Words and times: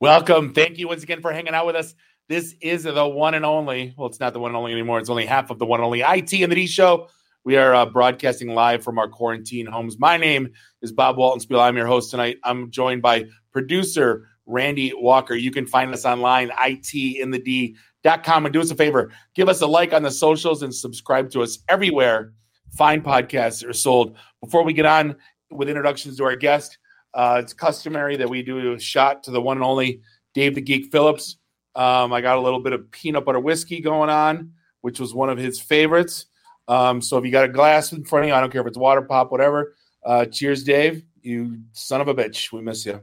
Welcome. 0.00 0.54
Thank 0.54 0.78
you 0.78 0.86
once 0.86 1.02
again 1.02 1.20
for 1.20 1.32
hanging 1.32 1.54
out 1.54 1.66
with 1.66 1.74
us. 1.74 1.92
This 2.28 2.54
is 2.60 2.84
the 2.84 3.08
one 3.08 3.34
and 3.34 3.44
only. 3.44 3.94
Well, 3.98 4.06
it's 4.06 4.20
not 4.20 4.32
the 4.32 4.38
one 4.38 4.50
and 4.52 4.56
only 4.56 4.70
anymore. 4.70 5.00
It's 5.00 5.10
only 5.10 5.26
half 5.26 5.50
of 5.50 5.58
the 5.58 5.66
one 5.66 5.80
and 5.80 5.86
only 5.86 6.02
IT 6.02 6.32
in 6.32 6.50
the 6.50 6.54
D 6.54 6.68
show. 6.68 7.08
We 7.42 7.56
are 7.56 7.74
uh, 7.74 7.86
broadcasting 7.86 8.54
live 8.54 8.84
from 8.84 8.96
our 9.00 9.08
quarantine 9.08 9.66
homes. 9.66 9.98
My 9.98 10.16
name 10.16 10.50
is 10.82 10.92
Bob 10.92 11.16
Waltenspiel. 11.16 11.60
I'm 11.60 11.76
your 11.76 11.88
host 11.88 12.12
tonight. 12.12 12.36
I'm 12.44 12.70
joined 12.70 13.02
by 13.02 13.24
producer 13.50 14.28
Randy 14.46 14.92
Walker. 14.94 15.34
You 15.34 15.50
can 15.50 15.66
find 15.66 15.92
us 15.92 16.04
online, 16.04 16.50
itinthed.com. 16.50 18.46
And 18.46 18.52
do 18.52 18.60
us 18.60 18.70
a 18.70 18.76
favor, 18.76 19.10
give 19.34 19.48
us 19.48 19.60
a 19.62 19.66
like 19.66 19.92
on 19.92 20.04
the 20.04 20.12
socials 20.12 20.62
and 20.62 20.72
subscribe 20.72 21.28
to 21.30 21.42
us 21.42 21.58
everywhere. 21.68 22.34
Fine 22.76 23.02
podcasts 23.02 23.68
are 23.68 23.72
sold. 23.72 24.16
Before 24.40 24.62
we 24.62 24.74
get 24.74 24.86
on 24.86 25.16
with 25.50 25.68
introductions 25.68 26.18
to 26.18 26.24
our 26.24 26.36
guest, 26.36 26.78
uh, 27.14 27.40
it's 27.42 27.52
customary 27.52 28.16
that 28.16 28.28
we 28.28 28.42
do 28.42 28.72
a 28.72 28.80
shot 28.80 29.22
to 29.24 29.30
the 29.30 29.40
one 29.40 29.56
and 29.56 29.64
only 29.64 30.02
Dave 30.34 30.54
the 30.54 30.60
Geek 30.60 30.90
Phillips. 30.92 31.38
Um, 31.74 32.12
I 32.12 32.20
got 32.20 32.36
a 32.36 32.40
little 32.40 32.60
bit 32.60 32.72
of 32.72 32.90
peanut 32.90 33.24
butter 33.24 33.40
whiskey 33.40 33.80
going 33.80 34.10
on, 34.10 34.52
which 34.80 35.00
was 35.00 35.14
one 35.14 35.30
of 35.30 35.38
his 35.38 35.60
favorites. 35.60 36.26
Um, 36.66 37.00
so 37.00 37.16
if 37.16 37.24
you 37.24 37.30
got 37.30 37.44
a 37.44 37.48
glass 37.48 37.92
in 37.92 38.04
front 38.04 38.24
of 38.24 38.28
you, 38.28 38.34
I 38.34 38.40
don't 38.40 38.50
care 38.50 38.60
if 38.60 38.66
it's 38.66 38.78
water 38.78 39.02
pop, 39.02 39.30
whatever. 39.32 39.74
Uh, 40.04 40.26
cheers, 40.26 40.64
Dave. 40.64 41.02
You 41.22 41.60
son 41.72 42.00
of 42.00 42.08
a 42.08 42.14
bitch. 42.14 42.52
We 42.52 42.60
miss 42.60 42.86
you. 42.86 43.02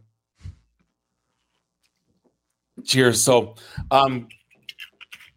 Cheers. 2.83 3.21
So, 3.21 3.55
um, 3.91 4.27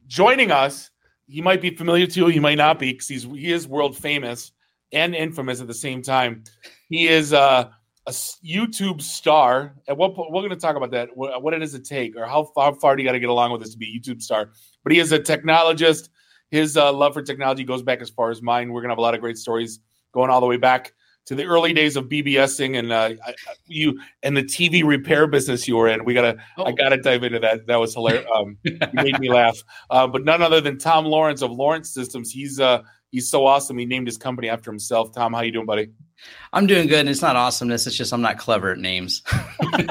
joining 0.06 0.50
us, 0.50 0.90
he 1.26 1.40
might 1.42 1.60
be 1.60 1.74
familiar 1.74 2.06
to 2.06 2.20
you, 2.20 2.26
he 2.26 2.40
might 2.40 2.58
not 2.58 2.78
be, 2.78 2.92
because 2.92 3.08
he's 3.08 3.24
he 3.24 3.52
is 3.52 3.66
world 3.68 3.96
famous 3.96 4.52
and 4.92 5.14
infamous 5.14 5.60
at 5.60 5.66
the 5.66 5.74
same 5.74 6.02
time. 6.02 6.44
He 6.88 7.08
is 7.08 7.32
uh, 7.32 7.70
a 8.08 8.10
YouTube 8.10 9.02
star. 9.02 9.74
At 9.86 9.98
what 9.98 10.14
point 10.14 10.32
we're 10.32 10.40
going 10.40 10.50
to 10.50 10.56
talk 10.56 10.76
about 10.76 10.90
that? 10.92 11.10
What, 11.14 11.42
what 11.42 11.58
does 11.58 11.74
it 11.74 11.84
take, 11.84 12.16
or 12.16 12.26
how 12.26 12.44
far, 12.54 12.74
far 12.74 12.96
do 12.96 13.02
you 13.02 13.08
got 13.08 13.12
to 13.12 13.20
get 13.20 13.28
along 13.28 13.52
with 13.52 13.60
this 13.60 13.72
to 13.72 13.78
be 13.78 13.94
a 13.94 14.00
YouTube 14.00 14.22
star? 14.22 14.50
But 14.82 14.92
he 14.92 14.98
is 14.98 15.12
a 15.12 15.18
technologist. 15.18 16.08
His 16.50 16.76
uh, 16.78 16.90
love 16.92 17.12
for 17.12 17.22
technology 17.22 17.64
goes 17.64 17.82
back 17.82 18.00
as 18.00 18.08
far 18.08 18.30
as 18.30 18.40
mine. 18.40 18.72
We're 18.72 18.80
going 18.80 18.88
to 18.88 18.92
have 18.92 18.98
a 18.98 19.02
lot 19.02 19.14
of 19.14 19.20
great 19.20 19.36
stories 19.36 19.80
going 20.12 20.30
all 20.30 20.40
the 20.40 20.46
way 20.46 20.56
back 20.56 20.94
to 21.26 21.34
the 21.34 21.44
early 21.44 21.74
days 21.74 21.96
of 21.96 22.06
BBSing 22.06 22.78
and 22.78 22.90
uh, 22.90 23.10
you 23.66 24.00
and 24.22 24.34
the 24.34 24.42
TV 24.42 24.82
repair 24.82 25.26
business 25.26 25.68
you 25.68 25.76
were 25.76 25.88
in. 25.88 26.02
We 26.06 26.14
gotta, 26.14 26.38
oh. 26.56 26.64
I 26.64 26.72
gotta 26.72 26.96
dive 26.96 27.22
into 27.22 27.38
that. 27.40 27.66
That 27.66 27.76
was 27.76 27.92
hilarious. 27.92 28.24
Um, 28.34 28.56
made 28.94 29.20
me 29.20 29.30
laugh. 29.30 29.62
Uh, 29.90 30.06
but 30.06 30.24
none 30.24 30.40
other 30.40 30.62
than 30.62 30.78
Tom 30.78 31.04
Lawrence 31.04 31.42
of 31.42 31.50
Lawrence 31.50 31.92
Systems. 31.92 32.30
He's 32.30 32.58
uh, 32.58 32.80
he's 33.10 33.30
so 33.30 33.46
awesome. 33.46 33.78
He 33.78 33.86
named 33.86 34.06
his 34.06 34.18
company 34.18 34.48
after 34.48 34.70
himself. 34.70 35.12
Tom, 35.12 35.32
how 35.32 35.42
you 35.42 35.52
doing, 35.52 35.66
buddy? 35.66 35.90
I'm 36.52 36.66
doing 36.66 36.88
good. 36.88 37.00
And 37.00 37.08
it's 37.08 37.22
not 37.22 37.36
awesomeness. 37.36 37.86
It's 37.86 37.96
just 37.96 38.12
I'm 38.12 38.22
not 38.22 38.38
clever 38.38 38.72
at 38.72 38.78
names. 38.78 39.22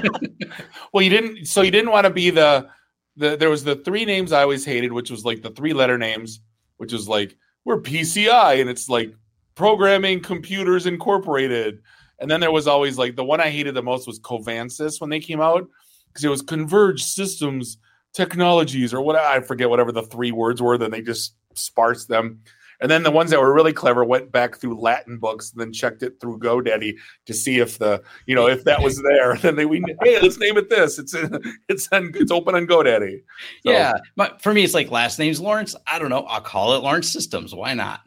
well, 0.93 1.03
you 1.03 1.09
didn't. 1.09 1.45
So 1.45 1.61
you 1.61 1.71
didn't 1.71 1.91
want 1.91 2.05
to 2.05 2.11
be 2.11 2.29
the 2.29 2.69
the. 3.15 3.37
There 3.37 3.49
was 3.49 3.63
the 3.63 3.75
three 3.77 4.05
names 4.05 4.31
I 4.31 4.41
always 4.41 4.65
hated, 4.65 4.91
which 4.91 5.11
was 5.11 5.25
like 5.25 5.41
the 5.41 5.51
three 5.51 5.73
letter 5.73 5.97
names, 5.97 6.41
which 6.77 6.93
was 6.93 7.07
like 7.07 7.35
we're 7.65 7.81
PCI, 7.81 8.61
and 8.61 8.69
it's 8.69 8.89
like 8.89 9.13
Programming 9.55 10.21
Computers 10.21 10.85
Incorporated. 10.85 11.81
And 12.19 12.29
then 12.29 12.39
there 12.39 12.51
was 12.51 12.67
always 12.67 12.97
like 12.97 13.15
the 13.15 13.23
one 13.23 13.39
I 13.39 13.49
hated 13.49 13.75
the 13.75 13.83
most 13.83 14.07
was 14.07 14.19
Covansys 14.19 14.99
when 14.99 15.09
they 15.09 15.19
came 15.19 15.41
out 15.41 15.67
because 16.07 16.23
it 16.23 16.29
was 16.29 16.41
Converged 16.41 17.05
Systems 17.05 17.77
Technologies 18.13 18.93
or 18.93 19.01
what 19.01 19.15
I 19.15 19.39
forget 19.41 19.69
whatever 19.69 19.91
the 19.91 20.01
three 20.01 20.31
words 20.31 20.61
were. 20.61 20.77
Then 20.77 20.91
they 20.91 21.01
just 21.01 21.35
sparsed 21.53 22.07
them. 22.07 22.41
And 22.79 22.91
then 22.91 23.03
the 23.03 23.11
ones 23.11 23.31
that 23.31 23.37
mm-hmm. 23.37 23.45
were 23.45 23.53
really 23.53 23.73
clever 23.73 24.05
went 24.05 24.31
back 24.31 24.57
through 24.57 24.79
Latin 24.79 25.17
books 25.17 25.51
and 25.51 25.59
then 25.59 25.73
checked 25.73 26.03
it 26.03 26.19
through 26.19 26.39
GoDaddy 26.39 26.95
to 27.25 27.33
see 27.33 27.59
if 27.59 27.79
the 27.79 28.01
you 28.25 28.35
know 28.35 28.47
if 28.47 28.63
that 28.65 28.81
was 28.81 29.01
there. 29.03 29.35
then 29.41 29.55
they 29.55 29.65
we 29.65 29.83
hey 30.03 30.19
let's 30.21 30.37
name 30.37 30.57
it 30.57 30.69
this. 30.69 30.99
It's 30.99 31.15
it's 31.69 31.87
on, 31.91 32.11
it's 32.15 32.31
open 32.31 32.55
on 32.55 32.67
GoDaddy. 32.67 33.21
So. 33.65 33.71
Yeah, 33.71 33.93
but 34.15 34.41
for 34.41 34.53
me 34.53 34.63
it's 34.63 34.73
like 34.73 34.91
last 34.91 35.19
name's 35.19 35.39
Lawrence. 35.39 35.75
I 35.87 35.99
don't 35.99 36.09
know. 36.09 36.23
I'll 36.23 36.41
call 36.41 36.73
it 36.73 36.83
Lawrence 36.83 37.11
Systems. 37.11 37.53
Why 37.53 37.73
not? 37.73 38.01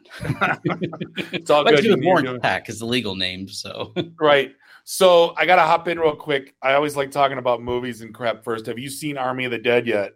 it's 1.31 1.49
all 1.49 1.63
good. 1.63 1.81
Do 1.81 1.95
Lawrence 1.95 2.39
Pack 2.41 2.69
is 2.69 2.79
the 2.79 2.85
legal 2.85 3.15
name. 3.15 3.47
So 3.47 3.93
right. 4.19 4.53
So 4.83 5.33
I 5.37 5.45
gotta 5.45 5.61
hop 5.61 5.87
in 5.87 5.99
real 5.99 6.15
quick. 6.15 6.55
I 6.61 6.73
always 6.73 6.95
like 6.95 7.11
talking 7.11 7.37
about 7.37 7.61
movies 7.61 8.01
and 8.01 8.13
crap 8.13 8.43
first. 8.43 8.65
Have 8.65 8.79
you 8.79 8.89
seen 8.89 9.17
Army 9.17 9.45
of 9.45 9.51
the 9.51 9.59
Dead 9.59 9.85
yet? 9.85 10.13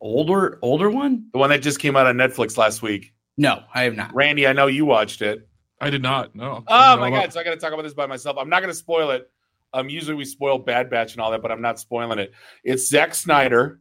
Older 0.00 0.58
older 0.62 0.90
one? 0.90 1.26
The 1.32 1.38
one 1.38 1.50
that 1.50 1.62
just 1.62 1.78
came 1.78 1.96
out 1.96 2.06
on 2.06 2.16
Netflix 2.16 2.56
last 2.56 2.82
week. 2.82 3.12
No, 3.36 3.62
I 3.74 3.82
have 3.82 3.96
not. 3.96 4.14
Randy, 4.14 4.46
I 4.46 4.52
know 4.52 4.66
you 4.66 4.84
watched 4.84 5.22
it. 5.22 5.48
I 5.80 5.90
did 5.90 6.02
not. 6.02 6.34
No. 6.34 6.64
Oh 6.66 6.96
my 6.96 7.10
god! 7.10 7.32
So 7.32 7.40
I 7.40 7.44
got 7.44 7.50
to 7.50 7.56
talk 7.56 7.72
about 7.72 7.82
this 7.82 7.94
by 7.94 8.06
myself. 8.06 8.36
I'm 8.38 8.48
not 8.48 8.60
going 8.60 8.72
to 8.72 8.78
spoil 8.78 9.10
it. 9.10 9.30
Um, 9.72 9.88
usually 9.88 10.14
we 10.14 10.24
spoil 10.24 10.58
Bad 10.58 10.88
Batch 10.88 11.12
and 11.12 11.20
all 11.20 11.32
that, 11.32 11.42
but 11.42 11.50
I'm 11.50 11.60
not 11.60 11.80
spoiling 11.80 12.20
it. 12.20 12.32
It's 12.62 12.88
Zack 12.88 13.14
Snyder, 13.14 13.80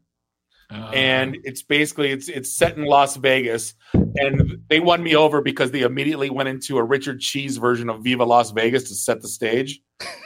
uh, 0.72 0.90
and 0.94 1.38
it's 1.44 1.62
basically 1.62 2.12
it's 2.12 2.30
it's 2.30 2.52
set 2.56 2.78
in 2.78 2.85
Las 2.85 3.16
Vegas, 3.16 3.75
and 3.94 4.58
they 4.70 4.80
won 4.80 5.03
me 5.03 5.16
over 5.16 5.41
because 5.41 5.70
they 5.70 5.81
immediately 5.81 6.31
went 6.31 6.50
into 6.50 6.78
a 6.78 6.84
Richard 6.84 7.20
Cheese 7.20 7.58
version 7.58 7.90
of 7.90 8.03
Viva 8.03 8.25
Las 8.25 8.52
Vegas 8.52 8.84
to 8.90 8.96
set 8.96 9.22
the 9.22 9.28
stage. 9.28 9.81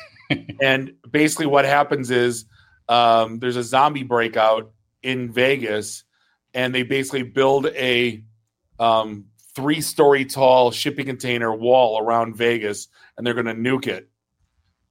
and 0.61 0.93
basically, 1.11 1.47
what 1.47 1.65
happens 1.65 2.11
is 2.11 2.45
um, 2.87 3.39
there's 3.39 3.57
a 3.57 3.63
zombie 3.63 4.03
breakout, 4.03 4.71
in 5.07 5.31
Vegas, 5.31 6.03
and 6.53 6.75
they 6.75 6.83
basically 6.83 7.23
build 7.23 7.67
a 7.67 8.23
um, 8.77 9.27
three 9.55 9.79
story 9.79 10.25
tall 10.25 10.69
shipping 10.69 11.05
container 11.05 11.53
wall 11.55 11.97
around 11.97 12.35
Vegas, 12.35 12.89
and 13.17 13.25
they're 13.25 13.33
going 13.33 13.45
to 13.45 13.53
nuke 13.53 13.87
it. 13.87 14.09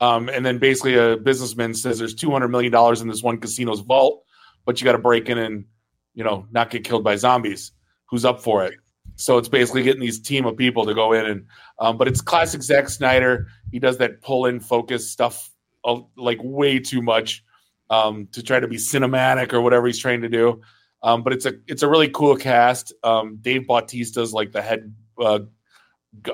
Um, 0.01 0.31
and 0.31 0.45
then 0.45 0.59
basically, 0.59 0.97
a 0.97 1.19
businessman 1.19 1.75
says 1.75 1.99
there's 1.99 2.15
200 2.15 2.49
million 2.49 2.73
dollars 2.73 3.03
in 3.03 3.09
this 3.09 3.23
one 3.23 3.39
casino's 3.39 3.81
vault, 3.81 4.25
but 4.65 4.81
you 4.81 4.87
got 4.87 4.93
to 4.93 4.99
break 4.99 5.29
in 5.29 5.37
and 5.37 5.67
you 6.15 6.25
know 6.25 6.47
not 6.51 6.71
get 6.71 6.85
killed 6.85 7.05
by 7.05 7.17
zombies. 7.17 7.73
Who's 8.07 8.25
up 8.25 8.41
for 8.41 8.65
it? 8.65 8.75
So 9.17 9.37
it's 9.37 9.49
basically 9.49 9.83
getting 9.83 10.01
these 10.01 10.21
team 10.21 10.47
of 10.47 10.57
people 10.57 10.87
to 10.87 10.95
go 10.95 11.13
in 11.13 11.25
and, 11.25 11.47
um, 11.79 11.97
but 11.97 12.07
it's 12.07 12.21
classic 12.21 12.63
Zack 12.63 12.89
Snyder. 12.89 13.49
He 13.71 13.79
does 13.79 13.99
that 13.99 14.21
pull 14.21 14.45
in 14.47 14.61
focus 14.61 15.11
stuff 15.11 15.51
uh, 15.85 16.01
like 16.17 16.39
way 16.43 16.79
too 16.79 17.01
much 17.01 17.43
um, 17.91 18.29
to 18.33 18.43
try 18.43 18.61
to 18.61 18.69
be 18.69 18.77
cinematic 18.77 19.53
or 19.53 19.61
whatever 19.61 19.87
he's 19.87 19.99
trying 19.99 20.23
to 20.23 20.29
do. 20.29 20.61
Um, 21.03 21.23
but 21.23 21.33
it's 21.33 21.47
a 21.47 21.55
it's 21.67 21.83
a 21.83 21.89
really 21.89 22.09
cool 22.09 22.37
cast. 22.37 22.93
Um, 23.05 23.39
Dave 23.41 23.67
Bautista's 23.67 24.33
like 24.33 24.53
the 24.53 24.63
head, 24.63 24.95
uh, 25.21 25.41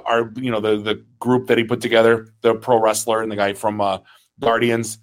our 0.06 0.32
you 0.36 0.50
know 0.50 0.60
the 0.60 0.78
the 0.78 1.04
group 1.18 1.48
that 1.48 1.58
he 1.58 1.64
put 1.64 1.80
together, 1.80 2.28
the 2.40 2.54
pro 2.54 2.80
wrestler 2.80 3.22
and 3.22 3.30
the 3.30 3.36
guy 3.36 3.54
from 3.54 3.80
uh, 3.80 3.98
Guardians. 4.40 4.98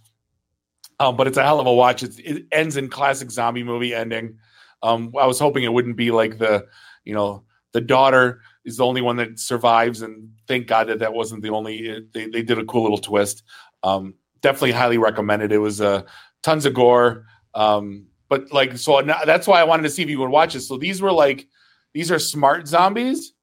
Um, 0.99 1.15
but 1.15 1.27
it's 1.27 1.37
a 1.37 1.43
hell 1.43 1.59
of 1.59 1.67
a 1.67 1.73
watch. 1.73 2.03
It's, 2.03 2.19
it 2.19 2.45
ends 2.51 2.75
in 2.77 2.89
classic 2.89 3.31
zombie 3.31 3.63
movie 3.63 3.93
ending. 3.93 4.37
Um, 4.81 5.13
I 5.19 5.27
was 5.27 5.39
hoping 5.39 5.63
it 5.63 5.71
wouldn't 5.73 5.97
be 5.97 6.11
like 6.11 6.37
the 6.37 6.65
you 7.03 7.13
know 7.13 7.43
the 7.73 7.81
daughter 7.81 8.41
is 8.65 8.77
the 8.77 8.85
only 8.85 9.01
one 9.01 9.17
that 9.17 9.39
survives, 9.39 10.01
and 10.01 10.31
thank 10.47 10.67
God 10.67 10.87
that 10.87 10.99
that 10.99 11.13
wasn't 11.13 11.43
the 11.43 11.49
only. 11.49 12.05
They 12.13 12.27
they 12.27 12.41
did 12.41 12.57
a 12.57 12.65
cool 12.65 12.83
little 12.83 12.97
twist. 12.97 13.43
Um, 13.83 14.15
definitely 14.41 14.71
highly 14.71 14.97
recommended. 14.97 15.51
It 15.51 15.59
was 15.59 15.81
a 15.81 16.05
tons 16.43 16.65
of 16.65 16.73
gore. 16.73 17.25
Um, 17.53 18.07
but 18.29 18.51
like, 18.51 18.77
so 18.77 19.01
that's 19.01 19.47
why 19.47 19.59
I 19.59 19.63
wanted 19.63 19.83
to 19.83 19.89
see 19.89 20.03
if 20.03 20.09
you 20.09 20.19
would 20.19 20.29
watch 20.29 20.55
it. 20.55 20.61
So 20.61 20.77
these 20.77 21.01
were 21.01 21.11
like, 21.11 21.47
these 21.93 22.11
are 22.11 22.19
smart 22.19 22.67
zombies. 22.67 23.33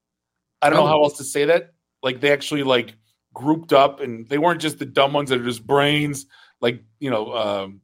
I 0.63 0.71
don't 0.71 0.79
oh. 0.79 0.83
know 0.83 0.89
how 0.89 1.03
else 1.03 1.19
to 1.19 1.25
say 1.25 1.45
that. 1.47 1.73
Like 2.03 2.21
they 2.21 2.33
actually 2.33 2.63
like 2.63 2.95
grouped 3.35 3.73
up 3.73 4.01
and 4.01 4.29
they 4.29 4.39
weren't 4.39 4.61
just 4.61 4.79
the 4.79 4.87
dumb 4.87 5.13
ones 5.13 5.31
that 5.31 5.41
are 5.41 5.45
just 5.45 5.67
brains, 5.67 6.27
like, 6.61 6.83
you 7.01 7.11
know, 7.11 7.35
um, 7.35 7.81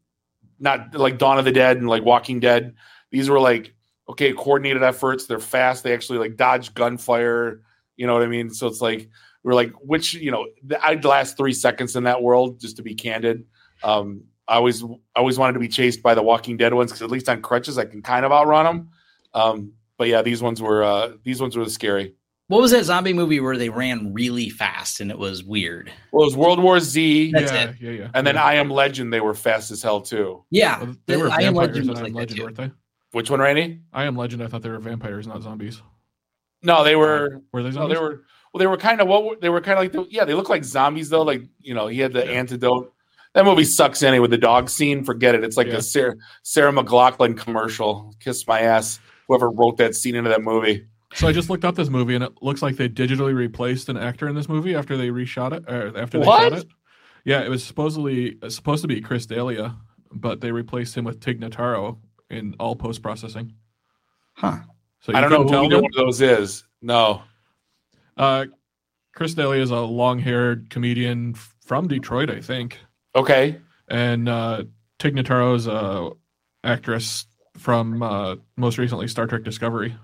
not 0.59 0.95
like 0.95 1.19
Dawn 1.19 1.39
of 1.39 1.45
the 1.45 1.53
Dead 1.53 1.77
and 1.77 1.89
like 1.89 2.05
Walking 2.05 2.41
Dead. 2.41 2.75
These 3.11 3.28
were 3.28 3.41
like, 3.41 3.75
okay, 4.09 4.33
coordinated 4.33 4.83
efforts. 4.83 5.27
They're 5.27 5.41
fast. 5.41 5.83
They 5.83 5.93
actually 5.93 6.19
like 6.19 6.37
dodge 6.37 6.72
gunfire. 6.75 7.62
You 7.97 8.06
know 8.06 8.15
what 8.15 8.22
I 8.22 8.28
mean? 8.28 8.51
So 8.51 8.69
it's 8.69 8.81
like, 8.81 9.11
we're 9.43 9.55
like, 9.55 9.72
which, 9.81 10.15
you 10.15 10.31
know, 10.31 10.47
I'd 10.83 11.05
last 11.05 11.37
three 11.37 11.53
seconds 11.53 11.97
in 11.97 12.05
that 12.05 12.22
world 12.22 12.61
just 12.61 12.77
to 12.77 12.83
be 12.83 12.95
candid. 12.95 13.45
Um, 13.83 14.25
I 14.48 14.56
always 14.56 14.82
I 14.82 14.88
always 15.16 15.38
wanted 15.38 15.54
to 15.54 15.60
be 15.60 15.69
chased 15.69 16.03
by 16.03 16.14
the 16.14 16.22
Walking 16.22 16.56
Dead 16.56 16.74
ones 16.74 16.91
because 16.91 17.03
at 17.03 17.10
least 17.10 17.28
on 17.28 17.42
crutches 17.42 17.78
I 17.78 17.84
can 17.84 18.03
kind 18.03 18.24
of 18.24 18.33
outrun 18.33 18.65
them. 18.65 18.91
Um, 19.34 19.72
but 19.98 20.09
yeah, 20.09 20.22
these 20.22 20.42
ones 20.42 20.60
were 20.60 20.83
uh, 20.83 21.12
these 21.24 21.41
ones 21.41 21.56
were 21.56 21.68
scary. 21.68 22.15
What 22.48 22.60
was 22.60 22.72
that 22.72 22.84
zombie 22.84 23.15
movie 23.15 23.41
where 23.41 23.56
they 23.56 23.71
ran 23.71 24.12
really 24.12 24.50
fast 24.50 25.00
and 25.00 25.10
it 25.10 25.18
was 25.18 25.42
weird? 25.42 25.91
Well, 26.10 26.24
it 26.24 26.27
was 26.27 26.36
World 26.36 26.62
War 26.62 26.80
Z. 26.80 27.33
That's 27.33 27.50
yeah, 27.50 27.71
it. 27.71 27.77
Yeah, 27.80 27.91
yeah. 27.92 28.09
And 28.15 28.27
then 28.27 28.36
I 28.36 28.54
Am 28.54 28.68
Legend, 28.68 29.12
they 29.12 29.21
were 29.21 29.33
fast 29.33 29.71
as 29.71 29.83
hell 29.83 30.03
too. 30.03 30.45
Yeah, 30.50 30.83
well, 30.83 30.97
they 31.06 31.16
were 31.16 31.30
I 31.30 31.42
Am 31.42 31.54
Legend, 31.54 31.88
was 31.88 32.03
like 32.03 32.12
Legend, 32.12 32.41
weren't 32.41 32.56
they? 32.56 32.71
Which 33.12 33.30
one, 33.30 33.41
Randy? 33.41 33.80
I 33.92 34.04
Am 34.04 34.16
Legend. 34.16 34.42
I 34.42 34.48
thought 34.48 34.62
they 34.62 34.68
were 34.68 34.80
vampires, 34.80 35.27
not 35.27 35.42
zombies. 35.42 35.80
No, 36.62 36.84
they 36.84 36.97
were. 36.97 37.36
Uh, 37.36 37.38
were 37.53 37.62
they 37.62 37.71
zombies? 37.71 37.88
No, 37.88 37.95
they 37.95 38.00
were. 38.00 38.22
Well, 38.53 38.59
they 38.59 38.66
were 38.66 38.77
kind 38.77 39.00
of 39.00 39.09
what 39.09 39.41
they 39.41 39.48
were 39.48 39.60
kind 39.62 39.78
of 39.78 39.84
like. 39.84 39.92
The, 39.92 40.06
yeah, 40.10 40.27
they 40.27 40.34
look 40.34 40.50
like 40.50 40.65
zombies 40.65 41.09
though. 41.09 41.22
Like 41.22 41.42
you 41.60 41.74
know, 41.74 41.86
he 41.86 42.00
had 42.00 42.12
the 42.12 42.24
yeah. 42.24 42.33
antidote 42.33 42.92
that 43.34 43.45
movie 43.45 43.65
sucks 43.65 44.03
anyway. 44.03 44.21
With 44.21 44.31
the 44.31 44.39
dog 44.39 44.69
scene, 44.69 45.05
forget 45.05 45.34
it. 45.34 45.45
It's 45.45 45.57
like 45.57 45.69
yeah. 45.69 45.77
a 45.77 45.83
Sarah, 45.83 46.15
Sarah 46.43 46.73
McLachlan 46.73 47.37
commercial. 47.37 48.15
Kiss 48.21 48.47
my 48.47 48.61
ass. 48.61 49.01
Whoever 49.29 49.51
wrote 49.51 49.77
that 49.79 49.95
scene 49.95 50.15
into 50.15 50.31
that 50.31 50.43
movie. 50.43 50.87
So 51.15 51.29
I 51.29 51.33
just 51.33 51.51
looked 51.51 51.65
up 51.65 51.75
this 51.75 51.91
movie, 51.91 52.15
and 52.15 52.25
it 52.25 52.33
looks 52.43 52.63
like 52.63 52.77
they 52.77 52.89
digitally 52.89 53.34
replaced 53.34 53.89
an 53.89 53.97
actor 53.97 54.29
in 54.29 54.34
this 54.34 54.49
movie 54.49 54.75
after 54.75 54.97
they 54.97 55.09
reshot 55.09 55.53
it. 55.53 55.65
Or 55.69 55.97
after 55.97 56.19
they 56.19 56.27
what? 56.27 56.53
shot 56.53 56.59
it. 56.61 56.67
Yeah, 57.25 57.43
it 57.43 57.49
was 57.49 57.63
supposedly 57.63 58.37
supposed 58.49 58.83
to 58.83 58.89
be 58.89 59.01
Chris 59.01 59.27
D'Elia, 59.27 59.77
but 60.11 60.41
they 60.41 60.51
replaced 60.51 60.97
him 60.97 61.05
with 61.05 61.21
Tig 61.21 61.41
Notaro 61.41 61.99
in 62.31 62.55
all 62.59 62.75
post 62.75 63.03
processing. 63.03 63.55
Huh. 64.34 64.59
So 65.01 65.15
I 65.15 65.21
don't 65.21 65.31
know 65.31 65.69
who 65.69 65.75
one 65.75 65.84
of 65.84 65.93
those 65.93 66.21
is. 66.21 66.65
No. 66.81 67.23
Uh, 68.17 68.47
Chris 69.15 69.34
D'Elia 69.34 69.63
is 69.63 69.71
a 69.71 69.81
long-haired 69.81 70.71
comedian 70.71 71.34
from 71.65 71.89
Detroit, 71.89 72.31
I 72.31 72.41
think. 72.41 72.79
Okay. 73.14 73.60
And 73.88 74.28
uh, 74.28 74.64
Tig 74.98 75.14
Notaro 75.14 75.56
is 75.56 75.66
a 75.66 76.10
actress 76.64 77.26
from 77.59 78.03
uh, 78.03 78.36
most 78.56 78.78
recently 78.78 79.09
Star 79.09 79.26
Trek 79.26 79.42
Discovery. 79.42 79.94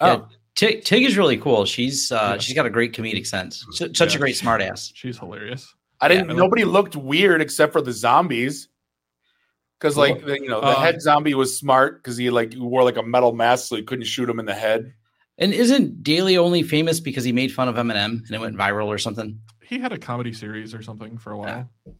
Oh. 0.00 0.06
Yeah, 0.06 0.22
Tig, 0.54 0.84
Tig 0.84 1.04
is 1.04 1.16
really 1.16 1.36
cool. 1.36 1.64
She's 1.64 2.10
uh, 2.10 2.32
yeah. 2.34 2.38
she's 2.38 2.54
got 2.54 2.66
a 2.66 2.70
great 2.70 2.92
comedic 2.92 3.26
sense. 3.26 3.66
Such 3.70 4.00
yeah. 4.00 4.16
a 4.16 4.18
great 4.18 4.36
smartass. 4.36 4.90
She's 4.94 5.18
hilarious. 5.18 5.74
I 6.00 6.08
didn't. 6.08 6.30
Yeah, 6.30 6.36
nobody 6.36 6.64
looked 6.64 6.96
weird 6.96 7.40
except 7.40 7.72
for 7.72 7.82
the 7.82 7.92
zombies. 7.92 8.68
Because 9.78 9.96
like 9.98 10.24
the, 10.24 10.40
you 10.40 10.48
know, 10.48 10.60
the 10.62 10.68
uh, 10.68 10.80
head 10.80 11.02
zombie 11.02 11.34
was 11.34 11.58
smart 11.58 12.02
because 12.02 12.16
he 12.16 12.30
like 12.30 12.54
wore 12.56 12.82
like 12.82 12.96
a 12.96 13.02
metal 13.02 13.32
mask 13.34 13.66
so 13.66 13.76
he 13.76 13.82
couldn't 13.82 14.06
shoot 14.06 14.28
him 14.28 14.40
in 14.40 14.46
the 14.46 14.54
head. 14.54 14.94
And 15.36 15.52
isn't 15.52 16.02
D'Elia 16.02 16.42
only 16.42 16.62
famous 16.62 16.98
because 16.98 17.24
he 17.24 17.32
made 17.32 17.52
fun 17.52 17.68
of 17.68 17.74
Eminem 17.74 18.24
and 18.24 18.30
it 18.30 18.40
went 18.40 18.56
viral 18.56 18.86
or 18.86 18.96
something? 18.96 19.38
He 19.62 19.78
had 19.78 19.92
a 19.92 19.98
comedy 19.98 20.32
series 20.32 20.72
or 20.72 20.82
something 20.82 21.18
for 21.18 21.32
a 21.32 21.36
while. 21.36 21.68
Yeah. 21.84 21.92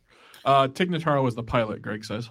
Uh, 0.46 0.69
Tig 0.69 0.90
Notaro 0.90 1.22
was 1.22 1.34
the 1.34 1.43
pilot. 1.43 1.82
Greg 1.82 2.04
says. 2.04 2.31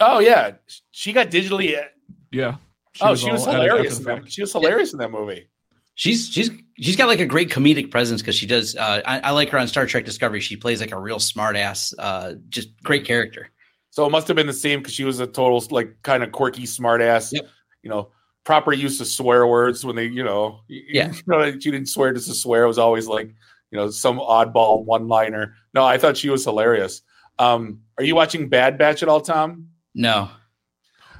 Oh 0.00 0.18
yeah, 0.18 0.52
she 0.90 1.12
got 1.12 1.30
digitally. 1.30 1.78
Uh, 1.78 1.84
yeah. 2.32 2.56
She 2.94 3.04
oh, 3.04 3.10
was 3.10 3.20
she 3.20 3.30
was 3.30 3.44
hilarious. 3.44 3.98
In 3.98 4.04
that. 4.04 4.32
She 4.32 4.40
was 4.40 4.52
hilarious 4.52 4.92
in 4.92 4.98
that 4.98 5.10
movie. 5.10 5.48
She's 5.94 6.28
she's 6.28 6.50
she's 6.80 6.96
got 6.96 7.06
like 7.06 7.20
a 7.20 7.26
great 7.26 7.50
comedic 7.50 7.90
presence 7.90 8.22
because 8.22 8.34
she 8.34 8.46
does. 8.46 8.74
Uh, 8.74 9.02
I, 9.04 9.20
I, 9.20 9.30
like 9.30 9.50
her 9.50 9.58
on 9.58 9.68
Star 9.68 9.86
Trek 9.86 10.04
Discovery. 10.06 10.40
She 10.40 10.56
plays 10.56 10.80
like 10.80 10.92
a 10.92 10.98
real 10.98 11.18
smart 11.18 11.54
ass, 11.54 11.94
uh, 11.98 12.34
just 12.48 12.68
great 12.82 13.04
character. 13.04 13.50
So 13.90 14.06
it 14.06 14.10
must 14.10 14.26
have 14.28 14.36
been 14.36 14.46
the 14.46 14.54
same 14.54 14.80
because 14.80 14.94
she 14.94 15.04
was 15.04 15.20
a 15.20 15.26
total 15.26 15.62
like 15.70 15.94
kind 16.02 16.22
of 16.22 16.32
quirky 16.32 16.64
smart 16.64 17.02
ass. 17.02 17.32
Yep. 17.32 17.46
You 17.82 17.90
know, 17.90 18.10
proper 18.44 18.72
use 18.72 19.00
of 19.00 19.06
swear 19.06 19.46
words 19.46 19.84
when 19.84 19.96
they, 19.96 20.06
you 20.06 20.24
know, 20.24 20.60
yeah, 20.68 21.12
you 21.12 21.22
know, 21.26 21.52
she 21.52 21.70
didn't 21.70 21.90
swear 21.90 22.14
just 22.14 22.28
to 22.28 22.34
swear. 22.34 22.64
It 22.64 22.68
was 22.68 22.78
always 22.78 23.06
like, 23.06 23.28
you 23.70 23.78
know, 23.78 23.90
some 23.90 24.18
oddball 24.18 24.84
one 24.84 25.08
liner. 25.08 25.54
No, 25.74 25.84
I 25.84 25.98
thought 25.98 26.16
she 26.16 26.30
was 26.30 26.44
hilarious. 26.44 27.02
Um, 27.38 27.80
are 27.98 28.04
you 28.04 28.14
watching 28.14 28.48
Bad 28.48 28.78
Batch 28.78 29.02
at 29.02 29.08
all, 29.08 29.20
Tom? 29.20 29.68
No. 29.94 30.30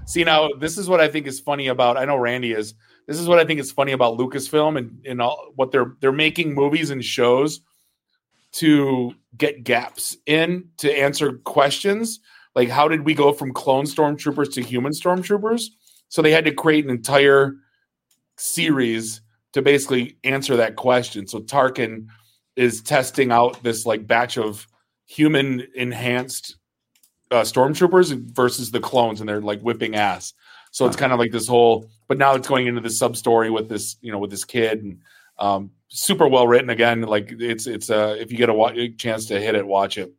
See 0.06 0.24
now, 0.24 0.50
this 0.58 0.78
is 0.78 0.88
what 0.88 1.00
I 1.00 1.08
think 1.08 1.26
is 1.26 1.40
funny 1.40 1.68
about. 1.68 1.96
I 1.96 2.04
know 2.04 2.16
Randy 2.16 2.52
is. 2.52 2.74
This 3.06 3.18
is 3.18 3.28
what 3.28 3.38
I 3.38 3.44
think 3.44 3.60
is 3.60 3.72
funny 3.72 3.92
about 3.92 4.18
Lucasfilm 4.18 4.78
and 4.78 5.04
and 5.06 5.20
all 5.20 5.52
what 5.56 5.72
they're 5.72 5.96
they're 6.00 6.12
making 6.12 6.54
movies 6.54 6.90
and 6.90 7.04
shows 7.04 7.60
to 8.52 9.14
get 9.36 9.64
gaps 9.64 10.16
in 10.26 10.68
to 10.78 10.92
answer 10.92 11.38
questions. 11.38 12.20
Like, 12.54 12.68
how 12.68 12.86
did 12.86 13.02
we 13.02 13.14
go 13.14 13.32
from 13.32 13.52
clone 13.52 13.86
stormtroopers 13.86 14.52
to 14.54 14.62
human 14.62 14.92
stormtroopers? 14.92 15.64
So 16.08 16.20
they 16.20 16.30
had 16.30 16.44
to 16.44 16.52
create 16.52 16.84
an 16.84 16.90
entire 16.90 17.54
series 18.36 19.22
to 19.52 19.62
basically 19.62 20.18
answer 20.24 20.56
that 20.56 20.76
question. 20.76 21.26
So 21.26 21.40
Tarkin 21.40 22.06
is 22.56 22.82
testing 22.82 23.32
out 23.32 23.62
this 23.62 23.86
like 23.86 24.06
batch 24.06 24.36
of 24.36 24.66
human 25.12 25.66
enhanced 25.74 26.56
uh, 27.30 27.42
stormtroopers 27.42 28.14
versus 28.32 28.70
the 28.70 28.80
clones, 28.80 29.20
and 29.20 29.28
they're 29.28 29.40
like 29.40 29.60
whipping 29.60 29.94
ass. 29.94 30.32
So 30.70 30.86
it's 30.86 30.96
kind 30.96 31.12
of 31.12 31.18
like 31.18 31.32
this 31.32 31.46
whole, 31.46 31.90
but 32.08 32.16
now 32.16 32.34
it's 32.34 32.48
going 32.48 32.66
into 32.66 32.80
the 32.80 32.88
sub 32.88 33.16
story 33.16 33.50
with 33.50 33.68
this, 33.68 33.96
you 34.00 34.10
know, 34.10 34.18
with 34.18 34.30
this 34.30 34.44
kid, 34.44 34.82
and 34.82 35.00
um, 35.38 35.70
super 35.88 36.26
well 36.26 36.48
written. 36.48 36.70
Again, 36.70 37.02
like 37.02 37.34
it's 37.38 37.66
it's 37.66 37.90
uh, 37.90 38.16
if 38.18 38.32
you 38.32 38.38
get 38.38 38.48
a, 38.48 38.54
wa- 38.54 38.72
a 38.74 38.90
chance 38.92 39.26
to 39.26 39.40
hit 39.40 39.54
it, 39.54 39.66
watch 39.66 39.98
it. 39.98 40.12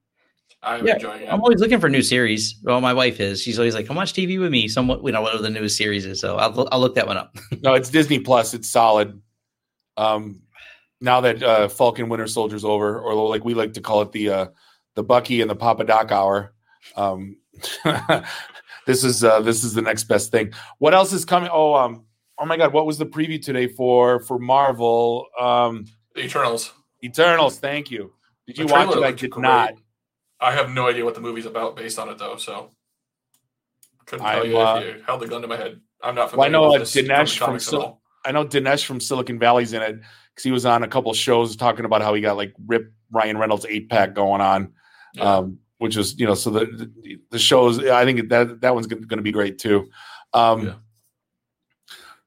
I'm 0.62 0.86
yeah, 0.86 0.94
enjoying 0.94 1.24
it. 1.24 1.34
I'm 1.34 1.42
always 1.42 1.60
looking 1.60 1.80
for 1.80 1.90
new 1.90 2.04
series. 2.04 2.56
Well, 2.62 2.80
my 2.82 2.94
wife 2.94 3.20
is. 3.20 3.42
She's 3.42 3.58
always 3.58 3.74
like, 3.74 3.88
"Come 3.88 3.96
watch 3.96 4.14
TV 4.14 4.40
with 4.40 4.52
me." 4.52 4.68
Somewhat, 4.68 5.04
you 5.04 5.12
know, 5.12 5.22
whatever 5.22 5.42
the 5.42 5.50
newest 5.50 5.76
series 5.76 6.06
is. 6.06 6.20
So 6.20 6.38
I'll 6.38 6.68
I'll 6.72 6.80
look 6.80 6.96
that 6.96 7.08
one 7.08 7.18
up. 7.18 7.36
no, 7.64 7.74
it's 7.74 7.90
Disney 7.90 8.20
Plus. 8.20 8.54
It's 8.54 8.70
solid. 8.70 9.20
Um, 9.98 10.42
now 11.02 11.20
that 11.22 11.42
uh, 11.42 11.68
Falcon 11.68 12.10
Winter 12.10 12.28
Soldier's 12.28 12.64
over, 12.64 13.00
or 13.00 13.28
like 13.28 13.44
we 13.44 13.56
like 13.56 13.74
to 13.74 13.82
call 13.82 14.04
it 14.04 14.12
the 14.12 14.30
uh, 14.30 14.46
the 14.96 15.04
Bucky 15.04 15.42
and 15.42 15.50
the 15.50 15.56
Papa 15.56 15.84
Doc 15.84 16.12
hour. 16.12 16.54
Um, 16.96 17.38
this 18.86 19.04
is 19.04 19.24
uh, 19.24 19.42
this 19.42 19.64
is 19.64 19.74
the 19.74 19.82
next 19.82 20.06
best 20.06 20.32
thing. 20.32 20.54
What 20.80 20.94
else 20.94 21.14
is 21.14 21.26
coming? 21.26 21.50
Oh, 21.52 21.74
um, 21.76 22.06
oh 22.38 22.46
my 22.46 22.58
God, 22.58 22.74
what 22.74 22.86
was 22.86 22.98
the 22.98 23.06
preview 23.06 23.44
today 23.44 23.68
for 23.68 24.20
for 24.20 24.40
Marvel? 24.40 25.28
Um, 25.40 25.86
Eternals. 26.18 26.72
Eternals. 27.04 27.60
Thank 27.60 27.92
you. 27.92 28.14
Did 28.48 28.58
you 28.58 28.68
watch 28.68 28.96
it? 28.96 29.04
I 29.04 29.12
did 29.12 29.32
great. 29.32 29.44
not. 29.44 29.74
I 30.40 30.52
have 30.52 30.72
no 30.72 30.88
idea 30.88 31.06
what 31.06 31.16
the 31.16 31.22
movie's 31.22 31.46
about 31.46 31.76
based 31.76 31.98
on 31.98 32.10
it 32.10 32.18
though, 32.18 32.36
so 32.36 32.72
couldn't 34.06 34.26
tell 34.26 34.42
I'm, 34.42 34.50
you 34.50 34.58
uh, 34.58 34.76
if 34.76 34.98
you 34.98 35.04
held 35.04 35.22
the 35.22 35.28
gun 35.28 35.42
to 35.42 35.48
my 35.48 35.58
head. 35.58 35.80
I'm 36.02 36.16
not 36.16 36.32
familiar. 36.32 36.60
Well, 36.60 36.72
I 36.72 36.74
know 36.76 36.80
with 36.80 36.90
Dinesh 36.90 37.38
from, 37.38 37.60
Sil- 37.64 38.02
I 38.26 38.32
know 38.32 38.46
Dinesh 38.46 38.84
from 38.84 39.00
Silicon 39.00 39.40
Valley's 39.40 39.72
in 39.72 39.82
it 39.82 40.02
because 40.34 40.44
he 40.44 40.52
was 40.52 40.66
on 40.66 40.84
a 40.84 40.88
couple 40.88 41.14
shows 41.14 41.56
talking 41.56 41.86
about 41.86 42.02
how 42.02 42.14
he 42.14 42.22
got 42.22 42.36
like 42.36 42.54
Rip 42.68 42.92
Ryan 43.12 43.38
Reynolds 43.38 43.66
eight 43.70 43.90
pack 43.90 44.14
going 44.14 44.42
on, 44.42 44.74
yeah. 45.14 45.38
um, 45.38 45.60
which 45.78 45.98
is 45.98 46.20
you 46.20 46.26
know 46.26 46.36
so 46.36 46.50
the 46.50 46.66
the, 46.66 47.20
the 47.30 47.40
shows. 47.40 47.80
I 47.80 48.06
think 48.06 48.30
that 48.30 48.62
that 48.62 48.74
one's 48.74 48.88
going 48.88 49.08
to 49.08 49.22
be 49.22 49.32
great 49.32 49.58
too. 49.58 49.90
Um, 50.34 50.68
yeah. 50.68 50.74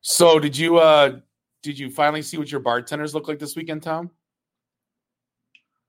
So 0.01 0.39
did 0.39 0.57
you 0.57 0.79
uh 0.79 1.19
did 1.63 1.79
you 1.79 1.91
finally 1.91 2.23
see 2.23 2.39
what 2.39 2.51
your 2.51 2.61
bartenders 2.61 3.15
look 3.15 3.29
like 3.29 3.39
this 3.39 3.57
weekend, 3.57 3.83
Tom? 3.83 4.11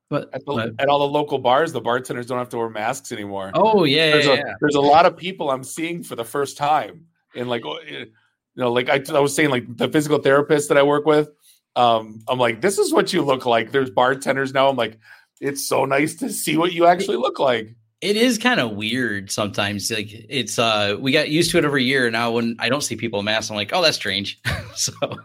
But 0.09 0.29
at, 0.33 0.45
the, 0.45 0.73
at, 0.79 0.87
all 0.87 0.99
the 0.99 1.13
local 1.13 1.37
bars, 1.37 1.73
the 1.73 1.81
bartenders 1.81 2.27
don't 2.27 2.37
have 2.37 2.47
to 2.49 2.57
wear 2.57 2.69
masks 2.69 3.11
anymore. 3.11 3.51
Oh 3.53 3.83
yeah, 3.83 4.11
there's 4.11 4.25
yeah, 4.25 4.31
a 4.31 4.37
yeah. 4.37 4.53
there's 4.61 4.75
a 4.75 4.81
lot 4.81 5.05
of 5.05 5.17
people 5.17 5.51
I'm 5.51 5.65
seeing 5.65 6.01
for 6.01 6.15
the 6.15 6.23
first 6.23 6.57
time, 6.57 7.05
and 7.35 7.49
like 7.49 7.65
oh, 7.65 7.79
you 7.81 8.07
know, 8.55 8.71
like 8.71 8.89
I, 8.89 9.03
I 9.13 9.19
was 9.19 9.35
saying, 9.35 9.49
like 9.49 9.77
the 9.77 9.89
physical 9.89 10.19
therapist 10.19 10.69
that 10.69 10.77
I 10.77 10.83
work 10.83 11.05
with, 11.05 11.29
um, 11.75 12.21
I'm 12.27 12.39
like, 12.39 12.61
this 12.61 12.79
is 12.79 12.91
what 12.91 13.13
you 13.13 13.21
look 13.21 13.45
like. 13.45 13.71
There's 13.71 13.91
bartenders 13.91 14.53
now. 14.53 14.67
I'm 14.67 14.77
like, 14.77 14.97
it's 15.39 15.65
so 15.65 15.85
nice 15.85 16.15
to 16.15 16.29
see 16.31 16.57
what 16.57 16.73
you 16.73 16.85
actually 16.85 17.17
look 17.17 17.39
like. 17.39 17.75
It 17.99 18.15
is 18.15 18.37
kind 18.37 18.59
of 18.59 18.71
weird 18.71 19.31
sometimes. 19.31 19.89
Like 19.89 20.09
it's 20.11 20.59
uh 20.59 20.97
we 20.99 21.11
got 21.11 21.29
used 21.29 21.51
to 21.51 21.57
it 21.57 21.65
every 21.65 21.83
year. 21.83 22.09
Now 22.11 22.31
when 22.31 22.55
I 22.59 22.69
don't 22.69 22.81
see 22.81 22.95
people 22.95 23.19
in 23.19 23.25
masks, 23.25 23.49
I'm 23.49 23.55
like, 23.55 23.71
oh, 23.73 23.81
that's 23.81 23.97
strange. 23.97 24.39
so 24.75 24.93
well, 25.01 25.19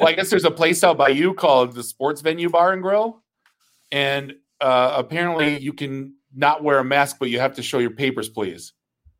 I 0.00 0.12
guess 0.12 0.30
there's 0.30 0.44
a 0.44 0.50
place 0.50 0.82
out 0.82 0.96
by 0.96 1.08
you 1.08 1.34
called 1.34 1.74
the 1.74 1.82
Sports 1.82 2.22
Venue 2.22 2.48
Bar 2.48 2.72
and 2.72 2.82
Grill 2.82 3.22
and 3.92 4.34
uh, 4.60 4.94
apparently 4.96 5.58
you 5.58 5.72
can 5.72 6.14
not 6.34 6.62
wear 6.62 6.78
a 6.78 6.84
mask, 6.84 7.16
but 7.18 7.30
you 7.30 7.40
have 7.40 7.54
to 7.54 7.62
show 7.62 7.78
your 7.78 7.90
papers, 7.90 8.28
please. 8.28 8.72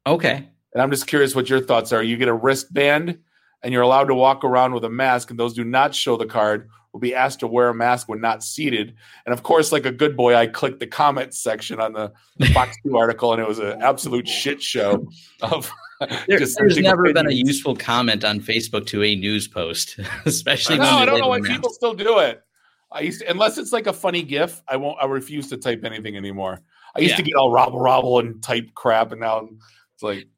Okay. 0.06 0.48
And 0.72 0.82
I'm 0.82 0.90
just 0.90 1.06
curious 1.06 1.34
what 1.34 1.48
your 1.48 1.60
thoughts 1.60 1.92
are. 1.92 2.02
You 2.02 2.16
get 2.16 2.28
a 2.28 2.34
wristband, 2.34 3.18
and 3.62 3.72
you're 3.72 3.82
allowed 3.82 4.04
to 4.04 4.14
walk 4.14 4.44
around 4.44 4.74
with 4.74 4.84
a 4.84 4.90
mask, 4.90 5.30
and 5.30 5.38
those 5.38 5.54
do 5.54 5.64
not 5.64 5.94
show 5.94 6.16
the 6.16 6.26
card 6.26 6.68
will 6.96 7.00
be 7.00 7.14
asked 7.14 7.40
to 7.40 7.46
wear 7.46 7.68
a 7.68 7.74
mask 7.74 8.08
when 8.08 8.22
not 8.22 8.42
seated. 8.42 8.94
And 9.26 9.34
of 9.34 9.42
course, 9.42 9.70
like 9.70 9.84
a 9.84 9.92
good 9.92 10.16
boy, 10.16 10.34
I 10.34 10.46
clicked 10.46 10.80
the 10.80 10.86
comments 10.86 11.38
section 11.38 11.78
on 11.78 11.92
the 11.92 12.10
Fox 12.54 12.74
2 12.84 12.96
article, 12.96 13.34
and 13.34 13.42
it 13.42 13.46
was 13.46 13.58
an 13.58 13.82
absolute 13.82 14.26
shit 14.26 14.62
show 14.62 15.06
of. 15.42 15.70
There, 16.00 16.38
there's 16.38 16.56
never 16.78 17.04
opinions. 17.04 17.12
been 17.12 17.26
a 17.26 17.34
useful 17.34 17.76
comment 17.76 18.24
on 18.24 18.40
Facebook 18.40 18.86
to 18.86 19.02
a 19.02 19.14
news 19.14 19.46
post, 19.46 19.98
especially. 20.24 20.78
No, 20.78 20.84
I 20.84 21.04
don't 21.04 21.20
know 21.20 21.28
why 21.28 21.40
people 21.40 21.68
still 21.68 21.92
do 21.92 22.18
it. 22.18 22.42
I 22.90 23.00
used 23.00 23.20
to, 23.20 23.30
unless 23.30 23.58
it's 23.58 23.72
like 23.72 23.86
a 23.86 23.92
funny 23.92 24.22
GIF, 24.22 24.62
I 24.68 24.76
won't. 24.76 24.96
I 24.98 25.04
refuse 25.04 25.50
to 25.50 25.58
type 25.58 25.84
anything 25.84 26.16
anymore. 26.16 26.62
I 26.94 27.00
used 27.00 27.12
yeah. 27.12 27.16
to 27.16 27.22
get 27.24 27.34
all 27.34 27.50
robble 27.50 27.80
robble 27.80 28.20
and 28.20 28.42
type 28.42 28.70
crap, 28.74 29.12
and 29.12 29.20
now 29.20 29.48
it's 29.94 30.02
like. 30.02 30.28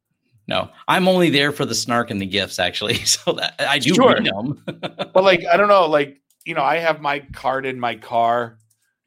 No, 0.48 0.70
I'm 0.88 1.06
only 1.08 1.28
there 1.28 1.52
for 1.52 1.66
the 1.66 1.74
snark 1.74 2.10
and 2.10 2.20
the 2.20 2.26
gifts, 2.26 2.58
actually. 2.58 2.94
So 3.04 3.32
that 3.34 3.54
I 3.60 3.78
do 3.78 3.94
sure. 3.94 4.14
read 4.14 4.24
them. 4.24 4.62
but 4.66 5.22
like, 5.22 5.44
I 5.44 5.56
don't 5.56 5.68
know, 5.68 5.86
like 5.86 6.20
you 6.49 6.55
know, 6.55 6.62
I 6.62 6.78
have 6.78 7.02
my 7.02 7.19
card 7.35 7.67
in 7.67 7.78
my 7.78 7.95
car. 7.95 8.59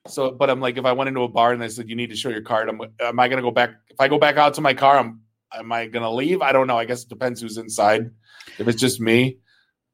So, 0.08 0.30
but 0.30 0.52
I'm 0.52 0.60
like, 0.60 0.78
if 0.78 0.86
I 0.86 0.92
went 0.92 1.08
into 1.08 1.24
a 1.24 1.28
bar 1.28 1.52
and 1.52 1.62
they 1.62 1.70
said 1.70 1.90
you 1.90 1.96
need 1.96 2.12
to 2.12 2.16
show 2.16 2.30
your 2.30 2.42
card, 2.42 2.70
I'm, 2.70 2.80
am 3.00 3.20
I 3.20 3.28
going 3.28 3.38
to 3.38 3.42
go 3.42 3.50
back? 3.50 3.72
If 3.90 4.00
I 4.00 4.08
go 4.08 4.20
back 4.20 4.38
out 4.38 4.54
to 4.56 4.62
my 4.62 4.76
car, 4.76 5.00
I'm, 5.00 5.22
am 5.52 5.72
I 5.72 5.88
going 5.88 6.04
to 6.04 6.12
leave? 6.12 6.44
I 6.44 6.52
don't 6.52 6.68
know. 6.68 6.78
I 6.78 6.86
guess 6.86 7.02
it 7.02 7.10
depends 7.10 7.42
who's 7.42 7.58
inside. 7.58 8.12
If 8.60 8.68
it's 8.68 8.80
just 8.80 9.02
me, 9.02 9.40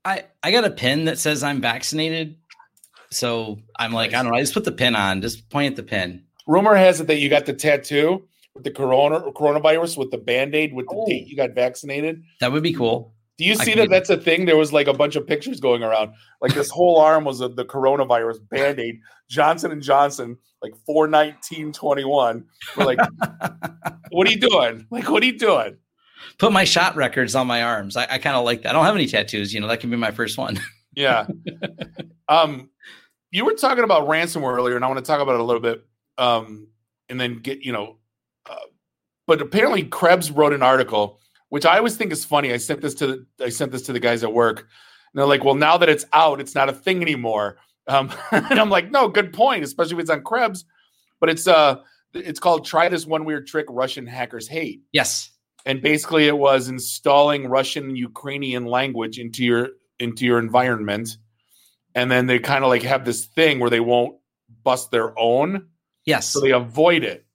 I 0.04 0.26
I 0.44 0.52
got 0.52 0.66
a 0.66 0.72
pin 0.72 1.06
that 1.06 1.20
says 1.20 1.42
I'm 1.42 1.62
vaccinated, 1.62 2.38
so 3.12 3.60
I'm 3.78 3.94
like, 3.94 4.14
I 4.14 4.24
don't 4.24 4.32
know. 4.32 4.38
I 4.38 4.42
just 4.42 4.54
put 4.54 4.64
the 4.66 4.72
pin 4.72 4.96
on. 4.96 5.22
Just 5.22 5.50
point 5.50 5.72
at 5.72 5.76
the 5.76 5.84
pin. 5.84 6.24
Rumor 6.48 6.76
has 6.76 7.02
it 7.02 7.08
that 7.08 7.20
you 7.20 7.30
got 7.30 7.46
the 7.46 7.54
tattoo 7.54 8.28
with 8.54 8.64
the 8.64 8.72
corona 8.72 9.20
coronavirus 9.34 9.98
with 9.98 10.12
the 10.12 10.18
band 10.18 10.56
aid 10.56 10.74
with 10.74 10.88
the 10.88 10.96
oh. 10.96 11.06
date 11.06 11.28
you 11.28 11.36
got 11.36 11.52
vaccinated. 11.52 12.24
That 12.40 12.52
would 12.52 12.64
be 12.64 12.74
cool. 12.74 13.14
Do 13.38 13.46
you 13.46 13.56
see 13.56 13.76
that? 13.76 13.90
That's 13.90 14.10
a 14.10 14.18
thing. 14.18 14.46
There 14.46 14.58
was 14.58 14.74
like 14.74 14.88
a 14.88 14.94
bunch 14.94 15.16
of 15.16 15.28
pictures 15.28 15.60
going 15.60 15.84
around. 15.84 16.14
Like 16.42 16.56
this 16.56 16.72
whole 16.72 17.00
arm 17.00 17.24
was 17.24 17.40
of 17.40 17.56
the 17.56 17.66
coronavirus 17.66 18.48
band 18.50 18.80
aid. 18.80 19.00
Johnson 19.30 19.72
and 19.72 19.82
Johnson, 19.82 20.38
like 20.64 20.74
four 20.86 21.08
nineteen 21.08 21.72
twenty 21.72 22.04
one. 22.04 22.46
We're 22.76 22.86
like, 22.86 23.00
what 24.10 24.28
are 24.28 24.32
you 24.32 24.40
doing? 24.40 24.88
Like, 24.90 25.10
what 25.10 25.22
are 25.22 25.26
you 25.28 25.38
doing? 25.38 25.78
Put 26.40 26.52
my 26.52 26.64
shot 26.64 26.96
records 26.96 27.36
on 27.36 27.46
my 27.46 27.62
arms. 27.62 27.96
I, 27.96 28.08
I 28.10 28.18
kind 28.18 28.36
of 28.36 28.44
like 28.44 28.64
that. 28.64 28.70
I 28.70 28.74
don't 28.74 28.86
have 28.86 28.96
any 28.96 29.08
tattoos. 29.08 29.54
You 29.54 29.60
know, 29.60 29.68
that 29.68 29.82
can 29.82 29.92
be 29.92 29.98
my 29.98 30.12
first 30.12 30.38
one. 30.38 30.60
yeah. 30.96 31.28
Um, 32.28 32.72
you 33.32 33.46
were 33.46 33.54
talking 33.54 33.84
about 33.84 34.08
ransomware 34.08 34.56
earlier, 34.56 34.76
and 34.76 34.84
I 34.84 34.88
want 34.88 34.98
to 34.98 35.06
talk 35.06 35.22
about 35.22 35.36
it 35.36 35.42
a 35.42 35.44
little 35.44 35.62
bit. 35.62 35.86
Um, 36.18 36.70
and 37.08 37.22
then 37.22 37.38
get 37.38 37.62
you 37.62 37.72
know, 37.72 37.98
uh, 38.50 38.56
but 39.28 39.42
apparently 39.42 39.84
Krebs 39.84 40.32
wrote 40.32 40.54
an 40.54 40.64
article, 40.64 41.20
which 41.50 41.66
I 41.66 41.78
always 41.78 41.96
think 41.96 42.12
is 42.12 42.26
funny. 42.26 42.54
I 42.54 42.58
sent 42.58 42.82
this 42.82 42.96
to 42.96 43.08
the 43.08 43.26
I 43.46 43.50
sent 43.50 43.72
this 43.72 43.84
to 43.84 43.94
the 43.94 44.00
guys 44.00 44.24
at 44.24 44.34
work, 44.34 44.60
and 44.60 44.68
they're 45.14 45.26
like, 45.26 45.44
"Well, 45.44 45.56
now 45.56 45.78
that 45.78 45.90
it's 45.90 46.06
out, 46.14 46.42
it's 46.42 46.56
not 46.56 46.70
a 46.70 46.74
thing 46.74 47.02
anymore." 47.02 47.58
Um, 47.88 48.12
and 48.32 48.60
I'm 48.60 48.70
like, 48.70 48.92
"No, 48.92 49.08
good 49.08 49.34
point, 49.34 49.64
especially 49.64 49.96
if 49.96 50.02
it's 50.02 50.10
on 50.10 50.24
Krebs." 50.24 50.66
But 51.20 51.30
it's 51.30 51.48
uh, 51.48 51.78
it's 52.14 52.40
called 52.40 52.66
"Try 52.66 52.90
This 52.90 53.06
One 53.06 53.26
Weird 53.26 53.48
Trick 53.48 53.66
Russian 53.70 54.06
Hackers 54.06 54.48
Hate." 54.48 54.82
Yes, 54.92 55.32
and 55.66 55.82
basically 55.82 56.28
it 56.28 56.38
was 56.38 56.68
installing 56.68 57.48
Russian 57.48 57.96
Ukrainian 57.96 58.66
language 58.66 59.20
into 59.20 59.44
your 59.44 59.70
into 60.00 60.26
your 60.26 60.40
environment, 60.40 61.18
and 61.96 62.12
then 62.12 62.28
they 62.28 62.40
kind 62.40 62.64
of 62.64 62.70
like 62.70 62.84
have 62.84 63.06
this 63.06 63.26
thing 63.26 63.60
where 63.60 63.70
they 63.70 63.80
won't 63.80 64.18
bust 64.64 64.92
their 64.92 65.18
own. 65.18 65.68
Yes, 66.06 66.30
so 66.30 66.40
they 66.40 66.52
avoid 66.52 67.04
it 67.04 67.28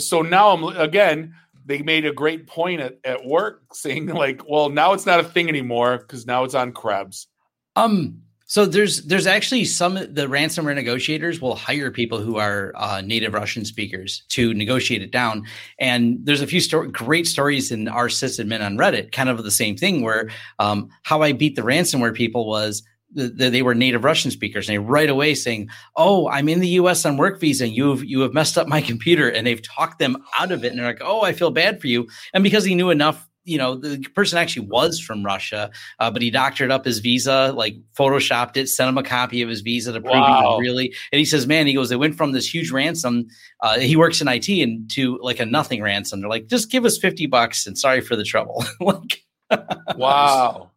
so 0.00 0.22
now 0.22 0.50
I'm 0.50 0.64
again, 0.64 1.34
they 1.64 1.82
made 1.82 2.04
a 2.04 2.12
great 2.12 2.46
point 2.46 2.80
at, 2.80 2.98
at 3.04 3.24
work 3.24 3.62
saying 3.72 4.06
like, 4.06 4.42
well, 4.48 4.68
now 4.68 4.92
it's 4.92 5.06
not 5.06 5.20
a 5.20 5.24
thing 5.24 5.48
anymore 5.48 5.98
because 5.98 6.26
now 6.26 6.44
it's 6.44 6.54
on 6.54 6.72
Krebs. 6.72 7.28
Um, 7.76 8.22
so 8.46 8.66
there's 8.66 9.02
there's 9.02 9.26
actually 9.26 9.64
some 9.64 9.94
the 9.94 10.28
ransomware 10.28 10.74
negotiators 10.74 11.40
will 11.40 11.54
hire 11.54 11.90
people 11.90 12.20
who 12.20 12.36
are 12.36 12.72
uh, 12.76 13.00
native 13.00 13.32
Russian 13.32 13.64
speakers 13.64 14.22
to 14.28 14.52
negotiate 14.52 15.02
it 15.02 15.10
down. 15.10 15.44
And 15.78 16.18
there's 16.22 16.42
a 16.42 16.46
few 16.46 16.60
sto- 16.60 16.86
great 16.86 17.26
stories 17.26 17.72
in 17.72 17.88
r/sysadmin 17.88 18.64
on 18.64 18.76
Reddit, 18.76 19.12
kind 19.12 19.30
of 19.30 19.42
the 19.42 19.50
same 19.50 19.76
thing. 19.76 20.02
Where 20.02 20.28
um, 20.58 20.90
how 21.04 21.22
I 21.22 21.32
beat 21.32 21.56
the 21.56 21.62
ransomware 21.62 22.14
people 22.14 22.46
was 22.46 22.82
the, 23.14 23.50
they 23.50 23.62
were 23.62 23.74
native 23.74 24.04
Russian 24.04 24.30
speakers, 24.30 24.68
and 24.68 24.74
they 24.74 24.78
right 24.78 25.08
away 25.08 25.34
saying, 25.34 25.68
"Oh, 25.96 26.28
I'm 26.28 26.48
in 26.48 26.60
the 26.60 26.68
U.S. 26.68 27.04
on 27.06 27.16
work 27.16 27.40
visa, 27.40 27.64
and 27.64 27.74
you've 27.74 28.04
you 28.04 28.20
have 28.20 28.32
messed 28.32 28.58
up 28.58 28.68
my 28.68 28.80
computer," 28.80 29.28
and 29.28 29.46
they've 29.46 29.62
talked 29.62 29.98
them 29.98 30.16
out 30.38 30.52
of 30.52 30.64
it, 30.64 30.68
and 30.68 30.78
they're 30.78 30.86
like, 30.86 31.02
"Oh, 31.02 31.22
I 31.22 31.32
feel 31.32 31.50
bad 31.50 31.80
for 31.80 31.86
you," 31.86 32.08
and 32.32 32.44
because 32.44 32.64
he 32.64 32.74
knew 32.74 32.90
enough. 32.90 33.28
You 33.46 33.58
know, 33.58 33.74
the 33.74 33.98
person 34.14 34.38
actually 34.38 34.68
was 34.68 34.98
from 34.98 35.22
Russia, 35.22 35.70
uh, 35.98 36.10
but 36.10 36.22
he 36.22 36.30
doctored 36.30 36.70
up 36.70 36.86
his 36.86 37.00
visa, 37.00 37.52
like 37.54 37.76
photoshopped 37.94 38.56
it, 38.56 38.70
sent 38.70 38.88
him 38.88 38.96
a 38.96 39.02
copy 39.02 39.42
of 39.42 39.50
his 39.50 39.60
visa 39.60 39.92
to 39.92 40.00
prove 40.00 40.14
wow. 40.14 40.40
he 40.40 40.46
was 40.46 40.60
really. 40.62 40.94
And 41.12 41.18
he 41.18 41.26
says, 41.26 41.46
"Man, 41.46 41.66
he 41.66 41.74
goes, 41.74 41.90
they 41.90 41.96
went 41.96 42.16
from 42.16 42.32
this 42.32 42.52
huge 42.52 42.70
ransom. 42.70 43.26
Uh, 43.60 43.78
he 43.80 43.96
works 43.96 44.22
in 44.22 44.28
IT, 44.28 44.48
and 44.48 44.90
to 44.92 45.18
like 45.20 45.40
a 45.40 45.44
nothing 45.44 45.82
ransom. 45.82 46.22
They're 46.22 46.30
like, 46.30 46.46
just 46.46 46.70
give 46.70 46.86
us 46.86 46.96
fifty 46.96 47.26
bucks, 47.26 47.66
and 47.66 47.76
sorry 47.76 48.00
for 48.00 48.16
the 48.16 48.24
trouble." 48.24 48.64
like, 48.80 49.24
wow. 49.96 50.70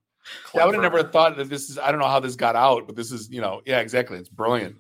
I 0.59 0.65
would 0.65 0.75
have 0.75 0.81
never 0.81 1.03
thought 1.03 1.37
that 1.37 1.49
this 1.49 1.69
is. 1.69 1.77
I 1.77 1.91
don't 1.91 1.99
know 1.99 2.07
how 2.07 2.19
this 2.19 2.35
got 2.35 2.55
out, 2.55 2.87
but 2.87 2.95
this 2.95 3.11
is, 3.11 3.29
you 3.29 3.41
know, 3.41 3.61
yeah, 3.65 3.79
exactly. 3.79 4.17
It's 4.17 4.29
brilliant. 4.29 4.75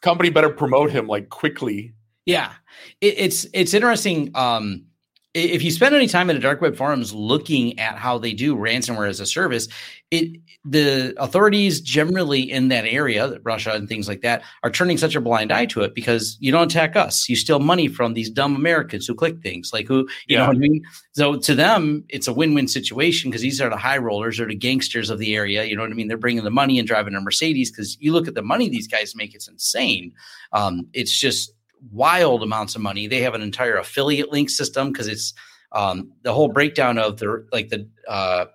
Company 0.00 0.30
better 0.30 0.50
promote 0.50 0.90
him 0.90 1.06
like 1.06 1.28
quickly. 1.28 1.94
Yeah, 2.26 2.52
it, 3.00 3.14
it's 3.18 3.46
it's 3.52 3.74
interesting. 3.74 4.30
Um, 4.34 4.84
if 5.34 5.62
you 5.62 5.70
spend 5.70 5.94
any 5.94 6.08
time 6.08 6.28
in 6.28 6.36
the 6.36 6.42
dark 6.42 6.60
web 6.60 6.76
forums 6.76 7.14
looking 7.14 7.78
at 7.78 7.96
how 7.96 8.18
they 8.18 8.34
do 8.34 8.54
ransomware 8.54 9.08
as 9.08 9.18
a 9.18 9.24
service, 9.24 9.66
it 10.10 10.38
the 10.64 11.14
authorities 11.16 11.80
generally 11.80 12.42
in 12.42 12.68
that 12.68 12.84
area, 12.84 13.38
Russia 13.42 13.72
and 13.72 13.88
things 13.88 14.06
like 14.06 14.20
that, 14.20 14.42
are 14.62 14.70
turning 14.70 14.98
such 14.98 15.16
a 15.16 15.20
blind 15.22 15.50
eye 15.50 15.64
to 15.66 15.80
it 15.80 15.94
because 15.94 16.36
you 16.38 16.52
don't 16.52 16.70
attack 16.70 16.96
us. 16.96 17.28
You 17.28 17.34
steal 17.34 17.60
money 17.60 17.88
from 17.88 18.12
these 18.12 18.28
dumb 18.28 18.54
Americans 18.54 19.06
who 19.06 19.14
click 19.14 19.40
things, 19.42 19.70
like 19.72 19.88
who 19.88 20.00
you 20.26 20.36
yeah. 20.36 20.40
know 20.40 20.48
what 20.48 20.56
I 20.56 20.60
mean. 20.60 20.82
So 21.12 21.38
to 21.38 21.54
them, 21.54 22.04
it's 22.10 22.28
a 22.28 22.32
win-win 22.32 22.68
situation 22.68 23.30
because 23.30 23.42
these 23.42 23.60
are 23.60 23.70
the 23.70 23.76
high 23.76 23.98
rollers 23.98 24.38
or 24.38 24.46
the 24.46 24.54
gangsters 24.54 25.08
of 25.08 25.18
the 25.18 25.34
area. 25.34 25.64
You 25.64 25.76
know 25.76 25.82
what 25.82 25.90
I 25.90 25.94
mean? 25.94 26.08
They're 26.08 26.18
bringing 26.18 26.44
the 26.44 26.50
money 26.50 26.78
and 26.78 26.86
driving 26.86 27.14
a 27.14 27.20
Mercedes 27.20 27.70
because 27.70 27.96
you 28.00 28.12
look 28.12 28.28
at 28.28 28.34
the 28.34 28.42
money 28.42 28.68
these 28.68 28.86
guys 28.86 29.16
make; 29.16 29.34
it's 29.34 29.48
insane. 29.48 30.12
Um, 30.52 30.88
it's 30.92 31.18
just 31.18 31.54
wild 31.90 32.42
amounts 32.42 32.74
of 32.74 32.82
money. 32.82 33.06
They 33.06 33.20
have 33.20 33.34
an 33.34 33.42
entire 33.42 33.76
affiliate 33.76 34.30
link 34.30 34.50
system 34.50 34.92
because 34.92 35.08
it's 35.08 35.34
um, 35.72 36.12
the 36.22 36.32
whole 36.32 36.48
breakdown 36.48 36.98
of 36.98 37.18
the 37.18 37.46
like 37.52 37.68
the 37.68 37.88
uh, 38.08 38.46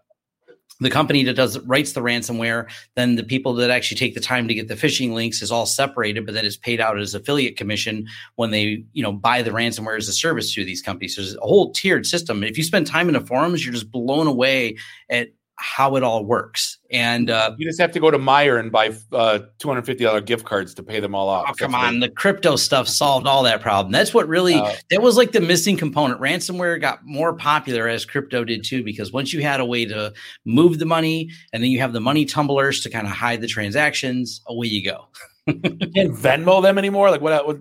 the 0.79 0.89
company 0.89 1.24
that 1.24 1.34
does 1.34 1.60
writes 1.62 1.93
the 1.93 2.01
ransomware, 2.01 2.69
then 2.96 3.15
the 3.15 3.24
people 3.24 3.53
that 3.55 3.72
actually 3.72 3.98
take 3.98 4.13
the 4.13 4.19
time 4.19 4.48
to 4.48 4.53
get 4.53 4.67
the 4.67 4.75
phishing 4.75 5.13
links 5.13 5.41
is 5.41 5.51
all 5.51 5.65
separated, 5.65 6.25
but 6.25 6.36
then 6.36 6.46
it's 6.46 6.57
paid 6.57 6.79
out 6.79 7.00
as 7.00 7.15
affiliate 7.15 7.57
commission 7.57 8.07
when 8.36 8.51
they 8.51 8.84
you 8.93 9.01
know 9.01 9.12
buy 9.12 9.41
the 9.41 9.51
ransomware 9.51 9.98
as 9.98 10.07
a 10.07 10.13
service 10.13 10.53
to 10.53 10.63
these 10.63 10.81
companies. 10.81 11.15
So 11.15 11.22
there's 11.22 11.36
a 11.36 11.41
whole 11.41 11.72
tiered 11.72 12.05
system. 12.05 12.43
If 12.43 12.57
you 12.57 12.63
spend 12.63 12.86
time 12.86 13.07
in 13.07 13.13
the 13.13 13.22
forums, 13.22 13.65
you're 13.65 13.74
just 13.74 13.91
blown 13.91 14.27
away 14.27 14.77
at 15.10 15.29
how 15.57 15.95
it 15.95 16.03
all 16.03 16.23
works. 16.23 16.77
And 16.91 17.29
uh, 17.29 17.55
you 17.57 17.67
just 17.67 17.81
have 17.81 17.91
to 17.91 17.99
go 17.99 18.11
to 18.11 18.17
Meijer 18.17 18.59
and 18.59 18.71
buy 18.71 18.95
uh, 19.11 19.39
two 19.59 19.67
hundred 19.67 19.85
fifty 19.85 20.03
dollars 20.03 20.23
gift 20.23 20.45
cards 20.45 20.73
to 20.75 20.83
pay 20.83 20.99
them 20.99 21.13
all 21.13 21.27
off. 21.27 21.47
Oh, 21.49 21.53
come 21.53 21.75
on, 21.75 21.99
the 21.99 22.09
crypto 22.09 22.55
stuff 22.55 22.87
solved 22.87 23.27
all 23.27 23.43
that 23.43 23.61
problem. 23.61 23.91
That's 23.91 24.13
what 24.13 24.27
really 24.27 24.53
uh, 24.53 24.73
that 24.91 25.01
was 25.01 25.17
like 25.17 25.31
the 25.31 25.41
missing 25.41 25.75
component. 25.75 26.21
Ransomware 26.21 26.79
got 26.79 27.05
more 27.05 27.33
popular 27.33 27.87
as 27.87 28.05
crypto 28.05 28.43
did 28.43 28.63
too, 28.63 28.83
because 28.83 29.11
once 29.11 29.33
you 29.33 29.41
had 29.41 29.59
a 29.59 29.65
way 29.65 29.85
to 29.85 30.13
move 30.45 30.79
the 30.79 30.85
money, 30.85 31.29
and 31.51 31.63
then 31.63 31.71
you 31.71 31.79
have 31.79 31.93
the 31.93 32.01
money 32.01 32.23
tumblers 32.23 32.81
to 32.81 32.89
kind 32.89 33.07
of 33.07 33.13
hide 33.13 33.41
the 33.41 33.47
transactions, 33.47 34.41
away 34.47 34.67
you 34.67 34.83
go. 34.83 35.07
you 35.47 35.53
can't 35.61 36.13
Venmo 36.13 36.61
them 36.61 36.77
anymore. 36.77 37.09
Like 37.09 37.21
what? 37.21 37.45
what 37.45 37.57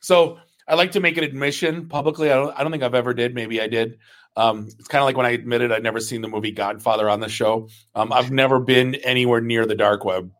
so 0.00 0.38
I 0.66 0.74
like 0.74 0.92
to 0.92 1.00
make 1.00 1.16
an 1.16 1.24
admission 1.24 1.88
publicly. 1.88 2.30
I 2.30 2.34
don't. 2.36 2.58
I 2.58 2.62
don't 2.62 2.72
think 2.72 2.82
I've 2.82 2.94
ever 2.94 3.14
did. 3.14 3.34
Maybe 3.34 3.60
I 3.60 3.68
did. 3.68 3.98
Um, 4.36 4.66
it's 4.78 4.88
kind 4.88 5.00
of 5.00 5.06
like 5.06 5.16
when 5.16 5.26
I 5.26 5.30
admitted 5.30 5.70
I'd 5.70 5.82
never 5.82 6.00
seen 6.00 6.20
the 6.20 6.28
movie 6.28 6.50
Godfather 6.50 7.08
on 7.08 7.20
the 7.20 7.28
show. 7.28 7.68
Um, 7.94 8.12
I've 8.12 8.32
never 8.32 8.58
been 8.58 8.96
anywhere 8.96 9.40
near 9.40 9.64
the 9.66 9.76
dark 9.76 10.04
web. 10.04 10.30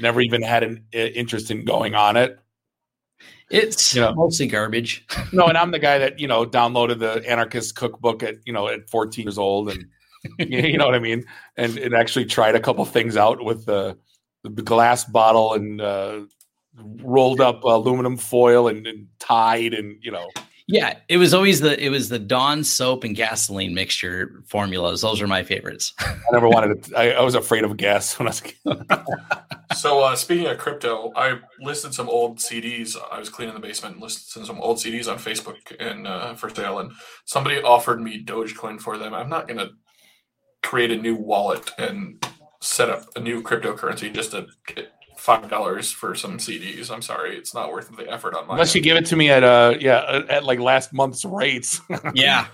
Never 0.00 0.20
even 0.20 0.42
had 0.42 0.62
an 0.62 0.84
uh, 0.94 0.98
interest 0.98 1.50
in 1.50 1.64
going 1.64 1.94
on 1.94 2.16
it. 2.16 2.38
It's 3.50 3.94
you 3.94 4.00
know, 4.00 4.14
mostly 4.14 4.46
garbage. 4.46 5.06
no, 5.32 5.46
and 5.46 5.56
I'm 5.56 5.70
the 5.70 5.78
guy 5.78 5.98
that 5.98 6.18
you 6.18 6.26
know 6.26 6.44
downloaded 6.44 6.98
the 6.98 7.28
anarchist 7.28 7.76
cookbook 7.76 8.22
at 8.22 8.36
you 8.44 8.52
know 8.52 8.68
at 8.68 8.90
14 8.90 9.24
years 9.24 9.38
old, 9.38 9.70
and 9.70 9.86
you 10.38 10.76
know 10.76 10.86
what 10.86 10.94
I 10.94 11.00
mean, 11.00 11.24
and 11.56 11.78
it 11.78 11.94
actually 11.94 12.24
tried 12.24 12.56
a 12.56 12.60
couple 12.60 12.84
things 12.84 13.16
out 13.16 13.44
with 13.44 13.66
the 13.66 13.96
the 14.42 14.62
glass 14.62 15.04
bottle 15.04 15.54
and 15.54 15.80
uh, 15.80 16.20
rolled 17.02 17.40
up 17.40 17.62
aluminum 17.64 18.16
foil 18.16 18.68
and, 18.68 18.86
and 18.86 19.06
tied 19.18 19.72
and 19.74 19.98
you 20.02 20.10
know 20.10 20.28
yeah, 20.68 20.98
it 21.08 21.18
was 21.18 21.32
always 21.32 21.60
the 21.60 21.82
it 21.82 21.90
was 21.90 22.08
the 22.08 22.18
Dawn 22.18 22.64
soap 22.64 23.04
and 23.04 23.14
gasoline 23.14 23.72
mixture 23.72 24.42
formulas. 24.48 25.00
Those 25.00 25.22
are 25.22 25.28
my 25.28 25.44
favorites. 25.44 25.94
I 26.00 26.16
never 26.32 26.48
wanted 26.48 26.82
to. 26.84 26.98
I, 26.98 27.10
I 27.10 27.20
was 27.22 27.36
afraid 27.36 27.62
of 27.62 27.76
gas 27.76 28.18
when 28.18 28.26
I 28.26 28.30
was. 28.32 28.42
so 29.80 30.00
uh, 30.00 30.16
speaking 30.16 30.46
of 30.46 30.58
crypto, 30.58 31.12
I 31.14 31.38
listed 31.60 31.94
some 31.94 32.08
old 32.08 32.38
CDs. 32.38 32.96
I 33.12 33.20
was 33.20 33.28
cleaning 33.28 33.54
the 33.54 33.60
basement 33.60 33.94
and 33.94 34.02
listed 34.02 34.44
some 34.44 34.60
old 34.60 34.78
CDs 34.78 35.08
on 35.08 35.18
Facebook 35.18 35.56
and 35.78 36.04
uh, 36.04 36.34
for 36.34 36.50
sale, 36.50 36.80
and 36.80 36.90
somebody 37.26 37.62
offered 37.62 38.02
me 38.02 38.24
Dogecoin 38.24 38.80
for 38.80 38.98
them. 38.98 39.14
I'm 39.14 39.30
not 39.30 39.46
gonna 39.46 39.70
create 40.64 40.90
a 40.90 40.96
new 40.96 41.14
wallet 41.14 41.70
and 41.78 42.26
set 42.60 42.90
up 42.90 43.06
a 43.14 43.20
new 43.20 43.40
cryptocurrency 43.40 44.12
just 44.12 44.32
to 44.32 44.48
get 44.66 44.90
five 45.16 45.48
dollars 45.48 45.90
for 45.90 46.14
some 46.14 46.38
CDs. 46.38 46.90
I'm 46.90 47.02
sorry, 47.02 47.36
it's 47.36 47.54
not 47.54 47.72
worth 47.72 47.94
the 47.96 48.10
effort 48.10 48.34
on 48.34 48.46
my. 48.46 48.54
Unless 48.54 48.70
end. 48.70 48.76
you 48.76 48.82
give 48.82 48.96
it 48.96 49.06
to 49.06 49.16
me 49.16 49.30
at 49.30 49.42
uh 49.42 49.74
yeah 49.78 50.22
at 50.28 50.44
like 50.44 50.58
last 50.58 50.92
month's 50.92 51.24
rates. 51.24 51.80
yeah, 52.14 52.46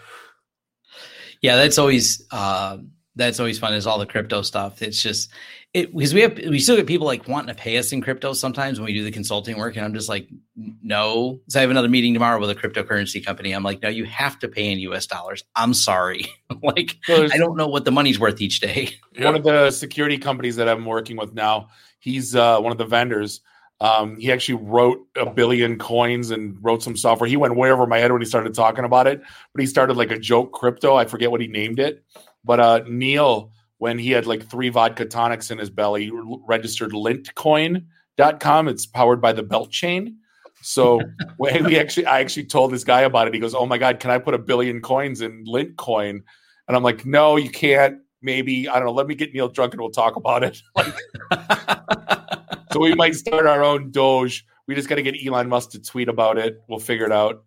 yeah, 1.41 1.57
that's 1.57 1.79
always 1.79 2.27
uh 2.31 2.79
that's 3.17 3.41
always 3.41 3.59
fun. 3.59 3.75
Is 3.75 3.87
all 3.87 3.99
the 3.99 4.07
crypto 4.07 4.43
stuff. 4.43 4.83
It's 4.83 5.03
just 5.03 5.31
it 5.75 5.95
because 5.95 6.13
we 6.13 6.21
have 6.21 6.37
we 6.37 6.59
still 6.59 6.77
get 6.77 6.87
people 6.87 7.07
like 7.07 7.27
wanting 7.29 7.55
to 7.55 7.61
pay 7.61 7.79
us 7.79 7.93
in 7.93 8.03
crypto 8.03 8.35
sometimes 8.35 8.79
when 8.79 8.87
we 8.87 8.93
do 8.93 9.05
the 9.05 9.11
consulting 9.11 9.57
work, 9.57 9.75
and 9.77 9.85
I'm 9.85 9.95
just 9.95 10.09
like, 10.09 10.29
no. 10.55 11.41
So 11.49 11.59
I 11.59 11.63
have 11.63 11.71
another 11.71 11.89
meeting 11.89 12.13
tomorrow 12.13 12.39
with 12.39 12.51
a 12.51 12.55
cryptocurrency 12.55 13.25
company. 13.25 13.53
I'm 13.53 13.63
like, 13.63 13.83
no, 13.83 13.89
you 13.89 14.05
have 14.05 14.39
to 14.41 14.49
pay 14.49 14.71
in 14.71 14.79
U.S. 14.81 15.07
dollars. 15.07 15.45
I'm 15.57 15.73
sorry, 15.73 16.27
like 16.63 16.99
I 17.09 17.39
don't 17.39 17.57
know 17.57 17.69
what 17.69 17.85
the 17.85 17.93
money's 17.93 18.21
worth 18.21 18.41
each 18.41 18.61
day. 18.61 18.91
One 19.19 19.35
of 19.35 19.45
the 19.45 19.71
security 19.71 20.19
companies 20.19 20.57
that 20.57 20.69
I'm 20.69 20.85
working 20.85 21.17
with 21.17 21.33
now 21.33 21.69
He's 22.03 22.35
uh, 22.35 22.59
one 22.59 22.73
of 22.73 22.79
the 22.79 22.85
vendors. 22.85 23.41
Um, 23.81 24.17
he 24.17 24.33
actually 24.33 24.57
wrote 24.57 25.07
a 25.17 25.31
billion 25.31 25.79
coins 25.79 26.33
and 26.33 26.57
wrote 26.61 26.83
some 26.83 26.97
software. 26.97 27.29
He 27.29 27.37
went 27.37 27.55
way 27.55 27.71
over 27.71 27.87
my 27.87 27.99
head 27.99 28.11
when 28.11 28.21
he 28.21 28.27
started 28.27 28.55
talking 28.55 28.85
about 28.85 29.07
it, 29.07 29.23
but 29.55 29.61
he 29.61 29.67
started 29.67 29.97
like 29.97 30.11
a 30.11 30.19
joke 30.19 30.53
crypto. 30.53 30.97
I 30.97 31.05
forget 31.05 31.31
what 31.31 31.41
he 31.41 31.47
named 31.47 31.79
it. 31.79 32.05
But 32.45 32.59
uh, 32.59 32.81
Neil, 32.89 33.53
when 33.79 34.01
he 34.01 34.11
had 34.11 34.27
like 34.27 34.49
three 34.49 34.69
vodka 34.69 35.05
tonics 35.05 35.53
in 35.53 35.59
his 35.59 35.71
belly, 35.71 36.11
registered 36.13 36.91
lintcoin.com. 36.91 38.69
It's 38.69 38.87
powered 38.87 39.21
by 39.21 39.33
the 39.33 39.45
belt 39.45 39.71
chain. 39.71 40.19
So 40.61 41.01
when 41.37 41.65
we 41.65 41.79
actually, 41.79 42.07
I 42.07 42.19
actually 42.19 42.47
told 42.47 42.73
this 42.73 42.85
guy 42.85 43.03
about 43.03 43.29
it. 43.29 43.35
He 43.35 43.41
goes, 43.41 43.55
"Oh 43.55 43.67
my 43.67 43.79
god, 43.79 44.01
can 44.01 44.11
I 44.11 44.19
put 44.19 44.35
a 44.35 44.39
billion 44.39 44.81
coins 44.81 45.21
in 45.21 45.45
Lintcoin?" 45.45 46.23
And 46.67 46.77
I'm 46.77 46.83
like, 46.83 47.07
"No, 47.07 47.37
you 47.37 47.51
can't 47.51 47.99
maybe 48.23 48.69
I 48.69 48.75
don't 48.77 48.87
know. 48.87 48.93
Let 48.93 49.07
me 49.07 49.15
get 49.15 49.33
Neil 49.33 49.49
drunk 49.49 49.75
and 49.75 49.81
we'll 49.81 49.91
talk 49.91 50.17
about 50.17 50.45
it. 50.45 50.63
so 52.73 52.81
we 52.81 52.95
might 52.95 53.15
start 53.15 53.47
our 53.47 53.63
own 53.63 53.91
Doge. 53.91 54.47
We 54.67 54.75
just 54.75 54.89
got 54.89 54.95
to 54.97 55.03
get 55.03 55.17
Elon 55.25 55.49
Musk 55.49 55.71
to 55.71 55.81
tweet 55.81 56.09
about 56.09 56.39
it. 56.39 56.63
We'll 56.69 56.79
figure 56.79 57.05
it 57.05 57.13
out. 57.13 57.45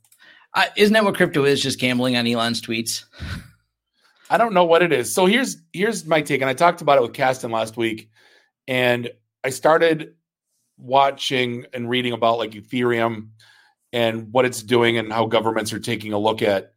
Uh, 0.53 0.65
isn't 0.77 0.93
that 0.93 1.03
what 1.03 1.15
crypto 1.15 1.43
is? 1.45 1.61
Just 1.61 1.79
gambling 1.79 2.15
on 2.15 2.27
Elon's 2.27 2.61
tweets. 2.61 3.05
I 4.29 4.37
don't 4.37 4.53
know 4.53 4.65
what 4.65 4.81
it 4.81 4.91
is. 4.91 5.13
So 5.13 5.25
here's 5.25 5.57
here's 5.73 6.05
my 6.05 6.21
take, 6.21 6.41
and 6.41 6.49
I 6.49 6.53
talked 6.53 6.81
about 6.81 6.97
it 6.97 7.01
with 7.01 7.13
Caston 7.13 7.51
last 7.51 7.77
week, 7.77 8.09
and 8.67 9.11
I 9.43 9.49
started 9.49 10.15
watching 10.77 11.65
and 11.73 11.89
reading 11.89 12.13
about 12.13 12.37
like 12.37 12.51
Ethereum 12.51 13.29
and 13.93 14.31
what 14.33 14.45
it's 14.45 14.61
doing 14.61 14.97
and 14.97 15.11
how 15.11 15.25
governments 15.25 15.71
are 15.71 15.79
taking 15.79 16.13
a 16.13 16.19
look 16.19 16.41
at 16.41 16.73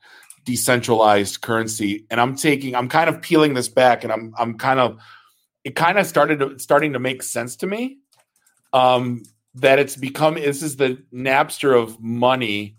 decentralized 0.48 1.42
currency, 1.42 2.06
and 2.10 2.18
I'm 2.18 2.34
taking, 2.34 2.74
I'm 2.74 2.88
kind 2.88 3.10
of 3.10 3.20
peeling 3.20 3.52
this 3.52 3.68
back, 3.68 4.02
and 4.02 4.10
I'm, 4.10 4.32
I'm 4.38 4.56
kind 4.56 4.80
of, 4.80 4.98
it 5.62 5.76
kind 5.76 5.98
of 5.98 6.06
started 6.06 6.38
to, 6.40 6.58
starting 6.58 6.94
to 6.94 6.98
make 6.98 7.22
sense 7.22 7.56
to 7.56 7.66
me. 7.66 7.98
Um, 8.72 9.24
that 9.56 9.78
it's 9.78 9.96
become 9.96 10.34
this 10.34 10.62
is 10.62 10.76
the 10.76 11.02
Napster 11.12 11.76
of 11.78 12.00
money, 12.00 12.76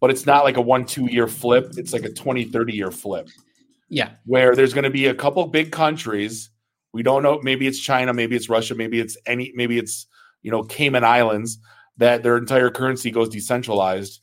but 0.00 0.10
it's 0.10 0.26
not 0.26 0.42
like 0.42 0.56
a 0.56 0.60
one, 0.60 0.84
two 0.84 1.06
year 1.06 1.28
flip. 1.28 1.74
It's 1.76 1.92
like 1.92 2.04
a 2.04 2.12
20, 2.12 2.46
30 2.46 2.72
year 2.74 2.90
flip. 2.90 3.28
Yeah. 3.88 4.10
Where 4.24 4.56
there's 4.56 4.74
going 4.74 4.84
to 4.84 4.90
be 4.90 5.06
a 5.06 5.14
couple 5.14 5.46
big 5.46 5.70
countries. 5.70 6.50
We 6.92 7.02
don't 7.02 7.22
know. 7.22 7.40
Maybe 7.42 7.68
it's 7.68 7.78
China. 7.78 8.12
Maybe 8.12 8.34
it's 8.34 8.48
Russia. 8.48 8.74
Maybe 8.74 8.98
it's 8.98 9.16
any. 9.26 9.52
Maybe 9.54 9.78
it's 9.78 10.06
you 10.42 10.50
know 10.50 10.64
Cayman 10.64 11.04
Islands 11.04 11.58
that 11.98 12.22
their 12.22 12.36
entire 12.36 12.70
currency 12.70 13.10
goes 13.10 13.28
decentralized, 13.28 14.20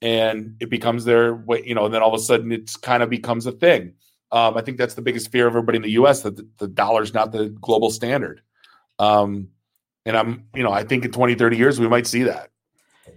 and 0.00 0.56
it 0.60 0.70
becomes 0.70 1.04
their 1.04 1.34
way, 1.34 1.62
you 1.64 1.74
know. 1.74 1.86
And 1.86 1.94
then 1.94 2.02
all 2.02 2.14
of 2.14 2.20
a 2.20 2.22
sudden, 2.22 2.52
it 2.52 2.70
kind 2.82 3.02
of 3.02 3.10
becomes 3.10 3.46
a 3.46 3.52
thing. 3.52 3.94
Um, 4.30 4.56
I 4.56 4.60
think 4.60 4.76
that's 4.76 4.94
the 4.94 5.02
biggest 5.02 5.30
fear 5.32 5.46
of 5.46 5.52
everybody 5.52 5.76
in 5.76 5.82
the 5.82 5.92
U.S. 5.92 6.22
that 6.22 6.36
the, 6.36 6.46
the 6.58 6.68
dollar's 6.68 7.14
not 7.14 7.32
the 7.32 7.48
global 7.48 7.90
standard. 7.90 8.42
Um, 8.98 9.48
and 10.04 10.16
I'm 10.16 10.44
you 10.54 10.62
know 10.62 10.72
I 10.72 10.84
think 10.84 11.04
in 11.04 11.12
20, 11.12 11.34
30 11.34 11.56
years 11.56 11.80
we 11.80 11.88
might 11.88 12.06
see 12.06 12.24
that. 12.24 12.50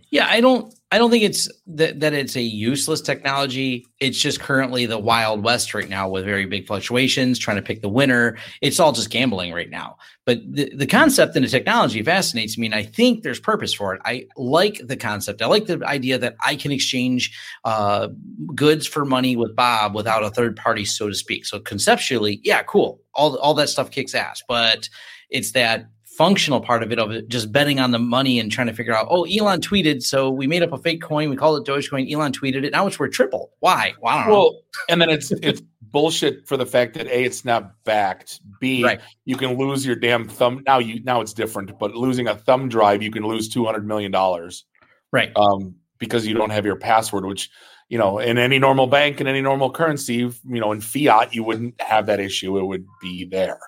Yeah, 0.10 0.28
I 0.30 0.42
don't 0.42 0.74
I 0.94 0.98
don't 0.98 1.10
think 1.10 1.24
it's 1.24 1.50
that, 1.68 2.02
that 2.02 2.14
it's 2.14 2.36
a 2.36 2.42
useless 2.42 3.00
technology. 3.00 3.86
It's 4.02 4.20
just 4.20 4.42
currently 4.42 4.86
the 4.86 5.00
wild 5.00 5.42
west 5.42 5.74
right 5.74 5.88
now 5.88 6.10
with 6.10 6.26
very 6.26 6.46
big 6.46 6.68
fluctuations, 6.68 7.40
trying 7.40 7.56
to 7.56 7.64
pick 7.64 7.82
the 7.82 7.88
winner. 7.88 8.38
It's 8.62 8.78
all 8.78 8.92
just 8.92 9.10
gambling 9.10 9.54
right 9.54 9.70
now. 9.70 9.96
But 10.26 10.40
the, 10.46 10.70
the 10.76 10.86
concept 10.86 11.34
and 11.38 11.46
the 11.46 11.50
technology 11.50 12.04
fascinates 12.04 12.58
me, 12.58 12.66
and 12.66 12.76
I 12.76 12.84
think 12.84 13.24
there's 13.24 13.40
purpose 13.40 13.74
for 13.74 13.96
it. 13.96 14.02
I 14.04 14.26
like 14.36 14.82
the 14.86 14.98
concept. 14.98 15.42
I 15.42 15.46
like 15.46 15.66
the 15.66 15.82
idea 15.86 16.18
that 16.18 16.36
I 16.46 16.58
can 16.58 16.74
exchange 16.74 17.40
uh, 17.64 18.10
goods 18.54 18.86
for 18.86 19.06
money 19.06 19.38
with 19.38 19.56
Bob 19.56 19.96
without 19.96 20.24
a 20.26 20.30
third 20.30 20.58
party, 20.58 20.84
so 20.84 21.08
to 21.08 21.16
speak. 21.16 21.46
So 21.46 21.62
conceptually, 21.62 22.42
yeah, 22.44 22.64
cool. 22.64 23.02
All 23.14 23.38
all 23.38 23.54
that 23.54 23.70
stuff 23.70 23.92
kicks 23.92 24.14
ass, 24.14 24.44
but 24.46 24.90
it's 25.30 25.54
that 25.54 25.88
functional 26.22 26.62
part 26.62 26.84
of 26.84 26.92
it 26.92 27.00
of 27.00 27.10
it 27.10 27.28
just 27.30 27.52
betting 27.52 27.80
on 27.80 27.90
the 27.90 27.98
money 27.98 28.40
and 28.40 28.52
trying 28.52 28.68
to 28.68 28.74
figure 28.74 28.96
out 28.96 29.08
oh 29.10 29.24
elon 29.24 29.60
tweeted 29.60 30.04
so 30.04 30.30
we 30.30 30.46
made 30.46 30.62
up 30.62 30.72
a 30.72 30.78
fake 30.78 31.02
coin 31.02 31.32
we 31.32 31.36
called 31.36 31.60
it 31.60 31.70
dogecoin 31.70 32.12
elon 32.12 32.32
tweeted 32.32 32.64
it 32.64 32.72
now 32.72 32.86
it's 32.86 33.00
worth 33.00 33.12
triple 33.12 33.50
why? 33.60 33.96
Well, 34.00 34.30
well 34.30 34.62
and 34.88 35.02
then 35.02 35.10
it's 35.10 35.32
it's 35.32 35.64
bullshit 35.82 36.48
for 36.48 36.58
the 36.58 36.66
fact 36.68 36.94
that 36.94 37.08
a 37.08 37.24
it's 37.24 37.44
not 37.44 37.74
backed 37.86 38.40
b 38.60 38.84
right. 38.84 39.02
you 39.26 39.36
can 39.36 39.58
lose 39.58 39.84
your 39.84 39.96
damn 39.96 40.28
thumb 40.28 40.62
now 40.68 40.78
you 40.78 41.04
now 41.04 41.22
it's 41.22 41.34
different 41.34 41.80
but 41.80 41.96
losing 41.96 42.28
a 42.28 42.36
thumb 42.36 42.70
drive 42.70 43.02
you 43.02 43.10
can 43.10 43.24
lose 43.24 43.50
200 43.50 43.88
million 43.88 44.12
dollars. 44.12 44.66
Right. 45.12 45.32
Um 45.36 45.74
because 45.98 46.28
you 46.28 46.36
don't 46.36 46.52
have 46.52 46.68
your 46.68 46.76
password 46.76 47.26
which 47.26 47.50
you 47.90 47.98
know 47.98 48.20
in 48.20 48.38
any 48.38 48.60
normal 48.60 48.86
bank 48.86 49.20
in 49.20 49.26
any 49.26 49.42
normal 49.42 49.72
currency 49.72 50.18
you 50.18 50.40
know 50.44 50.72
in 50.72 50.82
fiat 50.82 51.34
you 51.34 51.44
wouldn't 51.44 51.82
have 51.82 52.06
that 52.06 52.20
issue 52.20 52.60
it 52.60 52.66
would 52.66 52.86
be 53.02 53.26
there 53.26 53.60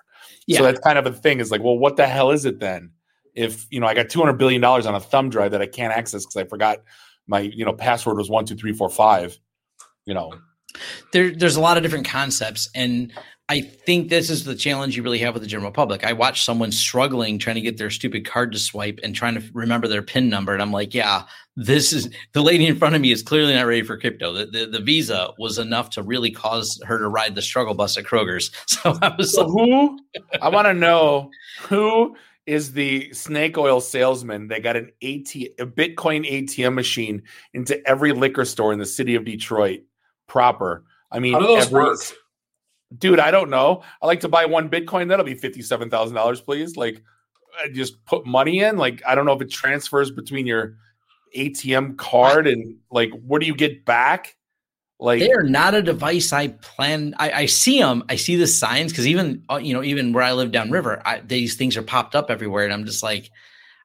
yeah. 0.46 0.58
So 0.58 0.64
that's 0.64 0.80
kind 0.80 0.98
of 0.98 1.06
a 1.06 1.12
thing. 1.12 1.40
Is 1.40 1.50
like, 1.50 1.62
well, 1.62 1.78
what 1.78 1.96
the 1.96 2.06
hell 2.06 2.30
is 2.30 2.44
it 2.44 2.60
then? 2.60 2.90
If 3.34 3.66
you 3.70 3.80
know, 3.80 3.86
I 3.86 3.94
got 3.94 4.08
two 4.08 4.20
hundred 4.20 4.34
billion 4.34 4.60
dollars 4.60 4.86
on 4.86 4.94
a 4.94 5.00
thumb 5.00 5.30
drive 5.30 5.52
that 5.52 5.62
I 5.62 5.66
can't 5.66 5.92
access 5.92 6.24
because 6.24 6.36
I 6.36 6.44
forgot 6.44 6.78
my 7.26 7.40
you 7.40 7.64
know 7.64 7.72
password 7.72 8.16
was 8.16 8.30
one 8.30 8.44
two 8.44 8.54
three 8.54 8.72
four 8.72 8.88
five. 8.88 9.38
You 10.04 10.14
know, 10.14 10.32
there 11.12 11.34
there's 11.34 11.56
a 11.56 11.60
lot 11.60 11.76
of 11.76 11.82
different 11.82 12.06
concepts, 12.06 12.68
and 12.74 13.12
I 13.48 13.60
think 13.60 14.08
this 14.08 14.30
is 14.30 14.44
the 14.44 14.54
challenge 14.54 14.96
you 14.96 15.02
really 15.02 15.18
have 15.18 15.34
with 15.34 15.42
the 15.42 15.48
general 15.48 15.70
public. 15.70 16.02
I 16.02 16.14
watch 16.14 16.44
someone 16.44 16.72
struggling 16.72 17.38
trying 17.38 17.56
to 17.56 17.60
get 17.60 17.76
their 17.76 17.90
stupid 17.90 18.24
card 18.24 18.52
to 18.52 18.58
swipe 18.58 19.00
and 19.02 19.14
trying 19.14 19.34
to 19.34 19.42
remember 19.52 19.86
their 19.86 20.02
PIN 20.02 20.30
number, 20.30 20.54
and 20.54 20.62
I'm 20.62 20.72
like, 20.72 20.94
yeah, 20.94 21.24
this 21.54 21.92
is 21.92 22.08
the 22.32 22.42
lady 22.42 22.66
in 22.66 22.76
front 22.76 22.94
of 22.94 23.02
me 23.02 23.12
is 23.12 23.22
clearly 23.22 23.54
not 23.54 23.66
ready 23.66 23.82
for 23.82 23.98
crypto. 23.98 24.32
The, 24.32 24.46
the, 24.46 24.66
the 24.66 24.80
Visa 24.80 25.32
was 25.38 25.58
enough 25.58 25.90
to 25.90 26.02
really 26.02 26.30
cause 26.30 26.80
her 26.86 26.98
to 26.98 27.08
ride 27.08 27.34
the 27.34 27.42
struggle 27.42 27.74
bus 27.74 27.98
at 27.98 28.04
Kroger's. 28.04 28.50
So 28.66 28.98
I 29.02 29.14
was 29.16 29.34
so 29.34 29.46
like, 29.46 29.52
who 29.52 29.98
I 30.40 30.48
want 30.48 30.66
to 30.66 30.74
know 30.74 31.30
who 31.62 32.16
is 32.46 32.72
the 32.72 33.12
snake 33.12 33.56
oil 33.56 33.80
salesman 33.80 34.48
that 34.48 34.62
got 34.62 34.76
an 34.76 34.90
AT 35.02 35.34
a 35.34 35.66
Bitcoin 35.66 36.28
ATM 36.30 36.74
machine 36.74 37.22
into 37.52 37.86
every 37.88 38.12
liquor 38.12 38.44
store 38.44 38.72
in 38.72 38.78
the 38.78 38.86
city 38.86 39.14
of 39.14 39.24
Detroit 39.24 39.80
proper. 40.26 40.84
I 41.12 41.20
mean, 41.20 41.34
how 41.34 41.40
do 41.40 41.46
those 41.46 41.66
every, 41.66 41.82
work? 41.84 41.98
Dude, 42.98 43.18
I 43.18 43.30
don't 43.30 43.50
know. 43.50 43.82
I 44.02 44.06
like 44.06 44.20
to 44.20 44.28
buy 44.28 44.44
one 44.44 44.68
Bitcoin. 44.68 45.08
That'll 45.08 45.24
be 45.24 45.34
fifty-seven 45.34 45.90
thousand 45.90 46.14
dollars, 46.14 46.40
please. 46.40 46.76
Like, 46.76 47.02
I 47.62 47.68
just 47.68 48.04
put 48.04 48.26
money 48.26 48.60
in. 48.60 48.76
Like, 48.76 49.02
I 49.06 49.14
don't 49.14 49.26
know 49.26 49.32
if 49.32 49.42
it 49.42 49.50
transfers 49.50 50.10
between 50.10 50.46
your 50.46 50.76
ATM 51.36 51.96
card 51.96 52.46
and 52.46 52.76
like 52.90 53.10
what 53.10 53.40
do 53.40 53.46
you 53.46 53.54
get 53.54 53.84
back? 53.84 54.36
Like 55.00 55.20
they 55.20 55.32
are 55.32 55.42
not 55.42 55.74
a 55.74 55.82
device 55.82 56.32
I 56.32 56.48
plan. 56.48 57.14
I, 57.18 57.32
I 57.32 57.46
see 57.46 57.80
them. 57.80 58.04
I 58.08 58.16
see 58.16 58.36
the 58.36 58.46
signs 58.46 58.92
because 58.92 59.06
even 59.06 59.44
uh, 59.50 59.56
you 59.56 59.74
know 59.74 59.82
even 59.82 60.12
where 60.12 60.22
I 60.22 60.32
live 60.32 60.52
downriver, 60.52 61.02
I, 61.04 61.20
these 61.20 61.56
things 61.56 61.76
are 61.76 61.82
popped 61.82 62.14
up 62.14 62.30
everywhere, 62.30 62.64
and 62.64 62.72
I'm 62.72 62.84
just 62.84 63.02
like, 63.02 63.30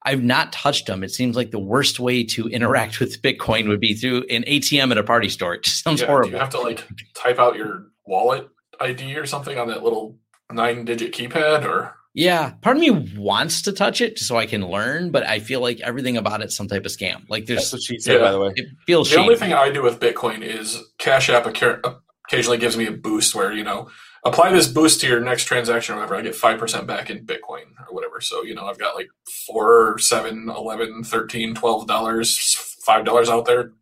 I've 0.03 0.23
not 0.23 0.53
touched 0.53 0.85
them. 0.85 1.03
It 1.03 1.11
seems 1.11 1.35
like 1.35 1.51
the 1.51 1.59
worst 1.59 1.99
way 1.99 2.23
to 2.25 2.47
interact 2.47 2.99
with 2.99 3.21
Bitcoin 3.21 3.67
would 3.67 3.79
be 3.79 3.95
through 3.95 4.25
an 4.29 4.43
ATM 4.43 4.91
at 4.91 4.97
a 4.97 5.03
party 5.03 5.29
store. 5.29 5.55
It 5.55 5.63
just 5.63 5.83
sounds 5.83 6.01
yeah, 6.01 6.07
horrible. 6.07 6.31
you 6.31 6.37
have 6.37 6.51
to 6.51 6.59
like 6.59 6.87
type 7.15 7.39
out 7.39 7.55
your 7.55 7.87
wallet 8.05 8.47
ID 8.79 9.15
or 9.17 9.25
something 9.25 9.57
on 9.57 9.67
that 9.67 9.83
little 9.83 10.17
nine 10.51 10.85
digit 10.85 11.13
keypad 11.13 11.65
or 11.65 11.95
yeah, 12.13 12.53
part 12.61 12.75
of 12.75 12.81
me 12.81 12.89
wants 13.17 13.61
to 13.63 13.71
touch 13.71 14.01
it 14.01 14.17
so 14.17 14.35
I 14.35 14.47
can 14.47 14.67
learn, 14.67 15.11
but 15.11 15.23
I 15.25 15.39
feel 15.39 15.61
like 15.61 15.79
everything 15.81 16.17
about 16.17 16.41
it's 16.41 16.55
some 16.55 16.67
type 16.67 16.85
of 16.85 16.91
scam. 16.91 17.23
Like 17.29 17.45
there's 17.45 17.59
That's 17.59 17.73
what 17.73 17.81
she 17.83 17.99
said, 17.99 18.15
yeah. 18.15 18.21
by 18.21 18.31
the 18.31 18.39
way. 18.39 18.51
It 18.55 18.67
feels 18.87 19.09
the 19.09 19.15
shame. 19.15 19.23
only 19.23 19.35
thing 19.35 19.53
I 19.53 19.69
do 19.69 19.83
with 19.83 19.99
Bitcoin 19.99 20.41
is 20.41 20.81
Cash 20.97 21.29
App 21.29 21.45
occasionally 21.45 22.57
gives 22.57 22.75
me 22.75 22.87
a 22.87 22.91
boost 22.91 23.35
where 23.35 23.53
you 23.53 23.63
know 23.63 23.89
apply 24.25 24.51
this 24.51 24.67
boost 24.67 25.01
to 25.01 25.07
your 25.07 25.19
next 25.19 25.45
transaction 25.45 25.95
or 25.95 25.99
whatever. 25.99 26.15
I 26.15 26.21
get 26.21 26.35
five 26.35 26.57
percent 26.57 26.87
back 26.87 27.11
in 27.11 27.25
Bitcoin 27.25 27.65
or 27.87 27.93
whatever. 27.93 28.21
So 28.21 28.43
you 28.43 28.55
know 28.55 28.65
I've 28.65 28.79
got 28.79 28.95
like 28.95 29.09
four, 29.45 29.99
seven, 29.99 30.49
eleven, 30.49 31.03
thirteen, 31.03 31.53
twelve 31.53 31.85
dollars, 31.85 32.37
five 32.83 33.05
dollars 33.05 33.29
out 33.29 33.45
there, 33.45 33.73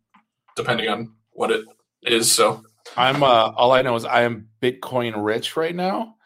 depending 0.54 0.88
on 0.88 1.14
what 1.32 1.50
it 1.50 1.64
is. 2.02 2.30
So 2.30 2.62
I'm 2.98 3.22
uh 3.22 3.52
all 3.56 3.72
I 3.72 3.82
know 3.82 3.94
is 3.96 4.04
I 4.04 4.22
am 4.22 4.48
Bitcoin 4.60 5.14
rich 5.16 5.56
right 5.56 5.74
now. 5.74 6.16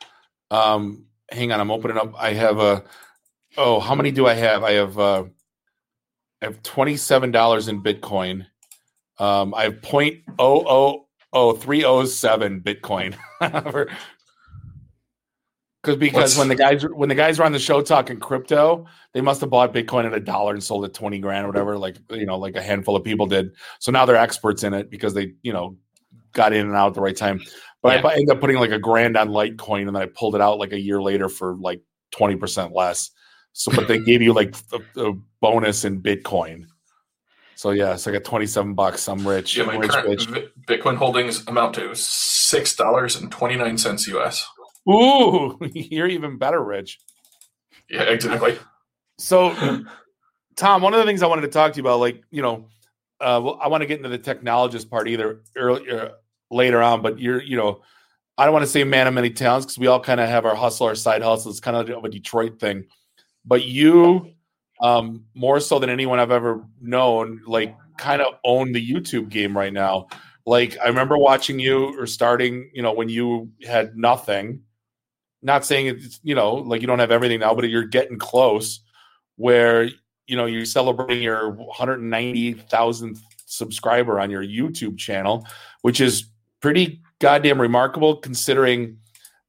Um 0.50 1.06
hang 1.30 1.52
on, 1.52 1.60
I'm 1.60 1.70
opening 1.70 1.98
up. 1.98 2.14
I 2.16 2.32
have 2.32 2.58
a 2.58 2.84
oh, 3.56 3.80
how 3.80 3.94
many 3.94 4.10
do 4.10 4.26
I 4.26 4.34
have? 4.34 4.64
I 4.64 4.72
have 4.72 4.98
uh 4.98 5.24
I 6.40 6.46
have 6.46 6.62
twenty 6.62 6.96
seven 6.96 7.30
dollars 7.30 7.68
in 7.68 7.82
Bitcoin. 7.82 8.46
Um, 9.18 9.54
I 9.54 9.64
have 9.64 9.80
point 9.82 10.22
oh 10.38 10.64
oh 10.66 11.06
oh 11.32 11.52
three 11.52 11.84
oh 11.84 12.04
seven 12.04 12.60
Bitcoin. 12.60 13.16
Because 15.82 15.96
because 15.98 16.14
What's... 16.14 16.38
when 16.38 16.46
the 16.46 16.54
guys 16.54 16.84
when 16.84 17.08
the 17.08 17.14
guys 17.16 17.40
were 17.40 17.44
on 17.44 17.50
the 17.50 17.58
show 17.58 17.82
talking 17.82 18.20
crypto, 18.20 18.86
they 19.14 19.20
must 19.20 19.40
have 19.40 19.50
bought 19.50 19.74
Bitcoin 19.74 20.04
at 20.04 20.14
a 20.14 20.20
dollar 20.20 20.52
and 20.54 20.62
sold 20.62 20.84
it 20.84 20.94
twenty 20.94 21.18
grand 21.18 21.44
or 21.44 21.48
whatever, 21.48 21.76
like 21.76 21.96
you 22.10 22.24
know, 22.24 22.38
like 22.38 22.54
a 22.54 22.62
handful 22.62 22.94
of 22.94 23.02
people 23.02 23.26
did. 23.26 23.50
So 23.80 23.90
now 23.90 24.06
they're 24.06 24.14
experts 24.14 24.62
in 24.62 24.74
it 24.74 24.90
because 24.90 25.12
they 25.12 25.32
you 25.42 25.52
know 25.52 25.76
got 26.32 26.52
in 26.52 26.66
and 26.66 26.74
out 26.74 26.88
at 26.88 26.94
the 26.94 27.00
right 27.00 27.16
time. 27.16 27.40
But 27.82 28.02
yeah. 28.02 28.10
I 28.10 28.12
ended 28.14 28.30
up 28.30 28.40
putting 28.40 28.56
like 28.56 28.70
a 28.70 28.78
grand 28.78 29.16
on 29.16 29.28
Litecoin, 29.28 29.86
and 29.86 29.96
then 29.96 30.02
I 30.02 30.06
pulled 30.06 30.34
it 30.34 30.40
out 30.40 30.58
like 30.58 30.72
a 30.72 30.78
year 30.78 31.02
later 31.02 31.28
for 31.28 31.56
like 31.56 31.80
twenty 32.12 32.36
percent 32.36 32.72
less. 32.72 33.10
So, 33.52 33.72
but 33.74 33.88
they 33.88 33.98
gave 33.98 34.22
you 34.22 34.32
like 34.34 34.54
a, 34.72 35.08
a, 35.08 35.12
bonus 35.40 35.84
in 35.84 36.00
Bitcoin. 36.00 36.64
So 37.56 37.70
yeah, 37.70 37.96
so 37.96 38.10
I 38.10 38.14
got 38.14 38.24
twenty 38.24 38.46
seven 38.46 38.74
bucks. 38.74 39.08
I'm 39.08 39.26
rich. 39.26 39.56
Yeah, 39.56 39.64
my 39.64 39.76
rich, 39.76 39.90
current. 39.90 40.48
Bitcoin 40.66 40.96
holdings 40.96 41.46
amount 41.48 41.74
to 41.74 41.94
six 41.94 42.76
dollars 42.76 43.16
and 43.16 43.30
twenty 43.30 43.56
nine 43.56 43.76
cents 43.76 44.06
US. 44.08 44.46
Ooh, 44.88 45.58
you're 45.74 46.08
even 46.08 46.38
better, 46.38 46.62
Rich. 46.62 46.98
Yeah, 47.88 48.02
exactly. 48.02 48.58
So, 49.18 49.84
Tom, 50.56 50.82
one 50.82 50.94
of 50.94 50.98
the 50.98 51.06
things 51.06 51.22
I 51.22 51.26
wanted 51.26 51.42
to 51.42 51.48
talk 51.48 51.72
to 51.72 51.76
you 51.76 51.82
about, 51.82 52.00
like 52.00 52.22
you 52.30 52.42
know, 52.42 52.68
uh, 53.20 53.40
well, 53.42 53.58
I 53.60 53.68
want 53.68 53.82
to 53.82 53.86
get 53.86 53.98
into 53.98 54.08
the 54.08 54.18
technologist 54.18 54.88
part 54.88 55.08
either 55.08 55.42
earlier 55.56 56.12
later 56.52 56.82
on, 56.82 57.02
but 57.02 57.18
you're, 57.18 57.42
you 57.42 57.56
know, 57.56 57.80
I 58.38 58.44
don't 58.44 58.52
want 58.52 58.64
to 58.64 58.70
say 58.70 58.84
man 58.84 59.06
of 59.06 59.14
many 59.14 59.30
talents 59.30 59.66
because 59.66 59.78
we 59.78 59.86
all 59.86 60.00
kind 60.00 60.20
of 60.20 60.28
have 60.28 60.46
our 60.46 60.54
hustle, 60.54 60.86
our 60.86 60.94
side 60.94 61.22
hustle. 61.22 61.50
It's 61.50 61.60
kind 61.60 61.76
of 61.76 62.04
a 62.04 62.08
Detroit 62.08 62.58
thing. 62.58 62.84
But 63.44 63.64
you, 63.64 64.32
um, 64.80 65.24
more 65.34 65.60
so 65.60 65.78
than 65.78 65.90
anyone 65.90 66.18
I've 66.18 66.30
ever 66.30 66.64
known, 66.80 67.42
like 67.46 67.76
kind 67.98 68.22
of 68.22 68.34
own 68.44 68.72
the 68.72 68.90
YouTube 68.90 69.28
game 69.28 69.56
right 69.56 69.72
now. 69.72 70.08
Like 70.46 70.76
I 70.82 70.88
remember 70.88 71.16
watching 71.16 71.58
you 71.58 71.98
or 72.00 72.06
starting, 72.06 72.70
you 72.72 72.82
know, 72.82 72.92
when 72.92 73.08
you 73.08 73.50
had 73.64 73.96
nothing. 73.96 74.62
Not 75.44 75.64
saying 75.64 75.86
it's, 75.86 76.20
you 76.22 76.34
know, 76.34 76.54
like 76.54 76.80
you 76.80 76.86
don't 76.86 77.00
have 77.00 77.10
everything 77.10 77.40
now, 77.40 77.54
but 77.54 77.68
you're 77.68 77.84
getting 77.84 78.18
close 78.18 78.80
where, 79.36 79.88
you 80.26 80.36
know, 80.36 80.46
you're 80.46 80.64
celebrating 80.64 81.22
your 81.22 81.52
190,000th 81.52 83.18
subscriber 83.46 84.20
on 84.20 84.30
your 84.30 84.42
YouTube 84.42 84.98
channel, 84.98 85.46
which 85.82 86.00
is 86.00 86.26
pretty 86.62 87.02
goddamn 87.18 87.60
remarkable 87.60 88.16
considering 88.16 88.96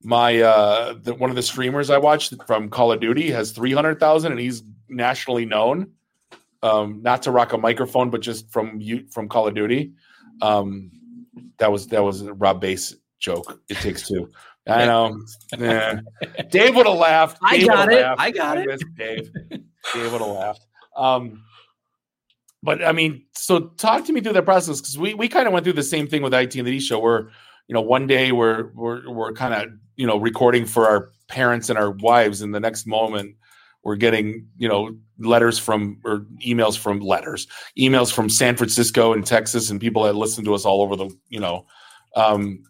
my 0.02 0.42
uh 0.42 0.96
the, 1.02 1.14
one 1.14 1.30
of 1.30 1.38
the 1.38 1.42
streamers 1.42 1.90
I 1.90 1.98
watched 1.98 2.34
from 2.46 2.70
Call 2.70 2.92
of 2.92 3.00
Duty 3.00 3.32
has 3.32 3.54
300,000 3.54 4.32
and 4.32 4.42
he's 4.42 4.64
nationally 4.90 5.46
known 5.46 5.92
um 6.62 7.02
not 7.02 7.24
to 7.24 7.32
rock 7.32 7.54
a 7.54 7.58
microphone 7.58 8.10
but 8.10 8.20
just 8.20 8.52
from 8.52 8.82
you 8.82 9.06
from 9.10 9.30
Call 9.30 9.48
of 9.48 9.56
Duty 9.56 9.94
um 10.42 10.92
that 11.58 11.72
was 11.72 11.88
that 11.88 12.04
was 12.04 12.22
a 12.22 12.34
Rob 12.34 12.60
Base 12.60 12.96
joke. 13.20 13.62
It 13.70 13.78
takes 13.78 14.08
two. 14.08 14.30
I 14.68 14.86
know. 14.86 15.22
Yeah. 15.58 16.02
Dave 16.50 16.76
would 16.76 16.86
have 16.86 16.98
laughed. 16.98 17.38
I 17.42 17.66
got 17.66 17.92
it. 17.92 18.06
I 18.18 18.32
got 18.32 18.58
it. 18.58 18.84
Dave. 18.96 19.32
Dave 19.50 20.12
would 20.12 20.22
have 20.22 20.30
laughed. 20.30 20.66
Um, 20.96 21.44
but 22.64 22.84
I 22.84 22.94
mean, 22.94 23.26
so 23.34 23.60
talk 23.78 24.06
to 24.06 24.14
me 24.14 24.22
through 24.22 24.34
that 24.34 24.46
process 24.46 24.80
because 24.80 24.98
we 24.98 25.14
we 25.14 25.28
kind 25.28 25.48
of 25.48 25.54
went 25.54 25.66
through 25.66 25.74
the 25.74 25.84
same 25.84 26.08
thing 26.08 26.22
with 26.22 26.34
IT 26.34 26.56
in 26.56 26.64
the 26.64 26.72
D 26.72 26.80
show 26.80 26.98
where 26.98 27.30
you 27.68 27.74
know 27.74 27.82
one 27.82 28.08
day 28.08 28.32
we're 28.32 28.72
we're 28.74 29.08
we're 29.10 29.34
kind 29.34 29.54
of 29.54 29.70
you 29.98 30.08
know 30.08 30.18
recording 30.18 30.66
for 30.66 30.88
our 30.88 31.12
parents 31.28 31.70
and 31.70 31.78
our 31.78 31.92
wives, 31.92 32.42
and 32.42 32.56
the 32.56 32.62
next 32.62 32.88
moment 32.88 33.36
we're 33.84 33.98
getting 33.98 34.48
you 34.58 34.70
know 34.70 34.96
letters 35.20 35.60
from 35.60 36.00
or 36.06 36.26
emails 36.46 36.78
from 36.78 37.02
letters 37.02 37.48
emails 37.78 38.14
from 38.14 38.30
San 38.30 38.56
Francisco 38.56 39.12
and 39.12 39.26
Texas 39.26 39.70
and 39.70 39.82
people 39.82 40.04
that 40.04 40.16
listen 40.16 40.46
to 40.46 40.54
us 40.54 40.66
all 40.66 40.82
over 40.82 40.96
the 40.96 41.10
you 41.28 41.42
know. 41.42 41.66
Um, 42.16 42.64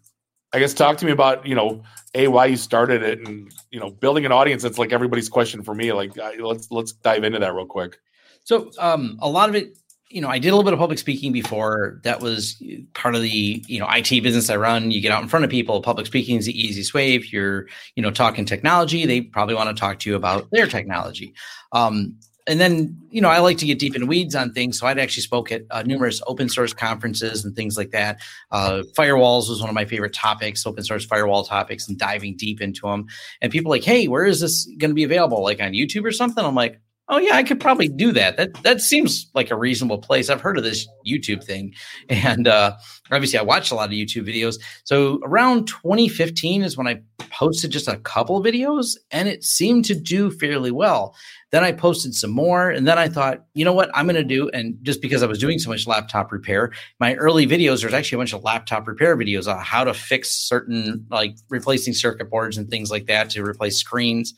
I 0.52 0.58
guess 0.58 0.74
talk 0.74 0.96
to 0.98 1.06
me 1.06 1.12
about 1.12 1.46
you 1.46 1.54
know 1.54 1.84
a 2.16 2.26
why 2.26 2.46
you 2.46 2.56
started 2.56 3.02
it 3.02 3.20
and 3.20 3.52
you 3.70 3.78
know 3.78 3.90
building 3.90 4.26
an 4.26 4.32
audience. 4.32 4.64
That's 4.64 4.78
like 4.78 4.92
everybody's 4.92 5.28
question 5.28 5.62
for 5.62 5.74
me. 5.74 5.92
Like 5.92 6.18
I, 6.18 6.34
let's 6.36 6.68
let's 6.72 6.92
dive 6.92 7.22
into 7.22 7.38
that 7.38 7.54
real 7.54 7.66
quick. 7.66 7.98
So 8.44 8.70
um, 8.78 9.18
a 9.20 9.28
lot 9.28 9.48
of 9.48 9.54
it, 9.54 9.78
you 10.14 10.20
know, 10.20 10.28
I 10.28 10.38
did 10.38 10.50
a 10.50 10.52
little 10.52 10.62
bit 10.62 10.72
of 10.72 10.78
public 10.78 11.00
speaking 11.00 11.32
before. 11.32 12.00
That 12.04 12.20
was 12.20 12.62
part 12.94 13.16
of 13.16 13.22
the 13.22 13.64
you 13.66 13.80
know 13.80 13.88
IT 13.90 14.22
business 14.22 14.48
I 14.48 14.54
run. 14.54 14.92
You 14.92 15.00
get 15.00 15.10
out 15.10 15.24
in 15.24 15.28
front 15.28 15.44
of 15.44 15.50
people. 15.50 15.82
Public 15.82 16.06
speaking 16.06 16.36
is 16.36 16.46
the 16.46 16.58
easiest 16.58 16.94
way. 16.94 17.14
If 17.14 17.32
you're 17.32 17.66
you 17.96 18.02
know 18.02 18.12
talking 18.12 18.44
technology, 18.44 19.06
they 19.06 19.22
probably 19.22 19.56
want 19.56 19.76
to 19.76 19.80
talk 19.80 19.98
to 19.98 20.10
you 20.10 20.14
about 20.14 20.48
their 20.52 20.68
technology. 20.68 21.34
Um, 21.72 22.16
and 22.46 22.60
then 22.60 22.96
you 23.10 23.20
know 23.20 23.28
I 23.28 23.40
like 23.40 23.58
to 23.58 23.66
get 23.66 23.80
deep 23.80 23.96
in 23.96 24.06
weeds 24.06 24.36
on 24.36 24.52
things, 24.52 24.78
so 24.78 24.86
I'd 24.86 25.00
actually 25.00 25.24
spoke 25.24 25.50
at 25.50 25.62
uh, 25.72 25.82
numerous 25.82 26.22
open 26.28 26.48
source 26.48 26.72
conferences 26.72 27.44
and 27.44 27.56
things 27.56 27.76
like 27.76 27.90
that. 27.90 28.20
Uh, 28.52 28.84
firewalls 28.96 29.48
was 29.48 29.58
one 29.58 29.68
of 29.68 29.74
my 29.74 29.84
favorite 29.84 30.14
topics, 30.14 30.64
open 30.64 30.84
source 30.84 31.04
firewall 31.04 31.42
topics, 31.42 31.88
and 31.88 31.98
diving 31.98 32.36
deep 32.36 32.60
into 32.60 32.82
them. 32.82 33.06
And 33.42 33.50
people 33.50 33.70
like, 33.70 33.82
hey, 33.82 34.06
where 34.06 34.26
is 34.26 34.40
this 34.40 34.64
going 34.78 34.92
to 34.92 34.94
be 34.94 35.02
available? 35.02 35.42
Like 35.42 35.60
on 35.60 35.72
YouTube 35.72 36.04
or 36.04 36.12
something? 36.12 36.44
I'm 36.44 36.54
like, 36.54 36.80
oh 37.08 37.18
yeah, 37.18 37.36
I 37.36 37.42
could 37.42 37.60
probably 37.60 37.88
do 37.88 38.12
that. 38.12 38.36
That 38.36 38.62
that 38.62 38.80
seems 38.80 39.30
like 39.34 39.50
a 39.50 39.56
reasonable 39.56 39.98
place. 39.98 40.30
I've 40.30 40.40
heard 40.40 40.56
of 40.56 40.64
this 40.64 40.86
YouTube 41.06 41.44
thing, 41.44 41.74
and 42.08 42.48
uh, 42.48 42.76
obviously 43.10 43.38
I 43.38 43.42
watched 43.42 43.72
a 43.72 43.74
lot 43.74 43.88
of 43.88 43.92
YouTube 43.92 44.28
videos. 44.28 44.56
So 44.84 45.20
around 45.24 45.66
2015 45.66 46.62
is 46.62 46.76
when 46.76 46.86
I 46.86 47.00
posted 47.30 47.70
just 47.70 47.88
a 47.88 47.98
couple 47.98 48.42
videos, 48.42 48.96
and 49.10 49.28
it 49.28 49.44
seemed 49.44 49.84
to 49.86 49.94
do 49.94 50.30
fairly 50.30 50.70
well. 50.70 51.14
Then 51.50 51.62
I 51.62 51.70
posted 51.70 52.14
some 52.14 52.32
more, 52.32 52.70
and 52.70 52.86
then 52.86 52.98
I 52.98 53.08
thought, 53.08 53.44
you 53.54 53.64
know 53.64 53.72
what, 53.72 53.88
I'm 53.94 54.06
going 54.06 54.16
to 54.16 54.24
do. 54.24 54.48
And 54.48 54.76
just 54.82 55.00
because 55.00 55.22
I 55.22 55.26
was 55.26 55.38
doing 55.38 55.60
so 55.60 55.70
much 55.70 55.86
laptop 55.86 56.32
repair, 56.32 56.72
my 56.98 57.14
early 57.14 57.46
videos 57.46 57.80
there's 57.80 57.94
actually 57.94 58.16
a 58.16 58.20
bunch 58.20 58.32
of 58.32 58.42
laptop 58.42 58.88
repair 58.88 59.16
videos 59.16 59.52
on 59.52 59.62
how 59.62 59.84
to 59.84 59.94
fix 59.94 60.30
certain 60.30 61.06
like 61.10 61.36
replacing 61.50 61.94
circuit 61.94 62.30
boards 62.30 62.56
and 62.56 62.68
things 62.68 62.90
like 62.90 63.06
that 63.06 63.30
to 63.30 63.44
replace 63.44 63.76
screens 63.76 64.34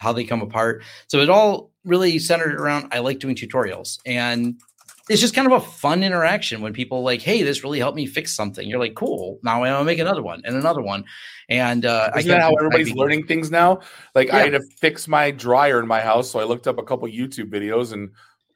how 0.00 0.12
they 0.12 0.24
come 0.24 0.42
apart. 0.42 0.82
So 1.06 1.20
it 1.20 1.30
all 1.30 1.70
really 1.84 2.18
centered 2.18 2.60
around 2.60 2.88
I 2.92 2.98
like 2.98 3.20
doing 3.20 3.36
tutorials 3.36 3.98
and 4.04 4.60
it's 5.08 5.20
just 5.20 5.34
kind 5.34 5.50
of 5.50 5.52
a 5.52 5.66
fun 5.66 6.04
interaction 6.04 6.60
when 6.60 6.72
people 6.72 7.02
like, 7.02 7.20
hey, 7.20 7.42
this 7.42 7.64
really 7.64 7.80
helped 7.80 7.96
me 7.96 8.06
fix 8.06 8.32
something. 8.32 8.68
You're 8.68 8.78
like, 8.78 8.94
cool. 8.94 9.40
Now 9.42 9.64
I'm 9.64 9.72
gonna 9.72 9.84
make 9.84 9.98
another 9.98 10.22
one 10.22 10.40
and 10.44 10.54
another 10.54 10.80
one. 10.80 11.04
And 11.48 11.84
uh, 11.84 12.12
Isn't 12.16 12.30
I 12.30 12.34
that 12.34 12.42
how 12.42 12.54
everybody's 12.54 12.94
learning 12.94 13.26
things 13.26 13.50
now? 13.50 13.80
Like 14.14 14.30
I 14.30 14.42
had 14.42 14.52
to 14.52 14.62
fix 14.78 15.08
my 15.08 15.32
dryer 15.32 15.80
in 15.80 15.88
my 15.88 16.00
house, 16.00 16.30
so 16.30 16.38
I 16.38 16.44
looked 16.44 16.68
up 16.68 16.78
a 16.78 16.84
couple 16.84 17.08
YouTube 17.08 17.50
videos, 17.50 17.92
and 17.92 18.10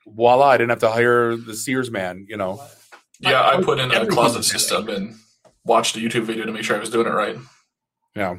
voila, 0.06 0.46
I 0.46 0.56
didn't 0.56 0.70
have 0.70 0.78
to 0.80 0.90
hire 0.90 1.34
the 1.34 1.56
Sears 1.56 1.90
man. 1.90 2.24
You 2.28 2.36
know, 2.36 2.62
Yeah, 3.18 3.42
I 3.42 3.60
put 3.60 3.80
in 3.80 3.90
a 3.90 4.06
closet 4.06 4.44
system 4.44 4.88
and 4.88 5.16
watched 5.64 5.96
a 5.96 5.98
YouTube 5.98 6.22
video 6.22 6.46
to 6.46 6.52
make 6.52 6.62
sure 6.62 6.76
I 6.76 6.80
was 6.80 6.90
doing 6.90 7.08
it 7.08 7.10
right. 7.10 7.36
yeah. 8.14 8.36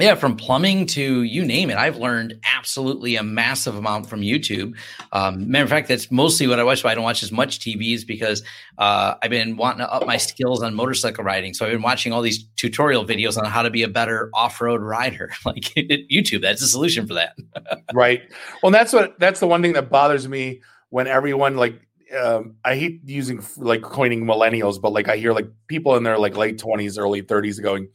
Yeah, 0.00 0.14
from 0.14 0.34
plumbing 0.34 0.86
to 0.86 1.22
you 1.22 1.44
name 1.44 1.68
it, 1.68 1.76
I've 1.76 1.98
learned 1.98 2.40
absolutely 2.44 3.16
a 3.16 3.22
massive 3.22 3.76
amount 3.76 4.06
from 4.06 4.22
YouTube. 4.22 4.74
Um, 5.12 5.50
matter 5.50 5.64
of 5.64 5.70
fact, 5.70 5.88
that's 5.88 6.10
mostly 6.10 6.46
what 6.46 6.58
I 6.58 6.64
watch. 6.64 6.82
Why 6.82 6.92
I 6.92 6.94
don't 6.94 7.04
watch 7.04 7.22
as 7.22 7.30
much 7.30 7.58
TV 7.58 7.94
is 7.94 8.04
because 8.04 8.42
uh, 8.78 9.14
I've 9.22 9.30
been 9.30 9.58
wanting 9.58 9.80
to 9.80 9.92
up 9.92 10.06
my 10.06 10.16
skills 10.16 10.62
on 10.62 10.74
motorcycle 10.74 11.22
riding. 11.22 11.52
So 11.52 11.66
I've 11.66 11.72
been 11.72 11.82
watching 11.82 12.12
all 12.12 12.22
these 12.22 12.44
tutorial 12.56 13.04
videos 13.04 13.36
on 13.36 13.44
how 13.44 13.62
to 13.62 13.68
be 13.68 13.82
a 13.82 13.88
better 13.88 14.30
off-road 14.34 14.80
rider. 14.80 15.30
Like 15.44 15.62
YouTube, 15.74 16.42
that's 16.42 16.60
the 16.60 16.66
solution 16.66 17.06
for 17.08 17.14
that. 17.14 17.34
right. 17.94 18.22
Well, 18.62 18.70
that's 18.70 18.92
what 18.92 19.18
that's 19.18 19.40
the 19.40 19.46
one 19.48 19.62
thing 19.62 19.72
that 19.72 19.90
bothers 19.90 20.28
me 20.28 20.60
when 20.90 21.06
everyone 21.08 21.56
like 21.56 21.80
um, 22.16 22.56
I 22.64 22.76
hate 22.76 23.00
using 23.04 23.42
like 23.56 23.82
coining 23.82 24.24
millennials, 24.24 24.80
but 24.80 24.92
like 24.92 25.08
I 25.08 25.16
hear 25.16 25.32
like 25.32 25.48
people 25.66 25.96
in 25.96 26.02
their 26.02 26.18
like 26.18 26.36
late 26.36 26.58
twenties, 26.58 26.98
early 26.98 27.22
thirties 27.22 27.58
going, 27.58 27.88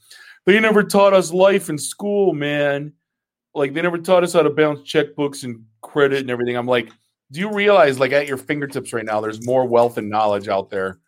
"They 0.45 0.59
never 0.59 0.83
taught 0.83 1.13
us 1.13 1.31
life 1.33 1.69
in 1.69 1.77
school, 1.77 2.33
man. 2.33 2.93
Like 3.53 3.73
they 3.73 3.81
never 3.81 3.97
taught 3.97 4.23
us 4.23 4.33
how 4.33 4.43
to 4.43 4.49
balance 4.49 4.81
checkbooks 4.81 5.43
and 5.43 5.63
credit 5.81 6.19
and 6.21 6.29
everything." 6.29 6.55
I'm 6.55 6.67
like, 6.67 6.89
do 7.31 7.39
you 7.39 7.51
realize 7.51 7.99
like 7.99 8.11
at 8.11 8.27
your 8.27 8.37
fingertips 8.37 8.93
right 8.93 9.05
now, 9.05 9.21
there's 9.21 9.45
more 9.45 9.67
wealth 9.67 9.97
and 9.97 10.09
knowledge 10.09 10.47
out 10.47 10.69
there, 10.69 10.99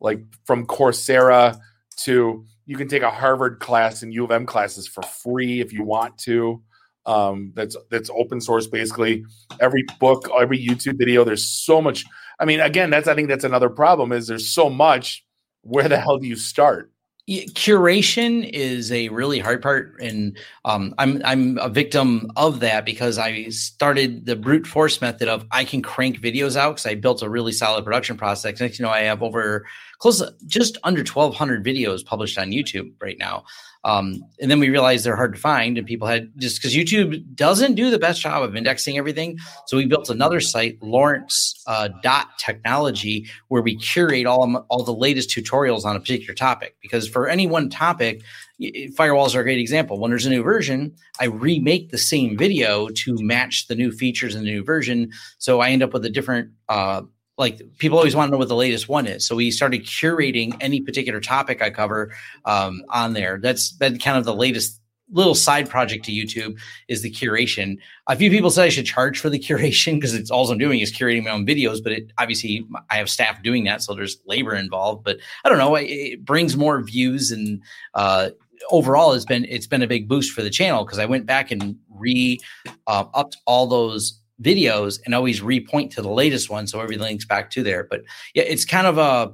like 0.00 0.22
from 0.44 0.66
Coursera 0.66 1.58
to 2.04 2.44
you 2.66 2.76
can 2.76 2.88
take 2.88 3.02
a 3.02 3.10
Harvard 3.10 3.60
class 3.60 4.02
and 4.02 4.14
U 4.14 4.24
of 4.24 4.30
M 4.30 4.46
classes 4.46 4.86
for 4.86 5.02
free 5.02 5.60
if 5.60 5.72
you 5.72 5.82
want 5.84 6.16
to. 6.18 6.62
Um, 7.06 7.52
that's 7.54 7.76
that's 7.90 8.10
open 8.10 8.40
source 8.40 8.66
basically. 8.66 9.24
Every 9.60 9.84
book 9.98 10.28
every 10.38 10.64
youtube 10.64 10.98
video 10.98 11.24
there's 11.24 11.44
so 11.44 11.82
much. 11.82 12.04
I 12.38 12.44
mean 12.44 12.60
again 12.60 12.90
that's 12.90 13.08
i 13.08 13.14
think 13.14 13.28
that's 13.28 13.44
another 13.44 13.68
problem 13.68 14.12
is 14.12 14.26
there's 14.26 14.48
so 14.48 14.70
much. 14.70 15.24
Where 15.62 15.88
the 15.88 15.98
hell 15.98 16.18
do 16.18 16.26
you 16.26 16.36
start 16.36 16.91
curation 17.28 18.50
is 18.52 18.90
a 18.90 19.08
really 19.10 19.38
hard 19.38 19.62
part 19.62 19.94
and 20.00 20.36
um, 20.64 20.92
i'm 20.98 21.22
i'm 21.24 21.56
a 21.58 21.68
victim 21.68 22.28
of 22.34 22.58
that 22.58 22.84
because 22.84 23.16
i 23.16 23.44
started 23.44 24.26
the 24.26 24.34
brute 24.34 24.66
force 24.66 25.00
method 25.00 25.28
of 25.28 25.46
i 25.52 25.62
can 25.62 25.80
crank 25.80 26.20
videos 26.20 26.56
out 26.56 26.70
because 26.70 26.86
i 26.86 26.96
built 26.96 27.22
a 27.22 27.30
really 27.30 27.52
solid 27.52 27.84
production 27.84 28.16
process. 28.16 28.58
Next 28.58 28.80
you 28.80 28.84
know 28.84 28.90
i 28.90 29.02
have 29.02 29.22
over 29.22 29.64
close 29.98 30.20
just 30.48 30.78
under 30.82 31.02
1200 31.02 31.64
videos 31.64 32.04
published 32.04 32.38
on 32.38 32.50
youtube 32.50 32.92
right 33.00 33.18
now. 33.18 33.44
Um, 33.84 34.22
and 34.40 34.48
then 34.48 34.60
we 34.60 34.68
realized 34.70 35.04
they're 35.04 35.16
hard 35.16 35.34
to 35.34 35.40
find 35.40 35.76
and 35.76 35.84
people 35.84 36.06
had 36.06 36.30
just 36.36 36.60
because 36.60 36.72
youtube 36.72 37.34
doesn't 37.34 37.74
do 37.74 37.90
the 37.90 37.98
best 37.98 38.20
job 38.20 38.44
of 38.44 38.54
indexing 38.54 38.96
everything 38.96 39.38
so 39.66 39.76
we 39.76 39.86
built 39.86 40.08
another 40.08 40.38
site 40.40 40.80
lawrence 40.80 41.60
uh, 41.66 41.88
dot 42.00 42.28
technology 42.38 43.28
where 43.48 43.60
we 43.60 43.76
curate 43.76 44.24
all 44.24 44.64
all 44.68 44.84
the 44.84 44.94
latest 44.94 45.30
tutorials 45.30 45.84
on 45.84 45.96
a 45.96 46.00
particular 46.00 46.32
topic 46.32 46.76
because 46.80 47.08
for 47.12 47.28
any 47.28 47.46
one 47.46 47.68
topic 47.68 48.22
firewalls 48.60 49.34
are 49.34 49.40
a 49.40 49.44
great 49.44 49.58
example. 49.58 49.98
When 49.98 50.10
there's 50.10 50.26
a 50.26 50.30
new 50.30 50.42
version 50.42 50.94
i 51.20 51.26
remake 51.26 51.90
the 51.90 51.98
same 51.98 52.36
video 52.36 52.88
to 52.88 53.16
match 53.22 53.66
the 53.68 53.74
new 53.74 53.92
features 53.92 54.34
in 54.34 54.44
the 54.44 54.50
new 54.50 54.64
version. 54.64 55.10
So 55.38 55.60
i 55.60 55.70
end 55.70 55.82
up 55.82 55.92
with 55.92 56.04
a 56.04 56.10
different 56.10 56.50
uh, 56.68 57.02
like 57.38 57.60
people 57.78 57.98
always 57.98 58.14
want 58.14 58.28
to 58.28 58.32
know 58.32 58.38
what 58.38 58.48
the 58.48 58.54
latest 58.54 58.88
one 58.88 59.06
is. 59.06 59.26
So 59.26 59.34
we 59.34 59.50
started 59.50 59.84
curating 59.84 60.56
any 60.60 60.80
particular 60.80 61.20
topic 61.20 61.62
i 61.62 61.70
cover 61.70 62.12
um, 62.44 62.82
on 62.90 63.14
there. 63.14 63.38
That's 63.40 63.72
been 63.72 63.98
kind 63.98 64.18
of 64.18 64.24
the 64.24 64.34
latest 64.34 64.81
little 65.10 65.34
side 65.34 65.68
project 65.68 66.04
to 66.04 66.12
youtube 66.12 66.58
is 66.88 67.02
the 67.02 67.10
curation 67.10 67.76
a 68.08 68.16
few 68.16 68.30
people 68.30 68.50
said 68.50 68.64
I 68.64 68.68
should 68.68 68.86
charge 68.86 69.18
for 69.18 69.30
the 69.30 69.38
curation 69.48 69.94
because 69.94 70.14
it's 70.14 70.30
all 70.30 70.50
I'm 70.50 70.58
doing 70.58 70.80
is 70.80 70.92
curating 70.92 71.24
my 71.24 71.30
own 71.30 71.46
videos, 71.46 71.82
but 71.82 71.92
it 71.92 72.12
obviously 72.18 72.66
I 72.90 72.96
have 72.96 73.08
staff 73.08 73.42
doing 73.42 73.64
that, 73.64 73.82
so 73.82 73.94
there's 73.94 74.18
labor 74.26 74.54
involved. 74.54 75.04
But 75.04 75.18
I 75.44 75.48
don't 75.48 75.58
know, 75.58 75.74
it, 75.76 75.84
it 75.84 76.24
brings 76.24 76.56
more 76.56 76.82
views 76.82 77.30
and 77.30 77.62
uh, 77.94 78.30
overall 78.70 79.12
it's 79.12 79.24
been 79.24 79.46
it's 79.48 79.66
been 79.66 79.82
a 79.82 79.86
big 79.86 80.08
boost 80.08 80.32
for 80.32 80.42
the 80.42 80.50
channel 80.50 80.84
because 80.84 80.98
I 80.98 81.06
went 81.06 81.26
back 81.26 81.50
and 81.50 81.76
re 81.90 82.38
uh, 82.86 83.04
upped 83.14 83.36
all 83.46 83.66
those 83.66 84.18
videos 84.40 85.00
and 85.04 85.14
always 85.14 85.40
repoint 85.40 85.90
to 85.94 86.02
the 86.02 86.10
latest 86.10 86.50
one, 86.50 86.66
so 86.66 86.80
everything 86.80 87.04
links 87.04 87.24
back 87.24 87.50
to 87.50 87.62
there. 87.62 87.84
But 87.84 88.02
yeah, 88.34 88.44
it's 88.44 88.64
kind 88.64 88.86
of 88.86 88.98
a 88.98 89.00
uh, 89.00 89.28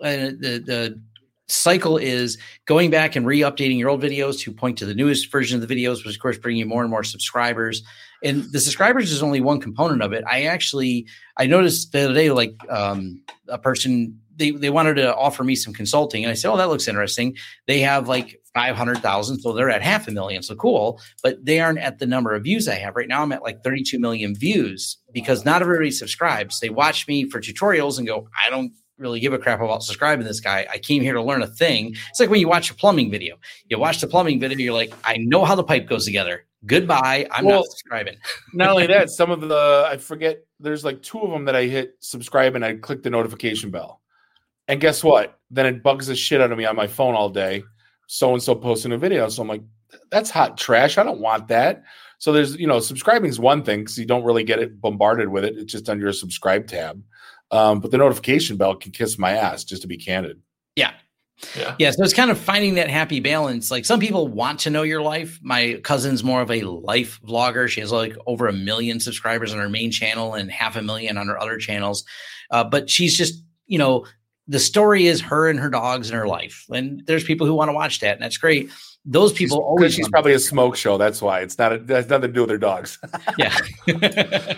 the 0.00 0.62
the 0.64 1.00
cycle 1.48 1.96
is 1.96 2.38
going 2.64 2.90
back 2.90 3.14
and 3.16 3.26
re-updating 3.26 3.78
your 3.78 3.88
old 3.88 4.02
videos 4.02 4.40
to 4.40 4.52
point 4.52 4.78
to 4.78 4.86
the 4.86 4.94
newest 4.94 5.30
version 5.30 5.60
of 5.60 5.66
the 5.66 5.74
videos, 5.74 6.04
which 6.04 6.16
of 6.16 6.20
course 6.20 6.38
bring 6.38 6.56
you 6.56 6.66
more 6.66 6.82
and 6.82 6.90
more 6.90 7.04
subscribers. 7.04 7.82
And 8.22 8.44
the 8.52 8.60
subscribers 8.60 9.12
is 9.12 9.22
only 9.22 9.40
one 9.40 9.60
component 9.60 10.02
of 10.02 10.12
it. 10.12 10.24
I 10.26 10.44
actually 10.44 11.06
I 11.36 11.46
noticed 11.46 11.92
the 11.92 12.06
other 12.06 12.14
day, 12.14 12.30
like 12.30 12.54
um, 12.68 13.22
a 13.48 13.58
person 13.58 14.18
they 14.36 14.50
they 14.50 14.70
wanted 14.70 14.94
to 14.94 15.14
offer 15.14 15.44
me 15.44 15.54
some 15.54 15.72
consulting, 15.72 16.24
and 16.24 16.30
I 16.30 16.34
said, 16.34 16.50
"Oh, 16.50 16.56
that 16.56 16.68
looks 16.68 16.88
interesting." 16.88 17.36
They 17.66 17.80
have 17.80 18.08
like 18.08 18.40
five 18.54 18.76
hundred 18.76 18.98
thousand, 18.98 19.40
so 19.40 19.52
they're 19.52 19.70
at 19.70 19.82
half 19.82 20.08
a 20.08 20.10
million, 20.10 20.42
so 20.42 20.54
cool. 20.54 21.00
But 21.22 21.44
they 21.44 21.60
aren't 21.60 21.78
at 21.78 21.98
the 21.98 22.06
number 22.06 22.34
of 22.34 22.42
views 22.42 22.68
I 22.68 22.74
have 22.74 22.96
right 22.96 23.08
now. 23.08 23.22
I'm 23.22 23.32
at 23.32 23.42
like 23.42 23.62
thirty-two 23.62 23.98
million 23.98 24.34
views 24.34 24.98
because 25.12 25.44
not 25.44 25.62
everybody 25.62 25.90
subscribes. 25.90 26.60
They 26.60 26.70
watch 26.70 27.06
me 27.08 27.28
for 27.28 27.40
tutorials 27.40 27.98
and 27.98 28.06
go, 28.06 28.28
"I 28.46 28.50
don't." 28.50 28.72
Really 28.98 29.20
give 29.20 29.32
a 29.32 29.38
crap 29.38 29.60
about 29.60 29.82
subscribing 29.82 30.22
to 30.22 30.28
this 30.28 30.40
guy. 30.40 30.66
I 30.70 30.78
came 30.78 31.02
here 31.02 31.14
to 31.14 31.22
learn 31.22 31.42
a 31.42 31.46
thing. 31.46 31.94
It's 32.10 32.20
like 32.20 32.30
when 32.30 32.40
you 32.40 32.48
watch 32.48 32.70
a 32.70 32.74
plumbing 32.74 33.10
video. 33.10 33.36
You 33.68 33.78
watch 33.78 34.00
the 34.00 34.06
plumbing 34.06 34.40
video, 34.40 34.58
you're 34.58 34.74
like, 34.74 34.92
I 35.04 35.16
know 35.18 35.44
how 35.44 35.54
the 35.54 35.64
pipe 35.64 35.88
goes 35.88 36.04
together. 36.04 36.44
Goodbye. 36.64 37.26
I'm 37.30 37.44
Well, 37.44 37.56
not 37.56 37.66
subscribing. 37.66 38.16
not 38.54 38.70
only 38.70 38.86
that 38.86 39.10
some 39.10 39.30
of 39.30 39.40
the 39.40 39.86
i 39.88 39.96
forget 39.96 40.44
there's 40.58 40.84
like 40.84 41.00
two 41.02 41.20
of 41.20 41.30
them 41.30 41.44
that 41.44 41.54
i 41.54 41.64
hit 41.64 41.96
subscribe 42.00 42.56
and 42.56 42.64
i 42.64 42.74
click 42.74 43.02
the 43.02 43.10
notification 43.10 43.70
bell 43.70 44.00
And 44.68 44.80
guess 44.80 45.04
what? 45.04 45.38
Then 45.50 45.66
it 45.66 45.82
bugs 45.82 46.08
the 46.08 46.16
shit 46.16 46.40
out 46.40 46.50
of 46.50 46.58
me 46.58 46.64
on 46.64 46.74
my 46.74 46.88
phone 46.88 47.14
all 47.14 47.28
day. 47.30 47.62
So 48.08 48.32
and 48.32 48.42
so 48.42 48.54
posting 48.54 48.92
a 48.92 48.98
video. 48.98 49.28
So 49.28 49.42
I'm 49.42 49.48
like, 49.48 49.62
that's 50.10 50.30
hot 50.30 50.56
trash. 50.58 50.98
I 50.98 51.04
don't 51.04 51.20
want 51.20 51.46
that. 51.48 51.84
So 52.18 52.32
there's, 52.32 52.56
you 52.56 52.66
know, 52.66 52.80
subscribing 52.80 53.30
is 53.30 53.38
one 53.38 53.62
thing 53.62 53.80
because 53.80 53.98
you 53.98 54.06
don't 54.06 54.24
really 54.24 54.42
get 54.42 54.58
it 54.58 54.80
bombarded 54.80 55.28
with 55.28 55.44
it. 55.44 55.56
It's 55.56 55.70
just 55.72 55.88
under 55.88 56.04
your 56.04 56.12
subscribe 56.12 56.66
tab. 56.66 57.00
Um, 57.50 57.80
but 57.80 57.90
the 57.90 57.98
notification 57.98 58.56
bell 58.56 58.74
can 58.74 58.92
kiss 58.92 59.18
my 59.18 59.32
ass, 59.32 59.64
just 59.64 59.82
to 59.82 59.88
be 59.88 59.96
candid. 59.96 60.40
Yeah. 60.74 60.92
Yeah. 61.54 61.74
yeah. 61.78 61.90
So 61.90 62.02
it's 62.02 62.14
kind 62.14 62.30
of 62.30 62.38
finding 62.38 62.74
that 62.76 62.88
happy 62.88 63.20
balance. 63.20 63.70
Like 63.70 63.84
some 63.84 64.00
people 64.00 64.26
want 64.26 64.60
to 64.60 64.70
know 64.70 64.82
your 64.82 65.02
life. 65.02 65.38
My 65.42 65.80
cousin's 65.84 66.24
more 66.24 66.40
of 66.40 66.50
a 66.50 66.62
life 66.62 67.20
vlogger. 67.22 67.68
She 67.68 67.80
has 67.80 67.92
like 67.92 68.16
over 68.26 68.46
a 68.46 68.52
million 68.52 69.00
subscribers 69.00 69.52
on 69.52 69.58
her 69.58 69.68
main 69.68 69.90
channel 69.90 70.34
and 70.34 70.50
half 70.50 70.76
a 70.76 70.82
million 70.82 71.18
on 71.18 71.28
her 71.28 71.40
other 71.40 71.58
channels. 71.58 72.04
Uh, 72.50 72.64
but 72.64 72.88
she's 72.88 73.16
just, 73.16 73.42
you 73.66 73.78
know, 73.78 74.06
the 74.48 74.58
story 74.58 75.06
is 75.06 75.20
her 75.20 75.48
and 75.48 75.58
her 75.58 75.68
dogs 75.68 76.08
and 76.08 76.18
her 76.18 76.26
life. 76.26 76.64
And 76.70 77.02
there's 77.06 77.24
people 77.24 77.46
who 77.46 77.54
want 77.54 77.68
to 77.68 77.74
watch 77.74 78.00
that, 78.00 78.14
and 78.14 78.22
that's 78.22 78.38
great 78.38 78.70
those 79.08 79.32
people 79.32 79.58
she's, 79.58 79.64
always 79.64 79.94
she's 79.94 80.08
probably 80.08 80.32
a 80.32 80.38
smoke 80.38 80.74
show 80.74 80.98
that's 80.98 81.22
why. 81.22 81.40
It's 81.40 81.58
not 81.58 81.72
a, 81.72 81.76
it 81.76 81.88
has 81.88 82.08
nothing 82.08 82.28
to 82.28 82.34
do 82.34 82.40
with 82.40 82.48
their 82.48 82.58
dogs. 82.58 82.98
Yeah. 83.38 83.56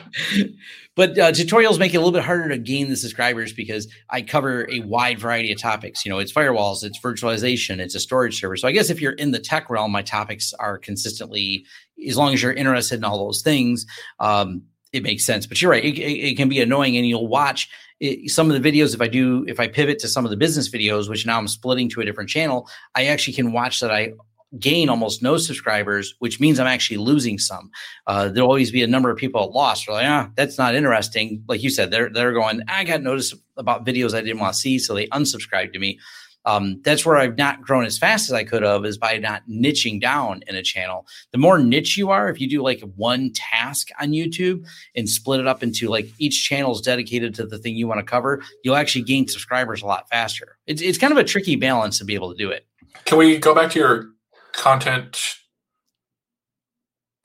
But 0.97 1.17
uh, 1.17 1.31
tutorials 1.31 1.79
make 1.79 1.95
it 1.95 1.99
a 1.99 2.01
little 2.01 2.11
bit 2.11 2.25
harder 2.25 2.49
to 2.49 2.59
gain 2.59 2.89
the 2.89 2.97
subscribers 2.97 3.53
because 3.53 3.87
i 4.11 4.21
cover 4.21 4.69
a 4.69 4.81
wide 4.81 5.21
variety 5.21 5.53
of 5.53 5.61
topics. 5.61 6.05
You 6.05 6.11
know 6.11 6.19
it's 6.19 6.33
firewalls 6.33 6.83
it's 6.83 6.99
virtualization 6.99 7.79
it's 7.79 7.95
a 7.95 8.01
storage 8.01 8.41
server. 8.41 8.57
So 8.57 8.67
i 8.67 8.73
guess 8.73 8.91
if 8.91 9.01
you're 9.01 9.13
in 9.13 9.31
the 9.31 9.39
tech 9.39 9.71
realm 9.71 9.93
my 9.93 10.03
topics 10.03 10.53
are 10.59 10.77
consistently 10.77 11.65
as 12.09 12.17
long 12.17 12.35
as 12.35 12.43
you're 12.43 12.53
interested 12.53 12.97
in 12.97 13.05
all 13.05 13.19
those 13.19 13.43
things 13.43 13.87
um, 14.19 14.63
it 14.93 15.03
makes 15.03 15.25
sense. 15.25 15.47
But 15.47 15.63
you're 15.63 15.71
right 15.71 15.85
it, 15.85 15.99
it, 15.99 16.31
it 16.31 16.37
can 16.37 16.49
be 16.49 16.61
annoying 16.61 16.97
and 16.97 17.07
you'll 17.07 17.29
watch 17.29 17.69
it, 18.01 18.31
some 18.31 18.51
of 18.51 18.61
the 18.61 18.73
videos 18.73 18.95
if 18.95 19.01
i 19.01 19.09
do 19.09 19.45
if 19.47 19.61
i 19.61 19.69
pivot 19.69 19.99
to 20.01 20.09
some 20.09 20.25
of 20.25 20.31
the 20.31 20.37
business 20.37 20.69
videos 20.69 21.09
which 21.09 21.27
now 21.27 21.39
i'm 21.39 21.49
splitting 21.49 21.89
to 21.91 22.01
a 22.01 22.05
different 22.05 22.31
channel 22.31 22.69
i 22.95 23.07
actually 23.07 23.35
can 23.35 23.53
watch 23.53 23.81
that 23.81 23.91
i 23.91 24.13
gain 24.59 24.89
almost 24.89 25.23
no 25.23 25.37
subscribers, 25.37 26.15
which 26.21 26.41
means 26.41 26.59
I'm 26.59 26.67
actually 26.67 26.97
losing 26.97 27.39
some. 27.39 27.71
Uh, 28.07 28.29
there'll 28.29 28.49
always 28.49 28.71
be 28.71 28.83
a 28.83 28.87
number 28.87 29.11
of 29.11 29.19
people 29.19 29.43
at 29.43 29.51
loss. 29.51 29.85
They're 29.85 29.95
like, 29.95 30.07
ah, 30.07 30.31
that's 30.37 30.59
not 30.59 30.75
interesting. 30.75 31.43
Like 31.49 31.63
you 31.63 31.71
said, 31.71 31.91
they're 31.91 32.11
they're 32.11 32.33
going. 32.33 32.63
I 32.69 32.85
got 32.85 33.03
notice 33.03 33.35
about 33.57 33.85
videos 33.85 34.15
I 34.15 34.21
didn't 34.21 34.39
want 34.39 34.55
to 34.55 34.61
see, 34.61 34.79
so 34.79 34.95
they 34.95 35.07
unsubscribed 35.09 35.73
to 35.75 35.79
me. 35.79 35.99
Um, 36.45 36.81
that's 36.83 37.05
where 37.05 37.17
I've 37.17 37.37
not 37.37 37.61
grown 37.61 37.85
as 37.85 37.99
fast 37.99 38.31
as 38.31 38.33
I 38.33 38.43
could 38.43 38.63
have 38.63 38.87
is 38.87 38.97
by 38.97 39.19
not 39.19 39.43
niching 39.51 40.01
down 40.01 40.43
in 40.47 40.57
a 40.57 40.63
channel. 40.63 41.07
The 41.33 41.39
more 41.39 41.59
niche 41.59 41.99
you 41.99 42.09
are, 42.09 42.31
if 42.31 42.41
you 42.41 42.49
do 42.49 42.63
like 42.63 42.81
one 42.97 43.33
task 43.35 43.89
on 44.01 44.13
YouTube 44.13 44.65
and 44.97 45.09
split 45.09 45.41
it 45.41 45.47
up 45.47 45.63
into 45.63 45.89
like 45.89 46.09
each 46.19 46.49
channel 46.49 46.73
is 46.73 46.81
dedicated 46.81 47.35
to 47.35 47.45
the 47.45 47.59
thing 47.59 47.75
you 47.75 47.87
want 47.87 47.99
to 47.99 48.05
cover, 48.05 48.43
you'll 48.65 48.77
actually 48.77 49.03
gain 49.03 49.29
subscribers 49.29 49.83
a 49.83 49.87
lot 49.87 50.09
faster. 50.09 50.57
It's, 50.67 50.81
it's 50.81 50.97
kind 50.97 51.13
of 51.13 51.19
a 51.19 51.25
tricky 51.25 51.57
balance 51.57 51.99
to 51.99 52.07
be 52.07 52.15
able 52.15 52.33
to 52.33 52.39
do 52.39 52.51
it. 52.51 52.67
Can 53.05 53.19
we 53.19 53.37
go 53.37 53.55
back 53.55 53.71
to 53.73 53.79
your 53.79 54.09
content 54.53 55.19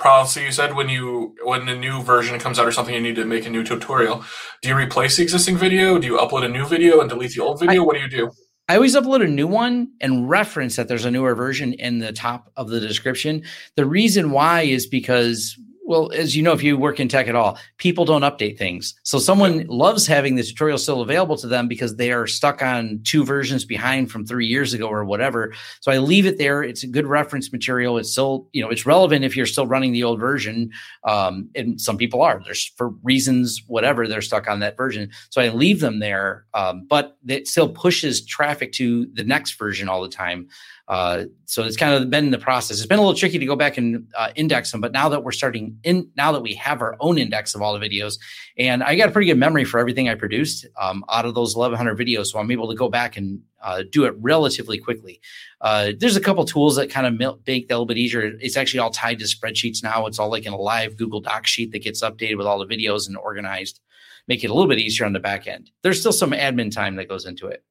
policy 0.03 0.41
you 0.41 0.51
said 0.51 0.75
when 0.75 0.89
you 0.89 1.33
when 1.43 1.67
a 1.69 1.75
new 1.75 2.01
version 2.01 2.37
comes 2.37 2.59
out 2.59 2.67
or 2.67 2.71
something 2.71 2.93
you 2.93 3.01
need 3.01 3.15
to 3.15 3.25
make 3.25 3.45
a 3.45 3.49
new 3.49 3.63
tutorial. 3.63 4.23
Do 4.61 4.69
you 4.69 4.75
replace 4.75 5.17
the 5.17 5.23
existing 5.23 5.57
video? 5.57 5.97
Do 5.97 6.07
you 6.07 6.17
upload 6.17 6.43
a 6.43 6.49
new 6.49 6.65
video 6.65 6.99
and 6.99 7.09
delete 7.09 7.33
the 7.33 7.41
old 7.41 7.59
video? 7.59 7.81
I, 7.81 7.85
what 7.85 7.95
do 7.95 8.01
you 8.01 8.09
do? 8.09 8.31
I 8.69 8.75
always 8.75 8.95
upload 8.95 9.23
a 9.23 9.27
new 9.27 9.47
one 9.47 9.91
and 10.01 10.29
reference 10.29 10.75
that 10.75 10.87
there's 10.87 11.05
a 11.05 11.11
newer 11.11 11.35
version 11.35 11.73
in 11.73 11.99
the 11.99 12.13
top 12.13 12.51
of 12.55 12.69
the 12.69 12.79
description. 12.79 13.43
The 13.75 13.85
reason 13.85 14.31
why 14.31 14.61
is 14.61 14.87
because 14.87 15.57
well, 15.85 16.11
as 16.13 16.35
you 16.35 16.41
know, 16.41 16.53
if 16.53 16.63
you 16.63 16.77
work 16.77 16.99
in 16.99 17.09
tech 17.09 17.27
at 17.27 17.35
all, 17.35 17.57
people 17.77 18.05
don't 18.05 18.21
update 18.21 18.57
things. 18.57 18.95
So 19.03 19.19
someone 19.19 19.65
loves 19.67 20.07
having 20.07 20.35
the 20.35 20.43
tutorial 20.43 20.77
still 20.77 21.01
available 21.01 21.35
to 21.37 21.47
them 21.47 21.67
because 21.67 21.97
they 21.97 22.11
are 22.11 22.25
stuck 22.25 22.61
on 22.61 23.01
two 23.03 23.25
versions 23.25 23.65
behind 23.65 24.09
from 24.09 24.25
three 24.25 24.45
years 24.45 24.73
ago 24.73 24.87
or 24.87 25.03
whatever. 25.03 25.53
So 25.81 25.91
I 25.91 25.97
leave 25.97 26.25
it 26.25 26.37
there. 26.37 26.63
It's 26.63 26.83
a 26.83 26.87
good 26.87 27.05
reference 27.05 27.51
material. 27.51 27.97
It's 27.97 28.11
still, 28.11 28.47
you 28.53 28.63
know, 28.63 28.69
it's 28.69 28.85
relevant 28.85 29.25
if 29.25 29.35
you're 29.35 29.45
still 29.45 29.67
running 29.67 29.91
the 29.91 30.03
old 30.03 30.19
version. 30.19 30.71
Um, 31.03 31.49
and 31.53 31.79
some 31.79 31.97
people 31.97 32.21
are. 32.21 32.41
There's 32.43 32.71
for 32.77 32.89
reasons 33.03 33.61
whatever 33.67 34.07
they're 34.07 34.21
stuck 34.21 34.47
on 34.47 34.59
that 34.61 34.77
version. 34.77 35.11
So 35.31 35.41
I 35.41 35.49
leave 35.49 35.81
them 35.81 35.99
there. 35.99 36.45
Um, 36.53 36.85
but 36.87 37.17
it 37.27 37.47
still 37.47 37.69
pushes 37.69 38.25
traffic 38.25 38.71
to 38.73 39.07
the 39.13 39.23
next 39.23 39.57
version 39.59 39.89
all 39.89 40.01
the 40.01 40.09
time. 40.09 40.47
Uh, 40.87 41.23
so 41.45 41.63
it's 41.63 41.77
kind 41.77 41.93
of 41.93 42.09
been 42.09 42.31
the 42.31 42.37
process. 42.37 42.77
It's 42.77 42.85
been 42.85 42.99
a 42.99 43.01
little 43.01 43.17
tricky 43.17 43.39
to 43.39 43.45
go 43.45 43.55
back 43.55 43.77
and 43.77 44.05
uh, 44.17 44.31
index 44.35 44.71
them, 44.71 44.81
but 44.81 44.91
now 44.91 45.07
that 45.09 45.23
we're 45.23 45.31
starting 45.31 45.77
in, 45.83 46.09
now 46.17 46.33
that 46.33 46.41
we 46.41 46.53
have 46.55 46.81
our 46.81 46.97
own 46.99 47.17
index 47.17 47.55
of 47.55 47.61
all 47.61 47.77
the 47.77 47.87
videos, 47.87 48.19
and 48.57 48.83
I 48.83 48.95
got 48.95 49.07
a 49.07 49.11
pretty 49.11 49.27
good 49.27 49.37
memory 49.37 49.63
for 49.63 49.79
everything 49.79 50.09
I 50.09 50.15
produced 50.15 50.65
um, 50.79 51.05
out 51.09 51.25
of 51.25 51.35
those 51.35 51.55
1,100 51.55 51.97
videos, 51.97 52.27
so 52.27 52.39
I'm 52.39 52.51
able 52.51 52.69
to 52.69 52.75
go 52.75 52.89
back 52.89 53.15
and 53.15 53.41
uh, 53.61 53.83
do 53.89 54.03
it 54.03 54.13
relatively 54.19 54.77
quickly. 54.77 55.21
Uh, 55.61 55.93
there's 55.97 56.17
a 56.17 56.21
couple 56.21 56.43
tools 56.43 56.75
that 56.75 56.89
kind 56.89 57.07
of 57.07 57.39
make 57.47 57.69
that 57.69 57.73
a 57.73 57.75
little 57.75 57.85
bit 57.85 57.97
easier. 57.97 58.33
It's 58.41 58.57
actually 58.57 58.81
all 58.81 58.91
tied 58.91 59.19
to 59.19 59.25
spreadsheets 59.25 59.81
now. 59.83 60.05
It's 60.05 60.19
all 60.19 60.29
like 60.29 60.45
in 60.45 60.51
a 60.51 60.57
live 60.57 60.97
Google 60.97 61.21
Doc 61.21 61.47
sheet 61.47 61.71
that 61.71 61.81
gets 61.81 62.03
updated 62.03 62.37
with 62.37 62.45
all 62.45 62.59
the 62.59 62.65
videos 62.65 63.07
and 63.07 63.15
organized. 63.15 63.79
Make 64.27 64.43
it 64.43 64.49
a 64.49 64.53
little 64.53 64.69
bit 64.69 64.79
easier 64.79 65.05
on 65.05 65.13
the 65.13 65.19
back 65.19 65.47
end. 65.47 65.71
There's 65.81 65.99
still 65.99 66.11
some 66.11 66.31
admin 66.31 66.73
time 66.73 66.95
that 66.97 67.07
goes 67.07 67.25
into 67.25 67.47
it. 67.47 67.63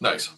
Nice. 0.00 0.28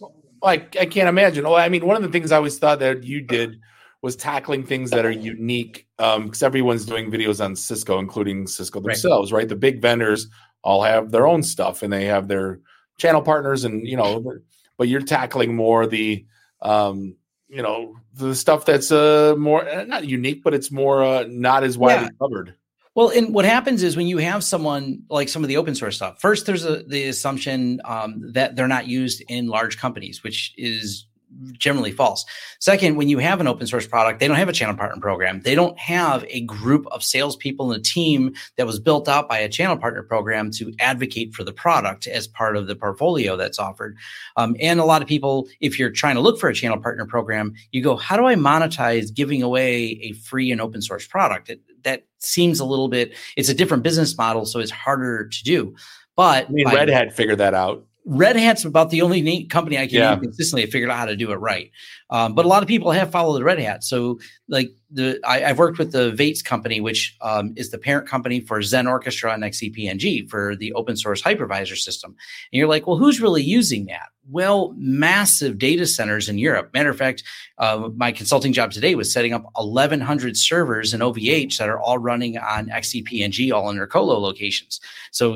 I, 0.43 0.53
I 0.79 0.85
can't 0.85 1.09
imagine. 1.09 1.45
Oh, 1.45 1.55
I 1.55 1.69
mean, 1.69 1.85
one 1.85 1.95
of 1.95 2.01
the 2.01 2.09
things 2.09 2.31
I 2.31 2.37
always 2.37 2.57
thought 2.57 2.79
that 2.79 3.03
you 3.03 3.21
did 3.21 3.59
was 4.01 4.15
tackling 4.15 4.63
things 4.63 4.89
that 4.89 5.05
are 5.05 5.11
unique 5.11 5.87
because 5.97 6.41
um, 6.41 6.45
everyone's 6.45 6.85
doing 6.85 7.11
videos 7.11 7.43
on 7.43 7.55
Cisco, 7.55 7.99
including 7.99 8.47
Cisco 8.47 8.79
themselves, 8.79 9.31
right. 9.31 9.39
right? 9.39 9.49
The 9.49 9.55
big 9.55 9.81
vendors 9.81 10.27
all 10.63 10.81
have 10.83 11.11
their 11.11 11.27
own 11.27 11.43
stuff 11.43 11.83
and 11.83 11.93
they 11.93 12.05
have 12.05 12.27
their 12.27 12.59
channel 12.97 13.21
partners, 13.21 13.63
and 13.63 13.87
you 13.87 13.97
know, 13.97 14.39
but 14.77 14.87
you're 14.87 15.01
tackling 15.01 15.55
more 15.55 15.85
the, 15.85 16.25
um, 16.61 17.15
you 17.47 17.61
know, 17.61 17.95
the 18.13 18.35
stuff 18.35 18.65
that's 18.65 18.91
uh 18.91 19.35
more 19.37 19.67
uh, 19.69 19.83
not 19.83 20.07
unique, 20.07 20.43
but 20.43 20.53
it's 20.53 20.71
more 20.71 21.03
uh, 21.03 21.25
not 21.27 21.63
as 21.63 21.77
widely 21.77 22.05
yeah. 22.05 22.17
covered. 22.19 22.55
Well, 22.93 23.09
and 23.09 23.33
what 23.33 23.45
happens 23.45 23.83
is 23.83 23.95
when 23.95 24.07
you 24.07 24.17
have 24.17 24.43
someone 24.43 25.03
like 25.09 25.29
some 25.29 25.43
of 25.43 25.47
the 25.47 25.57
open 25.57 25.75
source 25.75 25.95
stuff, 25.95 26.19
first 26.19 26.45
there's 26.45 26.65
a, 26.65 26.83
the 26.83 27.07
assumption 27.07 27.79
um, 27.85 28.31
that 28.33 28.55
they're 28.55 28.67
not 28.67 28.87
used 28.87 29.23
in 29.29 29.47
large 29.47 29.77
companies, 29.77 30.23
which 30.23 30.53
is 30.57 31.05
generally 31.53 31.91
false. 31.91 32.25
Second, 32.59 32.97
when 32.97 33.07
you 33.07 33.17
have 33.19 33.39
an 33.39 33.47
open 33.47 33.65
source 33.65 33.87
product, 33.87 34.19
they 34.19 34.27
don't 34.27 34.37
have 34.37 34.49
a 34.49 34.53
channel 34.53 34.75
partner 34.75 34.99
program. 34.99 35.41
They 35.41 35.55
don't 35.55 35.77
have 35.79 36.25
a 36.27 36.41
group 36.41 36.85
of 36.87 37.03
salespeople 37.03 37.71
and 37.71 37.79
a 37.79 37.83
team 37.83 38.33
that 38.57 38.67
was 38.67 38.79
built 38.79 39.07
out 39.07 39.29
by 39.29 39.39
a 39.39 39.49
channel 39.49 39.77
partner 39.77 40.03
program 40.03 40.51
to 40.51 40.73
advocate 40.79 41.33
for 41.33 41.43
the 41.43 41.53
product 41.53 42.07
as 42.07 42.27
part 42.27 42.57
of 42.57 42.67
the 42.67 42.75
portfolio 42.75 43.37
that's 43.37 43.59
offered. 43.59 43.95
Um, 44.35 44.55
and 44.59 44.79
a 44.79 44.85
lot 44.85 45.01
of 45.01 45.07
people, 45.07 45.47
if 45.61 45.79
you're 45.79 45.89
trying 45.89 46.15
to 46.15 46.21
look 46.21 46.39
for 46.39 46.49
a 46.49 46.53
channel 46.53 46.79
partner 46.79 47.05
program, 47.05 47.53
you 47.71 47.81
go, 47.81 47.95
how 47.95 48.17
do 48.17 48.25
I 48.25 48.35
monetize 48.35 49.13
giving 49.13 49.41
away 49.41 49.99
a 50.01 50.11
free 50.13 50.51
and 50.51 50.59
open 50.59 50.81
source 50.81 51.07
product? 51.07 51.49
It, 51.49 51.61
that 51.83 52.03
seems 52.19 52.59
a 52.59 52.65
little 52.65 52.87
bit 52.87 53.13
it's 53.37 53.49
a 53.49 53.53
different 53.53 53.83
business 53.83 54.17
model 54.17 54.45
so 54.45 54.59
it's 54.59 54.71
harder 54.71 55.27
to 55.27 55.43
do. 55.43 55.75
But 56.15 56.47
i 56.49 56.51
mean 56.51 56.67
red 56.67 56.89
hat 56.89 57.13
figured 57.13 57.39
that 57.39 57.53
out 57.53 57.85
red 58.11 58.35
hat's 58.35 58.65
about 58.65 58.89
the 58.89 59.01
only 59.01 59.21
neat 59.21 59.49
company 59.49 59.77
i 59.77 59.87
can 59.87 59.97
yeah. 59.97 60.15
consistently 60.17 60.61
have 60.61 60.69
figured 60.69 60.91
out 60.91 60.97
how 60.97 61.05
to 61.05 61.15
do 61.15 61.31
it 61.31 61.35
right 61.35 61.71
um, 62.09 62.35
but 62.35 62.43
a 62.43 62.47
lot 62.47 62.61
of 62.61 62.67
people 62.67 62.91
have 62.91 63.09
followed 63.09 63.37
the 63.37 63.43
red 63.43 63.57
hat 63.59 63.83
so 63.83 64.19
like 64.49 64.69
the 64.91 65.17
I, 65.25 65.39
have 65.39 65.57
worked 65.57 65.79
with 65.79 65.93
the 65.93 66.11
vates 66.11 66.41
company 66.41 66.81
which 66.81 67.15
um, 67.21 67.53
is 67.55 67.71
the 67.71 67.77
parent 67.77 68.07
company 68.07 68.41
for 68.41 68.59
Xen 68.59 68.89
Orchestra 68.89 69.33
and 69.33 69.43
xcpng 69.43 70.29
for 70.29 70.55
the 70.57 70.73
open 70.73 70.97
source 70.97 71.21
hypervisor 71.21 71.77
system 71.77 72.11
and 72.11 72.57
you're 72.57 72.67
like 72.67 72.85
well 72.85 72.97
who's 72.97 73.21
really 73.21 73.43
using 73.43 73.85
that 73.85 74.09
well, 74.29 74.73
massive 74.77 75.57
data 75.57 75.85
centers 75.85 76.29
in 76.29 76.37
Europe. 76.37 76.71
Matter 76.73 76.89
of 76.89 76.97
fact, 76.97 77.23
uh, 77.57 77.89
my 77.95 78.11
consulting 78.11 78.53
job 78.53 78.71
today 78.71 78.95
was 78.95 79.11
setting 79.11 79.33
up 79.33 79.43
1,100 79.55 80.37
servers 80.37 80.93
in 80.93 81.01
OVH 81.01 81.57
that 81.57 81.69
are 81.69 81.79
all 81.79 81.97
running 81.97 82.37
on 82.37 82.67
XCP-ng, 82.67 83.51
all 83.51 83.69
in 83.69 83.77
their 83.77 83.87
colo 83.87 84.19
locations. 84.19 84.79
So 85.11 85.35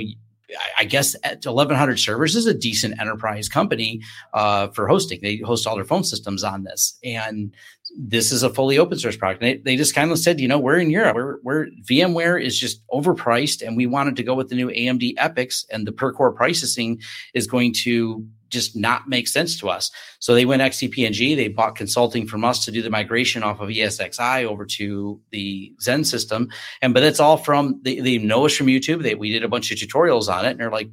I 0.77 0.85
guess 0.85 1.15
at 1.23 1.45
1,100 1.45 1.99
servers 1.99 2.35
is 2.35 2.45
a 2.45 2.53
decent 2.53 2.99
enterprise 2.99 3.49
company 3.49 4.01
uh, 4.33 4.67
for 4.67 4.87
hosting. 4.87 5.19
They 5.21 5.37
host 5.37 5.67
all 5.67 5.75
their 5.75 5.85
phone 5.85 6.03
systems 6.03 6.43
on 6.43 6.63
this, 6.63 6.97
and 7.03 7.53
this 7.97 8.31
is 8.31 8.43
a 8.43 8.49
fully 8.49 8.77
open 8.77 8.97
source 8.97 9.15
product. 9.15 9.41
They, 9.41 9.57
they, 9.57 9.75
just 9.75 9.95
kind 9.95 10.11
of 10.11 10.19
said, 10.19 10.39
you 10.39 10.47
know, 10.47 10.59
we're 10.59 10.79
in 10.79 10.89
Europe. 10.89 11.15
We're, 11.15 11.37
we're, 11.43 11.67
VMware 11.89 12.41
is 12.41 12.59
just 12.59 12.85
overpriced, 12.87 13.65
and 13.65 13.77
we 13.77 13.85
wanted 13.85 14.15
to 14.17 14.23
go 14.23 14.33
with 14.33 14.49
the 14.49 14.55
new 14.55 14.69
AMD 14.69 15.15
EPYCs, 15.15 15.65
and 15.71 15.87
the 15.87 15.91
per 15.91 16.11
core 16.11 16.31
processing 16.31 17.01
is 17.33 17.47
going 17.47 17.73
to 17.83 18.25
just 18.49 18.75
not 18.75 19.07
make 19.07 19.27
sense 19.27 19.59
to 19.59 19.69
us. 19.69 19.91
So 20.19 20.33
they 20.33 20.45
went 20.45 20.61
XCP-ng. 20.61 21.37
They 21.37 21.47
bought 21.47 21.75
consulting 21.75 22.27
from 22.27 22.43
us 22.43 22.63
to 22.65 22.71
do 22.71 22.81
the 22.81 22.89
migration 22.89 23.43
off 23.43 23.59
of 23.59 23.69
ESXi 23.69 24.45
over 24.45 24.65
to 24.65 25.19
the 25.31 25.73
Xen 25.81 26.05
system. 26.05 26.49
And 26.81 26.93
but 26.93 27.03
it's 27.03 27.19
all 27.19 27.37
from 27.37 27.79
they, 27.83 27.99
they 27.99 28.17
know 28.17 28.45
us 28.45 28.55
from 28.55 28.67
YouTube. 28.67 29.03
They, 29.03 29.15
we 29.15 29.31
did 29.31 29.43
a 29.43 29.47
bunch 29.47 29.71
of 29.71 29.77
tutorials 29.77 30.33
on 30.33 30.45
it, 30.45 30.51
and 30.51 30.59
they're 30.59 30.71
like, 30.71 30.89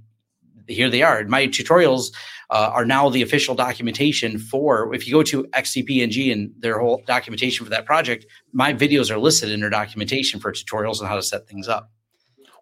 here 0.69 0.91
they 0.91 1.03
are. 1.03 1.25
My 1.25 1.47
tutorials 1.47 2.13
uh, 2.51 2.71
are 2.73 2.85
now 2.85 3.09
the 3.09 3.23
official 3.23 3.55
documentation 3.55 4.39
for. 4.39 4.95
If 4.95 5.07
you 5.07 5.13
go 5.15 5.23
to 5.25 5.45
XCP-ng 5.45 6.31
and 6.31 6.53
their 6.59 6.79
whole 6.79 7.03
documentation 7.07 7.65
for 7.65 7.71
that 7.71 7.87
project, 7.87 8.27
my 8.53 8.73
videos 8.73 9.11
are 9.11 9.19
listed 9.19 9.51
in 9.51 9.61
their 9.61 9.71
documentation 9.71 10.41
for 10.41 10.53
tutorials 10.53 11.01
on 11.01 11.09
how 11.09 11.17
to 11.17 11.23
set 11.23 11.49
things 11.49 11.69
up. 11.69 11.91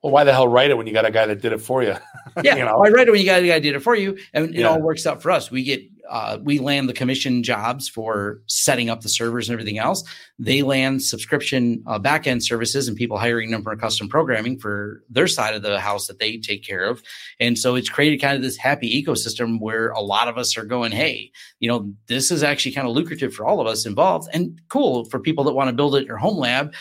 Well, 0.03 0.13
why 0.13 0.25
the 0.25 0.33
hell 0.33 0.49
write 0.49 0.71
it 0.71 0.77
when 0.79 0.87
you 0.87 0.95
got 0.95 1.05
a 1.05 1.11
guy 1.11 1.27
that 1.27 1.43
did 1.43 1.53
it 1.53 1.61
for 1.61 1.83
you? 1.83 1.95
Yeah, 2.45 2.55
you 2.57 2.65
know? 2.65 2.79
why 2.79 2.89
write 2.91 3.09
it 3.09 3.11
when 3.11 3.19
you 3.21 3.27
got 3.27 3.43
a 3.43 3.47
guy 3.47 3.55
that 3.55 3.61
did 3.63 3.75
it 3.75 3.81
for 3.81 3.97
you, 3.97 4.17
and 4.33 4.51
it 4.55 4.61
Yeah. 4.61 4.69
all 4.69 4.81
works 4.81 5.05
out 5.05 5.21
for 5.21 5.33
us. 5.33 5.51
We 5.51 5.65
get 5.65 5.83
uh, 6.09 6.39
we 6.43 6.59
land 6.59 6.89
the 6.89 6.93
commission 6.93 7.43
jobs 7.43 7.89
for 7.89 8.41
setting 8.47 8.89
up 8.91 9.01
the 9.01 9.09
servers 9.09 9.49
and 9.49 9.53
everything 9.55 9.79
else. 9.79 10.03
They 10.41 10.63
land 10.63 11.03
subscription 11.03 11.83
uh, 11.87 11.99
back 12.01 12.27
end 12.27 12.43
services 12.45 12.89
and 12.89 12.97
people 12.97 13.17
hiring 13.19 13.51
them 13.53 13.63
for 13.63 13.75
custom 13.77 14.09
programming 14.09 14.59
for 14.59 15.05
their 15.09 15.29
side 15.29 15.55
of 15.55 15.63
the 15.63 15.79
house 15.79 16.07
that 16.09 16.19
they 16.19 16.37
take 16.39 16.65
care 16.65 16.85
of. 16.85 17.01
And 17.39 17.57
so 17.59 17.75
it's 17.77 17.89
created 17.89 18.21
kind 18.21 18.35
of 18.37 18.43
this 18.43 18.57
happy 18.57 18.91
ecosystem 19.05 19.61
where 19.61 19.91
a 19.91 20.01
lot 20.01 20.27
of 20.27 20.37
us 20.37 20.57
are 20.57 20.65
going, 20.65 20.91
hey, 20.93 21.31
you 21.61 21.69
know, 21.69 21.93
this 22.09 22.31
is 22.33 22.43
actually 22.43 22.73
kind 22.73 22.89
of 22.89 22.95
lucrative 22.95 23.33
for 23.35 23.45
all 23.47 23.61
of 23.61 23.67
us 23.69 23.87
involved 23.87 24.29
and 24.33 24.61
cool 24.69 25.05
for 25.07 25.21
people 25.21 25.45
that 25.45 25.53
want 25.53 25.69
to 25.69 25.75
build 25.77 25.95
it 25.95 26.01
in 26.03 26.07
your 26.07 26.17
home 26.19 26.39
lab. 26.39 26.75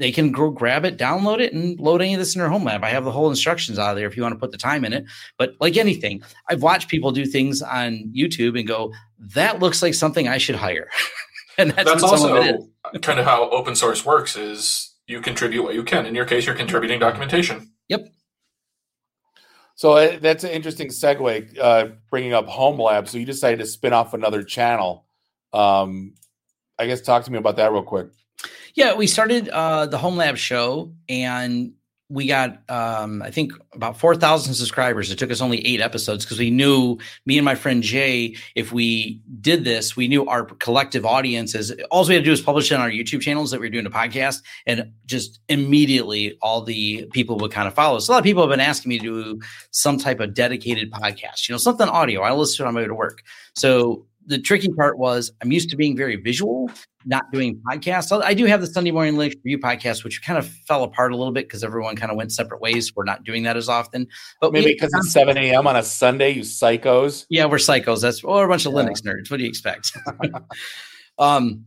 They 0.00 0.10
can 0.10 0.32
go 0.32 0.50
grab 0.50 0.86
it, 0.86 0.96
download 0.96 1.40
it, 1.40 1.52
and 1.52 1.78
load 1.78 2.00
any 2.00 2.14
of 2.14 2.18
this 2.18 2.34
in 2.34 2.40
their 2.40 2.48
home 2.48 2.64
lab. 2.64 2.82
I 2.82 2.88
have 2.88 3.04
the 3.04 3.12
whole 3.12 3.28
instructions 3.28 3.78
out 3.78 3.90
of 3.90 3.96
there 3.96 4.06
if 4.06 4.16
you 4.16 4.22
want 4.22 4.34
to 4.34 4.38
put 4.38 4.50
the 4.50 4.56
time 4.56 4.82
in 4.86 4.94
it. 4.94 5.04
But 5.36 5.54
like 5.60 5.76
anything, 5.76 6.22
I've 6.48 6.62
watched 6.62 6.88
people 6.88 7.12
do 7.12 7.26
things 7.26 7.60
on 7.60 8.10
YouTube 8.16 8.58
and 8.58 8.66
go, 8.66 8.94
that 9.18 9.60
looks 9.60 9.82
like 9.82 9.92
something 9.92 10.26
I 10.26 10.38
should 10.38 10.56
hire. 10.56 10.88
and 11.58 11.72
that's, 11.72 11.84
That's 11.84 12.02
what 12.02 12.18
some 12.18 12.32
of 12.32 12.44
it 12.44 12.54
is. 12.56 12.66
also 12.82 12.98
kind 13.00 13.20
of 13.20 13.26
how 13.26 13.50
open 13.50 13.76
source 13.76 14.04
works. 14.06 14.36
Is 14.36 14.94
you 15.06 15.20
contribute 15.20 15.62
what 15.62 15.74
you 15.74 15.84
can. 15.84 16.06
In 16.06 16.14
your 16.14 16.24
case, 16.24 16.46
you're 16.46 16.54
contributing 16.54 16.98
documentation. 16.98 17.70
Yep. 17.88 18.08
So 19.74 19.92
uh, 19.92 20.18
that's 20.18 20.44
an 20.44 20.50
interesting 20.50 20.88
segue, 20.88 21.58
uh, 21.58 21.88
bringing 22.10 22.32
up 22.32 22.46
Home 22.46 22.80
Lab. 22.80 23.06
So 23.06 23.18
you 23.18 23.26
decided 23.26 23.58
to 23.60 23.66
spin 23.66 23.92
off 23.92 24.14
another 24.14 24.42
channel. 24.42 25.04
Um, 25.52 26.14
I 26.78 26.86
guess 26.86 27.02
talk 27.02 27.24
to 27.24 27.32
me 27.32 27.36
about 27.36 27.56
that 27.56 27.70
real 27.70 27.82
quick. 27.82 28.08
Yeah, 28.80 28.94
we 28.94 29.06
started 29.06 29.50
uh, 29.50 29.84
the 29.84 29.98
Home 29.98 30.16
Lab 30.16 30.38
show 30.38 30.94
and 31.06 31.74
we 32.08 32.26
got, 32.26 32.62
um, 32.70 33.20
I 33.20 33.30
think, 33.30 33.52
about 33.74 33.98
4,000 33.98 34.54
subscribers. 34.54 35.10
It 35.10 35.18
took 35.18 35.30
us 35.30 35.42
only 35.42 35.58
eight 35.66 35.82
episodes 35.82 36.24
because 36.24 36.38
we 36.38 36.50
knew, 36.50 36.96
me 37.26 37.36
and 37.36 37.44
my 37.44 37.56
friend 37.56 37.82
Jay, 37.82 38.36
if 38.54 38.72
we 38.72 39.20
did 39.42 39.64
this, 39.64 39.96
we 39.96 40.08
knew 40.08 40.26
our 40.26 40.46
collective 40.46 41.04
audiences. 41.04 41.72
All 41.90 42.08
we 42.08 42.14
had 42.14 42.20
to 42.20 42.24
do 42.24 42.30
was 42.30 42.40
publish 42.40 42.72
it 42.72 42.76
on 42.76 42.80
our 42.80 42.90
YouTube 42.90 43.20
channels 43.20 43.50
that 43.50 43.60
we 43.60 43.66
were 43.66 43.70
doing 43.70 43.84
a 43.84 43.90
podcast, 43.90 44.42
and 44.64 44.90
just 45.04 45.40
immediately 45.50 46.38
all 46.40 46.62
the 46.62 47.06
people 47.12 47.36
would 47.36 47.52
kind 47.52 47.68
of 47.68 47.74
follow. 47.74 47.98
So 47.98 48.10
a 48.10 48.14
lot 48.14 48.20
of 48.20 48.24
people 48.24 48.42
have 48.42 48.50
been 48.50 48.60
asking 48.60 48.88
me 48.88 48.98
to 49.00 49.04
do 49.04 49.40
some 49.72 49.98
type 49.98 50.20
of 50.20 50.32
dedicated 50.32 50.90
podcast, 50.90 51.50
you 51.50 51.52
know, 51.52 51.58
something 51.58 51.86
audio. 51.86 52.22
I 52.22 52.32
listen 52.32 52.56
to 52.56 52.62
it 52.62 52.68
on 52.68 52.72
my 52.72 52.80
way 52.80 52.86
to 52.86 52.94
work. 52.94 53.24
So 53.54 54.06
the 54.24 54.38
tricky 54.38 54.70
part 54.70 54.98
was 54.98 55.32
I'm 55.42 55.52
used 55.52 55.68
to 55.68 55.76
being 55.76 55.98
very 55.98 56.16
visual, 56.16 56.70
not 57.06 57.30
doing 57.32 57.60
podcasts. 57.66 58.10
I 58.22 58.34
do 58.34 58.44
have 58.46 58.60
the 58.60 58.66
Sunday 58.66 58.90
morning 58.90 59.14
Linux 59.14 59.34
review 59.44 59.58
podcast, 59.58 60.04
which 60.04 60.22
kind 60.22 60.38
of 60.38 60.46
fell 60.46 60.82
apart 60.82 61.12
a 61.12 61.16
little 61.16 61.32
bit 61.32 61.46
because 61.46 61.64
everyone 61.64 61.96
kind 61.96 62.10
of 62.10 62.16
went 62.16 62.32
separate 62.32 62.60
ways. 62.60 62.94
We're 62.94 63.04
not 63.04 63.24
doing 63.24 63.42
that 63.44 63.56
as 63.56 63.68
often, 63.68 64.06
but 64.40 64.52
Maybe 64.52 64.74
because 64.74 64.92
it's 64.94 65.12
7 65.12 65.36
a.m. 65.38 65.66
on 65.66 65.76
a 65.76 65.82
Sunday, 65.82 66.30
you 66.30 66.42
psychos. 66.42 67.24
yeah, 67.30 67.46
we're 67.46 67.56
psychos. 67.56 68.02
That's 68.02 68.22
or 68.22 68.44
a 68.44 68.48
bunch 68.48 68.66
of 68.66 68.72
Yeah. 68.74 68.80
Linux 68.80 69.00
nerds. 69.02 69.30
What 69.30 69.38
do 69.38 69.44
you 69.44 69.48
expect? 69.48 69.96
um, 71.18 71.64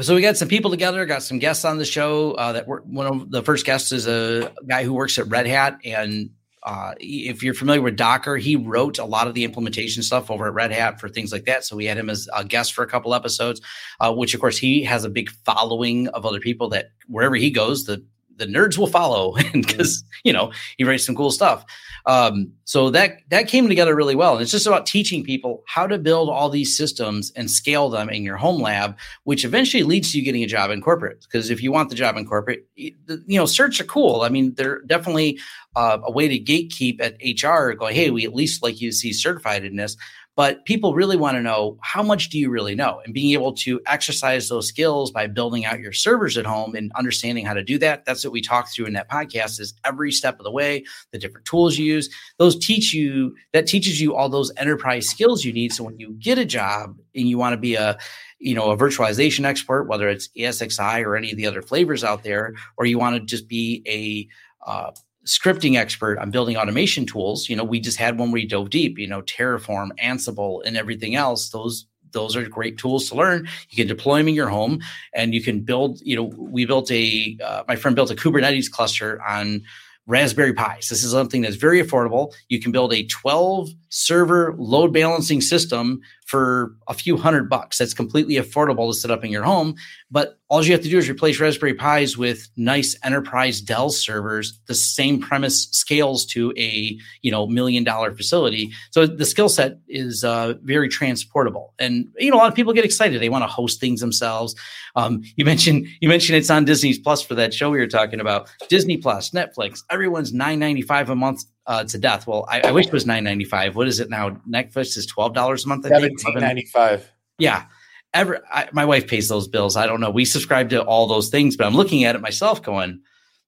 so 0.00 0.14
we 0.14 0.20
got 0.22 0.36
some 0.36 0.48
people 0.48 0.70
together, 0.70 1.06
got 1.06 1.22
some 1.22 1.38
guests 1.38 1.64
on 1.64 1.78
the 1.78 1.84
show. 1.84 2.32
Uh, 2.32 2.52
that 2.52 2.66
were 2.66 2.82
one 2.84 3.06
of 3.06 3.30
the 3.30 3.42
first 3.42 3.64
guests 3.64 3.92
is 3.92 4.06
a 4.06 4.52
guy 4.68 4.82
who 4.84 4.92
works 4.92 5.18
at 5.18 5.28
Red 5.28 5.46
Hat, 5.46 5.78
and 5.84 6.30
uh, 6.64 6.94
if 6.98 7.42
you're 7.42 7.54
familiar 7.54 7.82
with 7.82 7.96
Docker, 7.96 8.36
he 8.36 8.56
wrote 8.56 8.98
a 8.98 9.04
lot 9.04 9.26
of 9.26 9.34
the 9.34 9.44
implementation 9.44 10.02
stuff 10.02 10.30
over 10.30 10.46
at 10.46 10.54
Red 10.54 10.72
Hat 10.72 10.98
for 10.98 11.08
things 11.08 11.30
like 11.30 11.44
that. 11.44 11.64
So 11.64 11.76
we 11.76 11.84
had 11.84 11.98
him 11.98 12.08
as 12.08 12.28
a 12.34 12.44
guest 12.44 12.72
for 12.72 12.82
a 12.82 12.86
couple 12.86 13.14
episodes, 13.14 13.60
uh, 14.00 14.12
which 14.14 14.34
of 14.34 14.40
course 14.40 14.56
he 14.56 14.82
has 14.84 15.04
a 15.04 15.10
big 15.10 15.30
following 15.44 16.08
of 16.08 16.24
other 16.24 16.40
people 16.40 16.68
that 16.70 16.92
wherever 17.06 17.34
he 17.34 17.50
goes, 17.50 17.84
the 17.84 18.04
the 18.36 18.46
nerds 18.46 18.78
will 18.78 18.86
follow 18.86 19.34
because 19.52 20.04
you 20.24 20.32
know 20.32 20.52
he 20.76 20.84
writes 20.84 21.04
some 21.04 21.14
cool 21.14 21.30
stuff. 21.30 21.64
Um, 22.06 22.52
so 22.64 22.90
that 22.90 23.20
that 23.30 23.48
came 23.48 23.68
together 23.68 23.94
really 23.94 24.14
well, 24.14 24.34
and 24.34 24.42
it's 24.42 24.50
just 24.50 24.66
about 24.66 24.86
teaching 24.86 25.24
people 25.24 25.62
how 25.66 25.86
to 25.86 25.98
build 25.98 26.28
all 26.28 26.50
these 26.50 26.76
systems 26.76 27.32
and 27.36 27.50
scale 27.50 27.88
them 27.88 28.10
in 28.10 28.22
your 28.22 28.36
home 28.36 28.60
lab, 28.60 28.96
which 29.24 29.44
eventually 29.44 29.82
leads 29.82 30.12
to 30.12 30.18
you 30.18 30.24
getting 30.24 30.42
a 30.42 30.46
job 30.46 30.70
in 30.70 30.82
corporate. 30.82 31.20
Because 31.20 31.50
if 31.50 31.62
you 31.62 31.72
want 31.72 31.88
the 31.88 31.94
job 31.94 32.16
in 32.16 32.26
corporate, 32.26 32.66
you 32.76 32.94
know, 33.28 33.44
certs 33.44 33.80
are 33.80 33.84
cool. 33.84 34.22
I 34.22 34.28
mean, 34.28 34.54
they're 34.54 34.80
definitely 34.82 35.38
uh, 35.76 35.98
a 36.04 36.10
way 36.10 36.28
to 36.28 36.38
gatekeep 36.38 37.00
at 37.00 37.16
HR. 37.22 37.72
Going, 37.72 37.94
hey, 37.94 38.10
we 38.10 38.24
at 38.24 38.34
least 38.34 38.62
like 38.62 38.80
you 38.80 38.90
to 38.90 38.96
see 38.96 39.12
certified 39.12 39.64
in 39.64 39.76
this. 39.76 39.96
But 40.36 40.64
people 40.64 40.94
really 40.94 41.16
want 41.16 41.36
to 41.36 41.42
know 41.42 41.78
how 41.82 42.02
much 42.02 42.28
do 42.28 42.38
you 42.38 42.50
really 42.50 42.74
know, 42.74 43.00
and 43.04 43.14
being 43.14 43.32
able 43.32 43.52
to 43.54 43.80
exercise 43.86 44.48
those 44.48 44.66
skills 44.66 45.10
by 45.10 45.26
building 45.28 45.64
out 45.64 45.78
your 45.78 45.92
servers 45.92 46.36
at 46.36 46.44
home 46.44 46.74
and 46.74 46.90
understanding 46.96 47.46
how 47.46 47.54
to 47.54 47.62
do 47.62 47.78
that. 47.78 48.04
That's 48.04 48.24
what 48.24 48.32
we 48.32 48.40
talk 48.40 48.68
through 48.68 48.86
in 48.86 48.94
that 48.94 49.08
podcast. 49.08 49.60
Is 49.60 49.74
every 49.84 50.10
step 50.10 50.40
of 50.40 50.44
the 50.44 50.50
way, 50.50 50.84
the 51.12 51.18
different 51.18 51.46
tools 51.46 51.78
you 51.78 51.84
use. 51.84 52.08
Those 52.38 52.58
teach 52.58 52.92
you 52.92 53.34
that 53.52 53.66
teaches 53.66 54.00
you 54.00 54.14
all 54.16 54.28
those 54.28 54.52
enterprise 54.56 55.08
skills 55.08 55.44
you 55.44 55.52
need. 55.52 55.72
So 55.72 55.84
when 55.84 55.98
you 55.98 56.12
get 56.18 56.38
a 56.38 56.44
job 56.44 56.98
and 57.14 57.28
you 57.28 57.38
want 57.38 57.52
to 57.52 57.58
be 57.58 57.76
a 57.76 57.96
you 58.40 58.54
know 58.54 58.70
a 58.70 58.76
virtualization 58.76 59.44
expert, 59.44 59.84
whether 59.84 60.08
it's 60.08 60.28
ESXi 60.36 61.04
or 61.04 61.16
any 61.16 61.30
of 61.30 61.36
the 61.36 61.46
other 61.46 61.62
flavors 61.62 62.02
out 62.02 62.24
there, 62.24 62.54
or 62.76 62.86
you 62.86 62.98
want 62.98 63.16
to 63.16 63.20
just 63.20 63.48
be 63.48 63.82
a 63.86 64.28
uh, 64.68 64.90
scripting 65.24 65.76
expert 65.76 66.18
on 66.18 66.30
building 66.30 66.56
automation 66.56 67.06
tools. 67.06 67.48
You 67.48 67.56
know, 67.56 67.64
we 67.64 67.80
just 67.80 67.98
had 67.98 68.18
one 68.18 68.28
where 68.28 68.40
we 68.40 68.46
dove 68.46 68.70
deep. 68.70 68.98
You 68.98 69.06
know, 69.06 69.22
Terraform, 69.22 69.90
Ansible, 69.98 70.62
and 70.64 70.76
everything 70.76 71.14
else. 71.14 71.50
Those 71.50 71.86
those 72.12 72.36
are 72.36 72.48
great 72.48 72.78
tools 72.78 73.08
to 73.08 73.16
learn. 73.16 73.48
You 73.70 73.76
can 73.76 73.88
deploy 73.88 74.18
them 74.18 74.28
in 74.28 74.34
your 74.34 74.48
home, 74.48 74.80
and 75.14 75.34
you 75.34 75.42
can 75.42 75.60
build. 75.60 76.00
You 76.02 76.16
know, 76.16 76.32
we 76.36 76.64
built 76.64 76.90
a. 76.90 77.36
Uh, 77.44 77.64
my 77.68 77.76
friend 77.76 77.94
built 77.94 78.10
a 78.10 78.14
Kubernetes 78.14 78.70
cluster 78.70 79.20
on 79.22 79.62
Raspberry 80.06 80.52
Pis. 80.52 80.88
This 80.88 81.02
is 81.02 81.12
something 81.12 81.42
that's 81.42 81.56
very 81.56 81.82
affordable. 81.82 82.32
You 82.48 82.60
can 82.60 82.72
build 82.72 82.92
a 82.92 83.06
12 83.06 83.70
server 83.88 84.54
load 84.58 84.92
balancing 84.92 85.40
system 85.40 86.00
for 86.24 86.74
a 86.88 86.94
few 86.94 87.16
hundred 87.16 87.48
bucks. 87.48 87.78
That's 87.78 87.94
completely 87.94 88.34
affordable 88.36 88.90
to 88.90 88.98
set 88.98 89.10
up 89.10 89.24
in 89.24 89.30
your 89.30 89.42
home. 89.42 89.74
But 90.10 90.38
all 90.48 90.64
you 90.64 90.72
have 90.72 90.82
to 90.82 90.88
do 90.88 90.98
is 90.98 91.08
replace 91.08 91.38
Raspberry 91.38 91.74
Pis 91.74 92.16
with 92.16 92.48
nice 92.56 92.96
enterprise 93.02 93.60
Dell 93.60 93.90
servers. 93.90 94.58
The 94.66 94.74
same 94.74 95.20
premise 95.20 95.68
scales 95.70 96.24
to 96.26 96.52
a 96.56 96.98
you 97.22 97.30
know 97.30 97.46
million 97.46 97.84
dollar 97.84 98.14
facility. 98.14 98.72
So 98.90 99.06
the 99.06 99.24
skill 99.24 99.48
set 99.48 99.78
is 99.88 100.24
uh, 100.24 100.54
very 100.62 100.88
transportable. 100.88 101.74
And 101.78 102.08
you 102.18 102.30
know 102.30 102.36
a 102.36 102.38
lot 102.38 102.48
of 102.48 102.54
people 102.54 102.72
get 102.72 102.84
excited. 102.84 103.20
They 103.20 103.28
want 103.28 103.42
to 103.42 103.48
host 103.48 103.80
things 103.80 104.00
themselves. 104.00 104.54
Um, 104.96 105.22
you 105.36 105.44
mentioned 105.44 105.86
you 106.00 106.08
mentioned 106.08 106.36
it's 106.36 106.50
on 106.50 106.64
Disney's 106.64 106.98
Plus 106.98 107.20
for 107.22 107.34
that 107.34 107.52
show 107.52 107.70
we 107.70 107.78
were 107.78 107.86
talking 107.86 108.20
about. 108.20 108.48
Disney 108.68 108.96
Plus, 108.96 109.30
Netflix. 109.30 109.82
Everyone's 109.90 110.32
nine 110.32 110.58
ninety 110.58 110.82
five 110.82 111.10
a 111.10 111.16
month 111.16 111.44
uh, 111.66 111.84
to 111.84 111.98
death. 111.98 112.26
Well, 112.26 112.46
I, 112.48 112.60
I 112.62 112.70
wish 112.72 112.86
it 112.86 112.92
was 112.92 113.06
nine 113.06 113.24
ninety 113.24 113.44
five. 113.44 113.76
What 113.76 113.88
is 113.88 114.00
it 114.00 114.10
now? 114.10 114.30
Netflix 114.48 114.96
is 114.96 115.06
twelve 115.06 115.34
dollars 115.34 115.64
a 115.64 115.68
month. 115.68 115.86
Seventeen 115.86 116.34
ninety 116.34 116.66
five. 116.66 117.10
Yeah. 117.38 117.66
Ever, 118.12 118.44
I, 118.48 118.68
my 118.72 118.84
wife 118.84 119.08
pays 119.08 119.28
those 119.28 119.48
bills. 119.48 119.76
I 119.76 119.86
don't 119.86 120.00
know. 120.00 120.10
We 120.10 120.24
subscribe 120.24 120.70
to 120.70 120.82
all 120.84 121.08
those 121.08 121.30
things, 121.30 121.56
but 121.56 121.66
I'm 121.66 121.74
looking 121.74 122.04
at 122.04 122.14
it 122.14 122.20
myself, 122.20 122.62
going, 122.62 123.00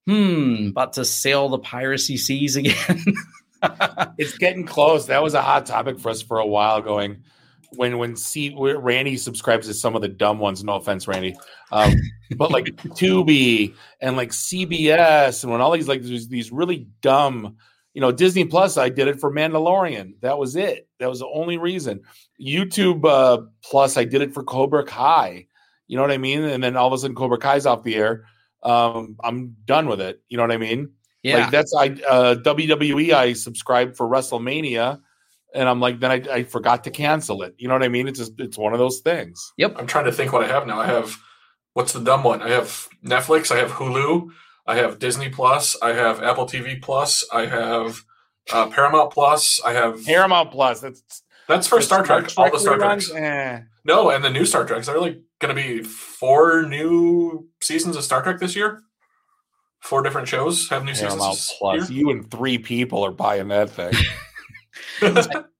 "Hmm, 0.08 0.68
about 0.70 0.94
to 0.94 1.04
sail 1.04 1.48
the 1.48 1.58
piracy 1.58 2.16
seas 2.16 2.56
again." 2.56 2.74
It's 4.18 4.36
getting 4.38 4.64
close. 4.64 5.06
That 5.06 5.22
was 5.22 5.34
a 5.34 5.42
hot 5.42 5.66
topic 5.66 5.98
for 5.98 6.10
us 6.10 6.22
for 6.22 6.38
a 6.38 6.46
while. 6.46 6.80
Going 6.80 7.24
when 7.70 7.98
when 7.98 8.16
C 8.16 8.50
where 8.50 8.78
Randy 8.78 9.16
subscribes 9.16 9.66
to 9.66 9.74
some 9.74 9.96
of 9.96 10.02
the 10.02 10.08
dumb 10.08 10.38
ones. 10.38 10.62
No 10.62 10.74
offense, 10.74 11.08
Randy, 11.08 11.36
um, 11.72 11.94
but 12.36 12.50
like 12.50 12.64
Tubi 12.76 13.74
and 14.00 14.16
like 14.16 14.30
CBS 14.30 15.42
and 15.42 15.52
when 15.52 15.60
all 15.60 15.72
these 15.72 15.88
like 15.88 16.02
these, 16.02 16.28
these 16.28 16.52
really 16.52 16.88
dumb. 17.00 17.56
You 17.96 18.02
know, 18.02 18.12
Disney 18.12 18.44
Plus. 18.44 18.76
I 18.76 18.90
did 18.90 19.08
it 19.08 19.18
for 19.18 19.32
Mandalorian. 19.32 20.20
That 20.20 20.36
was 20.36 20.54
it. 20.54 20.86
That 21.00 21.08
was 21.08 21.20
the 21.20 21.28
only 21.28 21.56
reason. 21.56 22.02
YouTube 22.38 23.06
uh, 23.06 23.46
Plus. 23.64 23.96
I 23.96 24.04
did 24.04 24.20
it 24.20 24.34
for 24.34 24.44
Cobra 24.44 24.84
Kai. 24.84 25.46
You 25.88 25.96
know 25.96 26.02
what 26.02 26.12
I 26.12 26.18
mean? 26.18 26.44
And 26.44 26.62
then 26.62 26.76
all 26.76 26.88
of 26.88 26.92
a 26.92 26.98
sudden, 26.98 27.16
Cobra 27.16 27.38
Kai's 27.38 27.64
off 27.64 27.84
the 27.84 27.96
air. 27.96 28.26
Um, 28.62 29.16
I'm 29.24 29.56
done 29.64 29.88
with 29.88 30.02
it. 30.02 30.20
You 30.28 30.36
know 30.36 30.42
what 30.42 30.52
I 30.52 30.58
mean? 30.58 30.90
yeah. 31.22 31.38
Like 31.38 31.50
that's 31.50 31.74
I 31.74 31.86
uh 32.08 32.34
WWE 32.36 33.12
I 33.12 33.32
subscribed 33.32 33.96
for 33.96 34.06
WrestleMania 34.06 35.00
and 35.54 35.68
I'm 35.68 35.80
like 35.80 35.98
then 35.98 36.10
I, 36.10 36.22
I 36.30 36.42
forgot 36.44 36.84
to 36.84 36.90
cancel 36.90 37.42
it. 37.42 37.54
You 37.58 37.68
know 37.68 37.74
what 37.74 37.82
I 37.82 37.88
mean? 37.88 38.06
It's 38.08 38.18
just 38.18 38.34
it's 38.38 38.58
one 38.58 38.72
of 38.72 38.78
those 38.78 39.00
things. 39.00 39.52
Yep. 39.56 39.74
I'm 39.78 39.86
trying 39.86 40.04
to 40.04 40.12
think 40.12 40.32
what 40.32 40.44
I 40.44 40.48
have 40.48 40.66
now. 40.66 40.80
I 40.80 40.86
have 40.86 41.16
what's 41.72 41.92
the 41.92 42.00
dumb 42.00 42.22
one? 42.22 42.42
I 42.42 42.50
have 42.50 42.88
Netflix. 43.04 43.50
I 43.50 43.58
have 43.58 43.72
Hulu. 43.72 44.28
I 44.66 44.76
have 44.76 44.98
Disney 44.98 45.28
Plus. 45.28 45.76
I 45.80 45.92
have 45.92 46.22
Apple 46.22 46.46
TV 46.46 46.80
Plus. 46.80 47.24
I 47.32 47.46
have 47.46 48.02
uh, 48.52 48.66
Paramount 48.68 49.12
Plus. 49.12 49.60
I 49.64 49.72
have 49.72 50.04
Paramount 50.04 50.50
Plus. 50.50 50.80
That's 50.80 51.22
that's 51.48 51.68
for 51.68 51.80
Star 51.80 52.02
Trek. 52.02 52.30
All 52.36 52.50
the 52.50 52.58
Star 52.58 52.76
reruns? 52.76 53.08
Treks. 53.08 53.12
Eh. 53.12 53.60
No, 53.84 54.10
and 54.10 54.24
the 54.24 54.30
new 54.30 54.44
Star 54.44 54.64
Treks. 54.64 54.86
There 54.86 54.96
are 54.96 55.00
like 55.00 55.20
going 55.38 55.54
to 55.54 55.62
be 55.62 55.82
four 55.82 56.62
new 56.62 57.48
seasons 57.60 57.96
of 57.96 58.04
Star 58.04 58.22
Trek 58.22 58.40
this 58.40 58.56
year. 58.56 58.82
Four 59.80 60.02
different 60.02 60.26
shows 60.26 60.68
have 60.70 60.84
new 60.84 60.94
Paramount 60.94 61.36
seasons. 61.36 61.54
Plus. 61.58 61.88
here. 61.88 61.98
You 61.98 62.10
and 62.10 62.28
three 62.30 62.58
people 62.58 63.04
are 63.04 63.12
buying 63.12 63.48
that 63.48 63.70
thing. 63.70 63.94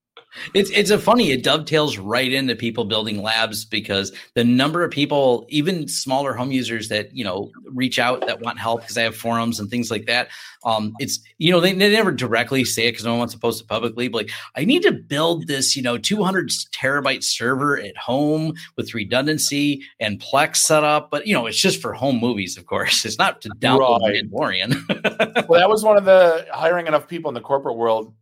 it's 0.54 0.70
it's 0.70 0.90
a 0.90 0.98
funny 0.98 1.30
it 1.30 1.42
dovetails 1.42 1.98
right 1.98 2.32
into 2.32 2.54
people 2.54 2.84
building 2.84 3.22
labs 3.22 3.64
because 3.64 4.12
the 4.34 4.44
number 4.44 4.84
of 4.84 4.90
people 4.90 5.46
even 5.48 5.88
smaller 5.88 6.32
home 6.34 6.52
users 6.52 6.88
that 6.88 7.14
you 7.14 7.24
know 7.24 7.50
reach 7.72 7.98
out 7.98 8.26
that 8.26 8.40
want 8.40 8.58
help 8.58 8.80
because 8.80 8.96
I 8.96 9.02
have 9.02 9.16
forums 9.16 9.60
and 9.60 9.70
things 9.70 9.90
like 9.90 10.06
that 10.06 10.28
um 10.64 10.94
it's 10.98 11.20
you 11.38 11.50
know 11.50 11.60
they, 11.60 11.72
they 11.72 11.90
never 11.90 12.12
directly 12.12 12.64
say 12.64 12.86
it 12.86 12.92
because 12.92 13.04
no 13.04 13.12
one 13.12 13.20
wants 13.20 13.34
to 13.34 13.40
post 13.40 13.62
it 13.62 13.68
publicly 13.68 14.08
but 14.08 14.18
like 14.18 14.30
I 14.54 14.64
need 14.64 14.82
to 14.82 14.92
build 14.92 15.46
this 15.46 15.76
you 15.76 15.82
know 15.82 15.98
200 15.98 16.48
terabyte 16.48 17.22
server 17.22 17.78
at 17.78 17.96
home 17.96 18.54
with 18.76 18.94
redundancy 18.94 19.82
and 20.00 20.20
Plex 20.20 20.56
setup 20.56 21.10
but 21.10 21.26
you 21.26 21.34
know 21.34 21.46
it's 21.46 21.60
just 21.60 21.80
for 21.80 21.92
home 21.92 22.18
movies 22.18 22.56
of 22.56 22.66
course 22.66 23.04
it's 23.04 23.18
not 23.18 23.40
to 23.42 23.48
download 23.60 24.00
right. 24.00 24.24
Mandalorian 24.24 25.48
well 25.48 25.60
that 25.60 25.68
was 25.68 25.82
one 25.82 25.96
of 25.96 26.04
the 26.04 26.46
hiring 26.52 26.86
enough 26.86 27.08
people 27.08 27.28
in 27.28 27.34
the 27.34 27.40
corporate 27.40 27.76
world 27.76 28.12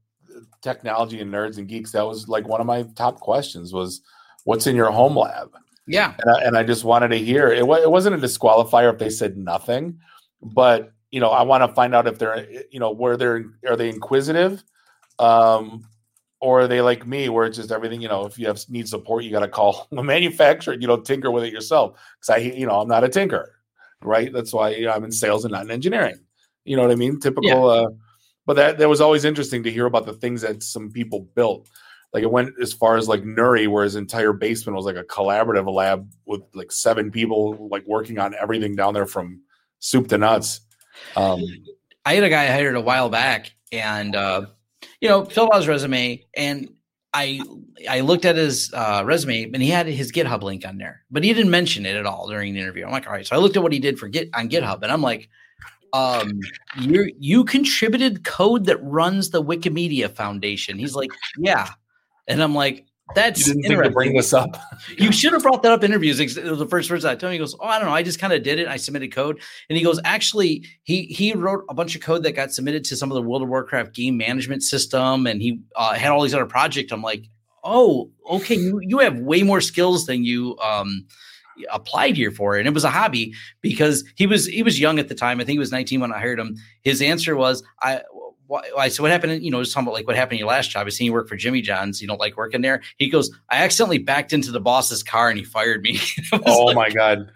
technology 0.64 1.20
and 1.20 1.32
nerds 1.32 1.58
and 1.58 1.68
geeks, 1.68 1.92
that 1.92 2.04
was 2.04 2.28
like 2.28 2.48
one 2.48 2.60
of 2.60 2.66
my 2.66 2.82
top 2.96 3.20
questions 3.20 3.72
was 3.72 4.00
what's 4.42 4.66
in 4.66 4.74
your 4.74 4.90
home 4.90 5.16
lab? 5.16 5.52
Yeah. 5.86 6.14
And 6.18 6.36
I, 6.36 6.40
and 6.42 6.58
I 6.58 6.64
just 6.64 6.82
wanted 6.82 7.08
to 7.08 7.18
hear 7.18 7.52
it. 7.52 7.58
It 7.58 7.66
wasn't 7.90 8.16
a 8.16 8.18
disqualifier 8.18 8.92
if 8.92 8.98
they 8.98 9.10
said 9.10 9.36
nothing, 9.36 10.00
but 10.42 10.92
you 11.10 11.20
know, 11.20 11.28
I 11.28 11.42
want 11.42 11.62
to 11.62 11.72
find 11.74 11.94
out 11.94 12.08
if 12.08 12.18
they're, 12.18 12.50
you 12.70 12.80
know, 12.80 12.90
where 12.90 13.16
they're, 13.16 13.44
are 13.68 13.76
they 13.76 13.88
inquisitive? 13.90 14.64
Um, 15.20 15.86
or 16.40 16.62
are 16.62 16.68
they 16.68 16.80
like 16.80 17.06
me 17.06 17.28
where 17.28 17.46
it's 17.46 17.56
just 17.56 17.70
everything, 17.70 18.02
you 18.02 18.08
know, 18.08 18.26
if 18.26 18.38
you 18.38 18.46
have 18.48 18.60
need 18.68 18.88
support, 18.88 19.24
you 19.24 19.30
got 19.30 19.40
to 19.40 19.48
call 19.48 19.86
a 19.96 20.02
manufacturer, 20.02 20.74
you 20.74 20.86
know, 20.86 21.00
tinker 21.00 21.30
with 21.30 21.44
it 21.44 21.52
yourself. 21.52 21.98
Cause 22.20 22.30
I, 22.30 22.36
you 22.38 22.66
know, 22.66 22.80
I'm 22.80 22.88
not 22.88 23.04
a 23.04 23.08
tinker, 23.08 23.54
right? 24.02 24.32
That's 24.32 24.52
why 24.52 24.70
you 24.70 24.86
know, 24.86 24.92
I'm 24.92 25.04
in 25.04 25.12
sales 25.12 25.44
and 25.44 25.52
not 25.52 25.64
in 25.64 25.70
engineering. 25.70 26.18
You 26.64 26.76
know 26.76 26.82
what 26.82 26.90
I 26.90 26.96
mean? 26.96 27.20
Typical, 27.20 27.74
yeah. 27.74 27.82
uh, 27.82 27.86
but 28.46 28.54
that 28.54 28.78
that 28.78 28.88
was 28.88 29.00
always 29.00 29.24
interesting 29.24 29.62
to 29.62 29.70
hear 29.70 29.86
about 29.86 30.06
the 30.06 30.12
things 30.12 30.42
that 30.42 30.62
some 30.62 30.90
people 30.90 31.28
built. 31.34 31.68
Like 32.12 32.22
it 32.22 32.30
went 32.30 32.50
as 32.62 32.72
far 32.72 32.96
as 32.96 33.08
like 33.08 33.22
Nuri, 33.22 33.66
where 33.66 33.82
his 33.82 33.96
entire 33.96 34.32
basement 34.32 34.76
was 34.76 34.86
like 34.86 34.96
a 34.96 35.04
collaborative 35.04 35.72
lab 35.72 36.08
with 36.26 36.42
like 36.54 36.70
seven 36.70 37.10
people 37.10 37.68
like 37.70 37.84
working 37.86 38.18
on 38.18 38.34
everything 38.40 38.76
down 38.76 38.94
there 38.94 39.06
from 39.06 39.40
soup 39.80 40.08
to 40.08 40.18
nuts. 40.18 40.60
Um, 41.16 41.42
I 42.04 42.14
had 42.14 42.22
a 42.22 42.28
guy 42.28 42.44
I 42.44 42.52
hired 42.52 42.76
a 42.76 42.80
while 42.80 43.08
back, 43.08 43.52
and 43.72 44.14
uh, 44.14 44.46
you 45.00 45.08
know, 45.08 45.24
filled 45.24 45.50
out 45.52 45.56
his 45.56 45.68
resume, 45.68 46.24
and 46.36 46.72
I 47.12 47.40
I 47.88 48.00
looked 48.00 48.24
at 48.24 48.36
his 48.36 48.72
uh, 48.72 49.02
resume, 49.04 49.50
and 49.52 49.62
he 49.62 49.70
had 49.70 49.86
his 49.86 50.12
GitHub 50.12 50.42
link 50.42 50.66
on 50.66 50.78
there, 50.78 51.04
but 51.10 51.24
he 51.24 51.32
didn't 51.32 51.50
mention 51.50 51.84
it 51.84 51.96
at 51.96 52.06
all 52.06 52.28
during 52.28 52.54
the 52.54 52.60
interview. 52.60 52.84
I'm 52.84 52.92
like, 52.92 53.06
all 53.06 53.12
right, 53.12 53.26
so 53.26 53.34
I 53.34 53.38
looked 53.38 53.56
at 53.56 53.62
what 53.62 53.72
he 53.72 53.78
did 53.80 53.98
for 53.98 54.08
Git 54.08 54.30
on 54.34 54.48
GitHub, 54.48 54.82
and 54.82 54.92
I'm 54.92 55.02
like, 55.02 55.28
um, 55.94 56.40
you 56.80 57.10
you 57.18 57.44
contributed 57.44 58.24
code 58.24 58.66
that 58.66 58.82
runs 58.82 59.30
the 59.30 59.42
Wikimedia 59.42 60.10
Foundation. 60.10 60.76
He's 60.76 60.96
like, 60.96 61.10
yeah, 61.38 61.70
and 62.26 62.42
I'm 62.42 62.52
like, 62.52 62.84
that's 63.14 63.46
you 63.46 63.54
didn't 63.54 63.68
think 63.68 63.84
to 63.84 63.90
bring 63.90 64.14
this 64.14 64.32
up. 64.32 64.56
you 64.98 65.12
should 65.12 65.32
have 65.32 65.42
brought 65.42 65.62
that 65.62 65.70
up 65.70 65.84
in 65.84 65.92
interviews. 65.92 66.18
It 66.18 66.44
was 66.44 66.58
the 66.58 66.66
first 66.66 66.88
person 66.88 67.08
I 67.08 67.14
told 67.14 67.30
him. 67.30 67.32
He 67.34 67.38
goes, 67.38 67.54
"Oh, 67.60 67.66
I 67.66 67.78
don't 67.78 67.86
know. 67.86 67.94
I 67.94 68.02
just 68.02 68.18
kind 68.18 68.32
of 68.32 68.42
did 68.42 68.58
it. 68.58 68.66
I 68.66 68.76
submitted 68.76 69.12
code." 69.12 69.40
And 69.70 69.78
he 69.78 69.84
goes, 69.84 70.00
"Actually, 70.04 70.66
he 70.82 71.04
he 71.04 71.32
wrote 71.32 71.64
a 71.68 71.74
bunch 71.74 71.94
of 71.94 72.02
code 72.02 72.24
that 72.24 72.32
got 72.32 72.52
submitted 72.52 72.82
to 72.86 72.96
some 72.96 73.12
of 73.12 73.14
the 73.14 73.22
World 73.22 73.42
of 73.42 73.48
Warcraft 73.48 73.94
game 73.94 74.16
management 74.16 74.64
system, 74.64 75.28
and 75.28 75.40
he 75.40 75.60
uh, 75.76 75.94
had 75.94 76.10
all 76.10 76.22
these 76.22 76.34
other 76.34 76.46
projects." 76.46 76.90
I'm 76.90 77.02
like, 77.02 77.26
"Oh, 77.62 78.10
okay. 78.28 78.56
You 78.56 78.80
you 78.82 78.98
have 78.98 79.20
way 79.20 79.44
more 79.44 79.60
skills 79.60 80.06
than 80.06 80.24
you 80.24 80.58
um 80.58 81.06
applied 81.70 82.16
here 82.16 82.30
for 82.30 82.56
and 82.56 82.66
it 82.66 82.74
was 82.74 82.84
a 82.84 82.90
hobby 82.90 83.32
because 83.60 84.04
he 84.16 84.26
was 84.26 84.46
he 84.46 84.62
was 84.62 84.80
young 84.80 84.98
at 84.98 85.08
the 85.08 85.14
time. 85.14 85.40
I 85.40 85.44
think 85.44 85.54
he 85.54 85.58
was 85.58 85.72
19 85.72 86.00
when 86.00 86.12
i 86.12 86.18
hired 86.18 86.38
him. 86.38 86.56
His 86.82 87.00
answer 87.02 87.36
was 87.36 87.62
i 87.82 88.02
why, 88.46 88.88
so 88.88 89.02
what 89.02 89.10
happened? 89.10 89.42
You 89.42 89.50
know, 89.50 89.62
just 89.62 89.72
talking 89.72 89.86
about 89.86 89.94
like 89.94 90.06
what 90.06 90.16
happened 90.16 90.34
in 90.34 90.38
your 90.40 90.48
last 90.48 90.70
job. 90.70 90.86
I 90.86 90.90
seen 90.90 91.06
you 91.06 91.12
work 91.12 91.28
for 91.28 91.36
Jimmy 91.36 91.62
John's. 91.62 92.02
You 92.02 92.08
don't 92.08 92.20
like 92.20 92.36
working 92.36 92.60
there. 92.60 92.82
He 92.98 93.08
goes, 93.08 93.30
I 93.50 93.62
accidentally 93.62 93.98
backed 93.98 94.32
into 94.32 94.50
the 94.50 94.60
boss's 94.60 95.02
car 95.02 95.30
and 95.30 95.38
he 95.38 95.44
fired 95.44 95.82
me. 95.82 95.98
oh 96.46 96.64
like, 96.64 96.76
my 96.76 96.90
god! 96.90 97.30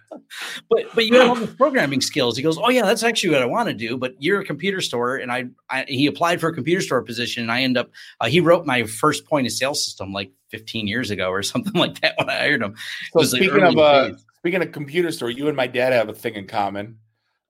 But 0.68 0.84
but 0.94 1.06
you 1.06 1.18
have 1.18 1.28
all 1.30 1.34
the 1.34 1.46
programming 1.46 2.00
skills. 2.00 2.36
He 2.36 2.42
goes, 2.42 2.58
oh 2.58 2.68
yeah, 2.68 2.84
that's 2.84 3.02
actually 3.02 3.30
what 3.30 3.42
I 3.42 3.46
want 3.46 3.68
to 3.68 3.74
do. 3.74 3.96
But 3.96 4.14
you're 4.18 4.40
a 4.40 4.44
computer 4.44 4.80
store, 4.80 5.16
and 5.16 5.32
I, 5.32 5.46
I 5.70 5.84
he 5.88 6.06
applied 6.06 6.40
for 6.40 6.48
a 6.48 6.54
computer 6.54 6.82
store 6.82 7.02
position, 7.02 7.42
and 7.42 7.52
I 7.52 7.62
end 7.62 7.78
up 7.78 7.90
uh, 8.20 8.26
he 8.26 8.40
wrote 8.40 8.66
my 8.66 8.84
first 8.84 9.26
point 9.26 9.46
of 9.46 9.52
sale 9.52 9.74
system 9.74 10.12
like 10.12 10.30
15 10.50 10.86
years 10.86 11.10
ago 11.10 11.30
or 11.30 11.42
something 11.44 11.74
like 11.74 12.00
that 12.00 12.14
when 12.18 12.28
I 12.28 12.36
hired 12.38 12.62
him. 12.62 12.74
So 13.12 13.22
speaking 13.22 13.60
like 13.60 13.72
of 13.72 13.78
uh, 13.78 14.10
speaking 14.36 14.62
of 14.62 14.72
computer 14.72 15.10
store, 15.10 15.30
you 15.30 15.48
and 15.48 15.56
my 15.56 15.66
dad 15.66 15.92
have 15.92 16.08
a 16.08 16.14
thing 16.14 16.34
in 16.34 16.46
common. 16.46 16.98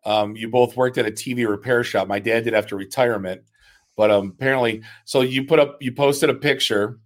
Um, 0.08 0.34
you 0.36 0.48
both 0.48 0.74
worked 0.74 0.96
at 0.96 1.06
a 1.06 1.10
TV 1.10 1.46
repair 1.46 1.84
shop. 1.84 2.08
My 2.08 2.18
dad 2.18 2.44
did 2.44 2.54
after 2.54 2.76
retirement, 2.76 3.42
but 3.94 4.10
um, 4.10 4.28
apparently, 4.34 4.82
so 5.04 5.20
you 5.20 5.44
put 5.44 5.58
up, 5.58 5.76
you 5.82 5.92
posted 5.92 6.30
a 6.30 6.34
picture 6.34 6.98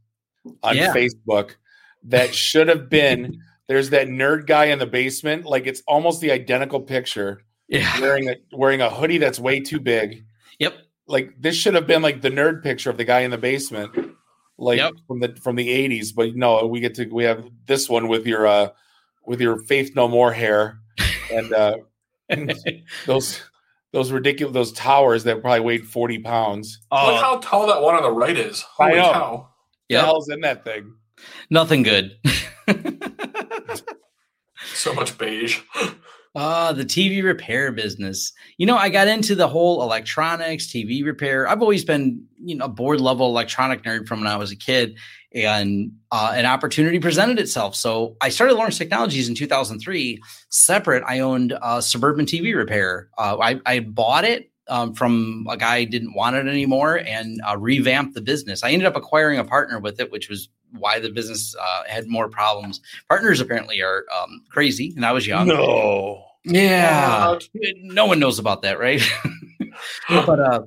on 0.62 0.76
yeah. 0.76 0.94
Facebook 0.94 1.56
that 2.04 2.32
should 2.32 2.68
have 2.68 2.88
been. 2.88 3.42
There's 3.68 3.90
that 3.90 4.06
nerd 4.06 4.46
guy 4.46 4.66
in 4.66 4.78
the 4.78 4.86
basement, 4.86 5.46
like 5.46 5.66
it's 5.66 5.82
almost 5.88 6.20
the 6.20 6.30
identical 6.30 6.80
picture. 6.80 7.42
Yeah, 7.66 8.00
wearing 8.00 8.28
a 8.28 8.36
wearing 8.52 8.82
a 8.82 8.90
hoodie 8.90 9.18
that's 9.18 9.40
way 9.40 9.60
too 9.60 9.80
big. 9.80 10.24
Yep. 10.60 10.74
Like 11.08 11.34
this 11.40 11.56
should 11.56 11.74
have 11.74 11.86
been 11.88 12.02
like 12.02 12.20
the 12.20 12.30
nerd 12.30 12.62
picture 12.62 12.90
of 12.90 12.98
the 12.98 13.04
guy 13.04 13.20
in 13.20 13.30
the 13.32 13.38
basement, 13.38 14.14
like 14.58 14.78
yep. 14.78 14.92
from 15.08 15.20
the 15.20 15.34
from 15.42 15.56
the 15.56 15.68
80s. 15.68 16.14
But 16.14 16.36
no, 16.36 16.66
we 16.66 16.80
get 16.80 16.94
to 16.96 17.06
we 17.06 17.24
have 17.24 17.48
this 17.66 17.88
one 17.88 18.06
with 18.06 18.26
your 18.26 18.46
uh 18.46 18.68
with 19.24 19.40
your 19.40 19.58
Faith 19.58 19.96
No 19.96 20.06
More 20.06 20.32
hair 20.32 20.78
and 21.32 21.52
uh 21.52 21.76
those 23.06 23.42
those 23.92 24.10
ridiculous 24.10 24.54
those 24.54 24.72
towers 24.72 25.24
that 25.24 25.40
probably 25.40 25.60
weighed 25.60 25.86
40 25.86 26.20
pounds. 26.20 26.78
Oh, 26.90 27.06
Look 27.06 27.16
uh, 27.16 27.24
how 27.24 27.36
tall 27.38 27.66
that 27.66 27.82
one 27.82 27.94
on 27.94 28.02
the 28.02 28.10
right 28.10 28.36
is. 28.36 28.62
Holy 28.62 28.92
I 28.92 28.94
know. 28.94 29.12
cow. 29.12 29.48
Yeah. 29.88 30.00
The 30.00 30.06
hell's 30.06 30.28
in 30.30 30.40
that 30.40 30.64
thing? 30.64 30.94
Nothing 31.50 31.82
good. 31.82 32.16
so 34.74 34.94
much 34.94 35.18
beige. 35.18 35.60
Ah, 36.34 36.72
the 36.72 36.84
TV 36.84 37.22
repair 37.22 37.72
business. 37.72 38.32
You 38.56 38.64
know, 38.64 38.76
I 38.76 38.88
got 38.88 39.06
into 39.06 39.34
the 39.34 39.48
whole 39.48 39.82
electronics, 39.82 40.66
TV 40.66 41.04
repair. 41.04 41.46
I've 41.46 41.60
always 41.60 41.84
been, 41.84 42.24
you 42.42 42.56
know, 42.56 42.64
a 42.64 42.68
board 42.68 43.02
level 43.02 43.26
electronic 43.26 43.82
nerd 43.82 44.08
from 44.08 44.20
when 44.20 44.28
I 44.28 44.36
was 44.36 44.50
a 44.50 44.56
kid, 44.56 44.96
and 45.34 45.92
uh, 46.10 46.32
an 46.34 46.46
opportunity 46.46 46.98
presented 46.98 47.38
itself. 47.38 47.74
So 47.74 48.16
I 48.22 48.30
started 48.30 48.54
Lawrence 48.54 48.78
Technologies 48.78 49.28
in 49.28 49.34
2003. 49.34 50.22
Separate, 50.48 51.04
I 51.06 51.20
owned 51.20 51.54
a 51.60 51.82
Suburban 51.82 52.24
TV 52.24 52.54
repair. 52.56 53.10
Uh, 53.18 53.36
I, 53.38 53.60
I 53.66 53.80
bought 53.80 54.24
it 54.24 54.50
um, 54.68 54.94
from 54.94 55.46
a 55.50 55.56
guy 55.56 55.84
didn't 55.84 56.14
want 56.14 56.36
it 56.36 56.46
anymore 56.46 56.96
and 57.06 57.40
uh, 57.46 57.58
revamped 57.58 58.14
the 58.14 58.22
business. 58.22 58.62
I 58.62 58.70
ended 58.70 58.86
up 58.86 58.96
acquiring 58.96 59.38
a 59.38 59.44
partner 59.44 59.78
with 59.78 60.00
it, 60.00 60.10
which 60.10 60.30
was 60.30 60.48
why 60.78 60.98
the 60.98 61.10
business 61.10 61.54
uh, 61.60 61.82
had 61.86 62.06
more 62.06 62.28
problems. 62.28 62.80
Partners 63.08 63.40
apparently 63.40 63.82
are 63.82 64.04
um, 64.16 64.44
crazy, 64.50 64.92
and 64.96 65.04
I 65.04 65.12
was 65.12 65.26
young. 65.26 65.48
No, 65.48 66.24
yeah, 66.44 67.38
no 67.82 68.06
one 68.06 68.18
knows 68.18 68.38
about 68.38 68.62
that, 68.62 68.78
right? 68.78 69.02
but 70.08 70.40
uh, 70.40 70.62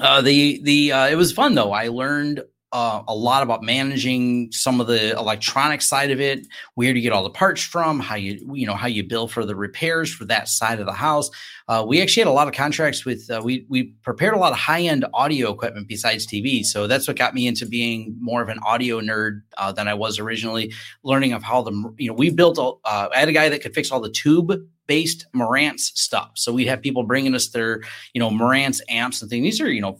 uh, 0.00 0.20
the 0.20 0.60
the 0.62 0.92
uh, 0.92 1.08
it 1.08 1.16
was 1.16 1.32
fun 1.32 1.54
though. 1.54 1.72
I 1.72 1.88
learned 1.88 2.42
uh, 2.72 3.02
a 3.08 3.14
lot 3.14 3.42
about 3.42 3.62
managing 3.62 4.52
some 4.52 4.80
of 4.80 4.86
the 4.86 5.16
electronic 5.16 5.80
side 5.80 6.10
of 6.10 6.20
it, 6.20 6.46
where 6.74 6.92
to 6.92 7.00
get 7.00 7.12
all 7.12 7.22
the 7.22 7.30
parts 7.30 7.62
from, 7.62 7.98
how 7.98 8.14
you 8.14 8.38
you 8.52 8.66
know 8.66 8.74
how 8.74 8.86
you 8.86 9.02
bill 9.02 9.26
for 9.26 9.44
the 9.44 9.56
repairs 9.56 10.12
for 10.12 10.24
that 10.26 10.48
side 10.48 10.78
of 10.78 10.86
the 10.86 10.92
house. 10.92 11.30
Uh, 11.68 11.84
we 11.86 12.02
actually 12.02 12.20
had 12.22 12.28
a 12.28 12.32
lot 12.32 12.46
of 12.46 12.54
contracts 12.54 13.04
with 13.04 13.30
uh, 13.30 13.40
we 13.42 13.64
we 13.68 13.84
prepared 14.02 14.34
a 14.34 14.38
lot 14.38 14.52
of 14.52 14.58
high 14.58 14.82
end 14.82 15.06
audio 15.14 15.50
equipment 15.50 15.88
besides 15.88 16.26
TV, 16.26 16.64
so 16.64 16.86
that's 16.86 17.08
what 17.08 17.16
got 17.16 17.34
me 17.34 17.46
into 17.46 17.64
being 17.64 18.14
more 18.20 18.42
of 18.42 18.48
an 18.48 18.58
audio 18.66 19.00
nerd 19.00 19.40
uh, 19.56 19.72
than 19.72 19.88
I 19.88 19.94
was 19.94 20.18
originally. 20.18 20.72
Learning 21.02 21.32
of 21.32 21.42
how 21.42 21.62
the 21.62 21.72
you 21.96 22.08
know 22.08 22.14
we 22.14 22.30
built 22.30 22.58
a, 22.58 22.72
uh, 22.86 23.08
I 23.14 23.18
had 23.18 23.28
a 23.28 23.32
guy 23.32 23.48
that 23.48 23.62
could 23.62 23.74
fix 23.74 23.90
all 23.90 24.00
the 24.00 24.10
tube 24.10 24.52
based 24.88 25.26
Marantz 25.36 25.80
stuff. 25.94 26.30
So 26.34 26.52
we'd 26.52 26.66
have 26.66 26.82
people 26.82 27.04
bringing 27.04 27.34
us 27.34 27.48
their, 27.48 27.82
you 28.14 28.18
know, 28.18 28.30
Marantz 28.30 28.80
amps 28.88 29.22
and 29.22 29.30
things. 29.30 29.44
These 29.44 29.60
are, 29.60 29.70
you 29.70 29.82
know, 29.82 29.98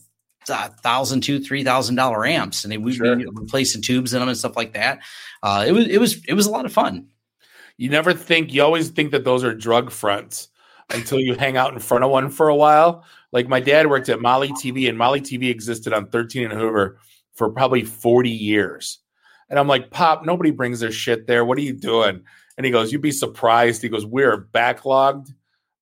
thousand 0.48 1.22
two 1.22 1.40
three 1.40 1.64
thousand 1.64 1.94
dollar 1.94 2.26
amps 2.26 2.64
and 2.64 2.72
they 2.72 2.78
would 2.78 2.94
sure. 2.94 3.16
be 3.16 3.26
replacing 3.26 3.82
tubes 3.82 4.12
in 4.12 4.20
them 4.20 4.28
and 4.28 4.38
stuff 4.38 4.56
like 4.56 4.72
that. 4.74 5.00
Uh, 5.42 5.64
it 5.66 5.72
was 5.72 5.86
it 5.86 5.98
was 5.98 6.24
it 6.24 6.34
was 6.34 6.46
a 6.46 6.50
lot 6.50 6.64
of 6.64 6.72
fun. 6.72 7.08
You 7.76 7.88
never 7.88 8.12
think 8.12 8.52
you 8.52 8.62
always 8.62 8.90
think 8.90 9.12
that 9.12 9.24
those 9.24 9.44
are 9.44 9.54
drug 9.54 9.90
fronts 9.90 10.48
until 10.90 11.20
you 11.20 11.34
hang 11.34 11.56
out 11.56 11.72
in 11.72 11.78
front 11.78 12.04
of 12.04 12.10
one 12.10 12.30
for 12.30 12.48
a 12.48 12.56
while. 12.56 13.04
Like 13.32 13.48
my 13.48 13.60
dad 13.60 13.88
worked 13.88 14.08
at 14.08 14.20
molly 14.20 14.48
tv 14.48 14.88
and 14.88 14.98
molly 14.98 15.20
tv 15.20 15.50
existed 15.50 15.92
on 15.92 16.08
13 16.08 16.50
and 16.50 16.52
hoover 16.52 16.98
for 17.34 17.50
probably 17.50 17.84
40 17.84 18.30
years. 18.30 18.98
And 19.50 19.58
i'm 19.58 19.68
like 19.68 19.90
pop 19.90 20.24
nobody 20.24 20.50
brings 20.50 20.80
their 20.80 20.92
shit 20.92 21.26
there. 21.26 21.44
What 21.44 21.58
are 21.58 21.62
you 21.62 21.72
doing? 21.72 22.22
And 22.56 22.64
he 22.66 22.72
goes 22.72 22.92
you'd 22.92 23.02
be 23.02 23.12
surprised. 23.12 23.82
He 23.82 23.88
goes 23.88 24.04
we're 24.04 24.46
backlogged. 24.52 25.32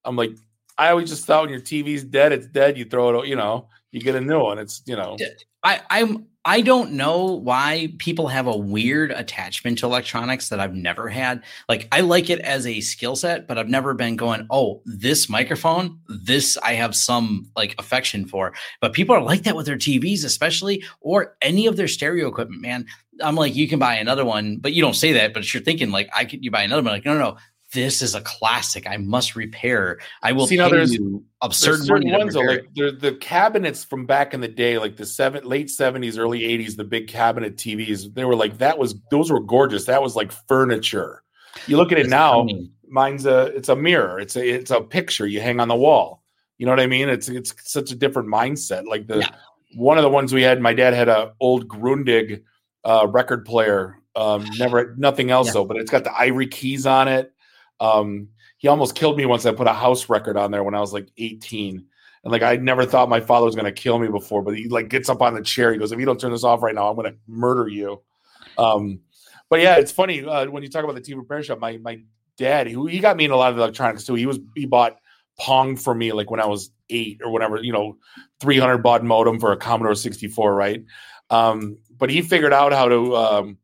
I'm 0.04 0.16
like 0.16 0.32
i 0.78 0.90
always 0.90 1.08
just 1.08 1.24
thought 1.24 1.42
when 1.42 1.50
your 1.50 1.60
tv's 1.60 2.04
dead 2.04 2.32
it's 2.32 2.46
dead. 2.48 2.76
You 2.76 2.84
throw 2.84 3.20
it 3.20 3.28
you 3.28 3.36
know 3.36 3.68
you 3.96 4.02
get 4.02 4.14
a 4.14 4.20
new 4.20 4.40
one. 4.40 4.58
It's 4.58 4.82
you 4.84 4.94
know. 4.94 5.16
I, 5.62 5.80
I'm 5.88 6.26
I 6.44 6.60
don't 6.60 6.92
know 6.92 7.24
why 7.24 7.94
people 7.98 8.28
have 8.28 8.46
a 8.46 8.56
weird 8.56 9.10
attachment 9.10 9.78
to 9.78 9.86
electronics 9.86 10.50
that 10.50 10.60
I've 10.60 10.74
never 10.74 11.08
had. 11.08 11.42
Like 11.66 11.88
I 11.90 12.02
like 12.02 12.28
it 12.28 12.38
as 12.40 12.66
a 12.66 12.82
skill 12.82 13.16
set, 13.16 13.48
but 13.48 13.56
I've 13.56 13.70
never 13.70 13.94
been 13.94 14.16
going, 14.16 14.46
"Oh, 14.50 14.82
this 14.84 15.30
microphone, 15.30 15.98
this 16.08 16.58
I 16.58 16.74
have 16.74 16.94
some 16.94 17.50
like 17.56 17.74
affection 17.78 18.26
for." 18.26 18.52
But 18.82 18.92
people 18.92 19.16
are 19.16 19.22
like 19.22 19.44
that 19.44 19.56
with 19.56 19.64
their 19.64 19.78
TVs 19.78 20.24
especially 20.24 20.84
or 21.00 21.36
any 21.40 21.66
of 21.66 21.76
their 21.76 21.88
stereo 21.88 22.28
equipment, 22.28 22.60
man. 22.60 22.86
I'm 23.22 23.34
like, 23.34 23.56
"You 23.56 23.66
can 23.66 23.78
buy 23.78 23.94
another 23.94 24.26
one," 24.26 24.58
but 24.58 24.74
you 24.74 24.82
don't 24.82 24.94
say 24.94 25.14
that, 25.14 25.32
but 25.32 25.52
you're 25.54 25.62
thinking 25.62 25.90
like, 25.90 26.10
"I 26.14 26.26
could 26.26 26.44
you 26.44 26.50
buy 26.50 26.62
another 26.62 26.82
one?" 26.82 26.92
Like, 26.92 27.06
"No, 27.06 27.14
no, 27.14 27.20
no 27.20 27.36
this 27.76 28.00
is 28.00 28.14
a 28.14 28.22
classic. 28.22 28.86
I 28.88 28.96
must 28.96 29.36
repair. 29.36 29.98
I 30.22 30.32
will 30.32 30.46
See, 30.46 30.56
pay 30.56 30.70
there's, 30.70 30.94
you 30.94 31.22
absurd 31.42 31.76
there's 31.76 31.86
certain 31.86 32.10
ones. 32.10 32.34
Though, 32.34 32.40
like 32.40 32.74
the 32.74 33.16
cabinets 33.20 33.84
from 33.84 34.06
back 34.06 34.32
in 34.32 34.40
the 34.40 34.48
day, 34.48 34.78
like 34.78 34.96
the 34.96 35.04
seven, 35.04 35.44
late 35.44 35.70
seventies, 35.70 36.16
early 36.16 36.44
eighties, 36.44 36.76
the 36.76 36.84
big 36.84 37.06
cabinet 37.06 37.56
TVs. 37.56 38.14
They 38.14 38.24
were 38.24 38.34
like 38.34 38.58
that 38.58 38.78
was 38.78 38.94
those 39.10 39.30
were 39.30 39.40
gorgeous. 39.40 39.84
That 39.84 40.02
was 40.02 40.16
like 40.16 40.32
furniture. 40.32 41.22
You 41.66 41.76
look 41.76 41.92
at 41.92 41.98
it 41.98 42.08
now. 42.08 42.40
Funny. 42.40 42.70
Mine's 42.88 43.26
a 43.26 43.54
it's 43.54 43.68
a 43.68 43.76
mirror. 43.76 44.18
It's 44.18 44.36
a 44.36 44.48
it's 44.48 44.70
a 44.70 44.80
picture 44.80 45.26
you 45.26 45.40
hang 45.42 45.60
on 45.60 45.68
the 45.68 45.76
wall. 45.76 46.22
You 46.56 46.64
know 46.64 46.72
what 46.72 46.80
I 46.80 46.86
mean? 46.86 47.10
It's 47.10 47.28
it's 47.28 47.54
such 47.70 47.92
a 47.92 47.94
different 47.94 48.30
mindset. 48.30 48.86
Like 48.86 49.06
the 49.06 49.18
yeah. 49.18 49.30
one 49.74 49.98
of 49.98 50.02
the 50.02 50.10
ones 50.10 50.32
we 50.32 50.42
had. 50.42 50.62
My 50.62 50.72
dad 50.72 50.94
had 50.94 51.10
a 51.10 51.34
old 51.40 51.68
Grundig 51.68 52.42
uh, 52.84 53.06
record 53.10 53.44
player. 53.44 53.98
Um, 54.14 54.46
never 54.58 54.94
nothing 54.96 55.30
else 55.30 55.48
yeah. 55.48 55.52
though, 55.54 55.66
but 55.66 55.76
it's 55.76 55.90
got 55.90 56.04
the 56.04 56.18
ivory 56.18 56.46
keys 56.46 56.86
on 56.86 57.06
it 57.06 57.34
um, 57.80 58.28
he 58.58 58.68
almost 58.68 58.94
killed 58.94 59.16
me 59.16 59.26
once 59.26 59.46
I 59.46 59.52
put 59.52 59.66
a 59.66 59.72
house 59.72 60.08
record 60.08 60.36
on 60.36 60.50
there 60.50 60.64
when 60.64 60.74
I 60.74 60.80
was 60.80 60.92
like 60.92 61.08
18. 61.18 61.84
And 62.24 62.32
like 62.32 62.42
I 62.42 62.56
never 62.56 62.84
thought 62.84 63.08
my 63.08 63.20
father 63.20 63.46
was 63.46 63.54
gonna 63.54 63.72
kill 63.72 63.98
me 63.98 64.08
before, 64.08 64.42
but 64.42 64.56
he 64.56 64.68
like 64.68 64.88
gets 64.88 65.08
up 65.08 65.22
on 65.22 65.34
the 65.34 65.42
chair. 65.42 65.72
He 65.72 65.78
goes, 65.78 65.92
"If 65.92 66.00
you 66.00 66.06
don't 66.06 66.18
turn 66.18 66.32
this 66.32 66.42
off 66.42 66.62
right 66.62 66.74
now, 66.74 66.88
I'm 66.88 66.96
gonna 66.96 67.14
murder 67.28 67.68
you." 67.68 68.02
Um, 68.58 69.00
but 69.48 69.60
yeah, 69.60 69.76
it's 69.76 69.92
funny 69.92 70.24
uh, 70.24 70.46
when 70.46 70.64
you 70.64 70.68
talk 70.68 70.82
about 70.82 70.96
the 70.96 71.00
TV 71.00 71.16
repair 71.16 71.42
shop. 71.44 71.60
My 71.60 71.76
my 71.76 72.00
dad, 72.36 72.68
who 72.68 72.86
he 72.86 72.98
got 72.98 73.16
me 73.16 73.26
in 73.26 73.30
a 73.30 73.36
lot 73.36 73.52
of 73.52 73.58
electronics 73.58 74.04
too. 74.04 74.14
He 74.14 74.26
was 74.26 74.40
he 74.56 74.66
bought 74.66 74.98
Pong 75.38 75.76
for 75.76 75.94
me 75.94 76.12
like 76.12 76.30
when 76.30 76.40
I 76.40 76.46
was 76.46 76.72
eight 76.90 77.20
or 77.22 77.30
whatever. 77.30 77.62
You 77.62 77.72
know, 77.72 77.96
300 78.40 78.78
baud 78.78 79.04
modem 79.04 79.38
for 79.38 79.52
a 79.52 79.56
Commodore 79.56 79.94
64, 79.94 80.54
right? 80.54 80.84
Um, 81.30 81.78
but 81.96 82.10
he 82.10 82.22
figured 82.22 82.52
out 82.52 82.72
how 82.72 82.88
to 82.88 83.16
um, 83.16 83.58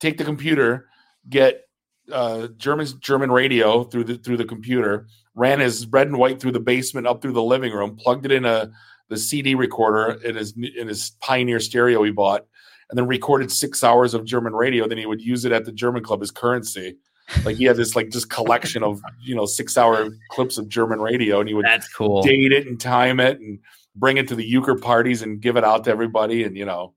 take 0.00 0.18
the 0.18 0.24
computer, 0.24 0.88
get 1.28 1.62
uh, 2.10 2.48
German 2.56 2.86
German 3.00 3.30
radio 3.30 3.84
through 3.84 4.04
the 4.04 4.16
through 4.16 4.36
the 4.36 4.44
computer, 4.44 5.06
ran 5.34 5.60
his 5.60 5.86
red 5.86 6.08
and 6.08 6.18
white 6.18 6.40
through 6.40 6.52
the 6.52 6.60
basement 6.60 7.06
up 7.06 7.22
through 7.22 7.32
the 7.32 7.42
living 7.42 7.72
room, 7.72 7.96
plugged 7.96 8.26
it 8.26 8.32
in 8.32 8.44
a 8.44 8.70
the 9.08 9.18
CD 9.18 9.54
recorder 9.54 10.20
in 10.22 10.36
his 10.36 10.54
in 10.56 10.88
his 10.88 11.10
Pioneer 11.20 11.60
stereo 11.60 12.02
he 12.02 12.10
bought, 12.10 12.46
and 12.90 12.98
then 12.98 13.06
recorded 13.06 13.52
six 13.52 13.84
hours 13.84 14.14
of 14.14 14.24
German 14.24 14.54
radio. 14.54 14.88
Then 14.88 14.98
he 14.98 15.06
would 15.06 15.20
use 15.20 15.44
it 15.44 15.52
at 15.52 15.64
the 15.64 15.72
German 15.72 16.02
club 16.02 16.22
as 16.22 16.30
currency. 16.30 16.96
Like 17.44 17.56
he 17.56 17.64
had 17.64 17.76
this 17.76 17.94
like 17.94 18.10
just 18.10 18.30
collection 18.30 18.82
of 18.82 19.00
you 19.22 19.34
know 19.34 19.46
six 19.46 19.78
hour 19.78 20.08
clips 20.30 20.58
of 20.58 20.68
German 20.68 21.00
radio, 21.00 21.40
and 21.40 21.48
he 21.48 21.54
would 21.54 21.66
that's 21.66 21.88
cool 21.88 22.22
date 22.22 22.52
it 22.52 22.66
and 22.66 22.80
time 22.80 23.20
it 23.20 23.38
and 23.38 23.58
bring 23.94 24.16
it 24.16 24.26
to 24.28 24.34
the 24.34 24.44
euchre 24.44 24.76
parties 24.76 25.22
and 25.22 25.40
give 25.40 25.56
it 25.56 25.64
out 25.64 25.84
to 25.84 25.90
everybody, 25.90 26.44
and 26.44 26.56
you 26.56 26.64
know 26.64 26.94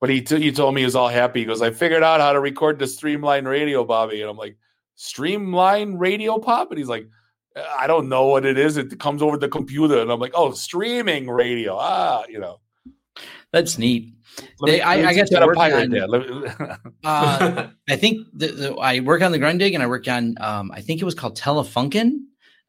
but 0.00 0.10
he 0.10 0.22
t- 0.22 0.40
he 0.40 0.50
told 0.50 0.74
me 0.74 0.80
he 0.80 0.84
was 0.86 0.96
all 0.96 1.08
happy. 1.08 1.40
He 1.40 1.46
goes, 1.46 1.62
I 1.62 1.70
figured 1.70 2.02
out 2.02 2.20
how 2.20 2.32
to 2.32 2.40
record 2.40 2.78
the 2.78 2.86
Streamline 2.86 3.44
Radio, 3.44 3.84
Bobby. 3.84 4.22
And 4.22 4.30
I'm 4.30 4.36
like, 4.36 4.56
Streamline 4.94 5.94
Radio 5.98 6.38
Pop? 6.38 6.70
And 6.70 6.78
he's 6.78 6.88
like, 6.88 7.06
I 7.56 7.86
don't 7.86 8.08
know 8.08 8.26
what 8.26 8.46
it 8.46 8.56
is. 8.58 8.76
It 8.76 8.98
comes 8.98 9.22
over 9.22 9.36
the 9.36 9.48
computer. 9.48 10.00
And 10.00 10.10
I'm 10.10 10.20
like, 10.20 10.32
oh, 10.34 10.52
streaming 10.52 11.28
radio. 11.28 11.76
Ah, 11.78 12.24
you 12.28 12.38
know. 12.38 12.60
That's 13.52 13.78
neat. 13.78 14.14
They, 14.64 14.80
I, 14.80 15.08
I 15.08 15.12
guess 15.12 15.30
a 15.32 15.46
pirate 15.54 15.92
on, 15.92 16.78
uh, 17.04 17.68
I 17.88 17.96
think 17.96 18.26
the, 18.32 18.46
the, 18.46 18.74
I 18.74 19.00
work 19.00 19.22
on 19.22 19.32
the 19.32 19.38
Grundig 19.38 19.74
and 19.74 19.82
I 19.82 19.86
work 19.86 20.06
on, 20.08 20.36
um, 20.40 20.70
I 20.72 20.80
think 20.80 21.02
it 21.02 21.04
was 21.04 21.14
called 21.14 21.36
Telefunken. 21.36 22.20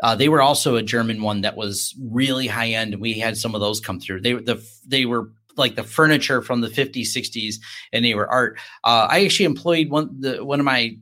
Uh, 0.01 0.15
they 0.15 0.27
were 0.27 0.41
also 0.41 0.75
a 0.75 0.83
German 0.83 1.21
one 1.21 1.41
that 1.41 1.55
was 1.55 1.95
really 2.01 2.47
high 2.47 2.69
end, 2.69 2.93
and 2.93 3.01
we 3.01 3.13
had 3.13 3.37
some 3.37 3.53
of 3.53 3.61
those 3.61 3.79
come 3.79 3.99
through. 3.99 4.21
They 4.21 4.33
the 4.33 4.67
they 4.87 5.05
were 5.05 5.31
like 5.57 5.75
the 5.75 5.83
furniture 5.83 6.41
from 6.41 6.61
the 6.61 6.67
50s 6.67 7.07
60s 7.07 7.55
and 7.93 8.03
they 8.03 8.15
were 8.15 8.27
art. 8.27 8.57
Uh, 8.83 9.07
i 9.09 9.23
actually 9.23 9.45
employed 9.45 9.89
one 9.89 10.09
the 10.19 10.43
one 10.43 10.59
of 10.59 10.65
my 10.65 10.95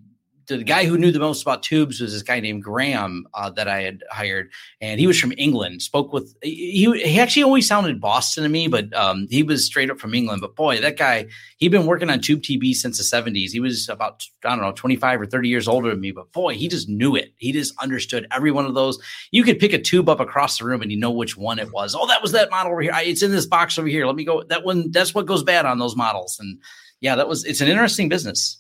the 0.58 0.64
guy 0.64 0.86
who 0.86 0.97
knew 0.97 1.12
the 1.12 1.20
most 1.20 1.41
about 1.41 1.64
tubes 1.64 2.02
was 2.02 2.12
this 2.12 2.24
guy 2.24 2.39
named 2.39 2.64
Graham 2.64 3.28
uh, 3.34 3.50
that 3.52 3.68
I 3.68 3.82
had 3.82 4.04
hired, 4.12 4.52
and 4.82 5.00
he 5.00 5.08
was 5.08 5.20
from 5.20 5.34
England. 5.38 5.82
Spoke 5.82 6.12
with 6.12 6.36
he 6.41 6.91
he 7.04 7.20
actually 7.20 7.43
always 7.43 7.68
sounded 7.68 8.02
Boston 8.02 8.43
to 8.43 8.50
me, 8.50 8.68
but 8.68 8.93
um, 8.95 9.28
he 9.30 9.43
was 9.43 9.66
straight 9.66 9.91
up 9.91 10.00
from 10.00 10.14
England. 10.14 10.41
But 10.41 10.56
boy, 10.56 10.82
that 10.82 10.97
guy 10.97 11.28
he'd 11.58 11.70
been 11.70 11.86
working 11.86 12.10
on 12.10 12.20
tube 12.20 12.41
TV 12.41 12.74
since 12.74 12.97
the 12.97 13.04
seventies. 13.04 13.54
He 13.54 13.60
was 13.60 13.88
about 13.89 14.26
I 14.43 14.50
don't 14.50 14.62
know 14.62 14.72
twenty 14.72 14.95
five 14.95 15.22
or 15.22 15.26
thirty 15.26 15.50
years 15.50 15.68
older 15.68 15.91
than 15.91 16.02
me, 16.02 16.12
but 16.12 16.32
boy, 16.32 16.56
he 16.56 16.68
just 16.68 16.89
knew 16.89 17.16
it. 17.16 17.34
He 17.38 17.52
just 17.52 17.74
understood 17.82 18.28
every 18.32 18.52
one 18.52 18.66
of 18.66 18.74
those. 18.74 19.00
You 19.32 19.43
could 19.43 19.60
pick 19.60 19.74
a 19.74 19.80
tube 19.80 20.10
up 20.10 20.20
across 20.20 20.58
the 20.58 20.66
room 20.66 20.82
and 20.82 20.91
you 20.91 20.97
know 20.97 21.12
which 21.12 21.38
one 21.38 21.60
it 21.60 21.72
was. 21.72 21.95
Oh, 21.95 22.08
that 22.08 22.22
was 22.22 22.32
that 22.32 22.50
model 22.50 22.72
over 22.72 22.82
here. 22.82 22.93
It's 22.95 23.22
in 23.22 23.32
this 23.32 23.45
box 23.45 23.78
over 23.78 23.88
here. 23.88 24.06
Let 24.06 24.16
me 24.16 24.26
go. 24.26 24.43
That 24.43 24.66
one. 24.66 24.91
That's 24.91 25.14
what 25.14 25.26
goes 25.26 25.43
bad 25.43 25.66
on 25.66 25.80
those 25.80 25.95
models. 25.95 26.38
And 26.39 26.60
yeah, 27.02 27.16
that 27.16 27.28
was. 27.28 27.45
It's 27.45 27.62
an 27.62 27.68
interesting 27.68 28.10
business. 28.10 28.56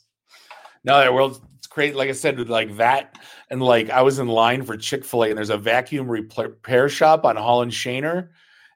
No, 0.85 0.97
that 0.99 1.13
world 1.13 1.41
crazy. 1.69 1.93
Like 1.93 2.09
I 2.09 2.13
said, 2.13 2.37
with 2.37 2.49
like 2.49 2.77
that, 2.77 3.17
and 3.49 3.61
like 3.61 3.89
I 3.89 4.01
was 4.01 4.19
in 4.19 4.27
line 4.27 4.63
for 4.63 4.77
Chick 4.77 5.05
Fil 5.05 5.23
A, 5.23 5.29
and 5.29 5.37
there's 5.37 5.49
a 5.49 5.57
vacuum 5.57 6.09
repair 6.09 6.89
shop 6.89 7.25
on 7.25 7.35
Hall 7.35 7.61
and 7.61 7.71
Schoenherr, 7.71 8.29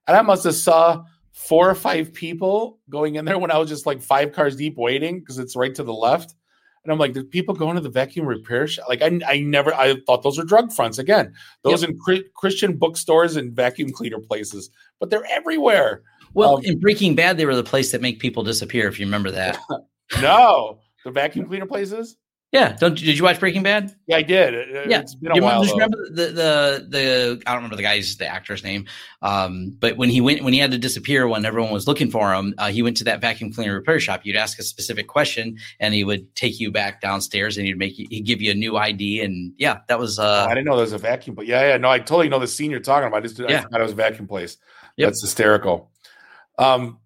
and 0.08 0.18
I 0.18 0.22
must 0.22 0.44
have 0.44 0.56
saw 0.56 1.04
four 1.32 1.70
or 1.70 1.76
five 1.76 2.14
people 2.14 2.80
going 2.90 3.16
in 3.16 3.26
there 3.26 3.40
when 3.40 3.52
I 3.52 3.58
was 3.58 3.70
just 3.70 3.86
like 3.86 4.02
five 4.02 4.32
cars 4.32 4.56
deep 4.56 4.78
waiting 4.78 5.20
because 5.20 5.40
it's 5.40 5.56
right 5.56 5.74
to 5.76 5.84
the 5.84 5.94
left. 5.94 6.36
And 6.84 6.92
I'm 6.92 7.00
like, 7.00 7.14
there's 7.14 7.26
people 7.26 7.56
going 7.56 7.76
to 7.76 7.82
the 7.82 7.90
vacuum 7.90 8.26
repair 8.26 8.68
shop. 8.68 8.90
Like, 8.90 9.02
I, 9.02 9.20
I 9.26 9.40
never, 9.40 9.74
I 9.74 9.96
thought 10.06 10.22
those 10.22 10.38
were 10.38 10.44
drug 10.44 10.72
fronts. 10.74 10.98
Again, 10.98 11.34
those 11.64 11.82
yep. 11.82 11.92
in 11.92 12.30
Christian 12.36 12.76
bookstores 12.76 13.38
and 13.38 13.54
vacuum 13.54 13.92
cleaner 13.92 14.20
places, 14.20 14.70
but 15.00 15.10
they're 15.10 15.26
everywhere. 15.32 16.04
Well, 16.34 16.58
um, 16.58 16.64
in 16.66 16.80
Breaking 16.80 17.16
Bad, 17.16 17.38
they 17.38 17.46
were 17.46 17.56
the 17.56 17.64
place 17.64 17.92
that 17.92 18.02
make 18.02 18.20
people 18.20 18.44
disappear. 18.44 18.88
If 18.88 19.00
you 19.00 19.06
remember 19.06 19.32
that. 19.32 19.58
no, 20.22 20.80
the 21.06 21.12
vacuum 21.12 21.48
cleaner 21.48 21.66
places. 21.66 22.18
Yeah. 22.54 22.74
Don't 22.74 22.96
did 22.96 23.18
you 23.18 23.24
watch 23.24 23.40
Breaking 23.40 23.64
Bad? 23.64 23.96
Yeah, 24.06 24.18
I 24.18 24.22
did. 24.22 24.54
yeah. 24.88 25.00
It's 25.00 25.16
been 25.16 25.32
a 25.32 25.36
you 25.36 25.42
while. 25.42 25.64
Remember, 25.64 25.98
remember 25.98 26.10
the, 26.12 26.26
the 26.28 26.88
the 26.88 27.42
I 27.48 27.52
don't 27.52 27.64
remember 27.64 27.76
the 27.76 27.82
guy's 27.82 28.16
the 28.16 28.28
actor's 28.28 28.64
name. 28.64 28.86
Um, 29.24 29.76
but 29.80 29.98
when 29.98 30.12
he 30.12 30.22
went 30.22 30.44
when 30.44 30.54
he 30.54 30.60
had 30.60 30.70
to 30.70 30.78
disappear 30.78 31.28
when 31.28 31.46
everyone 31.46 31.74
was 31.74 31.88
looking 31.88 32.12
for 32.12 32.32
him, 32.32 32.54
uh, 32.60 32.70
he 32.70 32.84
went 32.84 32.96
to 32.98 33.04
that 33.06 33.22
vacuum 33.22 33.52
cleaner 33.52 33.74
repair 33.74 34.00
shop. 34.00 34.22
You'd 34.24 34.36
ask 34.36 34.60
a 34.60 34.64
specific 34.64 35.08
question, 35.08 35.58
and 35.80 35.96
he 35.96 36.04
would 36.04 36.34
take 36.36 36.60
you 36.60 36.72
back 36.72 37.02
downstairs, 37.02 37.58
and 37.58 37.66
he'd 37.66 37.80
make 37.80 37.98
you, 37.98 38.06
he'd 38.12 38.22
give 38.22 38.40
you 38.40 38.52
a 38.52 38.56
new 38.56 38.78
ID. 38.78 39.22
And 39.22 39.54
yeah, 39.58 39.80
that 39.88 39.98
was. 39.98 40.20
Uh, 40.20 40.46
oh, 40.48 40.52
I 40.52 40.54
didn't 40.54 40.68
know 40.68 40.76
there 40.76 40.84
was 40.84 40.94
a 40.94 41.00
vacuum, 41.00 41.36
but 41.36 41.48
yeah, 41.48 41.70
yeah, 41.70 41.78
no, 41.78 41.90
I 41.90 41.98
totally 41.98 42.30
know 42.30 42.38
the 42.38 42.48
scene 42.48 42.70
you're 42.70 42.82
talking 42.82 43.08
about. 43.08 43.18
I 43.18 43.22
just, 43.22 43.40
yeah. 43.40 43.62
I 43.62 43.62
thought 43.64 43.80
it 43.80 43.84
was 43.84 43.94
a 43.94 43.96
vacuum 43.96 44.28
place. 44.28 44.58
Yep. 44.98 45.08
That's 45.08 45.22
hysterical. 45.22 45.90
Um, 46.60 47.00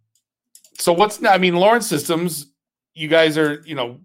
so 0.78 0.92
what's 0.92 1.24
I 1.24 1.38
mean, 1.38 1.56
Lawrence 1.56 1.88
Systems, 1.88 2.52
you 2.94 3.08
guys 3.08 3.38
are 3.38 3.64
you 3.66 3.76
know 3.76 4.02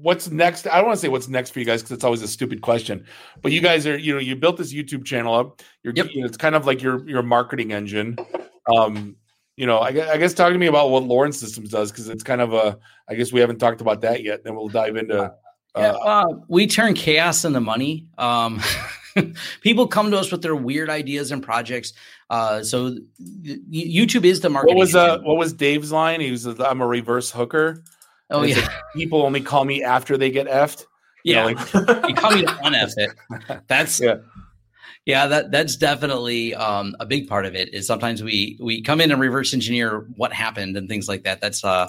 what's 0.00 0.30
next? 0.30 0.66
I 0.66 0.76
don't 0.76 0.86
want 0.86 0.96
to 0.96 1.00
say 1.00 1.08
what's 1.08 1.28
next 1.28 1.50
for 1.50 1.58
you 1.58 1.64
guys 1.64 1.82
because 1.82 1.92
it's 1.92 2.04
always 2.04 2.22
a 2.22 2.28
stupid 2.28 2.60
question. 2.60 3.04
But 3.42 3.52
you 3.52 3.60
guys 3.60 3.86
are, 3.86 3.96
you 3.96 4.14
know, 4.14 4.20
you 4.20 4.36
built 4.36 4.56
this 4.56 4.72
YouTube 4.72 5.04
channel 5.04 5.34
up. 5.34 5.62
You're, 5.82 5.94
yep. 5.94 6.08
you 6.12 6.20
know, 6.20 6.26
it's 6.26 6.36
kind 6.36 6.54
of 6.54 6.66
like 6.66 6.82
your 6.82 7.08
your 7.08 7.22
marketing 7.22 7.72
engine. 7.72 8.18
Um, 8.74 9.16
you 9.56 9.66
know, 9.66 9.78
I, 9.78 9.88
I 9.88 10.16
guess 10.18 10.34
talk 10.34 10.52
to 10.52 10.58
me 10.58 10.66
about 10.66 10.90
what 10.90 11.02
Lawrence 11.02 11.38
Systems 11.38 11.70
does 11.70 11.90
because 11.90 12.08
it's 12.08 12.22
kind 12.22 12.40
of 12.40 12.52
a. 12.52 12.78
I 13.08 13.14
guess 13.14 13.32
we 13.32 13.40
haven't 13.40 13.58
talked 13.58 13.80
about 13.80 14.00
that 14.02 14.22
yet. 14.22 14.44
Then 14.44 14.54
we'll 14.54 14.68
dive 14.68 14.96
into. 14.96 15.24
Uh, 15.24 15.30
yeah, 15.76 15.92
uh, 15.92 16.26
we 16.48 16.66
turn 16.66 16.94
chaos 16.94 17.44
into 17.44 17.60
money. 17.60 18.06
Um, 18.18 18.60
people 19.60 19.86
come 19.86 20.10
to 20.10 20.18
us 20.18 20.30
with 20.30 20.42
their 20.42 20.56
weird 20.56 20.90
ideas 20.90 21.32
and 21.32 21.42
projects. 21.42 21.92
Uh, 22.30 22.62
so 22.62 22.96
YouTube 23.20 24.24
is 24.24 24.40
the 24.40 24.50
market. 24.50 24.68
What 24.68 24.76
was 24.76 24.94
uh, 24.94 25.18
what 25.20 25.36
was 25.36 25.52
Dave's 25.52 25.90
line? 25.90 26.20
He 26.20 26.30
was, 26.30 26.46
"I'm 26.46 26.80
a 26.80 26.86
reverse 26.86 27.30
hooker." 27.30 27.82
Oh 28.30 28.42
yeah. 28.42 28.56
Like 28.56 28.70
people 28.94 29.22
only 29.22 29.40
call 29.40 29.64
me 29.64 29.82
after 29.82 30.16
they 30.16 30.30
get 30.30 30.46
effed. 30.46 30.84
Yeah. 31.24 31.48
You, 31.48 31.54
know, 31.54 31.60
like- 31.60 32.08
you 32.08 32.14
call 32.14 32.30
me 32.32 32.42
to 32.42 32.48
uneff 32.48 32.92
it. 32.96 33.62
That's 33.68 34.00
yeah. 34.00 34.16
Yeah, 35.06 35.26
that 35.28 35.50
that's 35.50 35.76
definitely 35.76 36.54
um, 36.54 36.94
a 37.00 37.06
big 37.06 37.28
part 37.28 37.46
of 37.46 37.54
it. 37.54 37.72
Is 37.72 37.86
sometimes 37.86 38.22
we 38.22 38.58
we 38.60 38.82
come 38.82 39.00
in 39.00 39.10
and 39.10 39.18
reverse 39.18 39.54
engineer 39.54 40.06
what 40.16 40.34
happened 40.34 40.76
and 40.76 40.86
things 40.86 41.08
like 41.08 41.22
that. 41.22 41.40
That's 41.40 41.64
uh 41.64 41.88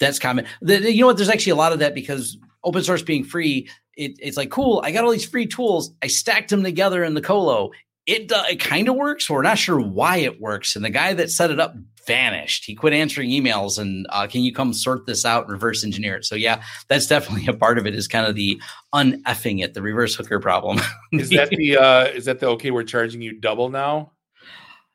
that's 0.00 0.18
common. 0.18 0.46
The, 0.60 0.92
you 0.92 1.02
know 1.02 1.06
what? 1.06 1.16
There's 1.16 1.28
actually 1.28 1.52
a 1.52 1.56
lot 1.56 1.72
of 1.72 1.78
that 1.78 1.94
because 1.94 2.36
open 2.64 2.82
source 2.82 3.02
being 3.02 3.22
free, 3.22 3.68
it, 3.96 4.16
it's 4.18 4.36
like 4.36 4.50
cool. 4.50 4.82
I 4.84 4.90
got 4.90 5.04
all 5.04 5.12
these 5.12 5.28
free 5.28 5.46
tools. 5.46 5.94
I 6.02 6.08
stacked 6.08 6.50
them 6.50 6.64
together 6.64 7.04
in 7.04 7.14
the 7.14 7.22
colo 7.22 7.70
it 8.10 8.32
uh, 8.32 8.42
it 8.50 8.58
kind 8.58 8.88
of 8.88 8.96
works. 8.96 9.30
We're 9.30 9.42
not 9.42 9.58
sure 9.58 9.80
why 9.80 10.18
it 10.18 10.40
works. 10.40 10.74
And 10.74 10.84
the 10.84 10.90
guy 10.90 11.14
that 11.14 11.30
set 11.30 11.50
it 11.50 11.60
up 11.60 11.74
vanished. 12.06 12.64
He 12.64 12.74
quit 12.74 12.92
answering 12.92 13.30
emails. 13.30 13.78
And 13.78 14.06
uh, 14.10 14.26
can 14.26 14.42
you 14.42 14.52
come 14.52 14.72
sort 14.72 15.06
this 15.06 15.24
out 15.24 15.44
and 15.44 15.52
reverse 15.52 15.84
engineer 15.84 16.16
it? 16.16 16.24
So 16.24 16.34
yeah, 16.34 16.62
that's 16.88 17.06
definitely 17.06 17.46
a 17.46 17.52
part 17.54 17.78
of 17.78 17.86
it. 17.86 17.94
Is 17.94 18.08
kind 18.08 18.26
of 18.26 18.34
the 18.34 18.60
uneffing 18.94 19.62
it, 19.62 19.74
the 19.74 19.82
reverse 19.82 20.14
hooker 20.14 20.40
problem. 20.40 20.80
is 21.12 21.30
that 21.30 21.50
the 21.50 21.76
uh, 21.76 22.04
is 22.06 22.24
that 22.26 22.40
the 22.40 22.48
okay? 22.48 22.70
We're 22.70 22.82
charging 22.84 23.22
you 23.22 23.38
double 23.38 23.70
now. 23.70 24.12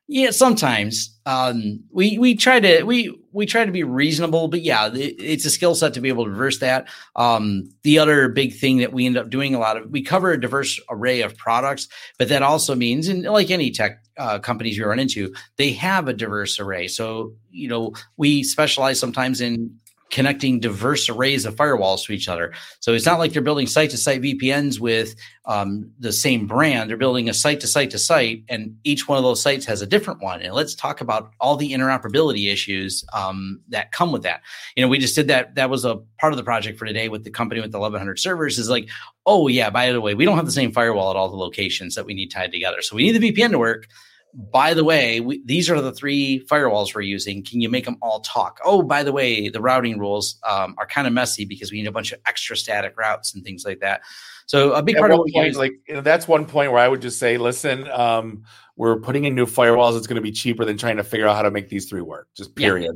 Yeah, 0.08 0.30
sometimes 0.30 1.18
um, 1.26 1.84
we 1.92 2.20
we 2.20 2.36
try 2.36 2.60
to 2.60 2.84
we 2.84 3.20
we 3.32 3.48
try 3.48 3.66
to 3.66 3.72
be 3.72 3.84
reasonable, 3.84 4.48
but 4.50 4.62
yeah, 4.62 4.88
it, 4.94 5.16
it's 5.20 5.46
a 5.46 5.50
skill 5.50 5.74
set 5.74 5.96
to 5.96 6.02
be 6.02 6.10
able 6.10 6.26
to 6.26 6.30
reverse 6.30 6.60
that. 6.60 6.88
Um, 7.16 7.72
the 7.82 7.98
other 7.98 8.30
big 8.30 8.54
thing 8.54 8.78
that 8.78 8.94
we 8.94 9.08
end 9.08 9.18
up 9.18 9.32
doing 9.32 9.56
a 9.56 9.60
lot 9.60 9.78
of 9.78 9.90
we 9.90 10.04
cover 10.04 10.32
a 10.32 10.40
diverse 10.40 10.80
array 10.92 11.22
of 11.22 11.36
products, 11.38 11.88
but 12.20 12.30
that 12.30 12.44
also 12.44 12.76
means, 12.76 13.08
and 13.08 13.24
like 13.24 13.50
any 13.50 13.72
tech 13.72 14.04
uh, 14.20 14.38
companies 14.38 14.78
you 14.78 14.86
run 14.86 15.00
into, 15.00 15.34
they 15.58 15.72
have 15.74 16.08
a 16.08 16.14
diverse 16.14 16.60
array. 16.60 16.88
So 16.88 17.34
you 17.50 17.68
know 17.68 17.94
we 18.16 18.44
specialize 18.44 19.00
sometimes 19.00 19.42
in 19.42 19.80
connecting 20.12 20.60
diverse 20.60 21.10
arrays 21.10 21.46
of 21.46 21.56
firewalls 21.56 22.06
to 22.06 22.14
each 22.14 22.28
other. 22.28 22.54
So 22.80 22.94
it's 22.94 23.06
not 23.06 23.20
like 23.20 23.34
they're 23.34 23.42
building 23.42 23.68
site 23.68 23.90
to 23.90 23.98
site 23.98 24.22
VPNs 24.22 24.80
with 24.80 25.16
um, 25.46 25.92
the 26.00 26.14
same 26.14 26.48
brand. 26.48 26.90
They're 26.90 26.98
building 26.98 27.28
a 27.28 27.34
site 27.34 27.60
to 27.62 27.68
site 27.68 27.92
to 27.92 28.00
site, 28.00 28.44
and 28.48 28.78
each 28.84 29.08
one 29.08 29.18
of 29.18 29.24
those 29.24 29.42
sites 29.42 29.66
has 29.66 29.82
a 29.82 29.88
different 29.88 30.22
one. 30.22 30.42
And 30.42 30.54
let's 30.54 30.76
talk 30.76 31.02
about 31.02 31.32
all 31.40 31.56
the 31.56 31.72
interoperability 31.72 32.52
issues 32.52 33.04
um, 33.14 33.62
that 33.70 33.92
come 33.92 34.12
with 34.12 34.24
that. 34.24 34.42
You 34.76 34.84
know, 34.84 34.90
we 34.90 35.00
just 35.00 35.16
did 35.16 35.28
that. 35.28 35.56
That 35.56 35.70
was 35.70 35.86
a 35.86 35.98
part 36.20 36.34
of 36.34 36.38
the 36.38 36.44
project 36.44 36.78
for 36.78 36.86
today 36.86 37.10
with 37.10 37.24
the 37.24 37.32
company 37.32 37.62
with 37.62 37.72
the 37.72 37.80
1100 37.80 38.20
servers. 38.20 38.60
Is 38.60 38.70
like, 38.70 38.90
oh 39.26 39.48
yeah, 39.48 39.70
by 39.70 39.92
the 39.92 40.02
way, 40.02 40.14
we 40.14 40.26
don't 40.26 40.38
have 40.38 40.46
the 40.46 40.52
same 40.52 40.72
firewall 40.72 41.10
at 41.10 41.16
all 41.16 41.30
the 41.30 41.36
locations 41.36 41.96
that 41.96 42.06
we 42.06 42.14
need 42.14 42.32
tied 42.32 42.52
together. 42.52 42.82
So 42.82 42.96
we 42.96 43.12
need 43.12 43.20
the 43.20 43.32
VPN 43.32 43.52
to 43.52 43.60
work 43.60 43.88
by 44.36 44.74
the 44.74 44.84
way, 44.84 45.22
we, 45.22 45.42
these 45.46 45.70
are 45.70 45.80
the 45.80 45.94
three 45.94 46.46
firewalls 46.48 46.94
we're 46.94 47.02
using. 47.02 47.44
Can 47.44 47.62
you 47.62 47.70
make 47.70 47.86
them 47.86 47.98
all 48.02 48.20
talk? 48.20 48.60
Oh, 48.66 48.82
by 48.82 49.02
the 49.02 49.14
way, 49.14 49.48
the 49.48 49.62
routing 49.62 49.98
rules 49.98 50.38
um, 50.48 50.76
are 50.78 50.86
kind 50.86 51.08
of 51.08 51.14
messy 51.14 51.46
because 51.46 51.72
we 51.72 51.78
need 51.78 51.88
a 51.88 51.92
bunch 51.92 52.12
of 52.12 52.20
extra 52.28 52.58
static 52.58 52.98
routes 52.98 53.34
and 53.34 53.44
things 53.44 53.64
like 53.66 53.80
that. 53.80 54.02
So 54.46 54.74
a 54.74 54.84
big 54.84 54.98
At 54.98 55.00
part 55.00 55.12
of 55.12 55.20
what 55.20 55.32
point, 55.32 55.48
use, 55.48 55.58
like 55.58 55.74
you 55.88 55.96
know, 55.96 56.02
that's 56.02 56.28
one 56.28 56.46
point 56.46 56.72
where 56.72 56.82
I 56.82 56.88
would 56.88 57.02
just 57.02 57.18
say, 57.18 57.38
listen, 57.38 57.90
um, 57.90 58.44
we're 58.76 59.00
putting 59.00 59.24
in 59.24 59.36
new 59.36 59.46
firewalls. 59.46 59.98
It's 59.98 60.08
going 60.08 60.18
to 60.18 60.22
be 60.22 60.32
cheaper 60.32 60.66
than 60.66 60.78
trying 60.78 60.98
to 60.98 61.04
figure 61.04 61.28
out 61.28 61.36
how 61.36 61.44
to 61.44 61.52
make 61.52 61.70
these 61.70 61.90
three 61.90 62.02
work. 62.02 62.28
Just 62.36 62.54
Yeah. 62.58 62.92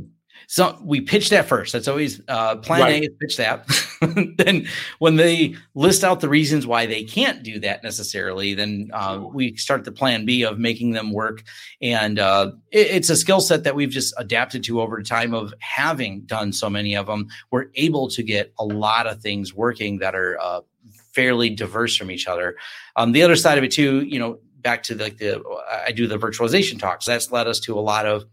So 0.51 0.75
we 0.83 0.99
pitch 0.99 1.29
that 1.29 1.47
first. 1.47 1.73
That's 1.73 1.87
always 1.87 2.21
uh, 2.27 2.55
plan 2.55 2.81
Right. 2.81 3.03
A 3.03 3.05
is 3.05 3.13
pitch 3.21 3.37
that. 3.37 3.67
then 4.39 4.65
when 4.97 5.15
they 5.15 5.55
list 5.75 6.03
out 6.03 6.21
the 6.21 6.27
reasons 6.27 6.65
why 6.65 6.87
they 6.87 7.03
can't 7.03 7.43
do 7.43 7.59
that 7.59 7.83
necessarily, 7.83 8.55
then 8.55 8.89
uh, 8.91 9.21
we 9.31 9.55
start 9.57 9.83
the 9.83 9.91
plan 9.91 10.25
B 10.25 10.41
of 10.43 10.57
making 10.57 10.93
them 10.93 11.13
work. 11.13 11.43
And 11.83 12.17
uh, 12.17 12.53
it- 12.71 12.87
it's 12.87 13.11
a 13.11 13.15
skill 13.15 13.41
set 13.41 13.63
that 13.63 13.75
we've 13.75 13.91
just 13.91 14.11
adapted 14.17 14.63
to 14.63 14.81
over 14.81 15.03
time 15.03 15.35
of 15.35 15.53
having 15.59 16.21
done 16.21 16.51
so 16.51 16.67
many 16.67 16.95
of 16.95 17.05
them. 17.05 17.27
We're 17.51 17.67
able 17.75 18.09
to 18.09 18.23
get 18.23 18.51
a 18.57 18.65
lot 18.65 19.05
of 19.05 19.21
things 19.21 19.53
working 19.53 19.99
that 19.99 20.15
are 20.15 20.39
uh, 20.41 20.61
fairly 21.13 21.51
diverse 21.51 21.95
from 21.95 22.09
each 22.09 22.25
other. 22.27 22.55
Um, 22.95 23.11
the 23.11 23.21
other 23.21 23.35
side 23.35 23.59
of 23.59 23.63
it 23.63 23.69
too, 23.71 24.01
you 24.01 24.17
know, 24.17 24.39
back 24.61 24.81
to 24.85 24.95
like 24.95 25.17
the 25.19 25.43
I 25.85 25.91
do 25.91 26.07
the 26.07 26.17
virtualization 26.17 26.79
talks. 26.79 27.05
That's 27.05 27.31
led 27.31 27.45
us 27.45 27.59
to 27.61 27.77
a 27.77 27.81
lot 27.81 28.07
of 28.07 28.25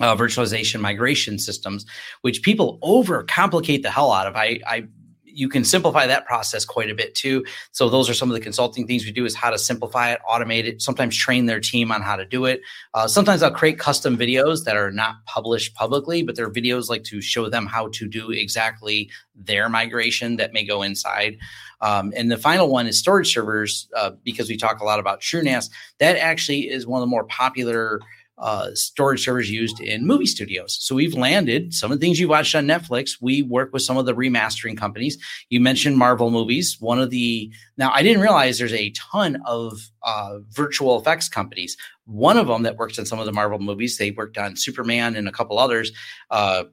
uh, 0.00 0.16
virtualization 0.16 0.80
migration 0.80 1.38
systems, 1.38 1.86
which 2.22 2.42
people 2.42 2.78
overcomplicate 2.82 3.82
the 3.82 3.90
hell 3.90 4.12
out 4.12 4.26
of. 4.26 4.36
I, 4.36 4.60
I, 4.66 4.84
you 5.24 5.48
can 5.48 5.64
simplify 5.64 6.06
that 6.06 6.26
process 6.26 6.64
quite 6.64 6.90
a 6.90 6.94
bit 6.94 7.14
too. 7.14 7.44
So 7.70 7.88
those 7.88 8.10
are 8.10 8.14
some 8.14 8.28
of 8.28 8.34
the 8.34 8.40
consulting 8.40 8.86
things 8.86 9.04
we 9.04 9.12
do: 9.12 9.24
is 9.24 9.34
how 9.34 9.50
to 9.50 9.58
simplify 9.58 10.10
it, 10.10 10.20
automate 10.28 10.64
it. 10.64 10.82
Sometimes 10.82 11.16
train 11.16 11.46
their 11.46 11.60
team 11.60 11.92
on 11.92 12.02
how 12.02 12.16
to 12.16 12.24
do 12.24 12.46
it. 12.46 12.60
Uh, 12.94 13.06
sometimes 13.06 13.42
I'll 13.42 13.52
create 13.52 13.78
custom 13.78 14.16
videos 14.16 14.64
that 14.64 14.76
are 14.76 14.90
not 14.90 15.24
published 15.26 15.74
publicly, 15.74 16.22
but 16.22 16.34
they're 16.34 16.50
videos 16.50 16.88
like 16.88 17.04
to 17.04 17.20
show 17.20 17.48
them 17.48 17.66
how 17.66 17.88
to 17.92 18.08
do 18.08 18.30
exactly 18.30 19.08
their 19.36 19.68
migration 19.68 20.36
that 20.36 20.52
may 20.52 20.64
go 20.64 20.82
inside. 20.82 21.38
Um, 21.80 22.12
and 22.14 22.30
the 22.30 22.36
final 22.36 22.68
one 22.68 22.86
is 22.86 22.98
storage 22.98 23.32
servers, 23.32 23.88
uh, 23.96 24.10
because 24.22 24.48
we 24.48 24.56
talk 24.56 24.80
a 24.80 24.84
lot 24.84 25.00
about 25.00 25.20
TrueNAS. 25.20 25.70
That 25.98 26.16
actually 26.16 26.68
is 26.68 26.86
one 26.86 27.00
of 27.00 27.02
the 27.02 27.10
more 27.10 27.24
popular 27.24 28.00
uh, 28.40 28.70
storage 28.74 29.24
servers 29.24 29.50
used 29.50 29.80
in 29.80 30.06
movie 30.06 30.26
studios. 30.26 30.76
So 30.80 30.94
we've 30.94 31.14
landed 31.14 31.72
some 31.74 31.92
of 31.92 32.00
the 32.00 32.04
things 32.04 32.18
you 32.18 32.28
watched 32.28 32.54
on 32.54 32.66
Netflix. 32.66 33.18
We 33.20 33.42
work 33.42 33.72
with 33.72 33.82
some 33.82 33.96
of 33.96 34.06
the 34.06 34.14
remastering 34.14 34.76
companies. 34.76 35.18
You 35.50 35.60
mentioned 35.60 35.98
Marvel 35.98 36.30
movies. 36.30 36.76
One 36.80 37.00
of 37.00 37.10
the 37.10 37.52
now 37.76 37.92
I 37.92 38.02
didn't 38.02 38.22
realize 38.22 38.58
there's 38.58 38.72
a 38.72 38.90
ton 38.90 39.40
of 39.46 39.90
uh, 40.02 40.38
virtual 40.50 40.98
effects 40.98 41.28
companies. 41.28 41.76
One 42.06 42.36
of 42.36 42.46
them 42.48 42.62
that 42.62 42.76
works 42.76 42.98
on 42.98 43.06
some 43.06 43.20
of 43.20 43.26
the 43.26 43.32
Marvel 43.32 43.58
movies. 43.58 43.98
They 43.98 44.10
worked 44.10 44.38
on 44.38 44.56
Superman 44.56 45.14
and 45.14 45.28
a 45.28 45.32
couple 45.32 45.58
others. 45.58 45.92
Uh, 46.30 46.64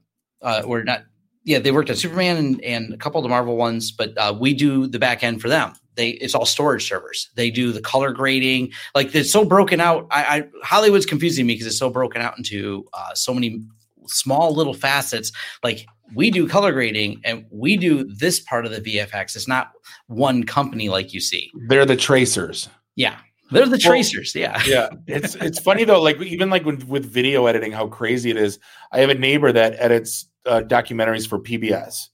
uh, 0.42 0.62
or 0.66 0.84
not. 0.84 1.04
Yeah, 1.48 1.60
they 1.60 1.72
worked 1.72 1.90
on 1.90 1.96
Superman 1.96 2.36
and, 2.36 2.62
and 2.62 2.94
a 2.94 2.98
couple 2.98 3.20
of 3.20 3.24
the 3.24 3.30
Marvel 3.30 3.56
ones, 3.56 3.90
but 3.90 4.16
uh, 4.18 4.36
we 4.38 4.54
do 4.54 4.86
the 4.86 5.00
back 5.00 5.24
end 5.24 5.42
for 5.42 5.48
them. 5.48 5.72
They 5.96 6.10
it's 6.10 6.36
all 6.36 6.46
storage 6.46 6.86
servers. 6.86 7.30
They 7.36 7.50
do 7.50 7.72
the 7.72 7.80
color 7.80 8.12
grading. 8.12 8.74
Like 8.94 9.16
it's 9.16 9.32
so 9.32 9.46
broken 9.46 9.80
out. 9.80 10.08
I, 10.12 10.24
I 10.24 10.48
Hollywood's 10.62 11.06
confusing 11.06 11.48
me 11.48 11.54
because 11.54 11.66
it's 11.66 11.80
so 11.80 11.90
broken 11.90 12.22
out 12.22 12.38
into 12.38 12.86
uh, 12.94 13.14
so 13.14 13.34
many 13.34 13.64
small 14.08 14.54
little 14.54 14.74
facets. 14.74 15.32
Like 15.64 15.88
we 16.14 16.32
do 16.32 16.50
color 16.50 16.74
grading 16.74 17.22
and 17.24 17.46
we 17.50 17.78
do 17.78 18.04
this 18.04 18.42
part 18.42 18.66
of 18.66 18.72
the 18.72 18.82
VFX. 18.82 19.38
It's 19.38 19.48
not 19.48 19.72
one 20.08 20.44
company 20.44 20.90
like 20.90 21.14
you 21.14 21.22
see. 21.22 21.50
They're 21.70 21.86
the 21.86 21.96
tracers. 21.96 22.68
Yeah, 22.98 23.18
they're 23.52 23.68
the 23.68 23.78
tracers. 23.78 24.36
Yeah, 24.36 24.62
yeah 24.68 24.90
it's 25.08 25.36
it's 25.36 25.60
funny 25.60 25.86
though 25.86 26.02
like 26.02 26.22
even 26.22 26.50
like 26.50 26.66
with, 26.66 26.84
with 26.84 27.06
video 27.06 27.46
editing 27.46 27.72
how 27.72 27.88
crazy 27.88 28.30
it 28.30 28.38
is 28.38 28.60
i 28.92 29.00
have 29.00 29.10
a 29.10 29.16
neighbor 29.16 29.52
that 29.52 29.76
edits 29.78 30.27
uh, 30.48 30.62
documentaries 30.62 31.28
for 31.28 31.40
pbs 31.40 32.08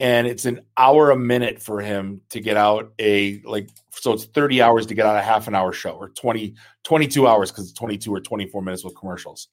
and 0.00 0.26
it's 0.26 0.46
an 0.46 0.62
hour 0.78 1.10
a 1.10 1.16
minute 1.16 1.62
for 1.62 1.80
him 1.80 2.22
to 2.30 2.40
get 2.40 2.56
out 2.56 2.92
a 2.98 3.40
like 3.42 3.68
so 3.92 4.12
it's 4.12 4.24
30 4.24 4.62
hours 4.62 4.86
to 4.86 4.94
get 4.94 5.06
out 5.06 5.16
a 5.16 5.22
half 5.22 5.46
an 5.46 5.54
hour 5.54 5.72
show 5.72 5.90
or 5.90 6.08
20 6.08 6.54
22 6.82 7.28
hours 7.28 7.52
because 7.52 7.64
it's 7.64 7.78
22 7.78 8.12
or 8.12 8.20
24 8.20 8.62
minutes 8.62 8.82
with 8.82 8.96
commercials. 8.96 9.48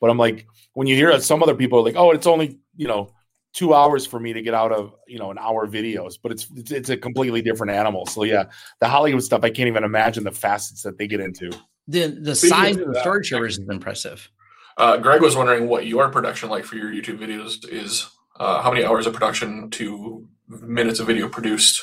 But 0.00 0.10
i'm 0.10 0.18
like 0.18 0.46
when 0.74 0.86
you 0.86 0.94
hear 0.94 1.10
it, 1.10 1.22
some 1.22 1.42
other 1.42 1.54
people 1.54 1.78
are 1.80 1.82
like 1.82 1.96
oh 1.96 2.12
it's 2.12 2.26
only 2.26 2.58
you 2.76 2.86
know 2.86 3.10
two 3.54 3.72
hours 3.72 4.04
for 4.04 4.20
me 4.20 4.34
to 4.34 4.42
get 4.42 4.52
out 4.52 4.70
of 4.70 4.94
you 5.08 5.18
know 5.18 5.30
an 5.30 5.38
hour 5.38 5.66
videos 5.66 6.18
but 6.22 6.30
it's 6.30 6.46
it's, 6.54 6.70
it's 6.70 6.90
a 6.90 6.96
completely 6.96 7.40
different 7.40 7.72
animal. 7.72 8.04
So 8.06 8.24
yeah 8.24 8.44
the 8.80 8.88
hollywood 8.88 9.22
stuff 9.24 9.40
i 9.42 9.50
can't 9.50 9.68
even 9.68 9.82
imagine 9.82 10.24
the 10.24 10.30
facets 10.30 10.82
that 10.82 10.98
they 10.98 11.06
get 11.06 11.20
into. 11.20 11.50
The 11.88 12.08
the 12.08 12.34
Speaking 12.34 12.56
size 12.56 12.76
of 12.76 12.82
of 12.82 12.88
the 12.88 12.92
that, 12.94 13.00
storage 13.00 13.30
servers 13.30 13.58
is 13.58 13.68
impressive. 13.70 14.30
Uh, 14.76 14.96
Greg 14.98 15.22
was 15.22 15.36
wondering 15.36 15.68
what 15.68 15.86
your 15.86 16.08
production 16.10 16.50
like 16.50 16.64
for 16.64 16.76
your 16.76 16.90
YouTube 16.90 17.18
videos 17.18 17.66
is. 17.68 18.08
Uh, 18.38 18.60
how 18.60 18.70
many 18.70 18.84
hours 18.84 19.06
of 19.06 19.14
production 19.14 19.70
to 19.70 20.28
minutes 20.48 21.00
of 21.00 21.06
video 21.06 21.28
produced? 21.28 21.82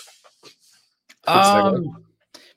Um, 1.25 2.05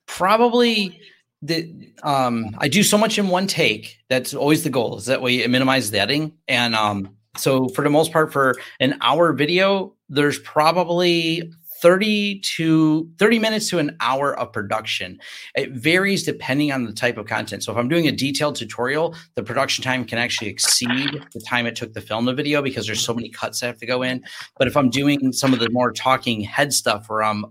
probably 0.07 1.01
the 1.43 1.93
um 2.03 2.57
I 2.59 2.69
do 2.69 2.83
so 2.83 2.99
much 2.99 3.19
in 3.19 3.29
one 3.29 3.47
take. 3.47 3.99
That's 4.09 4.35
always 4.35 4.65
the 4.65 4.71
goal. 4.71 4.97
Is 4.97 5.07
that 5.07 5.23
way 5.23 5.43
it 5.43 5.51
minimizes 5.51 5.91
the 5.91 6.01
editing. 6.01 6.33
And 6.49 6.75
um 6.75 7.17
so 7.37 7.69
for 7.69 7.83
the 7.83 7.91
most 7.91 8.13
part 8.13 8.33
for 8.33 8.57
an 8.81 8.97
hour 9.03 9.33
video, 9.33 9.95
there's 10.09 10.39
probably 10.41 11.53
30 11.87 12.41
to 12.41 13.09
30 13.21 13.39
minutes 13.39 13.71
to 13.71 13.79
an 13.79 13.97
hour 14.01 14.37
of 14.37 14.53
production. 14.53 15.21
It 15.55 15.71
varies 15.71 16.25
depending 16.25 16.73
on 16.73 16.85
the 16.85 16.93
type 16.93 17.17
of 17.17 17.27
content. 17.27 17.63
So 17.63 17.71
if 17.71 17.79
I'm 17.79 17.89
doing 17.89 18.09
a 18.09 18.11
detailed 18.11 18.57
tutorial, 18.57 19.15
the 19.37 19.45
production 19.45 19.85
time 19.85 20.05
can 20.05 20.19
actually 20.19 20.49
exceed 20.49 21.23
the 21.33 21.41
time 21.47 21.65
it 21.65 21.77
took 21.77 21.95
to 21.95 22.01
film 22.01 22.25
the 22.25 22.35
video 22.35 22.61
because 22.61 22.87
there's 22.87 23.05
so 23.05 23.15
many 23.15 23.29
cuts 23.29 23.61
that 23.61 23.69
have 23.69 23.79
to 23.79 23.87
go 23.87 24.03
in. 24.03 24.25
But 24.59 24.67
if 24.67 24.77
I'm 24.77 24.91
doing 24.91 25.33
some 25.33 25.53
of 25.53 25.61
the 25.61 25.71
more 25.71 25.93
talking 25.93 26.41
head 26.41 26.73
stuff 26.73 27.09
where 27.09 27.23
I'm 27.23 27.45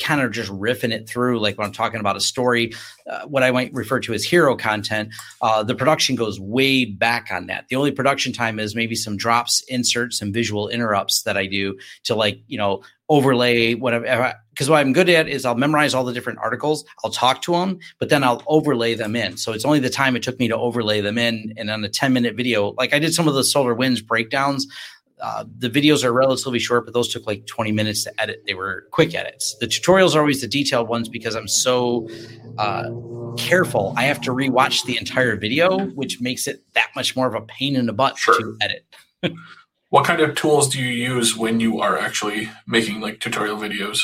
kind 0.00 0.20
of 0.20 0.30
just 0.30 0.50
riffing 0.50 0.92
it 0.92 1.08
through, 1.08 1.40
like 1.40 1.58
when 1.58 1.66
I'm 1.66 1.72
talking 1.72 2.00
about 2.00 2.16
a 2.16 2.20
story, 2.20 2.72
uh, 3.10 3.26
what 3.26 3.42
I 3.42 3.50
might 3.50 3.72
refer 3.72 4.00
to 4.00 4.14
as 4.14 4.24
hero 4.24 4.56
content, 4.56 5.12
uh, 5.40 5.62
the 5.62 5.74
production 5.74 6.14
goes 6.14 6.38
way 6.38 6.84
back 6.84 7.28
on 7.32 7.46
that. 7.46 7.66
The 7.68 7.76
only 7.76 7.90
production 7.90 8.32
time 8.32 8.58
is 8.58 8.74
maybe 8.74 8.94
some 8.94 9.16
drops, 9.16 9.62
inserts, 9.68 10.22
and 10.22 10.32
visual 10.32 10.68
interrupts 10.68 11.22
that 11.22 11.36
I 11.36 11.46
do 11.46 11.76
to 12.04 12.14
like, 12.14 12.40
you 12.46 12.58
know, 12.58 12.82
overlay 13.08 13.74
whatever. 13.74 14.34
Because 14.50 14.68
what 14.68 14.80
I'm 14.80 14.92
good 14.92 15.08
at 15.08 15.28
is 15.28 15.44
I'll 15.44 15.54
memorize 15.54 15.94
all 15.94 16.04
the 16.04 16.12
different 16.12 16.40
articles, 16.40 16.84
I'll 17.04 17.10
talk 17.10 17.42
to 17.42 17.52
them, 17.52 17.78
but 17.98 18.08
then 18.08 18.24
I'll 18.24 18.42
overlay 18.46 18.94
them 18.94 19.16
in. 19.16 19.36
So 19.36 19.52
it's 19.52 19.64
only 19.64 19.78
the 19.78 19.90
time 19.90 20.16
it 20.16 20.22
took 20.22 20.38
me 20.38 20.48
to 20.48 20.56
overlay 20.56 21.00
them 21.00 21.16
in. 21.16 21.54
And 21.56 21.70
on 21.70 21.84
a 21.84 21.88
10 21.88 22.12
minute 22.12 22.36
video, 22.36 22.72
like 22.72 22.92
I 22.92 22.98
did 22.98 23.14
some 23.14 23.28
of 23.28 23.34
the 23.34 23.42
SolarWinds 23.42 24.04
breakdowns. 24.04 24.66
Uh, 25.20 25.44
the 25.58 25.68
videos 25.68 26.04
are 26.04 26.12
relatively 26.12 26.58
short, 26.58 26.84
but 26.84 26.94
those 26.94 27.08
took 27.12 27.26
like 27.26 27.46
20 27.46 27.72
minutes 27.72 28.04
to 28.04 28.12
edit. 28.20 28.42
They 28.46 28.54
were 28.54 28.86
quick 28.92 29.14
edits. 29.14 29.56
The 29.60 29.66
tutorials 29.66 30.14
are 30.14 30.20
always 30.20 30.40
the 30.40 30.48
detailed 30.48 30.88
ones 30.88 31.08
because 31.08 31.34
I'm 31.34 31.48
so 31.48 32.08
uh, 32.58 32.88
careful. 33.36 33.94
I 33.96 34.04
have 34.04 34.20
to 34.22 34.30
rewatch 34.30 34.84
the 34.84 34.96
entire 34.98 35.36
video, 35.36 35.86
which 35.88 36.20
makes 36.20 36.46
it 36.46 36.62
that 36.74 36.88
much 36.94 37.16
more 37.16 37.26
of 37.26 37.34
a 37.34 37.40
pain 37.42 37.76
in 37.76 37.86
the 37.86 37.92
butt 37.92 38.16
Sure. 38.18 38.38
to 38.38 38.56
edit. 38.60 38.84
What 39.90 40.04
kind 40.04 40.20
of 40.20 40.34
tools 40.34 40.68
do 40.68 40.78
you 40.78 40.90
use 41.14 41.34
when 41.34 41.60
you 41.60 41.80
are 41.80 41.96
actually 41.98 42.50
making 42.66 43.00
like 43.00 43.20
tutorial 43.20 43.56
videos? 43.56 44.02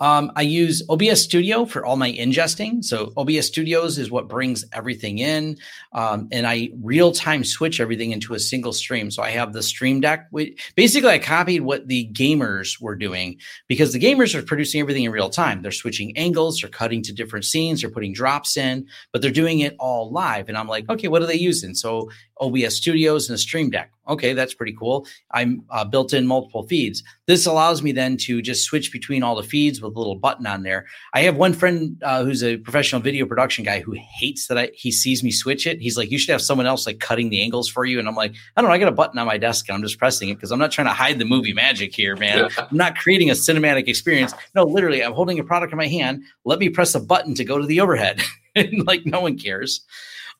Um, 0.00 0.32
I 0.34 0.42
use 0.42 0.82
OBS 0.88 1.22
Studio 1.22 1.64
for 1.64 1.86
all 1.86 1.96
my 1.96 2.10
ingesting. 2.12 2.84
So 2.84 3.12
OBS 3.16 3.46
Studios 3.46 3.96
is 3.96 4.10
what 4.10 4.28
brings 4.28 4.64
everything 4.72 5.18
in, 5.18 5.56
um, 5.92 6.28
and 6.32 6.46
I 6.46 6.70
real 6.82 7.12
time 7.12 7.44
switch 7.44 7.80
everything 7.80 8.10
into 8.10 8.34
a 8.34 8.40
single 8.40 8.72
stream. 8.72 9.10
So 9.10 9.22
I 9.22 9.30
have 9.30 9.52
the 9.52 9.62
Stream 9.62 10.00
Deck. 10.00 10.28
Basically, 10.74 11.10
I 11.10 11.18
copied 11.18 11.60
what 11.60 11.86
the 11.86 12.10
gamers 12.12 12.80
were 12.80 12.96
doing 12.96 13.38
because 13.68 13.92
the 13.92 14.00
gamers 14.00 14.34
are 14.34 14.42
producing 14.42 14.80
everything 14.80 15.04
in 15.04 15.12
real 15.12 15.30
time. 15.30 15.62
They're 15.62 15.70
switching 15.70 16.16
angles, 16.16 16.60
they're 16.60 16.70
cutting 16.70 17.02
to 17.02 17.12
different 17.12 17.44
scenes, 17.44 17.80
they're 17.80 17.90
putting 17.90 18.12
drops 18.12 18.56
in, 18.56 18.86
but 19.12 19.22
they're 19.22 19.30
doing 19.30 19.60
it 19.60 19.76
all 19.78 20.10
live. 20.10 20.48
And 20.48 20.58
I'm 20.58 20.68
like, 20.68 20.88
okay, 20.90 21.08
what 21.08 21.22
are 21.22 21.26
they 21.26 21.34
using? 21.34 21.74
So 21.74 22.10
OBS 22.40 22.76
Studios 22.76 23.28
and 23.28 23.34
a 23.34 23.38
Stream 23.38 23.70
Deck. 23.70 23.90
Okay, 24.06 24.34
that's 24.34 24.52
pretty 24.52 24.74
cool. 24.78 25.06
I'm 25.30 25.64
uh, 25.70 25.84
built 25.84 26.12
in 26.12 26.26
multiple 26.26 26.64
feeds. 26.64 27.02
This 27.26 27.46
allows 27.46 27.82
me 27.82 27.92
then 27.92 28.18
to 28.18 28.42
just 28.42 28.64
switch 28.64 28.92
between 28.92 29.22
all 29.22 29.34
the 29.34 29.42
feeds 29.42 29.80
with 29.80 29.94
a 29.94 29.98
little 29.98 30.16
button 30.16 30.46
on 30.46 30.62
there. 30.62 30.84
I 31.14 31.22
have 31.22 31.36
one 31.36 31.54
friend 31.54 32.00
uh, 32.02 32.22
who's 32.22 32.42
a 32.42 32.58
professional 32.58 33.00
video 33.00 33.24
production 33.24 33.64
guy 33.64 33.80
who 33.80 33.92
hates 33.92 34.48
that 34.48 34.58
I, 34.58 34.70
he 34.74 34.92
sees 34.92 35.22
me 35.22 35.30
switch 35.30 35.66
it. 35.66 35.80
He's 35.80 35.96
like, 35.96 36.10
you 36.10 36.18
should 36.18 36.32
have 36.32 36.42
someone 36.42 36.66
else 36.66 36.86
like 36.86 37.00
cutting 37.00 37.30
the 37.30 37.40
angles 37.40 37.68
for 37.68 37.86
you. 37.86 37.98
And 37.98 38.06
I'm 38.06 38.14
like, 38.14 38.34
I 38.56 38.60
don't 38.60 38.68
know. 38.68 38.74
I 38.74 38.78
got 38.78 38.88
a 38.88 38.92
button 38.92 39.18
on 39.18 39.26
my 39.26 39.38
desk 39.38 39.68
and 39.68 39.76
I'm 39.76 39.82
just 39.82 39.98
pressing 39.98 40.28
it 40.28 40.34
because 40.34 40.50
I'm 40.50 40.58
not 40.58 40.70
trying 40.70 40.88
to 40.88 40.92
hide 40.92 41.18
the 41.18 41.24
movie 41.24 41.54
magic 41.54 41.94
here, 41.94 42.14
man. 42.16 42.50
I'm 42.58 42.76
not 42.76 42.96
creating 42.96 43.30
a 43.30 43.34
cinematic 43.34 43.88
experience. 43.88 44.34
No, 44.54 44.64
literally, 44.64 45.02
I'm 45.02 45.12
holding 45.12 45.38
a 45.38 45.44
product 45.44 45.72
in 45.72 45.78
my 45.78 45.88
hand. 45.88 46.22
Let 46.44 46.58
me 46.58 46.68
press 46.68 46.94
a 46.94 47.00
button 47.00 47.34
to 47.36 47.44
go 47.44 47.58
to 47.58 47.66
the 47.66 47.80
overhead. 47.80 48.22
and 48.54 48.86
like, 48.86 49.06
no 49.06 49.20
one 49.20 49.38
cares. 49.38 49.80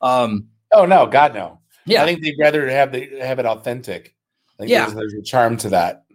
Um, 0.01 0.49
oh, 0.71 0.85
no, 0.85 1.07
God, 1.07 1.33
no. 1.33 1.59
Yeah, 1.85 2.03
I 2.03 2.05
think 2.05 2.23
they'd 2.23 2.35
rather 2.39 2.67
have 2.69 2.91
the 2.91 3.19
have 3.19 3.39
it 3.39 3.45
authentic. 3.45 4.15
yeah, 4.59 4.85
there's, 4.85 4.95
there's 4.95 5.13
a 5.13 5.21
charm 5.21 5.57
to 5.57 5.69
that 5.69 6.05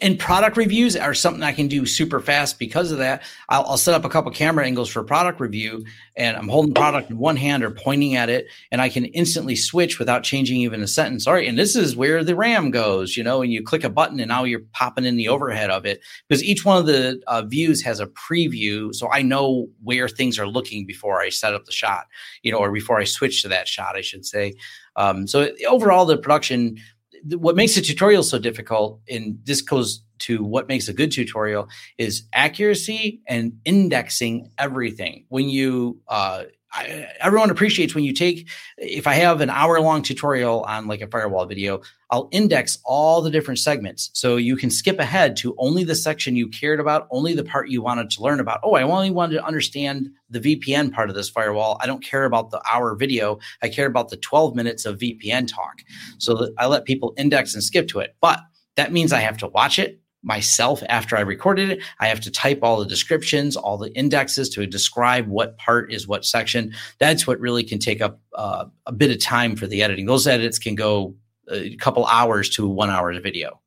and 0.00 0.18
product 0.18 0.56
reviews 0.56 0.96
are 0.96 1.14
something 1.14 1.44
I 1.44 1.52
can 1.52 1.68
do 1.68 1.86
super 1.86 2.18
fast 2.18 2.58
because 2.58 2.90
of 2.90 2.98
that. 2.98 3.22
I'll, 3.48 3.64
I'll, 3.66 3.76
set 3.76 3.94
up 3.94 4.04
a 4.04 4.08
couple 4.08 4.32
camera 4.32 4.64
angles 4.64 4.88
for 4.88 5.04
product 5.04 5.38
review, 5.38 5.84
and 6.16 6.36
I'm 6.36 6.48
holding 6.48 6.74
product 6.74 7.08
in 7.08 7.18
one 7.18 7.36
hand 7.36 7.62
or 7.62 7.70
pointing 7.70 8.16
at 8.16 8.28
it, 8.28 8.48
and 8.72 8.80
I 8.80 8.88
can 8.88 9.04
instantly 9.06 9.54
switch 9.54 10.00
without 10.00 10.24
changing 10.24 10.60
even 10.60 10.82
a 10.82 10.88
sentence. 10.88 11.28
All 11.28 11.34
right, 11.34 11.46
and 11.46 11.56
this 11.56 11.76
is 11.76 11.94
where 11.94 12.24
the 12.24 12.34
RAM 12.34 12.72
goes, 12.72 13.16
you 13.16 13.22
know, 13.22 13.42
and 13.42 13.52
you 13.52 13.62
click 13.62 13.84
a 13.84 13.88
button, 13.88 14.18
and 14.18 14.28
now 14.28 14.42
you're 14.42 14.62
popping 14.72 15.04
in 15.04 15.16
the 15.16 15.28
overhead 15.28 15.70
of 15.70 15.86
it 15.86 16.00
because 16.28 16.42
each 16.42 16.64
one 16.64 16.78
of 16.78 16.86
the 16.86 17.22
uh, 17.28 17.42
views 17.42 17.80
has 17.82 18.00
a 18.00 18.08
preview, 18.08 18.92
so 18.92 19.08
I 19.12 19.22
know 19.22 19.68
where 19.84 20.08
things 20.08 20.36
are 20.40 20.48
looking 20.48 20.84
before 20.84 21.20
I 21.20 21.28
set 21.28 21.54
up 21.54 21.64
the 21.64 21.72
shot, 21.72 22.06
you 22.42 22.50
know, 22.50 22.58
or 22.58 22.72
before 22.72 22.98
I 22.98 23.04
switch 23.04 23.42
to 23.42 23.48
that 23.48 23.68
shot, 23.68 23.96
I 23.96 24.00
should 24.00 24.26
say. 24.26 24.54
Um, 25.00 25.26
so 25.26 25.48
overall, 25.66 26.04
the 26.04 26.18
production 26.18 26.76
what 27.24 27.56
makes 27.56 27.76
a 27.76 27.82
tutorial 27.82 28.22
so 28.22 28.38
difficult, 28.38 29.00
and 29.08 29.38
this 29.44 29.60
goes 29.60 30.02
to 30.20 30.42
what 30.44 30.68
makes 30.68 30.88
a 30.88 30.92
good 30.92 31.10
tutorial, 31.12 31.68
is 31.98 32.24
accuracy 32.32 33.20
and 33.26 33.52
indexing 33.64 34.50
everything. 34.58 35.24
When 35.28 35.48
you 35.48 36.00
uh, 36.08 36.44
I, 36.72 37.08
everyone 37.20 37.50
appreciates 37.50 37.94
when 37.94 38.04
you 38.04 38.12
take 38.12 38.48
if 38.78 39.06
i 39.06 39.14
have 39.14 39.40
an 39.40 39.50
hour 39.50 39.80
long 39.80 40.02
tutorial 40.02 40.62
on 40.62 40.86
like 40.86 41.00
a 41.00 41.08
firewall 41.08 41.44
video 41.46 41.82
i'll 42.10 42.28
index 42.32 42.78
all 42.84 43.22
the 43.22 43.30
different 43.30 43.58
segments. 43.58 44.10
So 44.14 44.36
you 44.36 44.56
can 44.56 44.70
skip 44.70 44.98
ahead 44.98 45.36
to 45.38 45.54
only 45.58 45.84
the 45.84 45.94
section 45.94 46.36
you 46.36 46.48
cared 46.48 46.80
about 46.80 47.06
only 47.10 47.34
the 47.34 47.44
part 47.44 47.68
you 47.68 47.82
wanted 47.82 48.10
to 48.10 48.22
learn 48.22 48.40
about. 48.40 48.60
Oh 48.62 48.74
i 48.74 48.82
only 48.82 49.10
wanted 49.10 49.34
to 49.34 49.44
understand 49.44 50.10
the 50.28 50.40
vpn 50.40 50.92
part 50.92 51.08
of 51.08 51.16
this 51.16 51.28
firewall. 51.28 51.78
I 51.80 51.86
don't 51.86 52.04
care 52.04 52.24
about 52.24 52.50
the 52.50 52.62
hour 52.70 52.94
video. 52.94 53.38
I 53.62 53.68
care 53.68 53.86
about 53.86 54.08
the 54.08 54.16
12 54.16 54.54
minutes 54.54 54.84
of 54.84 54.98
vpn 54.98 55.48
talk. 55.48 55.82
So 56.18 56.52
i 56.58 56.66
let 56.66 56.84
people 56.84 57.14
index 57.16 57.54
and 57.54 57.62
skip 57.62 57.88
to 57.88 58.00
it. 58.00 58.16
But 58.20 58.40
that 58.76 58.92
means 58.92 59.12
i 59.12 59.20
have 59.20 59.38
to 59.38 59.48
watch 59.48 59.78
it 59.78 60.00
myself 60.22 60.82
after 60.88 61.16
I 61.16 61.20
recorded 61.20 61.70
it. 61.70 61.82
I 61.98 62.08
have 62.08 62.20
to 62.20 62.30
type 62.30 62.60
all 62.62 62.78
the 62.78 62.86
descriptions, 62.86 63.56
all 63.56 63.78
the 63.78 63.92
indexes 63.94 64.48
to 64.50 64.66
describe 64.66 65.28
what 65.28 65.56
part 65.58 65.92
is 65.92 66.06
what 66.06 66.24
section. 66.24 66.74
That's 66.98 67.26
what 67.26 67.40
really 67.40 67.64
can 67.64 67.78
take 67.78 68.00
up 68.00 68.20
uh, 68.34 68.66
a 68.86 68.92
bit 68.92 69.10
of 69.10 69.18
time 69.20 69.56
for 69.56 69.66
the 69.66 69.82
editing. 69.82 70.06
Those 70.06 70.26
edits 70.26 70.58
can 70.58 70.74
go 70.74 71.14
a 71.50 71.74
couple 71.76 72.06
hours 72.06 72.50
to 72.50 72.68
one 72.68 72.90
hour 72.90 73.10
of 73.10 73.22
video. 73.22 73.60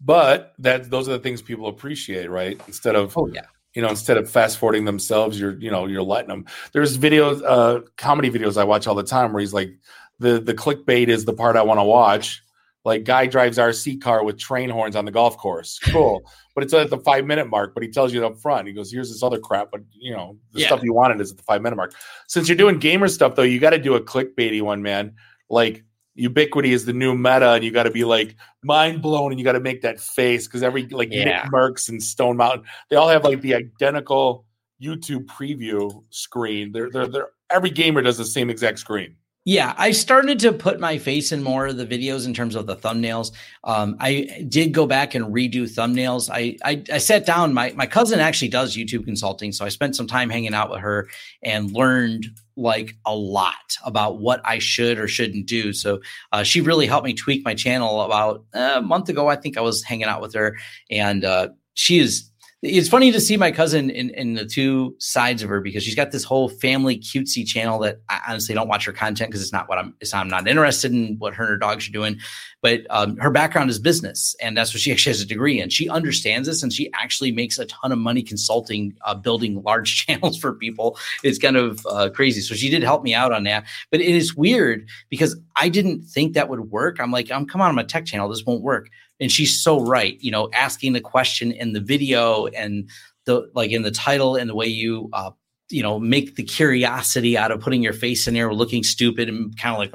But 0.00 0.54
that 0.58 0.90
those 0.90 1.08
are 1.08 1.12
the 1.12 1.18
things 1.18 1.40
people 1.40 1.68
appreciate, 1.68 2.30
right? 2.30 2.60
Instead 2.66 2.96
of 2.96 3.16
oh 3.16 3.28
yeah. 3.28 3.46
You 3.74 3.82
know, 3.82 3.88
instead 3.90 4.16
of 4.16 4.30
fast 4.30 4.56
forwarding 4.56 4.86
themselves, 4.86 5.38
you're 5.38 5.58
you 5.58 5.70
know 5.70 5.86
you're 5.86 6.02
letting 6.02 6.28
them. 6.28 6.46
There's 6.72 6.96
videos, 6.96 7.42
uh, 7.44 7.80
comedy 7.98 8.30
videos 8.30 8.56
I 8.56 8.64
watch 8.64 8.86
all 8.86 8.94
the 8.94 9.02
time 9.02 9.32
where 9.32 9.40
he's 9.40 9.52
like, 9.52 9.78
the 10.18 10.40
the 10.40 10.54
clickbait 10.54 11.08
is 11.08 11.24
the 11.26 11.34
part 11.34 11.56
I 11.56 11.62
want 11.62 11.78
to 11.78 11.84
watch, 11.84 12.42
like 12.86 13.02
guy 13.02 13.26
drives 13.26 13.58
RC 13.58 14.00
car 14.00 14.22
with 14.22 14.38
train 14.38 14.70
horns 14.70 14.94
on 14.94 15.04
the 15.04 15.10
golf 15.10 15.36
course. 15.36 15.80
Cool. 15.80 16.22
but 16.54 16.62
it's 16.62 16.72
at 16.72 16.88
the 16.88 16.98
five 16.98 17.26
minute 17.26 17.50
mark, 17.50 17.74
but 17.74 17.82
he 17.82 17.88
tells 17.88 18.14
you 18.14 18.24
up 18.24 18.38
front. 18.38 18.68
He 18.68 18.72
goes, 18.72 18.92
here's 18.92 19.10
this 19.10 19.24
other 19.24 19.40
crap, 19.40 19.72
but 19.72 19.80
you 19.90 20.12
know, 20.12 20.38
the 20.52 20.60
yeah. 20.60 20.68
stuff 20.68 20.84
you 20.84 20.94
wanted 20.94 21.20
is 21.20 21.32
at 21.32 21.36
the 21.36 21.42
five 21.42 21.62
minute 21.62 21.74
mark. 21.74 21.94
Since 22.28 22.48
you're 22.48 22.56
doing 22.56 22.78
gamer 22.78 23.08
stuff 23.08 23.34
though, 23.34 23.42
you 23.42 23.58
got 23.58 23.70
to 23.70 23.78
do 23.78 23.96
a 23.96 24.00
clickbaity 24.00 24.62
one, 24.62 24.82
man. 24.82 25.16
Like 25.50 25.84
Ubiquiti 26.16 26.68
is 26.68 26.84
the 26.84 26.92
new 26.92 27.16
meta, 27.16 27.54
and 27.54 27.64
you 27.64 27.72
got 27.72 27.82
to 27.82 27.90
be 27.90 28.04
like 28.04 28.36
mind 28.62 29.02
blown, 29.02 29.32
and 29.32 29.40
you 29.40 29.44
got 29.44 29.52
to 29.52 29.60
make 29.60 29.82
that 29.82 29.98
face 29.98 30.46
because 30.46 30.62
every 30.62 30.86
like 30.86 31.08
yeah. 31.10 31.24
Nick 31.24 31.52
Mercs 31.52 31.88
and 31.88 32.00
Stone 32.00 32.36
Mountain, 32.36 32.66
they 32.88 32.94
all 32.94 33.08
have 33.08 33.24
like 33.24 33.40
the 33.40 33.56
identical 33.56 34.46
YouTube 34.80 35.26
preview 35.26 36.04
screen. 36.10 36.70
They're 36.70 36.88
they're, 36.88 37.08
they're 37.08 37.28
every 37.50 37.70
gamer 37.70 38.00
does 38.00 38.16
the 38.16 38.24
same 38.24 38.48
exact 38.48 38.78
screen. 38.78 39.16
Yeah, 39.48 39.74
I 39.78 39.92
started 39.92 40.40
to 40.40 40.52
put 40.52 40.80
my 40.80 40.98
face 40.98 41.30
in 41.30 41.40
more 41.40 41.68
of 41.68 41.76
the 41.76 41.86
videos 41.86 42.26
in 42.26 42.34
terms 42.34 42.56
of 42.56 42.66
the 42.66 42.74
thumbnails. 42.74 43.30
Um, 43.62 43.96
I 44.00 44.44
did 44.48 44.72
go 44.72 44.88
back 44.88 45.14
and 45.14 45.26
redo 45.26 45.72
thumbnails. 45.72 46.28
I, 46.32 46.56
I, 46.64 46.82
I 46.92 46.98
sat 46.98 47.24
down. 47.24 47.54
My 47.54 47.72
my 47.76 47.86
cousin 47.86 48.18
actually 48.18 48.48
does 48.48 48.76
YouTube 48.76 49.04
consulting, 49.04 49.52
so 49.52 49.64
I 49.64 49.68
spent 49.68 49.94
some 49.94 50.08
time 50.08 50.30
hanging 50.30 50.52
out 50.52 50.68
with 50.68 50.80
her 50.80 51.08
and 51.44 51.70
learned 51.70 52.26
like 52.56 52.96
a 53.06 53.14
lot 53.14 53.76
about 53.84 54.18
what 54.18 54.40
I 54.44 54.58
should 54.58 54.98
or 54.98 55.06
shouldn't 55.06 55.46
do. 55.46 55.72
So 55.72 56.00
uh, 56.32 56.42
she 56.42 56.60
really 56.60 56.88
helped 56.88 57.06
me 57.06 57.14
tweak 57.14 57.44
my 57.44 57.54
channel. 57.54 58.00
About 58.00 58.44
uh, 58.52 58.74
a 58.78 58.82
month 58.82 59.08
ago, 59.10 59.28
I 59.28 59.36
think 59.36 59.56
I 59.56 59.60
was 59.60 59.84
hanging 59.84 60.06
out 60.06 60.20
with 60.20 60.34
her, 60.34 60.56
and 60.90 61.24
uh, 61.24 61.50
she 61.74 62.00
is 62.00 62.32
it's 62.66 62.88
funny 62.88 63.12
to 63.12 63.20
see 63.20 63.36
my 63.36 63.52
cousin 63.52 63.90
in, 63.90 64.10
in 64.10 64.34
the 64.34 64.44
two 64.44 64.96
sides 64.98 65.42
of 65.42 65.48
her 65.48 65.60
because 65.60 65.84
she's 65.84 65.94
got 65.94 66.10
this 66.10 66.24
whole 66.24 66.48
family 66.48 66.98
cutesy 66.98 67.46
channel 67.46 67.78
that 67.80 68.00
I 68.08 68.20
honestly 68.28 68.54
don't 68.54 68.68
watch 68.68 68.84
her 68.86 68.92
content 68.92 69.30
because 69.30 69.42
it's 69.42 69.52
not 69.52 69.68
what 69.68 69.78
I'm 69.78 69.94
it's 70.00 70.12
I'm 70.12 70.28
not 70.28 70.48
interested 70.48 70.92
in 70.92 71.16
what 71.18 71.34
her 71.34 71.44
and 71.44 71.50
her 71.50 71.56
dogs 71.56 71.88
are 71.88 71.92
doing. 71.92 72.18
But 72.62 72.82
um, 72.90 73.16
her 73.18 73.30
background 73.30 73.70
is 73.70 73.78
business, 73.78 74.34
and 74.40 74.56
that's 74.56 74.74
what 74.74 74.80
she 74.80 74.90
actually 74.92 75.12
has 75.12 75.20
a 75.20 75.26
degree 75.26 75.60
in. 75.60 75.68
She 75.68 75.88
understands 75.88 76.48
this, 76.48 76.62
and 76.62 76.72
she 76.72 76.90
actually 76.94 77.30
makes 77.30 77.58
a 77.58 77.66
ton 77.66 77.92
of 77.92 77.98
money 77.98 78.22
consulting, 78.22 78.96
uh, 79.04 79.14
building 79.14 79.62
large 79.66 80.06
channels 80.06 80.36
for 80.36 80.52
people. 80.52 80.98
It's 81.22 81.38
kind 81.38 81.56
of 81.56 81.86
uh, 81.88 82.10
crazy. 82.10 82.40
So 82.40 82.54
she 82.54 82.68
did 82.68 82.82
help 82.82 83.02
me 83.02 83.14
out 83.14 83.32
on 83.32 83.44
that. 83.44 83.64
But 83.90 84.00
it 84.00 84.14
is 84.14 84.34
weird 84.34 84.88
because 85.08 85.36
I 85.58 85.68
didn't 85.68 86.02
think 86.02 86.34
that 86.34 86.48
would 86.48 86.70
work. 86.70 87.00
I'm 87.00 87.10
like, 87.10 87.30
I'm 87.30 87.38
um, 87.38 87.46
come 87.46 87.60
on, 87.60 87.70
I'm 87.70 87.78
a 87.78 87.84
tech 87.84 88.04
channel. 88.06 88.28
This 88.28 88.44
won't 88.44 88.62
work 88.62 88.88
and 89.20 89.30
she's 89.30 89.60
so 89.60 89.80
right 89.80 90.16
you 90.20 90.30
know 90.30 90.48
asking 90.52 90.92
the 90.92 91.00
question 91.00 91.52
in 91.52 91.72
the 91.72 91.80
video 91.80 92.46
and 92.48 92.88
the 93.24 93.48
like 93.54 93.70
in 93.70 93.82
the 93.82 93.90
title 93.90 94.36
and 94.36 94.48
the 94.48 94.54
way 94.54 94.66
you 94.66 95.08
uh 95.12 95.30
you 95.68 95.82
know 95.82 95.98
make 95.98 96.36
the 96.36 96.42
curiosity 96.42 97.36
out 97.36 97.50
of 97.50 97.60
putting 97.60 97.82
your 97.82 97.92
face 97.92 98.28
in 98.28 98.34
there 98.34 98.52
looking 98.52 98.82
stupid 98.82 99.28
and 99.28 99.56
kind 99.58 99.74
of 99.74 99.78
like 99.78 99.90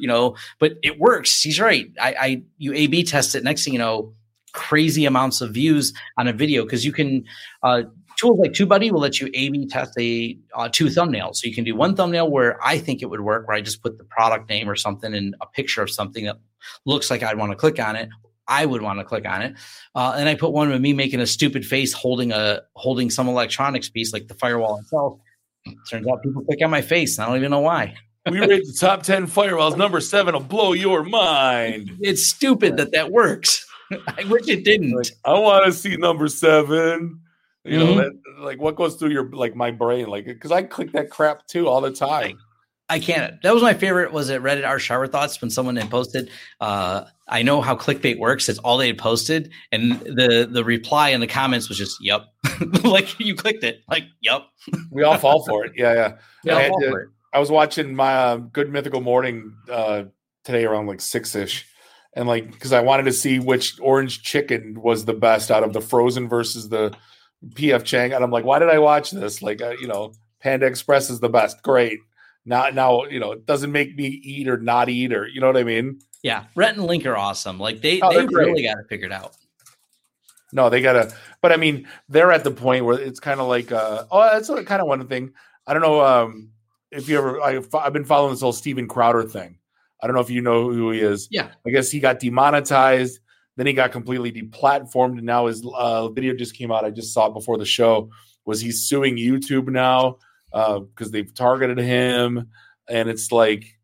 you 0.00 0.06
know 0.06 0.36
but 0.58 0.72
it 0.82 0.98
works 0.98 1.30
she's 1.30 1.60
right 1.60 1.86
i 2.00 2.14
i 2.20 2.42
you 2.58 2.72
a 2.74 2.86
b 2.86 3.02
test 3.02 3.34
it 3.34 3.44
next 3.44 3.64
thing 3.64 3.72
you 3.72 3.78
know 3.78 4.12
crazy 4.52 5.04
amounts 5.04 5.40
of 5.40 5.52
views 5.52 5.92
on 6.18 6.28
a 6.28 6.32
video 6.32 6.64
because 6.64 6.84
you 6.84 6.92
can 6.92 7.24
uh 7.62 7.82
tools 8.16 8.38
like 8.38 8.52
TubeBuddy 8.52 8.90
will 8.90 9.00
let 9.00 9.20
you 9.20 9.28
A/B 9.34 9.66
test 9.66 9.92
a 9.98 10.38
uh, 10.54 10.68
two 10.70 10.86
thumbnails. 10.86 11.36
So 11.36 11.48
you 11.48 11.54
can 11.54 11.64
do 11.64 11.74
one 11.74 11.94
thumbnail 11.94 12.30
where 12.30 12.58
I 12.64 12.78
think 12.78 13.02
it 13.02 13.06
would 13.06 13.20
work, 13.20 13.46
where 13.46 13.56
I 13.56 13.60
just 13.60 13.82
put 13.82 13.98
the 13.98 14.04
product 14.04 14.48
name 14.48 14.68
or 14.68 14.76
something 14.76 15.14
and 15.14 15.34
a 15.40 15.46
picture 15.46 15.82
of 15.82 15.90
something 15.90 16.24
that 16.24 16.36
looks 16.84 17.10
like 17.10 17.22
I'd 17.22 17.38
want 17.38 17.52
to 17.52 17.56
click 17.56 17.78
on 17.78 17.96
it, 17.96 18.08
I 18.48 18.66
would 18.66 18.82
want 18.82 18.98
to 18.98 19.04
click 19.04 19.26
on 19.26 19.42
it. 19.42 19.54
Uh, 19.94 20.14
and 20.16 20.28
I 20.28 20.34
put 20.34 20.52
one 20.52 20.70
of 20.70 20.80
me 20.80 20.92
making 20.92 21.20
a 21.20 21.26
stupid 21.26 21.64
face 21.66 21.92
holding 21.92 22.32
a 22.32 22.62
holding 22.74 23.10
some 23.10 23.28
electronics 23.28 23.88
piece 23.88 24.12
like 24.12 24.28
the 24.28 24.34
firewall 24.34 24.78
itself. 24.78 25.18
Turns 25.90 26.06
out 26.06 26.22
people 26.22 26.44
click 26.44 26.62
on 26.62 26.70
my 26.70 26.82
face. 26.82 27.18
I 27.18 27.26
don't 27.26 27.36
even 27.36 27.50
know 27.50 27.60
why. 27.60 27.94
we 28.30 28.40
rate 28.40 28.64
the 28.64 28.76
top 28.78 29.02
10 29.02 29.26
firewalls. 29.26 29.76
Number 29.76 30.00
seven 30.00 30.34
will 30.34 30.40
blow 30.40 30.72
your 30.72 31.02
mind. 31.02 31.96
It's 32.00 32.26
stupid 32.26 32.76
that 32.76 32.92
that 32.92 33.10
works. 33.10 33.64
I 33.90 34.24
wish 34.24 34.48
it 34.48 34.64
didn't. 34.64 35.10
I 35.24 35.38
want 35.38 35.66
to 35.66 35.72
see 35.72 35.96
number 35.96 36.28
seven. 36.28 37.20
You 37.66 37.78
mm-hmm. 37.78 37.86
know, 37.86 37.94
that, 37.96 38.12
like 38.38 38.60
what 38.60 38.76
goes 38.76 38.96
through 38.96 39.10
your 39.10 39.30
like 39.30 39.56
my 39.56 39.70
brain, 39.70 40.06
like 40.06 40.24
because 40.24 40.52
I 40.52 40.62
click 40.62 40.92
that 40.92 41.10
crap 41.10 41.46
too 41.46 41.68
all 41.68 41.80
the 41.80 41.92
time. 41.92 42.38
I 42.88 43.00
can't. 43.00 43.42
That 43.42 43.52
was 43.52 43.62
my 43.62 43.74
favorite. 43.74 44.12
Was 44.12 44.30
it 44.30 44.40
Reddit 44.42 44.66
r/Showerthoughts 44.66 45.40
when 45.40 45.50
someone 45.50 45.74
had 45.74 45.90
posted? 45.90 46.30
Uh, 46.60 47.04
I 47.26 47.42
know 47.42 47.60
how 47.60 47.74
clickbait 47.74 48.18
works. 48.18 48.48
It's 48.48 48.60
all 48.60 48.78
they 48.78 48.86
had 48.86 48.98
posted, 48.98 49.50
and 49.72 49.98
the 50.00 50.48
the 50.50 50.64
reply 50.64 51.08
in 51.08 51.20
the 51.20 51.26
comments 51.26 51.68
was 51.68 51.78
just 51.78 51.96
"Yep," 52.00 52.26
like 52.84 53.18
you 53.18 53.34
clicked 53.34 53.64
it, 53.64 53.80
like 53.88 54.04
"Yep." 54.20 54.42
we 54.92 55.02
all 55.02 55.18
fall 55.18 55.44
for 55.46 55.64
it. 55.64 55.72
Yeah, 55.74 55.94
yeah. 55.94 56.16
yeah 56.44 56.56
I, 56.58 56.68
to, 56.68 57.06
I, 57.32 57.40
was 57.40 57.50
watching 57.50 57.96
my 57.96 58.14
uh, 58.14 58.36
Good 58.36 58.70
Mythical 58.70 59.00
Morning 59.00 59.52
uh, 59.68 60.04
today 60.44 60.64
around 60.64 60.86
like 60.86 61.00
six 61.00 61.34
ish, 61.34 61.66
and 62.14 62.28
like 62.28 62.52
because 62.52 62.72
I 62.72 62.82
wanted 62.82 63.06
to 63.06 63.12
see 63.12 63.40
which 63.40 63.80
orange 63.80 64.22
chicken 64.22 64.80
was 64.80 65.06
the 65.06 65.14
best 65.14 65.50
out 65.50 65.64
of 65.64 65.72
the 65.72 65.80
frozen 65.80 66.28
versus 66.28 66.68
the 66.68 66.96
PF 67.44 67.84
Chang, 67.84 68.12
and 68.12 68.24
I'm 68.24 68.30
like, 68.30 68.44
why 68.44 68.58
did 68.58 68.70
I 68.70 68.78
watch 68.78 69.10
this? 69.10 69.42
Like, 69.42 69.62
uh, 69.62 69.74
you 69.80 69.86
know, 69.86 70.12
Panda 70.40 70.66
Express 70.66 71.10
is 71.10 71.20
the 71.20 71.28
best. 71.28 71.62
Great. 71.62 72.00
Now, 72.44 72.68
now, 72.68 73.04
you 73.04 73.18
know, 73.18 73.32
it 73.32 73.46
doesn't 73.46 73.72
make 73.72 73.96
me 73.96 74.06
eat 74.06 74.48
or 74.48 74.56
not 74.56 74.88
eat 74.88 75.12
or 75.12 75.26
you 75.26 75.40
know 75.40 75.48
what 75.48 75.56
I 75.56 75.64
mean. 75.64 76.00
Yeah, 76.22 76.44
Rhett 76.54 76.76
and 76.76 76.86
Link 76.86 77.04
are 77.06 77.16
awesome. 77.16 77.58
Like 77.58 77.80
they 77.80 78.00
oh, 78.00 78.12
they 78.12 78.26
really 78.26 78.62
got 78.62 78.78
it 78.78 78.86
figured 78.88 79.12
out. 79.12 79.36
No, 80.52 80.70
they 80.70 80.80
gotta. 80.80 81.12
But 81.42 81.52
I 81.52 81.56
mean, 81.56 81.86
they're 82.08 82.32
at 82.32 82.44
the 82.44 82.50
point 82.50 82.84
where 82.84 82.98
it's 82.98 83.20
kind 83.20 83.40
of 83.40 83.48
like, 83.48 83.72
uh, 83.72 84.04
oh, 84.10 84.22
that's 84.22 84.48
kind 84.48 84.80
of 84.80 84.86
one 84.86 85.06
thing. 85.08 85.32
I 85.66 85.72
don't 85.72 85.82
know 85.82 86.00
um, 86.00 86.50
if 86.90 87.08
you 87.08 87.18
ever. 87.18 87.40
I, 87.40 87.60
I've 87.74 87.92
been 87.92 88.04
following 88.04 88.32
this 88.32 88.40
whole 88.40 88.52
Steven 88.52 88.88
Crowder 88.88 89.24
thing. 89.24 89.58
I 90.00 90.06
don't 90.06 90.14
know 90.14 90.22
if 90.22 90.30
you 90.30 90.40
know 90.40 90.70
who 90.70 90.92
he 90.92 91.00
is. 91.00 91.28
Yeah, 91.30 91.48
I 91.66 91.70
guess 91.70 91.90
he 91.90 92.00
got 92.00 92.20
demonetized. 92.20 93.20
Then 93.56 93.66
he 93.66 93.72
got 93.72 93.92
completely 93.92 94.30
deplatformed, 94.30 95.16
and 95.16 95.24
now 95.24 95.46
his 95.46 95.66
uh, 95.74 96.08
video 96.08 96.34
just 96.34 96.56
came 96.56 96.70
out. 96.70 96.84
I 96.84 96.90
just 96.90 97.12
saw 97.12 97.26
it 97.26 97.34
before 97.34 97.58
the 97.58 97.64
show. 97.64 98.10
Was 98.44 98.60
he 98.60 98.70
suing 98.70 99.16
YouTube 99.16 99.68
now 99.68 100.18
because 100.50 101.08
uh, 101.08 101.10
they've 101.10 101.34
targeted 101.34 101.78
him? 101.78 102.50
And 102.88 103.08
it's 103.08 103.32
like, 103.32 103.78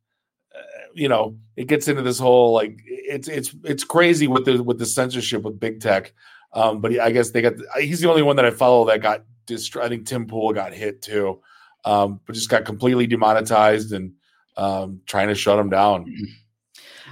uh, 0.54 0.60
you 0.94 1.08
know, 1.08 1.36
it 1.56 1.66
gets 1.66 1.88
into 1.88 2.02
this 2.02 2.18
whole 2.18 2.52
like 2.52 2.78
it's 2.86 3.28
it's 3.28 3.54
it's 3.64 3.84
crazy 3.84 4.28
with 4.28 4.44
the 4.44 4.62
with 4.62 4.78
the 4.78 4.86
censorship 4.86 5.42
with 5.42 5.58
big 5.58 5.80
tech. 5.80 6.12
Um, 6.52 6.80
but 6.80 6.98
I 7.00 7.10
guess 7.10 7.30
they 7.30 7.40
got 7.40 7.54
he's 7.80 8.00
the 8.00 8.10
only 8.10 8.22
one 8.22 8.36
that 8.36 8.44
I 8.44 8.50
follow 8.50 8.84
that 8.86 9.00
got 9.00 9.24
destroyed. 9.46 9.86
I 9.86 9.88
think 9.88 10.06
Tim 10.06 10.26
Pool 10.26 10.52
got 10.52 10.74
hit 10.74 11.00
too, 11.00 11.40
um, 11.84 12.20
but 12.26 12.34
just 12.34 12.50
got 12.50 12.66
completely 12.66 13.06
demonetized 13.06 13.92
and 13.92 14.12
um, 14.56 15.00
trying 15.06 15.28
to 15.28 15.34
shut 15.34 15.58
him 15.58 15.70
down. 15.70 16.14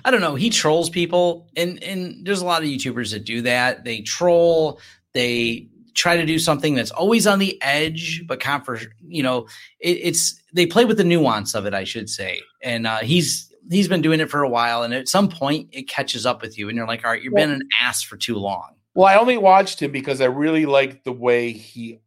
I 0.04 0.10
don't 0.10 0.20
know. 0.20 0.34
He 0.34 0.50
trolls 0.50 0.90
people, 0.90 1.48
and 1.56 1.82
and 1.82 2.24
there's 2.24 2.40
a 2.40 2.46
lot 2.46 2.62
of 2.62 2.68
YouTubers 2.68 3.12
that 3.12 3.24
do 3.24 3.42
that. 3.42 3.84
They 3.84 4.02
troll. 4.02 4.80
They 5.12 5.68
try 5.94 6.16
to 6.16 6.24
do 6.24 6.38
something 6.38 6.74
that's 6.74 6.90
always 6.90 7.26
on 7.26 7.38
the 7.38 7.60
edge, 7.62 8.24
but 8.26 8.40
comfort. 8.40 8.86
You 9.06 9.22
know, 9.22 9.46
it, 9.80 9.98
it's 10.02 10.40
they 10.52 10.66
play 10.66 10.84
with 10.84 10.96
the 10.96 11.04
nuance 11.04 11.54
of 11.54 11.66
it, 11.66 11.74
I 11.74 11.84
should 11.84 12.08
say. 12.08 12.40
And 12.62 12.86
uh, 12.86 12.98
he's 12.98 13.52
he's 13.70 13.88
been 13.88 14.02
doing 14.02 14.20
it 14.20 14.30
for 14.30 14.42
a 14.42 14.48
while, 14.48 14.82
and 14.82 14.94
at 14.94 15.08
some 15.08 15.28
point 15.28 15.68
it 15.72 15.88
catches 15.88 16.26
up 16.26 16.42
with 16.42 16.58
you, 16.58 16.68
and 16.68 16.76
you're 16.76 16.86
like, 16.86 17.04
all 17.04 17.10
right, 17.10 17.22
you've 17.22 17.32
well, 17.32 17.46
been 17.46 17.54
an 17.54 17.68
ass 17.80 18.02
for 18.02 18.16
too 18.16 18.36
long. 18.36 18.74
Well, 18.94 19.06
I 19.06 19.16
only 19.16 19.38
watched 19.38 19.80
him 19.80 19.92
because 19.92 20.20
I 20.20 20.26
really 20.26 20.66
liked 20.66 21.04
the 21.04 21.12
way 21.12 21.52
he 21.52 22.00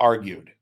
argued. 0.00 0.52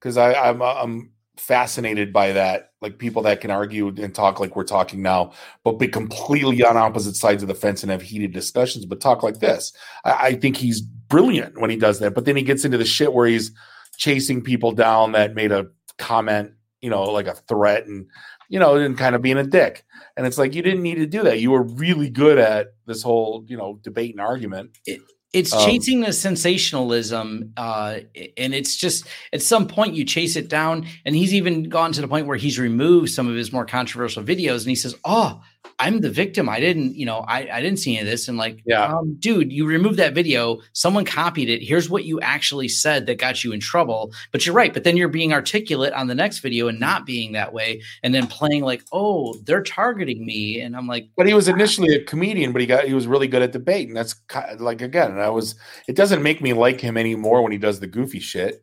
Because 0.00 0.18
I'm 0.18 0.60
I'm 0.60 1.13
fascinated 1.36 2.12
by 2.12 2.32
that 2.32 2.70
like 2.80 2.98
people 2.98 3.22
that 3.22 3.40
can 3.40 3.50
argue 3.50 3.88
and 3.88 4.14
talk 4.14 4.38
like 4.38 4.54
we're 4.54 4.62
talking 4.62 5.02
now 5.02 5.32
but 5.64 5.80
be 5.80 5.88
completely 5.88 6.64
on 6.64 6.76
opposite 6.76 7.16
sides 7.16 7.42
of 7.42 7.48
the 7.48 7.54
fence 7.54 7.82
and 7.82 7.90
have 7.90 8.02
heated 8.02 8.32
discussions 8.32 8.86
but 8.86 9.00
talk 9.00 9.22
like 9.22 9.40
this. 9.40 9.72
I, 10.04 10.12
I, 10.12 10.34
think 10.34 10.56
he's 10.56 10.80
brilliant 10.80 11.60
when 11.60 11.70
he 11.70 11.76
does 11.76 11.98
that 11.98 12.14
but 12.14 12.24
then 12.24 12.36
he 12.36 12.42
gets 12.42 12.64
into 12.64 12.78
the 12.78 12.84
shit 12.84 13.12
where 13.12 13.26
he's 13.26 13.50
chasing 13.96 14.42
people 14.42 14.72
down 14.72 15.12
that 15.12 15.34
made 15.34 15.50
a 15.50 15.66
comment 15.98 16.52
you 16.80 16.90
know 16.90 17.04
like 17.04 17.26
a 17.26 17.34
threat 17.34 17.86
and 17.86 18.06
you 18.48 18.58
know 18.58 18.76
and 18.76 18.98
kind 18.98 19.14
of 19.14 19.22
being 19.22 19.38
a 19.38 19.44
dick. 19.44 19.84
And 20.16 20.26
it's 20.26 20.38
like 20.38 20.54
you 20.54 20.62
didn't 20.62 20.82
need 20.82 20.96
to 20.96 21.06
do 21.06 21.22
that. 21.22 21.40
You 21.40 21.50
were 21.50 21.62
really 21.62 22.10
good 22.10 22.38
at 22.38 22.74
this 22.86 23.02
whole 23.02 23.44
you 23.48 23.56
know 23.56 23.80
debate 23.82 24.12
and 24.12 24.20
argument. 24.20 24.76
It, 24.86 25.00
it's 25.34 25.52
um, 25.52 25.60
chasing 25.64 26.00
the 26.00 26.12
sensationalism 26.12 27.52
uh, 27.56 27.98
and 28.38 28.54
it's 28.54 28.76
just 28.76 29.04
at 29.32 29.42
some 29.42 29.66
point 29.66 29.94
you 29.94 30.04
chase 30.04 30.36
it 30.36 30.48
down 30.48 30.86
and 31.04 31.14
he's 31.14 31.34
even 31.34 31.64
gone 31.64 31.92
to 31.92 32.00
the 32.00 32.08
point 32.08 32.26
where 32.26 32.36
he's 32.36 32.58
removed 32.58 33.10
some 33.10 33.28
of 33.28 33.34
his 33.34 33.52
more 33.52 33.66
controversial 33.66 34.22
videos 34.22 34.60
and 34.60 34.68
he 34.68 34.76
says 34.76 34.94
oh 35.04 35.42
I'm 35.78 36.00
the 36.00 36.10
victim. 36.10 36.48
I 36.48 36.60
didn't, 36.60 36.94
you 36.94 37.06
know, 37.06 37.24
I, 37.26 37.48
I 37.52 37.60
didn't 37.60 37.78
see 37.78 37.96
any 37.96 38.00
of 38.00 38.10
this. 38.10 38.28
And 38.28 38.38
like, 38.38 38.62
yeah, 38.64 38.96
um, 38.96 39.16
dude, 39.18 39.52
you 39.52 39.66
removed 39.66 39.98
that 39.98 40.14
video. 40.14 40.60
Someone 40.72 41.04
copied 41.04 41.48
it. 41.48 41.62
Here's 41.62 41.90
what 41.90 42.04
you 42.04 42.20
actually 42.20 42.68
said 42.68 43.06
that 43.06 43.18
got 43.18 43.42
you 43.42 43.52
in 43.52 43.60
trouble. 43.60 44.12
But 44.32 44.46
you're 44.46 44.54
right. 44.54 44.72
But 44.72 44.84
then 44.84 44.96
you're 44.96 45.08
being 45.08 45.32
articulate 45.32 45.92
on 45.92 46.06
the 46.06 46.14
next 46.14 46.40
video 46.40 46.68
and 46.68 46.78
not 46.78 47.06
being 47.06 47.32
that 47.32 47.52
way. 47.52 47.82
And 48.02 48.14
then 48.14 48.26
playing 48.26 48.62
like, 48.62 48.84
oh, 48.92 49.34
they're 49.44 49.62
targeting 49.62 50.24
me. 50.24 50.60
And 50.60 50.76
I'm 50.76 50.86
like, 50.86 51.08
but 51.16 51.26
he 51.26 51.34
was 51.34 51.48
initially 51.48 51.94
a 51.94 52.04
comedian, 52.04 52.52
but 52.52 52.60
he 52.60 52.66
got, 52.66 52.84
he 52.84 52.94
was 52.94 53.06
really 53.06 53.28
good 53.28 53.42
at 53.42 53.52
debate. 53.52 53.88
And 53.88 53.96
that's 53.96 54.14
like, 54.58 54.82
again, 54.82 55.18
I 55.18 55.30
was, 55.30 55.54
it 55.88 55.96
doesn't 55.96 56.22
make 56.22 56.40
me 56.40 56.52
like 56.52 56.80
him 56.80 56.96
anymore 56.96 57.42
when 57.42 57.52
he 57.52 57.58
does 57.58 57.80
the 57.80 57.86
goofy 57.86 58.20
shit. 58.20 58.62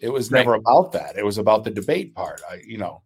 It 0.00 0.10
was 0.10 0.30
never 0.30 0.52
right. 0.52 0.60
about 0.60 0.92
that. 0.92 1.16
It 1.16 1.24
was 1.24 1.38
about 1.38 1.64
the 1.64 1.70
debate 1.70 2.14
part. 2.14 2.42
I, 2.50 2.60
you 2.66 2.78
know, 2.78 3.02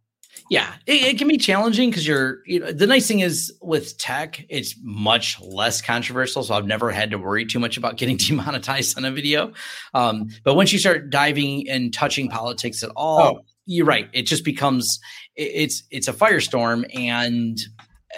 yeah, 0.51 0.75
it, 0.85 1.15
it, 1.15 1.19
can 1.19 1.29
be 1.29 1.39
challenging 1.39 1.91
because 1.91 2.05
you're, 2.05 2.41
you 2.45 2.59
know, 2.59 2.73
the 2.73 2.89
nice 2.89 3.07
thing 3.07 3.21
is 3.21 3.53
with 3.63 3.97
tech, 3.99 4.45
it's 4.49 4.75
much 4.83 5.41
less 5.41 5.81
controversial. 5.81 6.43
So 6.43 6.55
I've 6.55 6.67
never 6.67 6.91
had 6.91 7.13
to 7.13 7.19
worry 7.19 7.47
too 7.47 7.61
much 7.61 7.77
about 7.77 7.97
getting 7.97 8.17
demonetized 8.19 8.99
on 8.99 9.05
a 9.05 9.13
video. 9.13 9.53
Um, 9.95 10.29
but 10.43 10.57
once 10.57 10.73
you 10.73 10.81
start 10.81 11.09
diving 11.09 11.71
and 11.71 11.95
touching 11.95 12.29
politics 12.29 12.83
at 12.83 12.91
all, 12.97 13.21
oh. 13.21 13.41
you're 13.65 13.87
right. 13.87 14.09
It 14.13 14.23
just 14.23 14.45
becomes, 14.45 14.99
it, 15.37 15.53
it's, 15.55 15.85
it's 15.93 16.09
a 16.09 16.13
firestorm. 16.13 16.85
And 16.99 17.57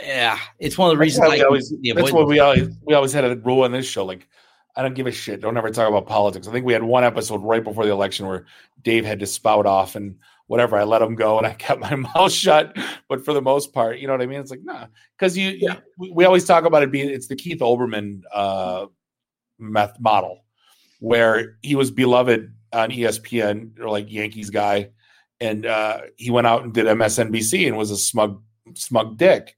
yeah, 0.02 0.38
it's 0.58 0.78
one 0.78 0.90
of 0.90 0.96
the 0.96 1.00
reasons 1.00 1.28
that's, 1.28 1.42
always, 1.42 1.70
that's 1.94 2.12
what 2.12 2.26
we 2.26 2.40
always, 2.40 2.70
we 2.86 2.94
always 2.94 3.12
had 3.12 3.26
a 3.26 3.36
rule 3.36 3.62
on 3.62 3.72
this 3.72 3.84
show. 3.84 4.06
Like, 4.06 4.26
I 4.74 4.80
don't 4.80 4.94
give 4.94 5.06
a 5.06 5.12
shit. 5.12 5.42
Don't 5.42 5.58
ever 5.58 5.68
talk 5.68 5.86
about 5.86 6.06
politics. 6.06 6.48
I 6.48 6.50
think 6.50 6.64
we 6.64 6.72
had 6.72 6.82
one 6.82 7.04
episode 7.04 7.42
right 7.42 7.62
before 7.62 7.84
the 7.84 7.92
election 7.92 8.26
where 8.26 8.46
Dave 8.80 9.04
had 9.04 9.20
to 9.20 9.26
spout 9.26 9.66
off 9.66 9.96
and 9.96 10.16
whatever. 10.52 10.76
I 10.76 10.84
let 10.84 10.98
them 10.98 11.14
go 11.14 11.38
and 11.38 11.46
I 11.46 11.54
kept 11.54 11.80
my 11.80 11.94
mouth 12.14 12.30
shut. 12.30 12.76
But 13.08 13.24
for 13.24 13.32
the 13.32 13.40
most 13.40 13.72
part, 13.72 13.98
you 13.98 14.06
know 14.06 14.12
what 14.12 14.20
I 14.20 14.26
mean? 14.26 14.38
It's 14.38 14.50
like, 14.50 14.62
nah, 14.62 14.86
because 15.18 15.34
you, 15.34 15.48
yeah. 15.48 15.78
you, 15.98 16.12
we 16.12 16.26
always 16.26 16.44
talk 16.44 16.66
about 16.66 16.82
it 16.82 16.92
being, 16.92 17.08
it's 17.08 17.26
the 17.26 17.36
Keith 17.36 17.60
Olbermann 17.60 18.20
uh, 18.34 18.84
meth 19.58 19.98
model 19.98 20.44
where 21.00 21.56
he 21.62 21.74
was 21.74 21.90
beloved 21.90 22.52
on 22.70 22.90
ESPN 22.90 23.80
or 23.80 23.88
like 23.88 24.12
Yankees 24.12 24.50
guy. 24.50 24.90
And 25.40 25.64
uh, 25.64 26.02
he 26.16 26.30
went 26.30 26.46
out 26.46 26.64
and 26.64 26.74
did 26.74 26.84
MSNBC 26.84 27.66
and 27.66 27.78
was 27.78 27.90
a 27.90 27.96
smug, 27.96 28.42
smug 28.74 29.16
dick, 29.16 29.56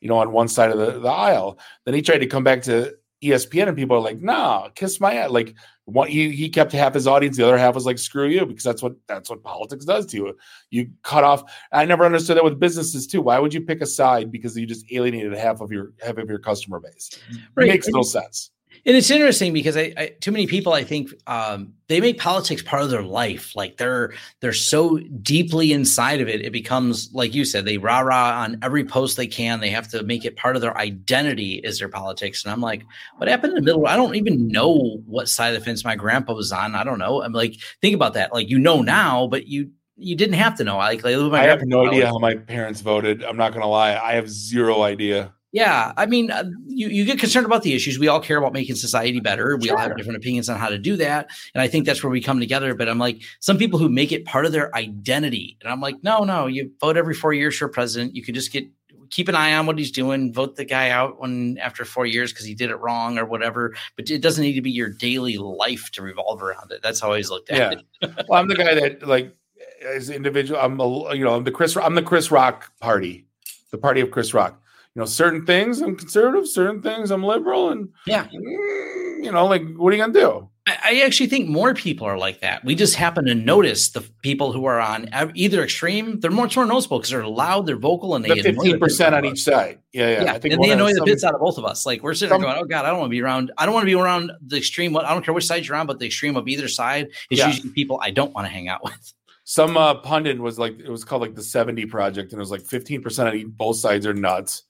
you 0.00 0.08
know, 0.08 0.18
on 0.18 0.32
one 0.32 0.48
side 0.48 0.72
of 0.72 0.78
the, 0.78 0.98
the 0.98 1.08
aisle. 1.08 1.60
Then 1.84 1.94
he 1.94 2.02
tried 2.02 2.18
to 2.18 2.26
come 2.26 2.42
back 2.42 2.62
to 2.62 2.96
ESPN 3.22 3.68
and 3.68 3.76
people 3.76 3.96
are 3.96 4.00
like, 4.00 4.20
nah, 4.20 4.68
kiss 4.70 5.00
my 5.00 5.14
ass. 5.14 5.30
Like 5.30 5.54
what 5.84 6.08
he, 6.08 6.30
he 6.30 6.48
kept 6.48 6.72
half 6.72 6.94
his 6.94 7.06
audience, 7.06 7.36
the 7.36 7.44
other 7.46 7.58
half 7.58 7.74
was 7.74 7.86
like, 7.86 7.98
screw 7.98 8.28
you, 8.28 8.44
because 8.44 8.64
that's 8.64 8.82
what 8.82 8.94
that's 9.06 9.30
what 9.30 9.42
politics 9.42 9.84
does 9.84 10.06
to 10.06 10.16
you. 10.16 10.36
You 10.70 10.90
cut 11.02 11.24
off. 11.24 11.44
I 11.72 11.84
never 11.84 12.04
understood 12.04 12.36
that 12.36 12.44
with 12.44 12.58
businesses 12.58 13.06
too. 13.06 13.22
Why 13.22 13.38
would 13.38 13.54
you 13.54 13.60
pick 13.60 13.80
a 13.80 13.86
side 13.86 14.32
because 14.32 14.56
you 14.56 14.66
just 14.66 14.90
alienated 14.90 15.32
half 15.34 15.60
of 15.60 15.70
your 15.70 15.92
half 16.04 16.18
of 16.18 16.28
your 16.28 16.38
customer 16.38 16.80
base? 16.80 17.10
Right. 17.54 17.68
It 17.68 17.70
makes 17.70 17.88
no 17.88 18.02
sense. 18.02 18.50
And 18.84 18.96
it's 18.96 19.10
interesting 19.10 19.52
because 19.52 19.76
I, 19.76 19.92
I, 19.96 20.06
too 20.20 20.32
many 20.32 20.48
people 20.48 20.72
I 20.72 20.82
think 20.82 21.10
um, 21.28 21.74
they 21.86 22.00
make 22.00 22.18
politics 22.18 22.62
part 22.62 22.82
of 22.82 22.90
their 22.90 23.02
life. 23.02 23.54
Like 23.54 23.76
they're 23.76 24.12
they're 24.40 24.52
so 24.52 24.98
deeply 25.22 25.72
inside 25.72 26.20
of 26.20 26.28
it, 26.28 26.40
it 26.40 26.52
becomes 26.52 27.08
like 27.12 27.32
you 27.32 27.44
said, 27.44 27.64
they 27.64 27.78
rah 27.78 28.00
rah 28.00 28.40
on 28.42 28.58
every 28.60 28.84
post 28.84 29.16
they 29.16 29.28
can. 29.28 29.60
They 29.60 29.70
have 29.70 29.88
to 29.88 30.02
make 30.02 30.24
it 30.24 30.36
part 30.36 30.56
of 30.56 30.62
their 30.62 30.76
identity 30.76 31.60
is 31.62 31.78
their 31.78 31.88
politics. 31.88 32.44
And 32.44 32.52
I'm 32.52 32.60
like, 32.60 32.84
what 33.18 33.28
happened 33.28 33.52
in 33.52 33.56
the 33.56 33.62
middle? 33.62 33.86
I 33.86 33.94
don't 33.94 34.16
even 34.16 34.48
know 34.48 35.00
what 35.06 35.28
side 35.28 35.54
of 35.54 35.60
the 35.60 35.64
fence 35.64 35.84
my 35.84 35.94
grandpa 35.94 36.34
was 36.34 36.50
on. 36.50 36.74
I 36.74 36.82
don't 36.82 36.98
know. 36.98 37.22
I'm 37.22 37.32
like, 37.32 37.60
think 37.80 37.94
about 37.94 38.14
that. 38.14 38.32
Like 38.32 38.50
you 38.50 38.58
know 38.58 38.82
now, 38.82 39.28
but 39.28 39.46
you 39.46 39.70
you 39.96 40.16
didn't 40.16 40.34
have 40.34 40.56
to 40.56 40.64
know. 40.64 40.78
Like, 40.78 41.04
like 41.04 41.14
I 41.14 41.44
have 41.44 41.62
no 41.64 41.86
idea 41.86 42.06
how 42.06 42.18
my 42.18 42.34
parents 42.34 42.80
voted. 42.80 43.22
I'm 43.22 43.36
not 43.36 43.52
gonna 43.52 43.68
lie. 43.68 43.96
I 43.96 44.14
have 44.14 44.28
zero 44.28 44.82
idea. 44.82 45.32
Yeah, 45.52 45.92
I 45.98 46.06
mean, 46.06 46.30
uh, 46.30 46.44
you 46.66 46.88
you 46.88 47.04
get 47.04 47.18
concerned 47.18 47.44
about 47.44 47.62
the 47.62 47.74
issues. 47.74 47.98
We 47.98 48.08
all 48.08 48.20
care 48.20 48.38
about 48.38 48.54
making 48.54 48.76
society 48.76 49.20
better. 49.20 49.58
We 49.58 49.66
sure. 49.68 49.76
all 49.76 49.82
have 49.82 49.96
different 49.98 50.16
opinions 50.16 50.48
on 50.48 50.58
how 50.58 50.70
to 50.70 50.78
do 50.78 50.96
that, 50.96 51.28
and 51.54 51.60
I 51.60 51.68
think 51.68 51.84
that's 51.84 52.02
where 52.02 52.10
we 52.10 52.22
come 52.22 52.40
together. 52.40 52.74
But 52.74 52.88
I'm 52.88 52.98
like, 52.98 53.20
some 53.40 53.58
people 53.58 53.78
who 53.78 53.90
make 53.90 54.12
it 54.12 54.24
part 54.24 54.46
of 54.46 54.52
their 54.52 54.74
identity, 54.74 55.58
and 55.60 55.70
I'm 55.70 55.82
like, 55.82 55.96
no, 56.02 56.24
no, 56.24 56.46
you 56.46 56.72
vote 56.80 56.96
every 56.96 57.12
four 57.12 57.34
years 57.34 57.58
for 57.58 57.68
president. 57.68 58.16
You 58.16 58.22
could 58.22 58.34
just 58.34 58.50
get 58.50 58.66
keep 59.10 59.28
an 59.28 59.34
eye 59.34 59.54
on 59.54 59.66
what 59.66 59.76
he's 59.76 59.90
doing, 59.90 60.32
vote 60.32 60.56
the 60.56 60.64
guy 60.64 60.88
out 60.88 61.20
when 61.20 61.58
after 61.58 61.84
four 61.84 62.06
years 62.06 62.32
because 62.32 62.46
he 62.46 62.54
did 62.54 62.70
it 62.70 62.76
wrong 62.76 63.18
or 63.18 63.26
whatever. 63.26 63.74
But 63.94 64.08
it 64.08 64.22
doesn't 64.22 64.42
need 64.42 64.54
to 64.54 64.62
be 64.62 64.70
your 64.70 64.88
daily 64.88 65.36
life 65.36 65.90
to 65.92 66.02
revolve 66.02 66.42
around 66.42 66.72
it. 66.72 66.80
That's 66.82 66.98
how 66.98 67.08
I 67.08 67.10
always 67.10 67.28
looked 67.28 67.50
at 67.50 67.58
yeah. 67.58 68.08
it. 68.08 68.24
well, 68.28 68.40
I'm 68.40 68.48
the 68.48 68.54
guy 68.54 68.74
that 68.74 69.06
like 69.06 69.36
as 69.84 70.08
an 70.08 70.14
individual, 70.14 70.58
I'm 70.58 70.80
a, 70.80 71.14
you 71.14 71.24
know 71.24 71.34
I'm 71.34 71.44
the 71.44 71.50
Chris 71.50 71.76
I'm 71.76 71.94
the 71.94 72.02
Chris 72.02 72.30
Rock 72.30 72.72
party, 72.80 73.26
the 73.70 73.76
party 73.76 74.00
of 74.00 74.10
Chris 74.10 74.32
Rock 74.32 74.61
you 74.94 75.00
know, 75.00 75.06
certain 75.06 75.46
things 75.46 75.80
I'm 75.80 75.96
conservative, 75.96 76.46
certain 76.48 76.82
things 76.82 77.10
I'm 77.10 77.24
liberal, 77.24 77.70
and 77.70 77.88
yeah, 78.06 78.26
mm, 78.26 79.24
you 79.24 79.32
know, 79.32 79.46
like 79.46 79.62
what 79.76 79.92
are 79.92 79.96
you 79.96 80.02
gonna 80.02 80.12
do? 80.12 80.48
I 80.66 81.02
actually 81.04 81.26
think 81.26 81.48
more 81.48 81.74
people 81.74 82.06
are 82.06 82.18
like 82.18 82.40
that. 82.40 82.64
We 82.64 82.76
just 82.76 82.94
happen 82.94 83.24
to 83.24 83.34
notice 83.34 83.88
the 83.88 84.02
people 84.22 84.52
who 84.52 84.64
are 84.66 84.78
on 84.78 85.08
either 85.34 85.64
extreme. 85.64 86.20
They're 86.20 86.30
much 86.30 86.54
more 86.54 86.66
noticeable 86.66 86.98
because 86.98 87.10
they're 87.10 87.26
loud, 87.26 87.66
they're 87.66 87.74
vocal, 87.74 88.14
and 88.14 88.24
they 88.24 88.28
the 88.28 88.42
fifteen 88.42 88.78
percent 88.78 89.14
on 89.14 89.24
each 89.24 89.42
side. 89.42 89.80
Yeah, 89.92 90.10
yeah. 90.10 90.24
yeah. 90.24 90.32
I 90.34 90.38
think 90.38 90.54
and 90.54 90.62
they 90.62 90.70
annoy 90.70 90.92
the 90.92 91.02
bits 91.04 91.24
out 91.24 91.34
of 91.34 91.40
both 91.40 91.58
of 91.58 91.64
us. 91.64 91.84
Like 91.84 92.02
we're 92.02 92.14
sitting 92.14 92.34
some, 92.34 92.42
there 92.42 92.52
going, 92.52 92.62
"Oh 92.62 92.66
God, 92.66 92.84
I 92.84 92.90
don't 92.90 93.00
want 93.00 93.08
to 93.08 93.16
be 93.16 93.22
around. 93.22 93.50
I 93.58 93.64
don't 93.64 93.74
want 93.74 93.82
to 93.82 93.86
be 93.86 93.94
around 93.94 94.30
the 94.46 94.58
extreme. 94.58 94.96
I 94.96 95.12
don't 95.12 95.24
care 95.24 95.34
which 95.34 95.46
side 95.46 95.66
you're 95.66 95.76
on, 95.76 95.86
but 95.86 95.98
the 95.98 96.06
extreme 96.06 96.36
of 96.36 96.46
either 96.46 96.68
side 96.68 97.08
is 97.30 97.40
yeah. 97.40 97.48
usually 97.48 97.70
people 97.70 97.98
I 98.00 98.10
don't 98.10 98.32
want 98.34 98.46
to 98.46 98.52
hang 98.52 98.68
out 98.68 98.84
with." 98.84 99.14
Some 99.44 99.76
uh, 99.76 99.94
pundit 99.94 100.38
was 100.38 100.60
like, 100.60 100.78
it 100.78 100.88
was 100.88 101.02
called 101.02 101.22
like 101.22 101.34
the 101.34 101.42
seventy 101.42 101.86
project, 101.86 102.32
and 102.32 102.38
it 102.38 102.42
was 102.42 102.52
like 102.52 102.62
fifteen 102.62 103.02
percent 103.02 103.28
on 103.28 103.50
both 103.50 103.78
sides 103.78 104.06
are 104.06 104.14
nuts 104.14 104.62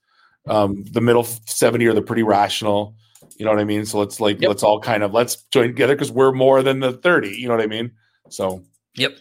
um, 0.46 0.84
the 0.90 1.00
middle 1.00 1.24
70 1.24 1.86
are 1.86 1.94
the 1.94 2.02
pretty 2.02 2.22
rational 2.22 2.94
You 3.36 3.44
know 3.44 3.52
what 3.52 3.60
I 3.60 3.64
mean? 3.64 3.86
So 3.86 3.98
let's 3.98 4.20
like 4.20 4.40
Yep. 4.40 4.48
let's 4.48 4.62
all 4.62 4.80
kind 4.80 5.02
of 5.02 5.12
let's 5.12 5.36
join 5.52 5.68
together 5.68 5.94
because 5.94 6.10
we're 6.12 6.32
more 6.32 6.62
than 6.62 6.80
the 6.80 6.92
30. 6.92 7.28
You 7.30 7.48
know 7.48 7.54
what 7.56 7.62
I 7.62 7.66
mean? 7.66 7.92
So 8.28 8.62
Yep. 8.96 9.18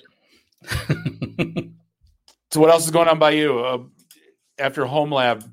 so 2.52 2.60
what 2.60 2.70
else 2.70 2.86
is 2.86 2.92
going 2.92 3.08
on 3.08 3.20
by 3.20 3.32
you? 3.32 3.60
Uh, 3.60 3.80
after 4.60 4.86
home 4.86 5.12
lab. 5.12 5.44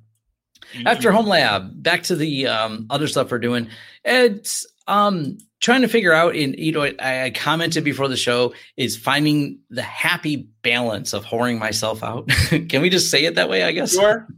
After 0.85 1.11
home 1.13 1.27
lab, 1.27 1.83
back 1.83 2.03
to 2.05 2.17
the 2.17 2.47
um, 2.47 2.87
other 2.91 3.07
stuff 3.09 3.31
we're 3.31 3.39
doing. 3.39 3.69
It's 4.05 4.67
um, 4.87 5.39
trying 5.61 5.83
to 5.83 5.89
figure 5.89 6.13
out. 6.13 6.35
In 6.37 6.55
you 6.59 6.73
know, 6.73 6.83
I, 7.01 7.25
I 7.25 7.31
commented 7.31 7.85
before 7.85 8.09
the 8.09 8.17
show 8.17 8.55
is 8.77 8.97
finding 8.97 9.59
the 9.71 9.83
happy 9.83 10.49
balance 10.63 11.13
of 11.13 11.25
whoring 11.25 11.59
myself 11.59 12.03
out. 12.03 12.29
Can 12.69 12.83
we 12.83 12.91
just 12.91 13.11
say 13.11 13.25
it 13.25 13.35
that 13.37 13.49
way? 13.49 13.63
I 13.65 13.73
guess. 13.73 13.93
Sure. 13.93 14.27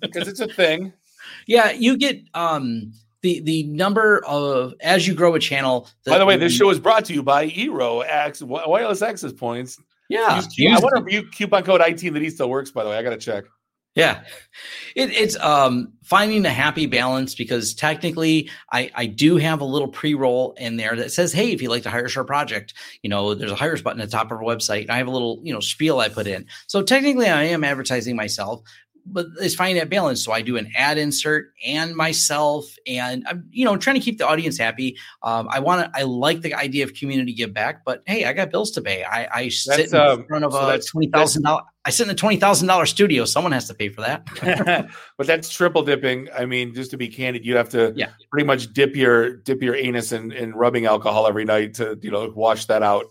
Because 0.00 0.28
it's 0.28 0.40
a 0.40 0.46
thing. 0.48 0.92
Yeah, 1.46 1.72
you 1.72 1.96
get 1.96 2.20
um 2.34 2.92
the 3.22 3.40
the 3.40 3.64
number 3.64 4.22
of 4.26 4.74
as 4.80 5.06
you 5.08 5.14
grow 5.14 5.34
a 5.34 5.40
channel. 5.40 5.88
By 6.06 6.18
the 6.18 6.26
way, 6.26 6.36
this 6.36 6.52
show 6.52 6.70
is 6.70 6.78
brought 6.78 7.04
to 7.06 7.14
you 7.14 7.22
by 7.22 7.48
Eero 7.50 8.04
X 8.06 8.42
wireless 8.42 9.02
access 9.02 9.32
points. 9.32 9.80
yeah, 10.08 10.36
Use 10.36 10.46
Q- 10.48 10.70
I 10.70 10.78
wonder 10.78 11.06
if 11.06 11.12
you 11.12 11.28
coupon 11.30 11.62
code 11.64 11.80
IT 11.80 12.12
that 12.12 12.22
he 12.22 12.30
still 12.30 12.50
works. 12.50 12.70
By 12.70 12.84
the 12.84 12.90
way, 12.90 12.98
I 12.98 13.02
got 13.02 13.10
to 13.10 13.16
check. 13.16 13.44
Yeah. 13.94 14.24
It, 14.96 15.10
it's 15.10 15.36
um, 15.38 15.92
finding 16.02 16.44
a 16.46 16.50
happy 16.50 16.86
balance 16.86 17.34
because 17.34 17.74
technically 17.74 18.50
I, 18.72 18.90
I 18.94 19.06
do 19.06 19.36
have 19.36 19.60
a 19.60 19.64
little 19.64 19.86
pre-roll 19.88 20.54
in 20.58 20.76
there 20.76 20.96
that 20.96 21.12
says, 21.12 21.32
hey, 21.32 21.52
if 21.52 21.62
you'd 21.62 21.70
like 21.70 21.84
to 21.84 21.90
hire 21.90 22.06
us 22.06 22.12
for 22.12 22.24
project, 22.24 22.74
you 23.02 23.10
know, 23.10 23.34
there's 23.34 23.52
a 23.52 23.56
hires 23.56 23.82
button 23.82 24.00
at 24.00 24.10
the 24.10 24.16
top 24.16 24.26
of 24.26 24.32
our 24.32 24.42
website. 24.42 24.90
I 24.90 24.98
have 24.98 25.06
a 25.06 25.12
little, 25.12 25.40
you 25.42 25.52
know, 25.52 25.60
spiel 25.60 26.00
I 26.00 26.08
put 26.08 26.26
in. 26.26 26.46
So 26.66 26.82
technically 26.82 27.28
I 27.28 27.44
am 27.44 27.62
advertising 27.62 28.16
myself, 28.16 28.62
but 29.06 29.26
it's 29.40 29.54
finding 29.54 29.76
that 29.76 29.90
balance. 29.90 30.24
So 30.24 30.32
I 30.32 30.42
do 30.42 30.56
an 30.56 30.70
ad 30.76 30.98
insert 30.98 31.52
and 31.66 31.94
myself, 31.94 32.64
and 32.86 33.24
I'm, 33.28 33.46
you 33.50 33.64
know, 33.64 33.76
trying 33.76 33.94
to 33.94 34.00
keep 34.00 34.18
the 34.18 34.26
audience 34.26 34.56
happy. 34.58 34.96
Um, 35.22 35.48
I 35.50 35.60
want 35.60 35.92
to, 35.92 35.98
I 35.98 36.04
like 36.04 36.40
the 36.40 36.54
idea 36.54 36.84
of 36.84 36.94
community 36.94 37.32
give 37.32 37.52
back, 37.52 37.84
but 37.84 38.02
hey, 38.06 38.24
I 38.24 38.32
got 38.32 38.50
bills 38.50 38.70
to 38.72 38.82
pay. 38.82 39.04
I, 39.04 39.28
I 39.32 39.48
sit 39.48 39.92
in 39.92 39.94
um, 39.94 40.24
front 40.26 40.44
of 40.44 40.52
so 40.52 40.68
a 40.68 40.78
twenty 40.80 41.08
thousand 41.08 41.42
dollar. 41.42 41.62
I 41.84 41.90
sit 41.90 42.06
in 42.06 42.10
a 42.10 42.14
twenty 42.16 42.36
thousand 42.36 42.66
dollar 42.66 42.86
studio. 42.86 43.24
Someone 43.24 43.52
has 43.52 43.68
to 43.68 43.74
pay 43.74 43.90
for 43.90 44.00
that. 44.00 44.26
but 45.18 45.26
that's 45.26 45.50
triple 45.50 45.82
dipping. 45.82 46.28
I 46.36 46.46
mean, 46.46 46.74
just 46.74 46.90
to 46.92 46.96
be 46.96 47.08
candid, 47.08 47.44
you 47.44 47.56
have 47.56 47.68
to 47.70 47.92
Yeah. 47.96 48.10
pretty 48.30 48.46
much 48.46 48.72
dip 48.72 48.96
your 48.96 49.36
dip 49.36 49.62
your 49.62 49.74
anus 49.74 50.12
in, 50.12 50.32
in 50.32 50.54
rubbing 50.54 50.86
alcohol 50.86 51.26
every 51.26 51.44
night 51.44 51.74
to 51.74 51.98
you 52.00 52.10
know 52.10 52.32
wash 52.34 52.64
that 52.66 52.82
out. 52.82 53.04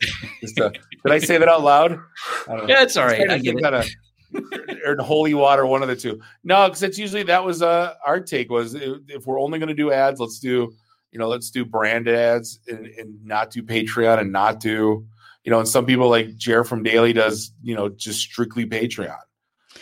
To- 0.57 0.71
did 0.71 1.11
I 1.11 1.19
say 1.19 1.37
that 1.37 1.47
out 1.47 1.63
loud? 1.63 1.99
I 2.47 2.55
don't 2.55 2.57
know. 2.57 2.63
Yeah, 2.73 2.81
it's 2.83 2.97
all 2.97 3.05
right. 3.05 3.19
I 3.29 3.35
was 3.35 3.45
right. 3.45 3.59
trying 3.59 3.71
to 3.71 3.77
I 3.77 3.81
get 3.81 3.85
it. 3.85 3.95
or 4.85 4.95
holy 5.01 5.33
water, 5.33 5.65
one 5.65 5.81
of 5.81 5.87
the 5.87 5.95
two. 5.95 6.19
No, 6.43 6.67
because 6.67 6.83
it's 6.83 6.97
usually 6.97 7.23
that 7.23 7.43
was 7.43 7.61
uh, 7.61 7.93
our 8.05 8.19
take 8.19 8.49
was 8.49 8.75
if 8.75 9.25
we're 9.25 9.39
only 9.39 9.59
going 9.59 9.69
to 9.69 9.75
do 9.75 9.91
ads, 9.91 10.19
let's 10.19 10.39
do 10.39 10.73
you 11.11 11.19
know 11.19 11.27
let's 11.27 11.51
do 11.51 11.63
brand 11.65 12.07
ads 12.07 12.59
and, 12.67 12.87
and 12.87 13.25
not 13.25 13.51
do 13.51 13.63
Patreon 13.63 14.19
and 14.19 14.31
not 14.31 14.59
do 14.59 15.05
you 15.43 15.51
know. 15.51 15.59
And 15.59 15.67
some 15.67 15.85
people 15.85 16.09
like 16.09 16.35
Jer 16.37 16.63
from 16.63 16.83
Daily 16.83 17.13
does 17.13 17.51
you 17.61 17.75
know 17.75 17.89
just 17.89 18.19
strictly 18.19 18.65
Patreon. 18.65 19.19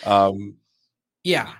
Um, 0.05 0.55
Yeah. 1.23 1.53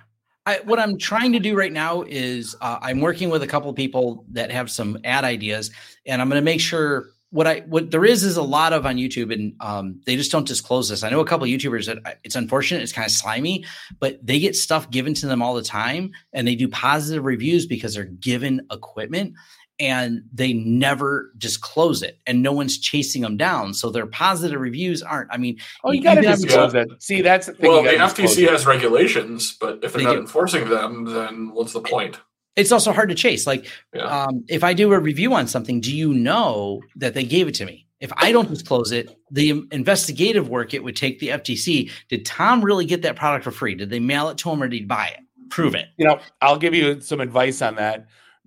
I, 0.44 0.58
what 0.64 0.80
I'm 0.80 0.98
trying 0.98 1.30
to 1.34 1.38
do 1.38 1.56
right 1.56 1.72
now 1.72 2.02
is 2.02 2.56
uh, 2.60 2.78
I'm 2.82 3.00
working 3.00 3.30
with 3.30 3.44
a 3.44 3.46
couple 3.46 3.72
people 3.74 4.24
that 4.32 4.50
have 4.50 4.72
some 4.72 4.98
ad 5.04 5.22
ideas, 5.22 5.70
and 6.04 6.20
I'm 6.20 6.28
going 6.28 6.40
to 6.40 6.44
make 6.44 6.60
sure 6.60 7.10
what 7.32 7.46
I 7.48 7.60
what 7.66 7.90
there 7.90 8.04
is 8.04 8.22
is 8.22 8.36
a 8.36 8.42
lot 8.42 8.72
of 8.72 8.86
on 8.86 8.96
YouTube, 8.96 9.32
and 9.32 9.54
um, 9.60 10.00
they 10.06 10.14
just 10.16 10.30
don't 10.30 10.46
disclose 10.46 10.88
this. 10.88 11.02
I 11.02 11.10
know 11.10 11.20
a 11.20 11.24
couple 11.26 11.44
of 11.44 11.50
YouTubers 11.50 11.86
that 11.86 12.18
it's 12.22 12.36
unfortunate, 12.36 12.82
it's 12.82 12.92
kind 12.92 13.06
of 13.06 13.10
slimy, 13.12 13.64
but 13.98 14.24
they 14.24 14.38
get 14.38 14.54
stuff 14.54 14.90
given 14.90 15.14
to 15.14 15.26
them 15.26 15.42
all 15.42 15.54
the 15.54 15.62
time, 15.62 16.12
and 16.32 16.46
they 16.46 16.54
do 16.54 16.68
positive 16.68 17.24
reviews 17.24 17.66
because 17.66 17.94
they're 17.94 18.04
given 18.04 18.60
equipment. 18.70 19.34
And 19.80 20.22
they 20.32 20.52
never 20.52 21.32
disclose 21.38 22.02
it, 22.02 22.18
and 22.26 22.40
no 22.42 22.52
one's 22.52 22.78
chasing 22.78 23.22
them 23.22 23.36
down. 23.36 23.74
So 23.74 23.90
their 23.90 24.06
positive 24.06 24.60
reviews 24.60 25.02
aren't. 25.02 25.32
I 25.32 25.38
mean, 25.38 25.58
Oh, 25.82 25.90
you 25.90 25.96
You- 25.98 26.04
got 26.04 26.14
to 26.16 26.20
you 26.20 26.28
gotta 26.28 26.42
disclose 26.42 26.72
that. 26.74 26.88
See, 27.02 27.20
that's 27.22 27.46
the 27.46 27.54
thing. 27.54 27.70
Well, 27.70 27.82
the 27.82 27.88
FTC 27.98 28.48
has 28.48 28.64
regulations, 28.64 29.56
but 29.58 29.82
if 29.82 29.92
they're 29.92 30.00
They 30.00 30.04
not 30.04 30.12
do. 30.14 30.20
enforcing 30.20 30.68
them, 30.68 31.06
then 31.06 31.50
what's 31.52 31.72
the 31.72 31.80
point? 31.80 32.20
It's 32.56 32.72
also 32.72 32.92
hard 32.92 33.08
to 33.08 33.14
chase. 33.14 33.46
Like, 33.46 33.66
Yeah. 33.94 34.02
um, 34.04 34.44
if 34.48 34.62
I 34.64 34.74
do 34.74 34.92
a 34.92 35.00
review 35.00 35.34
on 35.34 35.46
something, 35.46 35.80
do 35.80 35.94
you 35.94 36.12
know 36.12 36.82
that 36.96 37.14
they 37.14 37.24
gave 37.24 37.48
it 37.48 37.54
to 37.56 37.64
me? 37.64 37.86
If 38.00 38.12
I 38.16 38.32
don't 38.32 38.48
disclose 38.48 38.90
it, 38.90 39.16
the 39.30 39.62
investigative 39.70 40.48
work 40.48 40.74
it 40.74 40.82
would 40.82 40.96
take 40.96 41.20
the 41.20 41.28
FTC. 41.28 41.90
Did 42.08 42.26
Tom 42.26 42.62
really 42.64 42.84
get 42.84 43.02
that 43.02 43.16
product 43.16 43.44
for 43.44 43.52
free? 43.52 43.74
Did 43.74 43.90
they 43.90 44.00
mail 44.00 44.28
it 44.28 44.38
to 44.38 44.50
him 44.50 44.62
or 44.62 44.68
did 44.68 44.80
he 44.80 44.84
buy 44.84 45.06
it? 45.06 45.20
Prove 45.50 45.74
it. 45.74 45.86
You 45.98 46.06
know, 46.06 46.18
I'll 46.40 46.58
give 46.58 46.74
you 46.74 47.00
some 47.00 47.20
advice 47.20 47.62
on 47.62 47.76
that. 47.76 48.06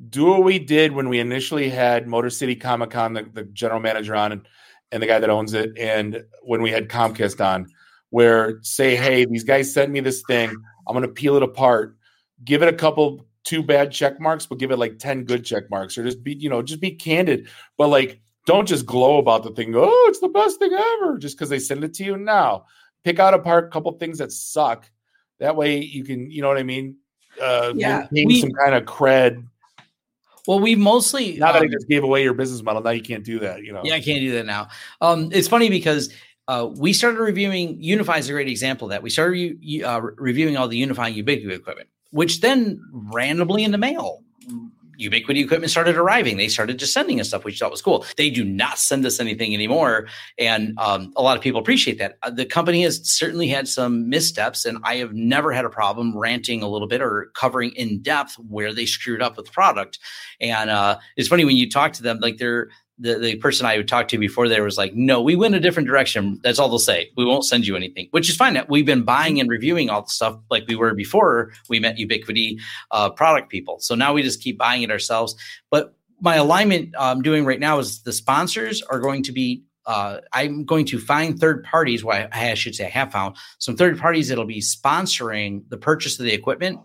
Do 0.09 0.25
what 0.25 0.43
we 0.43 0.59
did 0.59 0.91
when 0.91 1.07
we 1.07 1.19
initially 1.19 1.69
had 1.69 2.05
Motor 2.05 2.29
City 2.29 2.55
Comic 2.55 2.89
Con, 2.89 3.13
the, 3.13 3.23
the 3.23 3.43
general 3.45 3.79
manager 3.79 4.13
on, 4.13 4.33
and, 4.33 4.47
and 4.91 5.01
the 5.01 5.07
guy 5.07 5.19
that 5.19 5.29
owns 5.29 5.53
it, 5.53 5.71
and 5.77 6.25
when 6.41 6.61
we 6.61 6.69
had 6.69 6.89
Comcast 6.89 7.43
on, 7.43 7.67
where 8.09 8.59
say, 8.61 8.95
hey, 8.95 9.25
these 9.25 9.45
guys 9.45 9.73
sent 9.73 9.91
me 9.91 10.01
this 10.01 10.21
thing. 10.27 10.49
I'm 10.87 10.93
going 10.93 11.07
to 11.07 11.13
peel 11.13 11.37
it 11.37 11.43
apart, 11.43 11.95
give 12.43 12.61
it 12.61 12.67
a 12.67 12.75
couple 12.75 13.25
two 13.45 13.63
bad 13.63 13.91
check 13.91 14.19
marks, 14.19 14.45
but 14.45 14.57
give 14.57 14.71
it 14.71 14.77
like 14.77 14.99
10 14.99 15.23
good 15.23 15.45
check 15.45 15.69
marks, 15.69 15.97
or 15.97 16.03
just 16.03 16.23
be, 16.23 16.33
you 16.33 16.49
know, 16.49 16.61
just 16.61 16.81
be 16.81 16.91
candid. 16.91 17.47
But 17.77 17.87
like, 17.87 18.19
don't 18.45 18.67
just 18.67 18.85
glow 18.85 19.17
about 19.17 19.43
the 19.43 19.51
thing. 19.51 19.73
Oh, 19.75 20.05
it's 20.09 20.19
the 20.19 20.27
best 20.27 20.59
thing 20.59 20.73
ever, 20.73 21.17
just 21.17 21.37
because 21.37 21.49
they 21.49 21.59
send 21.59 21.83
it 21.83 21.93
to 21.95 22.03
you. 22.03 22.17
Now, 22.17 22.65
pick 23.03 23.19
out 23.19 23.33
apart 23.33 23.65
a 23.65 23.69
couple 23.69 23.91
things 23.93 24.17
that 24.17 24.31
suck. 24.31 24.89
That 25.39 25.55
way 25.55 25.79
you 25.79 26.03
can, 26.03 26.29
you 26.29 26.41
know 26.41 26.47
what 26.47 26.57
I 26.57 26.63
mean? 26.63 26.97
Uh, 27.41 27.73
Yeah, 27.75 28.07
maintain 28.11 28.27
we- 28.27 28.41
some 28.41 28.51
kind 28.51 28.75
of 28.75 28.83
cred. 28.83 29.45
Well, 30.47 30.59
we 30.59 30.75
mostly 30.75 31.37
Now 31.37 31.53
that 31.53 31.63
I 31.63 31.65
um, 31.65 31.71
just 31.71 31.87
gave 31.87 32.03
away 32.03 32.21
your 32.21 32.35
business 32.35 32.61
model, 32.61 32.83
now 32.83 32.91
you 32.91 33.01
can't 33.01 33.23
do 33.23 33.39
that. 33.39 33.63
You 33.63 33.73
know. 33.73 33.81
Yeah, 33.83 33.95
I 33.95 33.99
can't 33.99 34.19
do 34.19 34.31
that 34.33 34.45
now. 34.45 34.67
Um, 35.01 35.29
it's 35.31 35.47
funny 35.47 35.69
because 35.69 36.13
uh, 36.47 36.69
we 36.75 36.93
started 36.93 37.19
reviewing 37.19 37.81
UniFi 37.81 38.19
is 38.19 38.29
a 38.29 38.33
great 38.33 38.47
example 38.47 38.85
of 38.87 38.89
that. 38.91 39.01
We 39.01 39.09
started 39.09 39.57
uh, 39.83 40.01
reviewing 40.17 40.55
all 40.55 40.67
the 40.67 40.77
Unifying 40.77 41.15
Ubiquiti 41.15 41.49
equipment, 41.51 41.89
which 42.15 42.39
then 42.39 42.81
randomly 42.93 43.65
in 43.65 43.71
the 43.71 43.77
mail, 43.77 44.23
Ubiquiti 44.97 45.43
equipment 45.43 45.69
started 45.69 45.97
arriving. 45.97 46.37
They 46.37 46.47
started 46.47 46.79
just 46.79 46.93
sending 46.93 47.19
us 47.19 47.27
stuff, 47.27 47.43
which 47.43 47.59
thought 47.59 47.71
was 47.71 47.81
cool. 47.81 48.05
They 48.15 48.29
do 48.29 48.45
not 48.45 48.79
send 48.79 49.05
us 49.05 49.19
anything 49.19 49.53
anymore, 49.53 50.07
and 50.37 50.79
um, 50.79 51.11
a 51.17 51.21
lot 51.21 51.35
of 51.35 51.43
people 51.43 51.59
appreciate 51.59 51.97
that. 51.97 52.17
Uh, 52.23 52.29
the 52.29 52.45
company 52.45 52.83
has 52.83 53.01
certainly 53.03 53.49
had 53.49 53.67
some 53.67 54.07
missteps, 54.07 54.63
and 54.63 54.77
I 54.85 54.95
have 54.95 55.11
never 55.13 55.51
had 55.51 55.65
a 55.65 55.69
problem 55.69 56.17
ranting 56.17 56.63
a 56.63 56.69
little 56.69 56.87
bit 56.87 57.01
or 57.01 57.31
covering 57.33 57.71
in 57.71 58.01
depth 58.01 58.35
where 58.35 58.73
they 58.73 58.85
screwed 58.85 59.21
up 59.21 59.35
with 59.35 59.47
the 59.47 59.51
product. 59.51 59.99
And 60.39 60.69
uh, 60.69 60.99
it's 61.17 61.27
funny 61.27 61.43
when 61.43 61.57
you 61.57 61.69
talk 61.69 61.91
to 61.93 62.03
them, 62.03 62.19
like 62.21 62.37
they're 62.37 62.69
the, 62.97 63.19
the 63.19 63.35
person 63.37 63.65
I 63.65 63.77
would 63.77 63.87
talk 63.87 64.07
to 64.09 64.17
before 64.17 64.47
there 64.47 64.63
was 64.63 64.77
like, 64.77 64.95
no, 64.95 65.21
we 65.21 65.35
went 65.35 65.55
a 65.55 65.59
different 65.59 65.87
direction. 65.87 66.39
That's 66.43 66.59
all 66.59 66.69
they'll 66.69 66.79
say. 66.79 67.11
We 67.17 67.25
won't 67.25 67.43
send 67.43 67.67
you 67.67 67.75
anything, 67.75 68.07
which 68.11 68.29
is 68.29 68.35
fine. 68.37 68.57
We've 68.69 68.85
been 68.85 69.03
buying 69.03 69.39
and 69.39 69.49
reviewing 69.49 69.89
all 69.89 70.03
the 70.03 70.09
stuff 70.09 70.37
like 70.49 70.65
we 70.67 70.75
were 70.75 70.93
before 70.93 71.51
we 71.67 71.79
met 71.79 71.97
Ubiquiti 71.97 72.59
uh, 72.91 73.09
product 73.09 73.49
people. 73.49 73.79
So 73.79 73.95
now 73.95 74.13
we 74.13 74.23
just 74.23 74.41
keep 74.41 74.57
buying 74.57 74.81
it 74.81 74.91
ourselves. 74.91 75.35
But 75.69 75.93
my 76.21 76.35
alignment 76.35 76.95
I'm 76.97 77.21
doing 77.21 77.45
right 77.45 77.59
now 77.59 77.79
is 77.79 78.03
the 78.03 78.13
sponsors 78.13 78.81
are 78.83 78.99
going 78.99 79.23
to 79.23 79.31
be. 79.31 79.63
Uh, 79.85 80.19
I'm 80.33 80.65
going 80.65 80.87
to 80.87 80.99
find 80.99 81.37
third 81.37 81.63
parties. 81.63 82.03
Why 82.03 82.27
I 82.31 82.55
should 82.55 82.73
say 82.73 82.85
I 82.85 82.89
have 82.89 83.11
found 83.11 83.35
some 83.59 83.75
third 83.75 83.99
parties 83.99 84.29
that'll 84.29 84.45
be 84.45 84.61
sponsoring 84.61 85.63
the 85.69 85.77
purchase 85.77 86.17
of 86.17 86.25
the 86.25 86.33
equipment. 86.33 86.79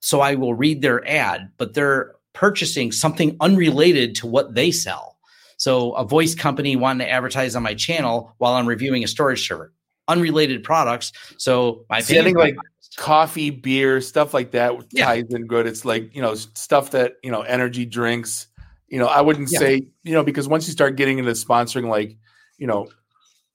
So 0.00 0.20
I 0.20 0.36
will 0.36 0.54
read 0.54 0.80
their 0.80 1.06
ad, 1.06 1.50
but 1.58 1.74
they're 1.74 2.14
purchasing 2.32 2.92
something 2.92 3.36
unrelated 3.40 4.14
to 4.16 4.26
what 4.26 4.54
they 4.54 4.70
sell. 4.70 5.15
So 5.56 5.92
a 5.92 6.04
voice 6.04 6.34
company 6.34 6.76
wanting 6.76 7.06
to 7.06 7.10
advertise 7.10 7.56
on 7.56 7.62
my 7.62 7.74
channel 7.74 8.34
while 8.38 8.54
I'm 8.54 8.66
reviewing 8.66 9.02
a 9.04 9.06
storage 9.08 9.46
server, 9.46 9.72
unrelated 10.08 10.62
products. 10.62 11.12
So 11.38 11.84
my 11.88 12.00
See, 12.00 12.18
I 12.18 12.22
think, 12.24 12.36
like, 12.38 12.56
Coffee, 12.96 13.50
beer, 13.50 14.00
stuff 14.00 14.32
like 14.32 14.52
that 14.52 14.72
Yeah. 14.90 15.04
ties 15.06 15.24
in 15.30 15.46
good. 15.46 15.66
It's 15.66 15.84
like 15.84 16.14
you 16.14 16.22
know 16.22 16.34
stuff 16.34 16.92
that 16.92 17.14
you 17.22 17.30
know 17.30 17.42
energy 17.42 17.84
drinks. 17.84 18.46
You 18.88 18.98
know, 18.98 19.06
I 19.06 19.20
wouldn't 19.20 19.50
Yeah. 19.50 19.58
say 19.58 19.82
you 20.02 20.12
know 20.12 20.22
because 20.22 20.48
once 20.48 20.66
you 20.66 20.72
start 20.72 20.96
getting 20.96 21.18
into 21.18 21.32
sponsoring, 21.32 21.88
like 21.90 22.16
you 22.56 22.66
know, 22.66 22.88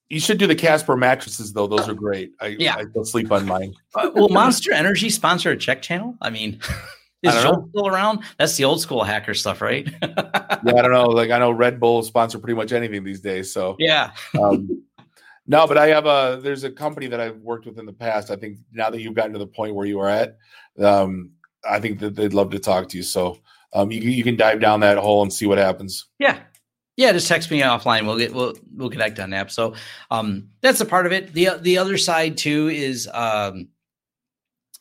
you 0.10 0.20
should 0.20 0.38
do 0.38 0.46
the 0.46 0.54
Casper 0.56 0.96
mattresses 0.96 1.54
though. 1.54 1.66
Those 1.66 1.90
are 1.90 1.96
great. 1.96 2.34
I 2.40 2.48
Yeah. 2.60 2.76
I 2.76 2.84
still 2.86 3.04
sleep 3.06 3.32
on 3.32 3.48
mine. 3.48 3.74
Uh, 3.96 4.12
will 4.14 4.30
Monster 4.30 4.74
Energy 4.74 5.10
sponsor 5.10 5.50
a 5.52 5.58
check 5.58 5.82
channel? 5.82 6.16
I 6.22 6.30
mean, 6.30 6.60
is 7.24 7.44
don't 7.44 7.70
still 7.70 7.88
around? 7.88 8.24
That's 8.38 8.56
the 8.58 8.66
old 8.66 8.82
school 8.82 9.04
hacker 9.04 9.34
stuff, 9.34 9.62
right? 9.62 9.88
Yeah, 10.64 10.76
I 10.76 10.82
don't 10.84 10.92
know. 10.92 11.08
Like 11.08 11.32
I 11.32 11.40
know 11.40 11.50
Red 11.50 11.80
Bull 11.80 12.04
sponsor 12.04 12.38
pretty 12.38 12.54
much 12.54 12.72
anything 12.72 13.04
these 13.04 13.20
days. 13.20 13.52
So 13.52 13.76
yeah. 13.80 14.12
um, 14.40 14.84
no, 15.48 15.66
but 15.66 15.76
I 15.76 15.88
have 15.88 16.06
a 16.06 16.40
there's 16.42 16.64
a 16.64 16.70
company 16.70 17.08
that 17.08 17.20
I've 17.20 17.38
worked 17.38 17.66
with 17.66 17.80
in 17.80 17.88
the 17.88 17.94
past. 17.94 18.30
I 18.30 18.36
think 18.36 18.60
now 18.72 18.92
that 18.92 19.02
you've 19.02 19.16
gotten 19.16 19.34
to 19.34 19.40
the 19.40 19.48
point 19.48 19.74
where 19.74 19.88
you 19.88 20.00
are 20.00 20.08
at, 20.08 20.38
um, 20.80 21.32
I 21.68 21.80
think 21.80 21.98
that 22.00 22.16
they'd 22.16 22.34
love 22.34 22.52
to 22.52 22.60
talk 22.60 22.90
to 22.90 22.98
you. 22.98 23.02
So 23.02 23.40
um, 23.74 23.92
you 23.92 24.02
you 24.02 24.24
can 24.24 24.36
dive 24.36 24.60
down 24.60 24.82
that 24.82 25.00
hole 25.00 25.24
and 25.24 25.34
see 25.34 25.48
what 25.48 25.58
happens. 25.58 26.06
Yeah. 26.20 26.40
Yeah, 26.98 27.14
just 27.14 27.28
text 27.28 27.50
me 27.50 27.62
offline. 27.62 28.06
We'll 28.06 28.18
get 28.18 28.34
we'll 28.34 28.56
we'll 28.76 28.90
connect 28.90 29.20
on 29.20 29.32
that. 29.32 29.52
So 29.52 29.74
um 30.12 30.50
that's 30.62 30.82
a 30.82 30.86
part 30.86 31.06
of 31.06 31.12
it. 31.12 31.34
The 31.34 31.58
the 31.60 31.78
other 31.78 31.98
side 31.98 32.38
too 32.38 32.68
is 32.68 33.10
um 33.12 33.70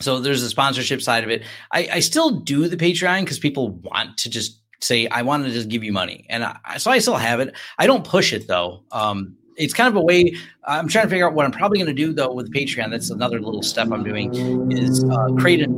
so 0.00 0.20
there's 0.20 0.42
the 0.42 0.48
sponsorship 0.48 1.02
side 1.02 1.24
of 1.24 1.30
it. 1.30 1.42
I, 1.72 1.88
I 1.92 2.00
still 2.00 2.30
do 2.30 2.68
the 2.68 2.76
Patreon 2.76 3.20
because 3.20 3.38
people 3.38 3.70
want 3.70 4.18
to 4.18 4.30
just 4.30 4.60
say 4.80 5.06
I 5.08 5.22
wanted 5.22 5.48
to 5.48 5.50
just 5.52 5.68
give 5.68 5.84
you 5.84 5.92
money, 5.92 6.26
and 6.28 6.44
I, 6.44 6.78
so 6.78 6.90
I 6.90 6.98
still 6.98 7.16
have 7.16 7.40
it. 7.40 7.54
I 7.78 7.86
don't 7.86 8.04
push 8.04 8.32
it 8.32 8.48
though. 8.48 8.84
Um, 8.92 9.36
it's 9.56 9.74
kind 9.74 9.88
of 9.88 9.96
a 9.96 10.02
way. 10.02 10.34
I'm 10.64 10.88
trying 10.88 11.04
to 11.04 11.10
figure 11.10 11.28
out 11.28 11.34
what 11.34 11.44
I'm 11.44 11.52
probably 11.52 11.78
going 11.78 11.94
to 11.94 11.94
do 11.94 12.12
though 12.12 12.32
with 12.32 12.52
Patreon. 12.52 12.90
That's 12.90 13.10
another 13.10 13.40
little 13.40 13.62
step 13.62 13.92
I'm 13.92 14.02
doing 14.02 14.72
is 14.72 15.04
uh, 15.04 15.28
create 15.38 15.60
a 15.60 15.68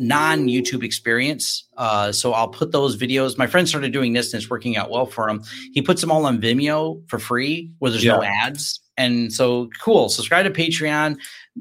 non 0.00 0.46
YouTube 0.46 0.82
experience. 0.82 1.64
Uh, 1.76 2.10
so 2.10 2.32
I'll 2.32 2.48
put 2.48 2.72
those 2.72 2.96
videos. 2.96 3.38
My 3.38 3.46
friend 3.46 3.68
started 3.68 3.92
doing 3.92 4.14
this 4.14 4.32
and 4.32 4.42
it's 4.42 4.50
working 4.50 4.76
out 4.76 4.90
well 4.90 5.06
for 5.06 5.28
him. 5.28 5.42
He 5.72 5.82
puts 5.82 6.00
them 6.00 6.10
all 6.10 6.24
on 6.26 6.40
Vimeo 6.40 7.06
for 7.08 7.18
free 7.18 7.70
where 7.78 7.90
there's 7.90 8.04
yeah. 8.04 8.16
no 8.16 8.22
ads. 8.22 8.80
And 9.00 9.32
so 9.32 9.68
cool. 9.80 10.08
Subscribe 10.08 10.44
to 10.44 10.50
Patreon 10.50 11.18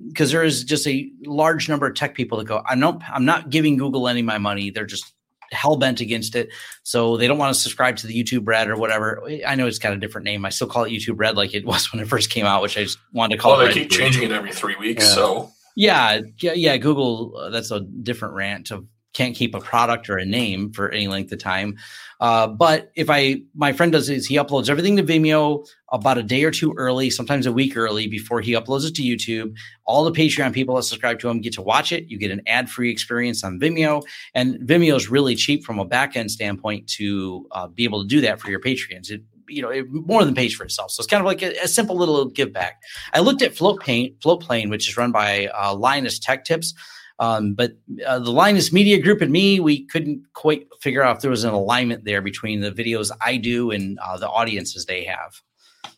because 0.10 0.32
there 0.32 0.44
is 0.44 0.64
just 0.64 0.86
a 0.88 1.10
large 1.26 1.70
number 1.70 1.88
of 1.88 1.96
tech 1.96 2.14
people 2.14 2.38
that 2.38 2.46
go, 2.46 2.62
I'm 2.68 2.80
not, 2.80 3.02
I'm 3.12 3.26
not 3.26 3.50
giving 3.50 3.78
Google 3.78 4.08
any 4.08 4.20
of 4.20 4.26
my 4.26 4.38
money. 4.38 4.70
They're 4.70 4.86
just 4.86 5.14
hell 5.52 5.78
bent 5.78 6.00
against 6.00 6.36
it. 6.36 6.50
So 6.84 7.18
they 7.18 7.28
don't 7.28 7.38
want 7.38 7.54
to 7.54 7.60
subscribe 7.60 7.98
to 7.98 8.08
the 8.08 8.24
YouTube 8.24 8.48
Red 8.48 8.70
or 8.70 8.76
whatever. 8.76 9.24
I 9.48 9.56
know 9.56 9.68
it's 9.68 9.80
got 9.80 9.94
a 9.94 9.98
different 9.98 10.26
name. 10.26 10.46
I 10.46 10.50
still 10.50 10.68
call 10.68 10.84
it 10.84 10.92
YouTube 10.92 11.16
Red 11.18 11.38
like 11.38 11.54
it 11.54 11.66
was 11.66 11.92
when 11.92 12.02
it 12.02 12.08
first 12.08 12.30
came 12.30 12.46
out, 12.46 12.62
which 12.62 12.78
I 12.78 12.84
just 12.84 13.00
wanted 13.14 13.38
to 13.38 13.42
call 13.42 13.54
well, 13.54 13.62
it. 13.62 13.64
Well, 13.64 13.74
they 13.74 13.82
keep 13.82 13.92
changing 13.92 14.24
it 14.24 14.32
every 14.32 14.52
three 14.52 14.76
weeks. 14.76 15.04
Yeah. 15.04 15.10
So 15.10 15.52
yeah, 15.76 16.22
yeah, 16.40 16.54
yeah. 16.54 16.78
Google, 16.78 17.38
uh, 17.38 17.50
that's 17.50 17.72
a 17.72 17.80
different 17.80 18.34
rant 18.36 18.72
of 18.72 18.86
can't 19.20 19.36
keep 19.36 19.53
a 19.53 19.59
product 19.59 20.09
or 20.09 20.17
a 20.17 20.26
name 20.26 20.72
for 20.72 20.89
any 20.89 21.09
length 21.09 21.30
of 21.34 21.39
time. 21.39 21.78
Uh, 22.22 22.47
but 22.47 22.89
if 22.95 23.09
I, 23.09 23.41
my 23.53 23.74
friend 23.74 23.91
does 23.91 24.09
is 24.09 24.26
he 24.26 24.38
uploads 24.38 24.70
everything 24.70 24.95
to 24.95 25.03
Vimeo 25.03 25.67
about 25.91 26.17
a 26.17 26.24
day 26.24 26.45
or 26.45 26.51
two 26.51 26.74
early, 26.78 27.09
sometimes 27.09 27.45
a 27.45 27.51
week 27.51 27.76
early 27.76 28.07
before 28.07 28.39
he 28.39 28.53
uploads 28.53 28.88
it 28.88 28.95
to 28.95 29.01
YouTube. 29.01 29.53
All 29.84 30.05
the 30.05 30.11
Patreon 30.11 30.53
people 30.53 30.76
that 30.76 30.84
subscribe 30.84 31.20
to 31.20 31.30
him 31.30 31.41
get 31.41 31.51
to 31.53 31.61
watch 31.61 31.91
it. 31.91 32.05
You 32.07 32.17
get 32.17 32.32
an 32.32 32.41
ad 32.47 32.70
free 32.70 32.89
experience 32.89 33.43
on 33.43 33.59
Vimeo, 33.59 34.03
and 34.34 34.55
Vimeo 34.61 34.95
is 34.95 35.09
really 35.09 35.36
cheap 35.36 35.65
from 35.65 35.80
a 35.80 35.86
back 35.86 36.15
end 36.15 36.32
standpoint 36.32 36.88
to 36.97 37.45
uh, 37.51 37.67
be 37.67 37.84
able 37.84 38.01
to 38.01 38.07
do 38.07 38.22
that 38.22 38.39
for 38.39 38.49
your 38.49 38.61
Patreons. 38.61 39.11
It 39.11 39.22
you 39.49 39.63
know, 39.63 39.70
it 39.70 39.86
more 39.89 40.24
than 40.24 40.36
pays 40.36 40.53
for 40.53 40.63
itself. 40.63 40.91
So 40.91 41.01
it's 41.01 41.09
kind 41.09 41.22
of 41.22 41.26
like 41.26 41.41
a, 41.41 41.57
a 41.63 41.67
simple 41.67 41.97
little 41.97 42.26
give 42.26 42.53
back. 42.53 42.84
I 43.13 43.20
looked 43.20 43.41
at 43.41 43.55
Float 43.55 43.82
Paint, 43.82 44.22
Float 44.22 44.43
Plane, 44.43 44.70
which 44.70 44.88
is 44.88 44.95
run 44.95 45.11
by 45.11 45.47
uh, 45.47 45.74
Linus 45.74 46.20
Tech 46.20 46.45
Tips. 46.45 46.76
Um, 47.20 47.53
but 47.53 47.74
uh, 48.07 48.20
the 48.20 48.32
Linus 48.32 48.72
Media 48.72 49.01
Group 49.01 49.22
and 49.22 49.32
me, 49.32 49.59
we 49.59 49.86
couldn't 49.88 50.24
quite 50.34 50.67
figure 50.82 51.03
out 51.03 51.17
if 51.17 51.22
there 51.22 51.32
was 51.32 51.43
an 51.43 51.53
alignment 51.53 52.05
there 52.05 52.22
between 52.22 52.61
the 52.61 52.72
videos 52.72 53.11
I 53.22 53.38
do 53.38 53.72
and 53.72 53.99
uh, 53.99 54.17
the 54.17 54.30
audiences 54.30 54.86
they 54.86 55.03
have. 55.03 55.41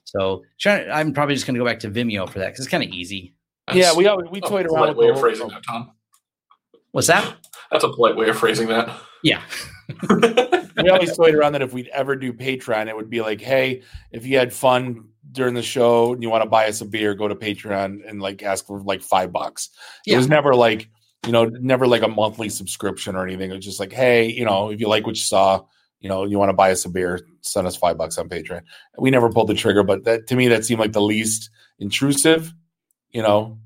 So 0.04 0.44
trying, 0.60 0.90
I'm 0.90 1.14
probably 1.14 1.36
just 1.36 1.46
going 1.46 1.56
to 1.56 1.60
go 1.60 1.66
back 1.66 1.80
to 1.80 1.90
Vimeo 1.90 2.28
for 2.28 2.40
that 2.40 2.48
because 2.48 2.62
it's 2.62 2.72
kind 2.72 2.84
of 2.84 2.90
easy. 2.90 3.36
That's 3.68 3.78
yeah, 3.78 3.96
we 3.96 4.08
always, 4.08 4.30
we 4.32 4.42
toyed 4.42 4.66
around 4.66 4.90
with 4.90 4.98
way 4.98 5.10
of 5.10 5.20
phrasing 5.20 5.48
that, 5.50 5.64
Tom. 5.64 5.92
What's 6.92 7.08
that? 7.08 7.36
That's 7.72 7.84
a 7.84 7.90
polite 7.90 8.18
way 8.18 8.28
of 8.28 8.38
phrasing 8.38 8.68
that. 8.70 8.90
Yeah. 9.24 9.42
we 10.10 10.90
always 10.90 11.16
toyed 11.16 11.36
around 11.36 11.54
that 11.54 11.62
if 11.62 11.72
we'd 11.72 11.88
ever 11.90 12.16
do 12.16 12.34
Patreon, 12.34 12.88
it 12.88 12.96
would 12.96 13.10
be 13.10 13.22
like, 13.22 13.40
hey, 13.40 13.84
if 14.12 14.26
you 14.26 14.38
had 14.38 14.52
fun 14.52 15.06
during 15.32 15.54
the 15.54 15.62
show 15.62 16.14
and 16.14 16.24
you 16.24 16.30
want 16.30 16.44
to 16.44 16.50
buy 16.50 16.68
us 16.68 16.82
a 16.82 16.86
beer, 16.86 17.14
go 17.14 17.28
to 17.28 17.36
Patreon 17.36 18.02
and 18.08 18.22
like 18.22 18.44
ask 18.44 18.66
for 18.66 18.82
like 18.82 19.02
five 19.02 19.32
bucks. 19.32 19.70
Yeah. 20.06 20.16
It 20.16 20.18
was 20.18 20.28
never 20.28 20.56
like, 20.56 20.90
you 21.26 21.32
know, 21.32 21.46
never 21.46 21.88
like 21.88 22.02
a 22.02 22.08
monthly 22.08 22.50
subscription 22.50 23.16
or 23.16 23.26
anything. 23.26 23.52
It 23.52 23.56
was 23.56 23.66
just 23.66 23.80
like, 23.80 23.94
hey, 23.94 24.32
you 24.32 24.46
know, 24.46 24.72
if 24.72 24.80
you 24.80 24.88
like 24.88 25.06
what 25.06 25.16
you 25.16 25.22
saw, 25.22 25.64
you 26.00 26.10
know, 26.10 26.26
you 26.26 26.40
want 26.40 26.50
to 26.50 26.54
buy 26.54 26.72
us 26.72 26.86
a 26.86 26.90
beer, 26.90 27.28
send 27.42 27.68
us 27.68 27.76
five 27.76 27.98
bucks 27.98 28.18
on 28.18 28.28
Patreon. 28.28 28.64
We 28.98 29.12
never 29.12 29.30
pulled 29.30 29.48
the 29.48 29.54
trigger, 29.54 29.84
but 29.84 30.04
that 30.06 30.28
to 30.28 30.36
me 30.36 30.48
that 30.48 30.66
seemed 30.66 30.80
like 30.80 30.94
the 30.94 31.02
least 31.02 31.52
intrusive, 31.80 32.54
you 33.12 33.22
know, 33.22 33.60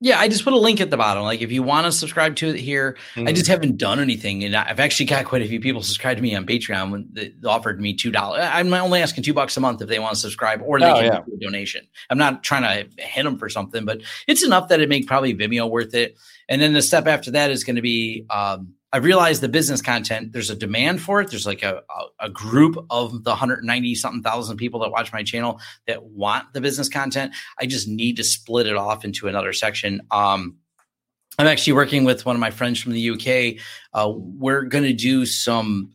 yeah, 0.00 0.20
I 0.20 0.28
just 0.28 0.44
put 0.44 0.52
a 0.52 0.58
link 0.58 0.80
at 0.80 0.90
the 0.90 0.96
bottom. 0.96 1.24
Like 1.24 1.42
if 1.42 1.50
you 1.50 1.62
want 1.62 1.86
to 1.86 1.92
subscribe 1.92 2.36
to 2.36 2.48
it 2.48 2.56
here, 2.56 2.96
mm-hmm. 3.14 3.26
I 3.26 3.32
just 3.32 3.48
haven't 3.48 3.78
done 3.78 3.98
anything, 3.98 4.44
and 4.44 4.54
I've 4.54 4.78
actually 4.78 5.06
got 5.06 5.24
quite 5.24 5.42
a 5.42 5.48
few 5.48 5.58
people 5.58 5.82
subscribed 5.82 6.18
to 6.18 6.22
me 6.22 6.36
on 6.36 6.46
Patreon 6.46 6.90
when 6.92 7.08
they 7.12 7.32
offered 7.44 7.80
me 7.80 7.94
two 7.94 8.12
dollars. 8.12 8.40
I'm 8.42 8.72
only 8.72 9.02
asking 9.02 9.24
two 9.24 9.34
bucks 9.34 9.56
a 9.56 9.60
month 9.60 9.82
if 9.82 9.88
they 9.88 9.98
want 9.98 10.14
to 10.14 10.20
subscribe, 10.20 10.62
or 10.62 10.78
they 10.78 10.90
oh, 10.90 10.94
can 10.94 11.04
yeah. 11.04 11.20
do 11.26 11.34
a 11.34 11.38
donation. 11.38 11.86
I'm 12.10 12.18
not 12.18 12.44
trying 12.44 12.62
to 12.62 13.02
hit 13.02 13.24
them 13.24 13.38
for 13.38 13.48
something, 13.48 13.84
but 13.84 14.02
it's 14.28 14.44
enough 14.44 14.68
that 14.68 14.80
it 14.80 14.88
make 14.88 15.08
probably 15.08 15.34
Vimeo 15.34 15.68
worth 15.68 15.94
it. 15.94 16.16
And 16.48 16.62
then 16.62 16.72
the 16.72 16.82
step 16.82 17.06
after 17.06 17.32
that 17.32 17.50
is 17.50 17.64
going 17.64 17.76
to 17.76 17.82
be 17.82 18.24
um, 18.30 18.74
I 18.92 18.98
realize 18.98 19.40
the 19.40 19.48
business 19.48 19.82
content, 19.82 20.32
there's 20.32 20.48
a 20.48 20.56
demand 20.56 21.02
for 21.02 21.20
it. 21.20 21.30
There's 21.30 21.46
like 21.46 21.62
a, 21.62 21.82
a, 21.90 22.26
a, 22.26 22.30
group 22.30 22.82
of 22.88 23.22
the 23.22 23.30
190 23.30 23.94
something 23.94 24.22
thousand 24.22 24.56
people 24.56 24.80
that 24.80 24.90
watch 24.90 25.12
my 25.12 25.22
channel 25.22 25.60
that 25.86 26.04
want 26.04 26.52
the 26.54 26.60
business 26.62 26.88
content. 26.88 27.34
I 27.60 27.66
just 27.66 27.86
need 27.86 28.16
to 28.16 28.24
split 28.24 28.66
it 28.66 28.76
off 28.76 29.04
into 29.04 29.28
another 29.28 29.52
section. 29.52 30.00
Um, 30.10 30.56
I'm 31.38 31.46
actually 31.46 31.74
working 31.74 32.04
with 32.04 32.24
one 32.24 32.34
of 32.34 32.40
my 32.40 32.50
friends 32.50 32.80
from 32.80 32.92
the 32.92 33.10
UK. 33.10 33.62
Uh, 33.92 34.10
we're 34.14 34.62
going 34.62 34.84
to 34.84 34.94
do 34.94 35.26
some 35.26 35.92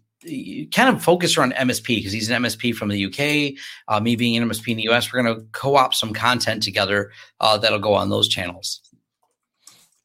kind 0.71 0.89
of 0.89 1.03
focus 1.03 1.37
around 1.37 1.53
MSP 1.53 1.97
because 1.97 2.13
he's 2.13 2.29
an 2.29 2.43
MSP 2.43 2.73
from 2.75 2.89
the 2.89 3.05
UK. 3.05 3.59
Uh, 3.87 3.99
me 3.99 4.15
being 4.15 4.37
an 4.37 4.47
MSP 4.47 4.69
in 4.69 4.77
the 4.77 4.89
US, 4.89 5.11
we're 5.11 5.21
going 5.21 5.35
to 5.35 5.45
co 5.51 5.75
op 5.75 5.93
some 5.93 6.13
content 6.13 6.63
together 6.63 7.11
uh, 7.39 7.57
that'll 7.57 7.79
go 7.79 7.93
on 7.93 8.09
those 8.09 8.29
channels. 8.29 8.81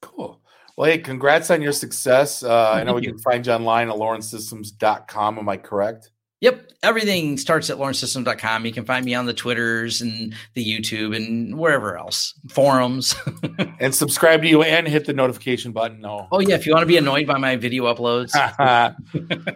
Cool. 0.01 0.38
Well, 0.79 0.89
hey, 0.89 0.99
congrats 0.99 1.51
on 1.51 1.61
your 1.61 1.73
success. 1.73 2.45
Uh, 2.45 2.71
I 2.71 2.85
know 2.85 2.95
we 2.95 3.03
can 3.03 3.19
find 3.19 3.45
you 3.45 3.53
online 3.53 3.89
at 3.89 3.97
lawrencesystems.com. 3.97 5.37
Am 5.37 5.49
I 5.49 5.57
correct? 5.57 6.13
Yep. 6.41 6.71
Everything 6.85 7.37
starts 7.37 7.69
at 7.69 7.79
lawrencesystems.com. 7.79 8.65
You 8.65 8.73
can 8.73 8.85
find 8.85 9.05
me 9.05 9.13
on 9.13 9.27
the 9.27 9.35
Twitters 9.35 10.01
and 10.01 10.33
the 10.55 10.65
YouTube 10.65 11.17
and 11.17 11.59
wherever 11.59 11.99
else, 11.99 12.33
forums. 12.49 13.17
and 13.81 13.93
subscribe 13.93 14.43
to 14.43 14.49
you 14.49 14.63
and 14.63 14.87
hit 14.87 15.05
the 15.05 15.13
notification 15.13 15.73
button. 15.73 16.01
No. 16.01 16.29
Oh, 16.31 16.39
yeah. 16.39 16.55
If 16.55 16.65
you 16.65 16.75
want 16.75 16.85
to 16.85 16.87
be 16.87 16.97
annoyed 16.97 17.27
by 17.27 17.39
my 17.39 17.57
video 17.57 17.93
uploads. 17.93 18.33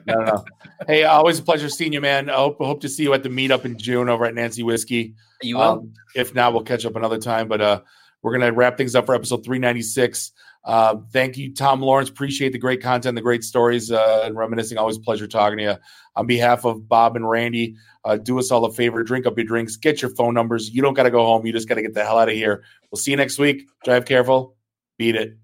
no, 0.07 0.14
no. 0.25 0.45
Hey, 0.89 1.05
always 1.05 1.39
a 1.39 1.45
pleasure 1.45 1.68
seeing 1.68 1.93
you, 1.93 2.01
man. 2.01 2.31
I 2.31 2.35
hope, 2.35 2.59
hope 2.59 2.81
to 2.81 2.89
see 2.89 3.05
you 3.05 3.14
at 3.14 3.23
the 3.23 3.29
meetup 3.29 3.64
in 3.64 3.79
June 3.79 4.09
over 4.09 4.25
at 4.25 4.35
Nancy 4.35 4.64
Whiskey. 4.64 5.14
You 5.41 5.59
will. 5.59 5.62
Um, 5.62 5.93
if 6.16 6.35
not, 6.35 6.53
we'll 6.53 6.64
catch 6.64 6.85
up 6.85 6.97
another 6.97 7.18
time. 7.18 7.47
But 7.47 7.61
uh, 7.61 7.81
we're 8.23 8.37
going 8.37 8.51
to 8.53 8.57
wrap 8.57 8.77
things 8.77 8.97
up 8.97 9.07
for 9.07 9.14
episode 9.14 9.45
396. 9.45 10.33
Uh, 10.65 10.97
thank 11.13 11.37
you, 11.37 11.53
Tom 11.53 11.81
Lawrence. 11.81 12.09
Appreciate 12.09 12.53
the 12.53 12.59
great 12.59 12.81
content, 12.81 13.17
the 13.17 13.23
great 13.23 13.43
stories, 13.43 13.91
uh, 13.91 14.23
and 14.25 14.37
reminiscing. 14.37 14.79
Always 14.79 14.99
pleasure 14.99 15.27
talking 15.27 15.59
to 15.59 15.65
you. 15.65 15.75
On 16.15 16.27
behalf 16.27 16.65
of 16.65 16.89
Bob 16.89 17.17
and 17.17 17.29
Randy, 17.29 17.75
uh, 18.05 18.17
do 18.17 18.39
us 18.39 18.51
all 18.51 18.65
a 18.65 18.73
favor 18.73 19.03
drink 19.03 19.27
up 19.27 19.37
your 19.37 19.47
drinks, 19.47 19.77
get 19.77 20.03
your 20.03 20.11
phone 20.15 20.35
numbers. 20.35 20.71
You 20.71 20.83
don't 20.83 20.95
got 20.95 21.05
to 21.05 21.11
go 21.11 21.25
home. 21.25 21.47
You 21.47 21.53
just 21.53 21.69
got 21.69 21.77
to 21.77 21.83
get 21.83 21.95
the 21.95 22.05
hell 22.05 22.19
out 22.19 22.29
of 22.29 22.35
here. 22.35 22.63
We'll 22.91 22.99
see 22.99 23.11
you 23.11 23.17
next 23.17 23.39
week. 23.39 23.69
Drive 23.85 24.05
careful. 24.05 24.57
Beat 24.99 25.17
it. 25.17 25.37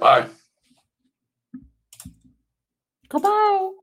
Bye. 0.00 0.26
Goodbye. 3.08 3.72